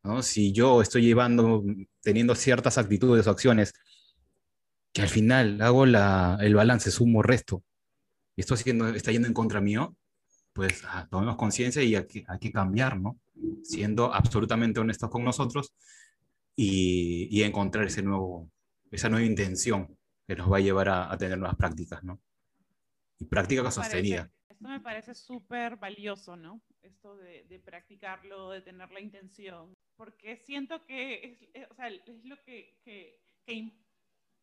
¿no? 0.05 0.22
Si 0.22 0.53
yo 0.53 0.80
estoy 0.80 1.03
llevando, 1.03 1.64
teniendo 2.01 2.34
ciertas 2.34 2.78
actitudes 2.78 3.26
o 3.26 3.30
acciones 3.30 3.72
que 4.93 5.03
al 5.03 5.09
final 5.09 5.61
hago 5.62 5.86
la, 5.86 6.38
el 6.40 6.55
balance, 6.55 6.90
sumo, 6.90 7.22
resto, 7.22 7.64
y 8.36 8.40
esto 8.40 8.55
haciendo, 8.55 8.88
está 8.88 9.12
yendo 9.12 9.28
en 9.28 9.34
contra 9.34 9.61
mío, 9.61 9.97
pues 10.53 10.82
ah, 10.86 11.07
tomemos 11.11 11.36
conciencia 11.36 11.82
y 11.82 11.95
hay 11.95 12.07
que, 12.07 12.24
hay 12.26 12.38
que 12.38 12.53
cambiar, 12.53 12.99
¿no? 12.99 13.18
Siendo 13.62 14.12
absolutamente 14.12 14.80
honestos 14.80 15.11
con 15.11 15.24
nosotros 15.24 15.74
y, 16.55 17.28
y, 17.30 17.43
encontrar 17.43 17.86
ese 17.86 18.03
nuevo, 18.03 18.51
esa 18.90 19.09
nueva 19.09 19.26
intención 19.26 19.97
que 20.26 20.36
nos 20.36 20.51
va 20.53 20.59
a 20.59 20.61
llevar 20.61 20.88
a, 20.88 21.12
a 21.12 21.16
tener 21.16 21.38
nuevas 21.38 21.57
prácticas, 21.57 22.03
¿no? 22.05 22.20
Y 23.18 23.24
práctica 23.26 23.70
sostenida. 23.70 24.30
Esto 24.49 24.68
me 24.68 24.80
parece 24.80 25.14
súper 25.14 25.76
valioso, 25.76 26.36
¿no? 26.36 26.61
Esto 26.82 27.16
de, 27.16 27.45
de, 27.49 27.59
practicarlo, 27.59 28.51
de 28.51 28.61
tener 28.61 28.90
la 28.90 29.01
intención, 29.01 29.74
porque 29.97 30.36
siento 30.36 30.84
que 30.84 31.38
es, 31.55 31.70
o 31.70 31.74
sea, 31.74 31.88
es 31.88 32.24
lo 32.24 32.36
que, 32.43 32.78
que, 32.84 33.20
que, 33.47 33.82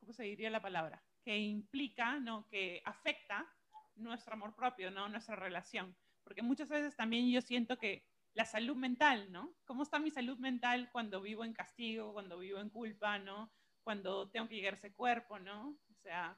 ¿cómo 0.09 0.15
se 0.15 0.23
diría 0.23 0.49
la 0.49 0.59
palabra? 0.59 1.03
Que 1.23 1.37
implica, 1.37 2.19
¿no? 2.19 2.47
Que 2.47 2.81
afecta 2.83 3.47
nuestro 3.95 4.33
amor 4.33 4.55
propio, 4.55 4.89
¿no? 4.89 5.07
Nuestra 5.07 5.35
relación. 5.35 5.95
Porque 6.23 6.41
muchas 6.41 6.67
veces 6.67 6.95
también 6.95 7.29
yo 7.29 7.41
siento 7.41 7.77
que 7.77 8.07
la 8.33 8.43
salud 8.43 8.75
mental, 8.75 9.31
¿no? 9.31 9.53
¿Cómo 9.65 9.83
está 9.83 9.99
mi 9.99 10.09
salud 10.09 10.39
mental 10.39 10.89
cuando 10.91 11.21
vivo 11.21 11.45
en 11.45 11.53
castigo, 11.53 12.11
cuando 12.11 12.39
vivo 12.39 12.57
en 12.57 12.71
culpa, 12.71 13.19
¿no? 13.19 13.51
Cuando 13.83 14.27
tengo 14.31 14.47
que 14.49 14.55
llegar 14.55 14.73
a 14.73 14.77
ese 14.77 14.95
cuerpo, 14.95 15.37
¿no? 15.37 15.77
O 15.91 15.95
sea, 16.01 16.35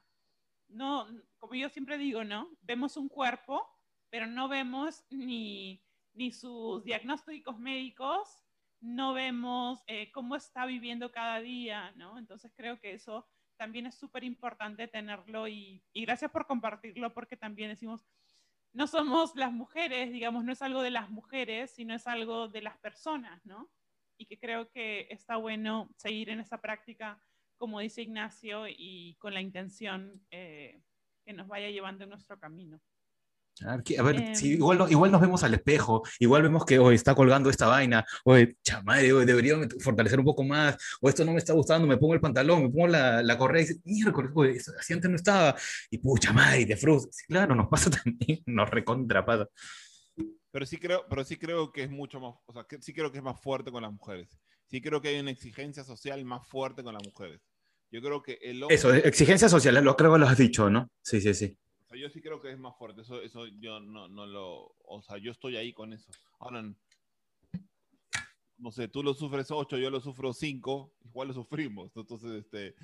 no, 0.67 1.07
como 1.37 1.55
yo 1.55 1.69
siempre 1.69 1.97
digo, 1.97 2.25
¿no? 2.25 2.49
Vemos 2.63 2.97
un 2.97 3.07
cuerpo, 3.07 3.65
pero 4.09 4.27
no 4.27 4.49
vemos 4.49 5.05
ni, 5.11 5.81
ni 6.11 6.33
sus 6.33 6.83
diagnósticos 6.83 7.57
médicos, 7.57 8.43
no 8.81 9.13
vemos 9.13 9.81
eh, 9.87 10.11
cómo 10.11 10.35
está 10.35 10.65
viviendo 10.65 11.09
cada 11.13 11.39
día, 11.39 11.93
¿no? 11.95 12.17
Entonces 12.17 12.51
creo 12.53 12.77
que 12.77 12.91
eso 12.91 13.30
también 13.61 13.85
es 13.85 13.93
súper 13.93 14.23
importante 14.23 14.87
tenerlo 14.87 15.47
y, 15.47 15.83
gracias 15.93 16.31
por 16.31 16.47
compartirlo 16.47 17.13
porque 17.13 17.37
también 17.37 17.69
decimos, 17.69 18.03
no 18.73 18.87
somos 18.87 19.35
las 19.35 19.51
mujeres, 19.51 20.11
digamos, 20.11 20.43
no 20.43 20.51
es 20.51 20.63
algo 20.63 20.81
de 20.81 20.89
las 20.89 21.11
mujeres, 21.11 21.69
sino 21.69 21.93
es 21.93 22.07
algo 22.07 22.47
de 22.47 22.63
las 22.63 22.79
personas, 22.79 23.45
¿no? 23.45 23.69
Y 24.17 24.25
que 24.25 24.39
creo 24.39 24.71
que 24.71 25.05
está 25.11 25.35
bueno 25.35 25.93
seguir 25.95 26.31
en 26.31 26.39
esa 26.39 26.59
práctica, 26.59 27.21
como 27.57 27.79
dice 27.81 28.01
Ignacio, 28.01 28.65
y 28.67 29.15
con 29.19 29.35
la 29.35 29.41
intención 29.41 30.25
eh, 30.31 30.81
que 31.23 31.33
nos 31.33 31.47
vaya 31.47 31.69
llevando 31.69 32.05
en 32.05 32.09
nuestro 32.09 32.39
camino. 32.39 32.81
A 33.65 34.03
ver, 34.03 34.15
eh, 34.15 34.35
si 34.35 34.53
igual, 34.53 34.87
igual, 34.89 35.11
nos 35.11 35.21
vemos 35.21 35.43
al 35.43 35.53
espejo, 35.53 36.01
igual 36.19 36.41
vemos 36.41 36.65
que 36.65 36.79
hoy 36.79 36.95
está 36.95 37.13
colgando 37.13 37.49
esta 37.49 37.67
vaina, 37.67 38.05
oye, 38.23 38.57
chamadre, 38.63 39.13
hoy 39.13 39.25
debería 39.25 39.55
fortalecer 39.79 40.19
un 40.19 40.25
poco 40.25 40.43
más, 40.43 40.77
o 40.99 41.09
esto 41.09 41.23
no 41.23 41.33
me 41.33 41.37
está 41.37 41.53
gustando, 41.53 41.87
me 41.87 41.97
pongo 41.97 42.15
el 42.15 42.21
pantalón, 42.21 42.63
me 42.63 42.69
pongo 42.69 42.87
la, 42.87 43.21
la 43.21 43.37
correa 43.37 43.61
y 43.61 43.65
dice, 43.67 43.81
miércoles, 43.83 44.67
así 44.79 44.93
antes 44.93 45.09
no 45.09 45.15
estaba, 45.15 45.55
y 45.91 45.97
pucha 45.99 46.33
madre, 46.33 46.65
te 46.65 46.75
frustra. 46.75 47.11
Sí, 47.11 47.25
claro, 47.27 47.53
nos 47.53 47.67
pasa 47.67 47.89
también, 48.03 48.41
nos 48.47 48.69
recontra 48.69 49.23
pasa. 49.25 49.47
Pero 50.51 50.65
sí 50.65 50.77
creo, 50.77 51.05
pero 51.07 51.23
sí 51.23 51.37
creo 51.37 51.71
que 51.71 51.83
es 51.83 51.91
mucho 51.91 52.19
más, 52.19 52.33
o 52.45 52.53
sea, 52.53 52.63
que 52.63 52.81
sí 52.81 52.93
creo 52.93 53.11
que 53.11 53.19
es 53.19 53.23
más 53.23 53.39
fuerte 53.39 53.71
con 53.71 53.83
las 53.83 53.91
mujeres. 53.91 54.39
Sí 54.65 54.81
creo 54.81 55.01
que 55.01 55.09
hay 55.09 55.19
una 55.19 55.31
exigencia 55.31 55.83
social 55.83 56.23
más 56.25 56.47
fuerte 56.47 56.83
con 56.83 56.93
las 56.93 57.03
mujeres. 57.03 57.41
Yo 57.91 58.01
creo 58.01 58.23
que 58.23 58.39
el 58.41 58.63
hombre... 58.63 58.75
Eso, 58.75 58.93
exigencia 58.93 59.49
social, 59.49 59.83
lo 59.83 59.95
creo 59.97 60.13
que 60.13 60.19
lo 60.19 60.27
has 60.27 60.37
dicho, 60.37 60.69
¿no? 60.69 60.89
Sí, 61.03 61.21
sí, 61.21 61.33
sí 61.33 61.57
sea, 61.91 62.01
yo 62.01 62.09
sí 62.09 62.21
creo 62.21 62.41
que 62.41 62.51
es 62.51 62.59
más 62.59 62.75
fuerte. 62.77 63.01
Eso, 63.01 63.21
eso 63.21 63.45
yo 63.59 63.79
no, 63.79 64.07
no 64.07 64.25
lo. 64.25 64.75
O 64.85 65.01
sea, 65.01 65.17
yo 65.17 65.31
estoy 65.31 65.57
ahí 65.57 65.73
con 65.73 65.93
eso. 65.93 66.11
Ahora, 66.39 66.63
no 68.57 68.71
sé, 68.71 68.87
tú 68.87 69.03
lo 69.03 69.13
sufres 69.13 69.49
8, 69.49 69.77
yo 69.77 69.89
lo 69.89 69.99
sufro 69.99 70.33
5, 70.33 70.93
igual 71.05 71.29
lo 71.29 71.33
sufrimos. 71.33 71.91
Entonces, 71.95 72.31
este. 72.31 72.75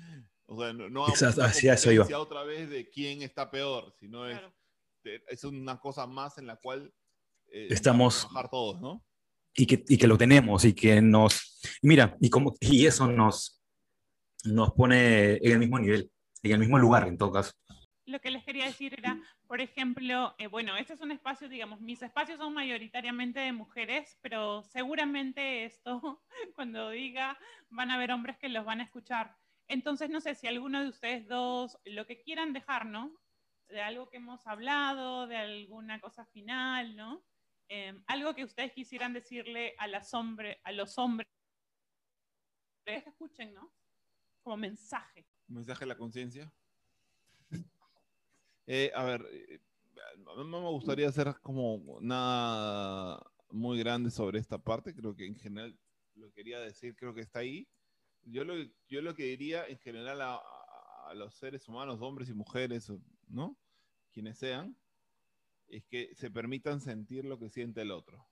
O 0.46 0.60
sea, 0.60 0.72
no, 0.72 0.88
no 0.88 1.08
Exacto, 1.08 1.42
hacia 1.42 1.74
eso 1.74 1.92
iba. 1.92 2.06
otra 2.18 2.42
vez 2.42 2.70
de 2.70 2.88
quién 2.88 3.22
está 3.22 3.50
peor, 3.50 3.92
sino 4.00 4.26
es, 4.26 4.40
es 5.28 5.44
una 5.44 5.78
cosa 5.78 6.06
más 6.06 6.38
en 6.38 6.46
la 6.46 6.56
cual 6.56 6.92
eh, 7.48 7.68
estamos 7.70 8.20
trabajar 8.20 8.50
todos, 8.50 8.80
¿no? 8.80 9.04
Y 9.54 9.66
que, 9.66 9.84
y 9.88 9.98
que 9.98 10.06
lo 10.06 10.16
tenemos 10.16 10.64
y 10.64 10.72
que 10.72 11.02
nos. 11.02 11.60
Mira, 11.82 12.16
y, 12.20 12.30
como, 12.30 12.54
y 12.60 12.86
eso 12.86 13.06
nos, 13.08 13.62
nos 14.44 14.72
pone 14.72 15.36
en 15.36 15.52
el 15.52 15.58
mismo 15.58 15.78
nivel, 15.78 16.10
en 16.42 16.52
el 16.52 16.58
mismo 16.60 16.78
lugar, 16.78 17.08
en 17.08 17.18
todo 17.18 17.32
caso 17.32 17.52
lo 18.08 18.20
que 18.20 18.30
les 18.30 18.44
quería 18.44 18.64
decir 18.64 18.94
era, 18.98 19.20
por 19.46 19.60
ejemplo, 19.60 20.34
eh, 20.38 20.46
bueno, 20.46 20.76
este 20.76 20.94
es 20.94 21.00
un 21.00 21.12
espacio, 21.12 21.48
digamos, 21.48 21.80
mis 21.80 22.02
espacios 22.02 22.38
son 22.38 22.54
mayoritariamente 22.54 23.40
de 23.40 23.52
mujeres, 23.52 24.18
pero 24.22 24.62
seguramente 24.62 25.64
esto, 25.64 26.22
cuando 26.54 26.90
diga, 26.90 27.38
van 27.68 27.90
a 27.90 27.94
haber 27.94 28.10
hombres 28.12 28.38
que 28.38 28.48
los 28.48 28.64
van 28.64 28.80
a 28.80 28.84
escuchar. 28.84 29.36
Entonces, 29.68 30.08
no 30.08 30.20
sé 30.20 30.34
si 30.34 30.46
alguno 30.46 30.80
de 30.80 30.88
ustedes 30.88 31.28
dos, 31.28 31.78
lo 31.84 32.06
que 32.06 32.20
quieran 32.22 32.52
dejar, 32.52 32.86
¿no? 32.86 33.14
De 33.68 33.82
algo 33.82 34.08
que 34.08 34.16
hemos 34.16 34.46
hablado, 34.46 35.26
de 35.26 35.36
alguna 35.36 36.00
cosa 36.00 36.24
final, 36.24 36.96
¿no? 36.96 37.22
Eh, 37.68 38.02
algo 38.06 38.34
que 38.34 38.44
ustedes 38.44 38.72
quisieran 38.72 39.12
decirle 39.12 39.74
a, 39.78 39.86
las 39.86 40.14
hombre, 40.14 40.60
a 40.64 40.72
los 40.72 40.96
hombres 40.96 41.28
que 42.86 42.96
escuchen, 42.96 43.52
¿no? 43.52 43.70
Como 44.42 44.56
mensaje. 44.56 45.26
mensaje 45.48 45.80
de 45.80 45.88
la 45.88 45.98
conciencia? 45.98 46.50
Eh, 48.68 48.92
a 48.94 49.02
ver, 49.02 49.26
eh, 49.32 49.60
no 50.36 50.44
me 50.44 50.68
gustaría 50.68 51.08
hacer 51.08 51.34
como 51.42 51.98
nada 52.00 53.18
muy 53.50 53.78
grande 53.78 54.10
sobre 54.10 54.38
esta 54.38 54.58
parte. 54.58 54.94
Creo 54.94 55.16
que 55.16 55.26
en 55.26 55.36
general 55.36 55.78
lo 56.14 56.30
quería 56.32 56.60
decir, 56.60 56.94
creo 56.94 57.14
que 57.14 57.22
está 57.22 57.40
ahí. 57.40 57.66
Yo 58.24 58.44
lo, 58.44 58.54
yo 58.88 59.00
lo 59.00 59.14
que 59.14 59.24
diría 59.24 59.66
en 59.66 59.78
general 59.78 60.20
a, 60.20 60.36
a 61.06 61.14
los 61.14 61.34
seres 61.34 61.66
humanos, 61.66 62.00
hombres 62.02 62.28
y 62.28 62.34
mujeres, 62.34 62.92
¿no? 63.26 63.56
Quienes 64.12 64.38
sean, 64.38 64.76
es 65.68 65.84
que 65.86 66.14
se 66.14 66.30
permitan 66.30 66.80
sentir 66.80 67.24
lo 67.24 67.38
que 67.38 67.48
siente 67.48 67.80
el 67.80 67.90
otro 67.90 68.28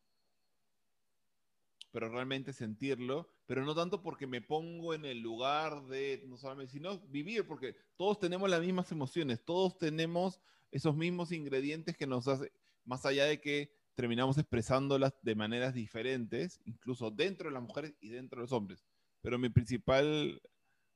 pero 1.97 2.11
realmente 2.11 2.53
sentirlo, 2.53 3.27
pero 3.47 3.65
no 3.65 3.75
tanto 3.75 4.03
porque 4.03 4.27
me 4.27 4.43
pongo 4.43 4.93
en 4.93 5.05
el 5.05 5.21
lugar 5.21 5.87
de, 5.87 6.25
no 6.27 6.37
solamente, 6.37 6.73
sino 6.73 6.99
vivir, 7.09 7.47
porque 7.47 7.77
todos 7.97 8.19
tenemos 8.19 8.51
las 8.51 8.61
mismas 8.61 8.91
emociones, 8.91 9.45
todos 9.45 9.79
tenemos 9.79 10.41
esos 10.73 10.97
mismos 10.97 11.31
ingredientes 11.33 11.97
que 11.97 12.07
nos 12.07 12.27
hace, 12.27 12.53
más 12.85 13.07
allá 13.07 13.25
de 13.25 13.41
que 13.41 13.71
terminamos 13.95 14.37
expresándolas 14.37 15.15
de 15.23 15.35
maneras 15.35 15.75
diferentes, 15.75 16.61
incluso 16.65 17.11
dentro 17.11 17.49
de 17.49 17.55
las 17.55 17.63
mujeres 17.63 17.95
y 18.01 18.09
dentro 18.09 18.41
de 18.41 18.43
los 18.43 18.53
hombres. 18.53 18.85
Pero 19.23 19.39
mi 19.39 19.49
principal 19.49 20.43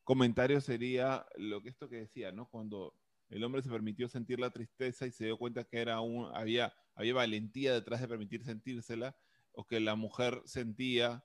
comentario 0.05 0.61
sería 0.61 1.25
lo 1.37 1.63
que 1.63 1.71
esto 1.71 1.89
que 1.89 1.97
decía, 1.97 2.33
¿no? 2.33 2.49
Cuando 2.49 2.95
el 3.29 3.45
hombre 3.45 3.63
se 3.63 3.71
permitió 3.71 4.09
sentir 4.09 4.41
la 4.41 4.51
tristeza 4.51 5.07
y 5.07 5.13
se 5.13 5.25
dio 5.25 5.39
cuenta 5.39 5.65
que 5.65 5.79
era 5.79 6.01
un, 6.01 6.31
había, 6.35 6.75
había 6.95 7.15
valentía 7.15 7.73
detrás 7.73 8.01
de 8.01 8.09
permitir 8.09 8.45
sentírsela, 8.45 9.17
o 9.53 9.67
que 9.67 9.81
la 9.81 9.95
mujer 9.95 10.43
sentía 10.45 11.25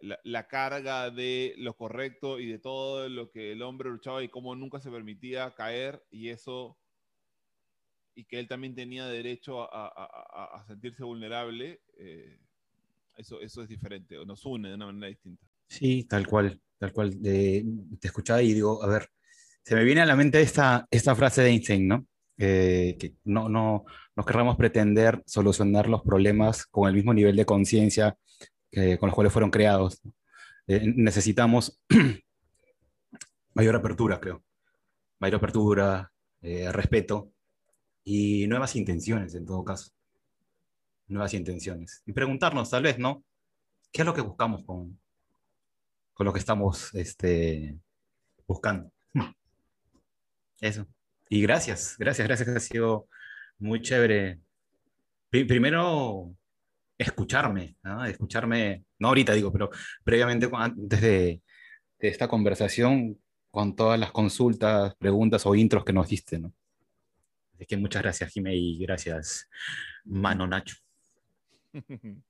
la, 0.00 0.18
la, 0.24 0.48
carga 0.48 1.10
de 1.10 1.54
lo 1.58 1.76
correcto 1.76 2.38
y 2.38 2.46
de 2.46 2.58
todo 2.58 3.08
lo 3.08 3.30
que 3.30 3.52
el 3.52 3.62
hombre 3.62 3.90
luchaba 3.90 4.22
y 4.22 4.28
cómo 4.28 4.54
nunca 4.54 4.80
se 4.80 4.90
permitía 4.90 5.54
caer 5.54 6.02
y 6.10 6.28
eso 6.28 6.78
y 8.14 8.24
que 8.24 8.38
él 8.38 8.48
también 8.48 8.74
tenía 8.74 9.06
derecho 9.06 9.62
a, 9.62 9.86
a, 9.86 10.60
a 10.60 10.66
sentirse 10.66 11.04
vulnerable, 11.04 11.80
eh, 11.96 12.38
eso, 13.16 13.40
eso 13.40 13.62
es 13.62 13.68
diferente, 13.68 14.18
o 14.18 14.24
nos 14.24 14.44
une 14.44 14.68
de 14.68 14.74
una 14.74 14.86
manera 14.86 15.08
distinta. 15.08 15.46
Sí, 15.68 16.04
tal 16.04 16.26
cual, 16.26 16.60
tal 16.78 16.92
cual. 16.92 17.18
te 17.20 17.64
escuchaba 18.02 18.42
y 18.42 18.52
digo, 18.52 18.82
a 18.82 18.88
ver, 18.88 19.08
se 19.62 19.74
me 19.74 19.84
viene 19.84 20.00
a 20.00 20.06
la 20.06 20.16
mente 20.16 20.40
esta, 20.40 20.86
esta 20.90 21.14
frase 21.14 21.42
de 21.42 21.50
Einstein, 21.50 21.88
¿no? 21.88 22.06
Eh, 22.36 22.96
que 22.98 23.14
no, 23.24 23.48
no, 23.48 23.84
no 24.16 24.24
querramos 24.24 24.56
pretender 24.56 25.22
solucionar 25.26 25.88
los 25.88 26.02
problemas 26.02 26.64
con 26.66 26.88
el 26.88 26.94
mismo 26.94 27.12
nivel 27.12 27.36
de 27.36 27.44
conciencia 27.44 28.16
con 28.72 29.08
los 29.08 29.14
cuales 29.14 29.32
fueron 29.32 29.50
creados. 29.50 30.00
Eh, 30.66 30.92
necesitamos 30.94 31.80
mayor 33.54 33.74
apertura, 33.74 34.20
creo. 34.20 34.44
Mayor 35.18 35.38
apertura, 35.38 36.12
eh, 36.42 36.70
respeto 36.70 37.32
y 38.04 38.46
nuevas 38.46 38.76
intenciones 38.76 39.34
en 39.34 39.46
todo 39.46 39.64
caso. 39.64 39.90
Nuevas 41.08 41.34
intenciones. 41.34 42.02
Y 42.06 42.12
preguntarnos, 42.12 42.70
tal 42.70 42.84
vez, 42.84 42.98
¿no? 42.98 43.24
¿Qué 43.92 44.02
es 44.02 44.06
lo 44.06 44.14
que 44.14 44.20
buscamos 44.20 44.64
con, 44.64 44.98
con 46.14 46.26
lo 46.26 46.32
que 46.32 46.38
estamos 46.38 46.94
este, 46.94 47.76
buscando? 48.46 48.92
Eso. 50.60 50.86
Y 51.28 51.42
gracias, 51.42 51.96
gracias, 51.98 52.28
gracias, 52.28 52.48
ha 52.48 52.60
sido 52.60 53.08
muy 53.58 53.82
chévere. 53.82 54.38
primero, 55.30 56.34
escucharme, 57.00 57.76
¿no? 57.82 58.04
Escucharme, 58.04 58.84
no 58.98 59.08
ahorita 59.08 59.32
digo, 59.32 59.50
pero 59.50 59.70
previamente, 60.04 60.48
antes 60.52 61.00
de, 61.00 61.42
esta 61.98 62.28
conversación, 62.28 63.18
con 63.50 63.74
todas 63.74 63.98
las 63.98 64.12
consultas, 64.12 64.94
preguntas 64.96 65.44
o 65.44 65.54
intros 65.54 65.84
que 65.84 65.92
nos 65.92 66.08
diste, 66.08 66.38
¿no? 66.38 66.52
Así 67.54 67.66
que 67.66 67.76
muchas 67.76 68.02
gracias, 68.02 68.32
Jimé, 68.32 68.54
y 68.54 68.78
gracias, 68.78 69.48
Mano 70.04 70.46
Nacho. 70.46 70.76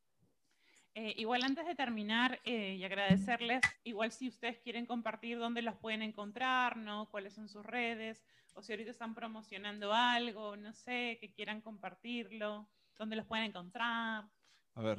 Eh, 0.97 1.15
igual 1.19 1.45
antes 1.45 1.65
de 1.67 1.77
terminar 1.77 2.41
eh, 2.45 2.75
y 2.75 2.83
agradecerles, 2.83 3.61
igual 3.85 4.11
si 4.11 4.27
ustedes 4.27 4.59
quieren 4.59 4.87
compartir 4.87 5.39
dónde 5.39 5.63
los 5.63 5.77
pueden 5.77 6.03
encontrar, 6.03 6.77
¿no? 6.77 7.09
cuáles 7.11 7.33
son 7.33 7.49
sus 7.49 7.65
redes, 7.65 8.21
o 8.55 8.63
si 8.63 8.73
ahorita 8.73 8.91
están 8.91 9.15
promocionando 9.15 9.93
algo, 9.95 10.57
no 10.57 10.73
sé, 10.73 11.17
que 11.21 11.33
quieran 11.33 11.61
compartirlo, 11.61 12.69
dónde 12.99 13.15
los 13.15 13.25
pueden 13.25 13.47
encontrar. 13.47 14.25
A 14.75 14.83
ver, 14.83 14.99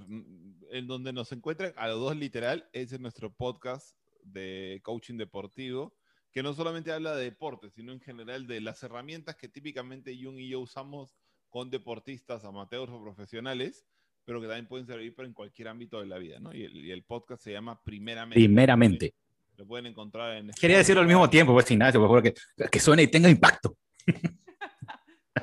en 0.71 0.87
donde 0.87 1.13
nos 1.13 1.31
encuentran 1.31 1.73
a 1.77 1.87
los 1.87 1.99
dos 1.99 2.15
literal, 2.15 2.69
es 2.73 2.91
en 2.93 3.01
nuestro 3.01 3.33
podcast 3.33 3.97
de 4.23 4.81
coaching 4.83 5.17
deportivo, 5.17 5.95
que 6.31 6.43
no 6.43 6.53
solamente 6.53 6.91
habla 6.91 7.15
de 7.15 7.25
deporte, 7.25 7.69
sino 7.71 7.91
en 7.91 7.99
general 7.99 8.47
de 8.47 8.61
las 8.61 8.83
herramientas 8.83 9.35
que 9.35 9.49
típicamente 9.49 10.17
Jung 10.21 10.39
y 10.39 10.49
yo 10.49 10.59
usamos 10.59 11.17
con 11.49 11.69
deportistas, 11.69 12.45
amateurs 12.45 12.91
o 12.91 13.01
profesionales 13.01 13.85
pero 14.25 14.41
que 14.41 14.47
también 14.47 14.67
pueden 14.67 14.85
servir 14.85 15.15
para 15.15 15.27
en 15.27 15.33
cualquier 15.33 15.67
ámbito 15.67 15.99
de 15.99 16.07
la 16.07 16.17
vida, 16.17 16.39
¿no? 16.39 16.53
Y 16.53 16.91
el, 16.91 17.03
podcast 17.03 17.43
se 17.43 17.51
llama 17.51 17.81
Primeramente. 17.83 18.35
Primeramente. 18.35 19.13
Lo 19.57 19.65
pueden 19.65 19.87
encontrar 19.87 20.37
en... 20.37 20.51
Quería 20.51 20.77
decirlo 20.77 21.01
al 21.01 21.07
mismo 21.07 21.29
tiempo, 21.29 21.53
pues 21.53 21.69
Ignacio, 21.69 21.99
por 21.99 22.09
favor, 22.09 22.23
que, 22.23 22.33
que 22.69 22.79
suene 22.79 23.03
y 23.03 23.07
tenga 23.07 23.29
impacto. 23.29 23.77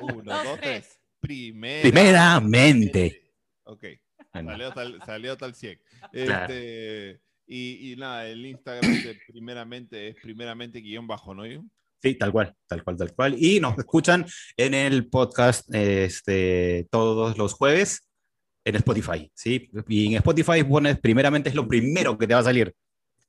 Uno, 0.01 0.43
dos, 0.43 0.59
tres. 0.59 0.99
Primeramente. 1.19 3.33
Ok. 3.63 3.85
Salió 4.31 4.71
tal, 4.71 4.99
salió 5.05 5.37
tal 5.37 5.55
100. 5.55 5.79
Este, 6.13 7.19
y, 7.47 7.91
y, 7.91 7.95
nada, 7.95 8.27
el 8.27 8.45
Instagram 8.45 8.91
de 9.03 9.19
primeramente 9.27 10.09
es 10.09 10.15
primeramente 10.21 10.79
guion 10.81 11.07
bajo, 11.07 11.33
¿no? 11.33 11.43
Sí, 12.01 12.15
tal 12.15 12.31
cual, 12.31 12.55
tal 12.67 12.83
cual, 12.83 12.97
tal 12.97 13.13
cual. 13.13 13.35
Y 13.37 13.59
nos 13.59 13.77
escuchan 13.77 14.25
en 14.55 14.73
el 14.73 15.07
podcast 15.09 15.67
este, 15.73 16.87
todos 16.91 17.37
los 17.37 17.53
jueves 17.53 18.07
en 18.63 18.75
Spotify, 18.75 19.29
¿sí? 19.33 19.69
Y 19.87 20.07
en 20.07 20.13
Spotify 20.13 20.63
pones, 20.63 20.99
primeramente 20.99 21.49
es 21.49 21.55
lo 21.55 21.67
primero 21.67 22.17
que 22.17 22.27
te 22.27 22.33
va 22.33 22.39
a 22.39 22.43
salir. 22.43 22.73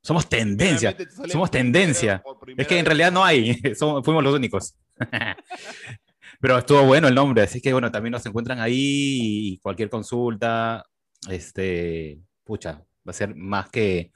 Somos 0.03 0.29
tendencia, 0.29 0.97
somos 1.31 1.51
tendencia. 1.51 2.23
Es 2.57 2.67
que 2.67 2.79
en 2.79 2.87
realidad 2.87 3.11
no 3.11 3.25
hay, 3.25 3.55
somos, 3.75 4.05
fuimos 4.05 4.23
los 4.23 4.35
únicos. 4.35 4.75
Pero 6.41 6.59
estuvo 6.59 6.83
bueno 6.85 7.09
el 7.09 7.15
nombre, 7.15 7.43
así 7.43 7.61
que 7.61 7.73
bueno, 7.73 7.91
también 7.91 8.13
nos 8.13 8.25
encuentran 8.25 8.61
ahí 8.61 9.53
y 9.53 9.59
cualquier 9.59 9.91
consulta, 9.91 10.87
este, 11.29 12.21
pucha, 12.45 12.79
va 13.07 13.11
a 13.11 13.13
ser 13.13 13.35
más 13.35 13.69
que, 13.71 14.13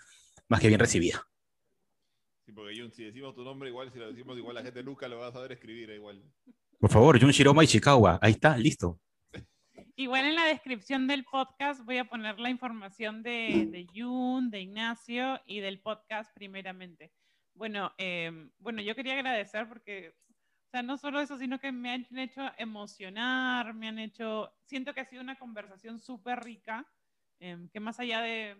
más 0.48 0.60
que 0.60 0.68
bien 0.68 0.80
recibida. 0.80 1.26
Sí, 2.44 2.52
porque 2.52 2.78
Jun, 2.78 2.92
si 2.92 3.04
decimos 3.04 3.34
tu 3.34 3.42
nombre 3.42 3.68
igual, 3.68 3.90
si 3.92 3.98
lo 3.98 4.08
decimos 4.08 4.36
igual, 4.36 4.54
la 4.54 4.62
gente 4.62 4.82
nunca 4.82 5.08
lo 5.08 5.18
va 5.18 5.28
a 5.28 5.32
saber 5.32 5.52
escribir 5.52 5.90
igual. 5.90 6.22
Por 6.78 6.90
favor, 6.90 7.18
Jun 7.20 7.30
Shiroma 7.30 7.64
Ishikawa, 7.64 8.18
ahí 8.20 8.32
está, 8.32 8.56
listo. 8.56 9.00
Igual 9.96 10.26
en 10.26 10.34
la 10.34 10.46
descripción 10.46 11.06
del 11.06 11.24
podcast 11.24 11.84
voy 11.84 11.98
a 11.98 12.04
poner 12.04 12.40
la 12.40 12.50
información 12.50 13.22
de, 13.22 13.68
de 13.70 13.86
Jun, 13.94 14.50
de 14.50 14.60
Ignacio 14.60 15.40
y 15.46 15.60
del 15.60 15.80
podcast 15.80 16.34
primeramente. 16.34 17.12
Bueno, 17.54 17.92
em, 17.98 18.50
bueno, 18.58 18.82
yo 18.82 18.96
quería 18.96 19.14
agradecer 19.14 19.68
porque, 19.68 20.12
no 20.82 20.96
solo 20.96 21.20
eso, 21.20 21.38
sino 21.38 21.58
que 21.58 21.72
me 21.72 21.92
han 21.92 22.18
hecho 22.18 22.42
emocionar, 22.58 23.74
me 23.74 23.88
han 23.88 23.98
hecho, 23.98 24.52
siento 24.64 24.94
que 24.94 25.00
ha 25.00 25.04
sido 25.04 25.22
una 25.22 25.38
conversación 25.38 25.98
súper 25.98 26.40
rica, 26.40 26.86
em, 27.38 27.68
que 27.68 27.80
más 27.80 28.00
allá 28.00 28.20
de, 28.20 28.56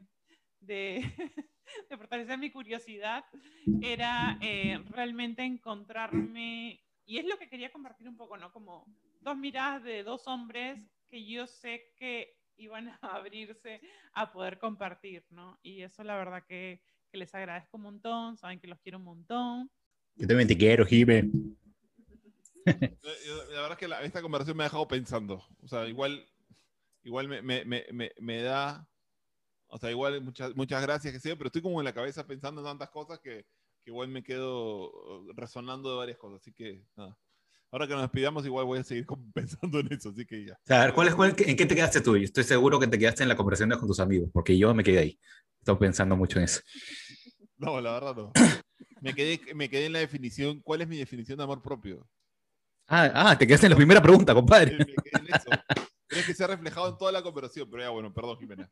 de, 0.61 1.01
de, 1.91 1.97
fortalecer 1.97 2.39
mi 2.39 2.51
curiosidad, 2.51 3.25
era 3.81 4.39
eh, 4.41 4.83
realmente 4.91 5.43
encontrarme, 5.43 6.81
y 7.07 7.19
es 7.19 7.27
lo 7.27 7.39
que 7.39 7.49
quería 7.49 7.73
compartir 7.73 8.09
un 8.09 8.17
poco, 8.17 8.37
¿no? 8.37 8.53
Como 8.53 8.87
dos 9.21 9.37
miradas 9.37 9.83
de 9.83 10.03
dos 10.03 10.27
hombres 10.27 10.81
que 11.09 11.25
yo 11.25 11.47
sé 11.47 11.93
que 11.97 12.37
iban 12.57 12.89
a 12.89 12.99
abrirse 13.17 13.81
a 14.13 14.33
poder 14.33 14.59
compartir, 14.59 15.25
¿no? 15.31 15.59
Y 15.63 15.83
eso 15.83 16.05
la 16.05 16.17
verdad 16.17 16.45
que, 16.47 16.81
que 17.11 17.19
les 17.19 17.35
agradezco 17.35 17.77
un 17.77 17.83
montón, 17.83 18.37
saben 18.37 18.61
que 18.61 18.69
los 18.69 18.81
quiero 18.81 18.99
un 18.99 19.05
montón. 19.05 19.71
Yo 20.17 20.27
también 20.27 20.49
te 20.49 20.57
quiero, 20.57 20.87
Jime. 20.87 21.29
La 22.65 23.63
verdad 23.63 23.73
es 23.73 23.79
que 23.79 24.07
esta 24.07 24.23
conversación 24.23 24.57
me 24.57 24.65
ha 24.65 24.67
dejado 24.67 24.89
pensando. 24.89 25.45
O 25.63 25.69
sea, 25.69 25.87
igual, 25.87 26.27
igual 27.03 27.29
me, 27.29 27.43
me, 27.43 27.65
me, 27.65 28.13
me 28.19 28.43
da, 28.43 28.89
o 29.69 29.79
sea, 29.79 29.91
igual 29.91 30.21
muchas, 30.23 30.55
muchas 30.57 30.83
gracias 30.83 31.13
que 31.13 31.21
sea, 31.21 31.37
pero 31.37 31.49
estoy 31.49 31.63
como 31.63 31.81
en 31.81 31.85
la 31.85 31.95
cabeza 31.95 32.27
pensando 32.27 32.61
en 32.61 32.67
tantas 32.67 32.91
cosas 32.91 33.19
que, 33.21 33.47
que 33.83 33.91
igual 33.91 34.09
me 34.09 34.23
quedo 34.23 35.25
resonando 35.35 35.91
de 35.91 35.97
varias 35.97 36.19
cosas. 36.19 36.41
Así 36.41 36.53
que, 36.53 36.85
nada 36.97 37.19
ahora 37.75 37.89
que 37.89 37.93
nos 37.95 38.03
despidamos, 38.03 38.47
igual 38.47 38.67
voy 38.67 38.79
a 38.79 38.85
seguir 38.85 39.05
pensando 39.35 39.81
en 39.81 39.93
eso, 39.93 40.11
así 40.11 40.25
que 40.25 40.47
ya. 40.47 40.77
a 40.77 40.85
ver, 40.85 40.95
¿cuál 40.95 41.09
es, 41.09 41.15
cuál, 41.17 41.35
¿en 41.37 41.57
qué 41.57 41.67
te 41.67 41.75
quedaste 41.75 42.01
tú? 42.01 42.17
Yo 42.17 42.25
estoy 42.25 42.45
seguro 42.45 42.79
que 42.79 42.87
te 42.87 42.99
quedaste 42.99 43.25
en 43.25 43.29
la 43.29 43.37
conversación 43.37 43.77
con 43.79 43.89
tus 43.89 43.99
amigos, 43.99 44.31
porque 44.33 44.57
yo 44.57 44.73
me 44.75 44.85
quedé 44.85 44.99
ahí. 45.01 45.21
Estoy 45.59 45.77
pensando 45.77 46.17
mucho 46.17 46.39
en 46.39 46.45
eso. 46.45 46.61
No, 47.57 47.81
la 47.81 47.93
verdad 47.95 48.15
no. 48.15 48.33
Me 49.01 49.15
quedé, 49.15 49.41
me 49.55 49.69
quedé 49.69 49.87
en 49.87 49.93
la 49.93 49.99
definición. 49.99 50.61
¿Cuál 50.61 50.83
es 50.83 50.89
mi 50.89 50.99
definición 50.99 51.39
de 51.39 51.45
amor 51.45 51.63
propio? 51.63 52.07
Ah, 52.87 53.11
ah 53.15 53.39
te 53.39 53.47
quedaste 53.47 53.67
en 53.67 53.71
la 53.71 53.77
primera 53.77 54.03
pregunta, 54.03 54.35
compadre. 54.35 54.73
Me 54.79 54.87
quedé 54.87 55.21
en 55.21 55.35
eso. 55.35 55.51
Tienes 56.09 56.27
que 56.27 56.35
ser 56.35 56.49
reflejado 56.51 56.89
en 56.89 56.99
toda 56.99 57.13
la 57.13 57.23
conversación, 57.23 57.69
pero 57.71 57.83
ya 57.83 57.91
bueno, 57.91 58.13
perdón, 58.13 58.39
Jimena. 58.39 58.71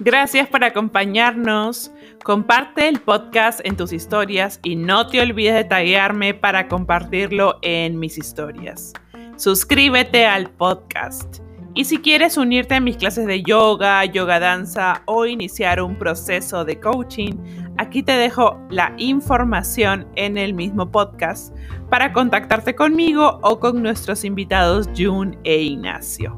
Gracias 0.00 0.48
por 0.48 0.64
acompañarnos. 0.64 1.92
Comparte 2.24 2.88
el 2.88 3.00
podcast 3.00 3.60
en 3.62 3.76
tus 3.76 3.92
historias 3.92 4.58
y 4.64 4.74
no 4.74 5.06
te 5.06 5.20
olvides 5.20 5.54
de 5.54 5.64
taguearme 5.64 6.34
para 6.34 6.66
compartirlo 6.66 7.58
en 7.62 8.00
mis 8.00 8.18
historias. 8.18 8.92
Suscríbete 9.36 10.26
al 10.26 10.50
podcast. 10.50 11.40
Y 11.74 11.84
si 11.84 11.98
quieres 11.98 12.36
unirte 12.36 12.74
a 12.74 12.80
mis 12.80 12.98
clases 12.98 13.26
de 13.26 13.42
yoga, 13.42 14.04
yoga 14.04 14.38
danza 14.38 15.02
o 15.06 15.24
iniciar 15.24 15.80
un 15.80 15.96
proceso 15.96 16.66
de 16.66 16.78
coaching, 16.78 17.32
aquí 17.78 18.02
te 18.02 18.12
dejo 18.12 18.60
la 18.68 18.92
información 18.98 20.06
en 20.16 20.36
el 20.36 20.52
mismo 20.52 20.90
podcast 20.90 21.56
para 21.88 22.12
contactarte 22.12 22.74
conmigo 22.74 23.38
o 23.42 23.58
con 23.58 23.82
nuestros 23.82 24.24
invitados 24.24 24.86
June 24.94 25.38
e 25.44 25.62
Ignacio. 25.62 26.36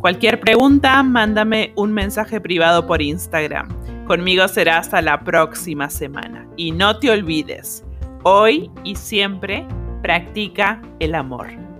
Cualquier 0.00 0.40
pregunta, 0.40 1.02
mándame 1.02 1.72
un 1.76 1.92
mensaje 1.92 2.40
privado 2.40 2.86
por 2.86 3.02
Instagram. 3.02 3.68
Conmigo 4.06 4.48
será 4.48 4.78
hasta 4.78 5.02
la 5.02 5.22
próxima 5.22 5.90
semana. 5.90 6.48
Y 6.56 6.72
no 6.72 6.98
te 6.98 7.10
olvides, 7.10 7.84
hoy 8.22 8.70
y 8.84 8.96
siempre 8.96 9.66
practica 10.02 10.80
el 10.98 11.14
amor. 11.14 11.71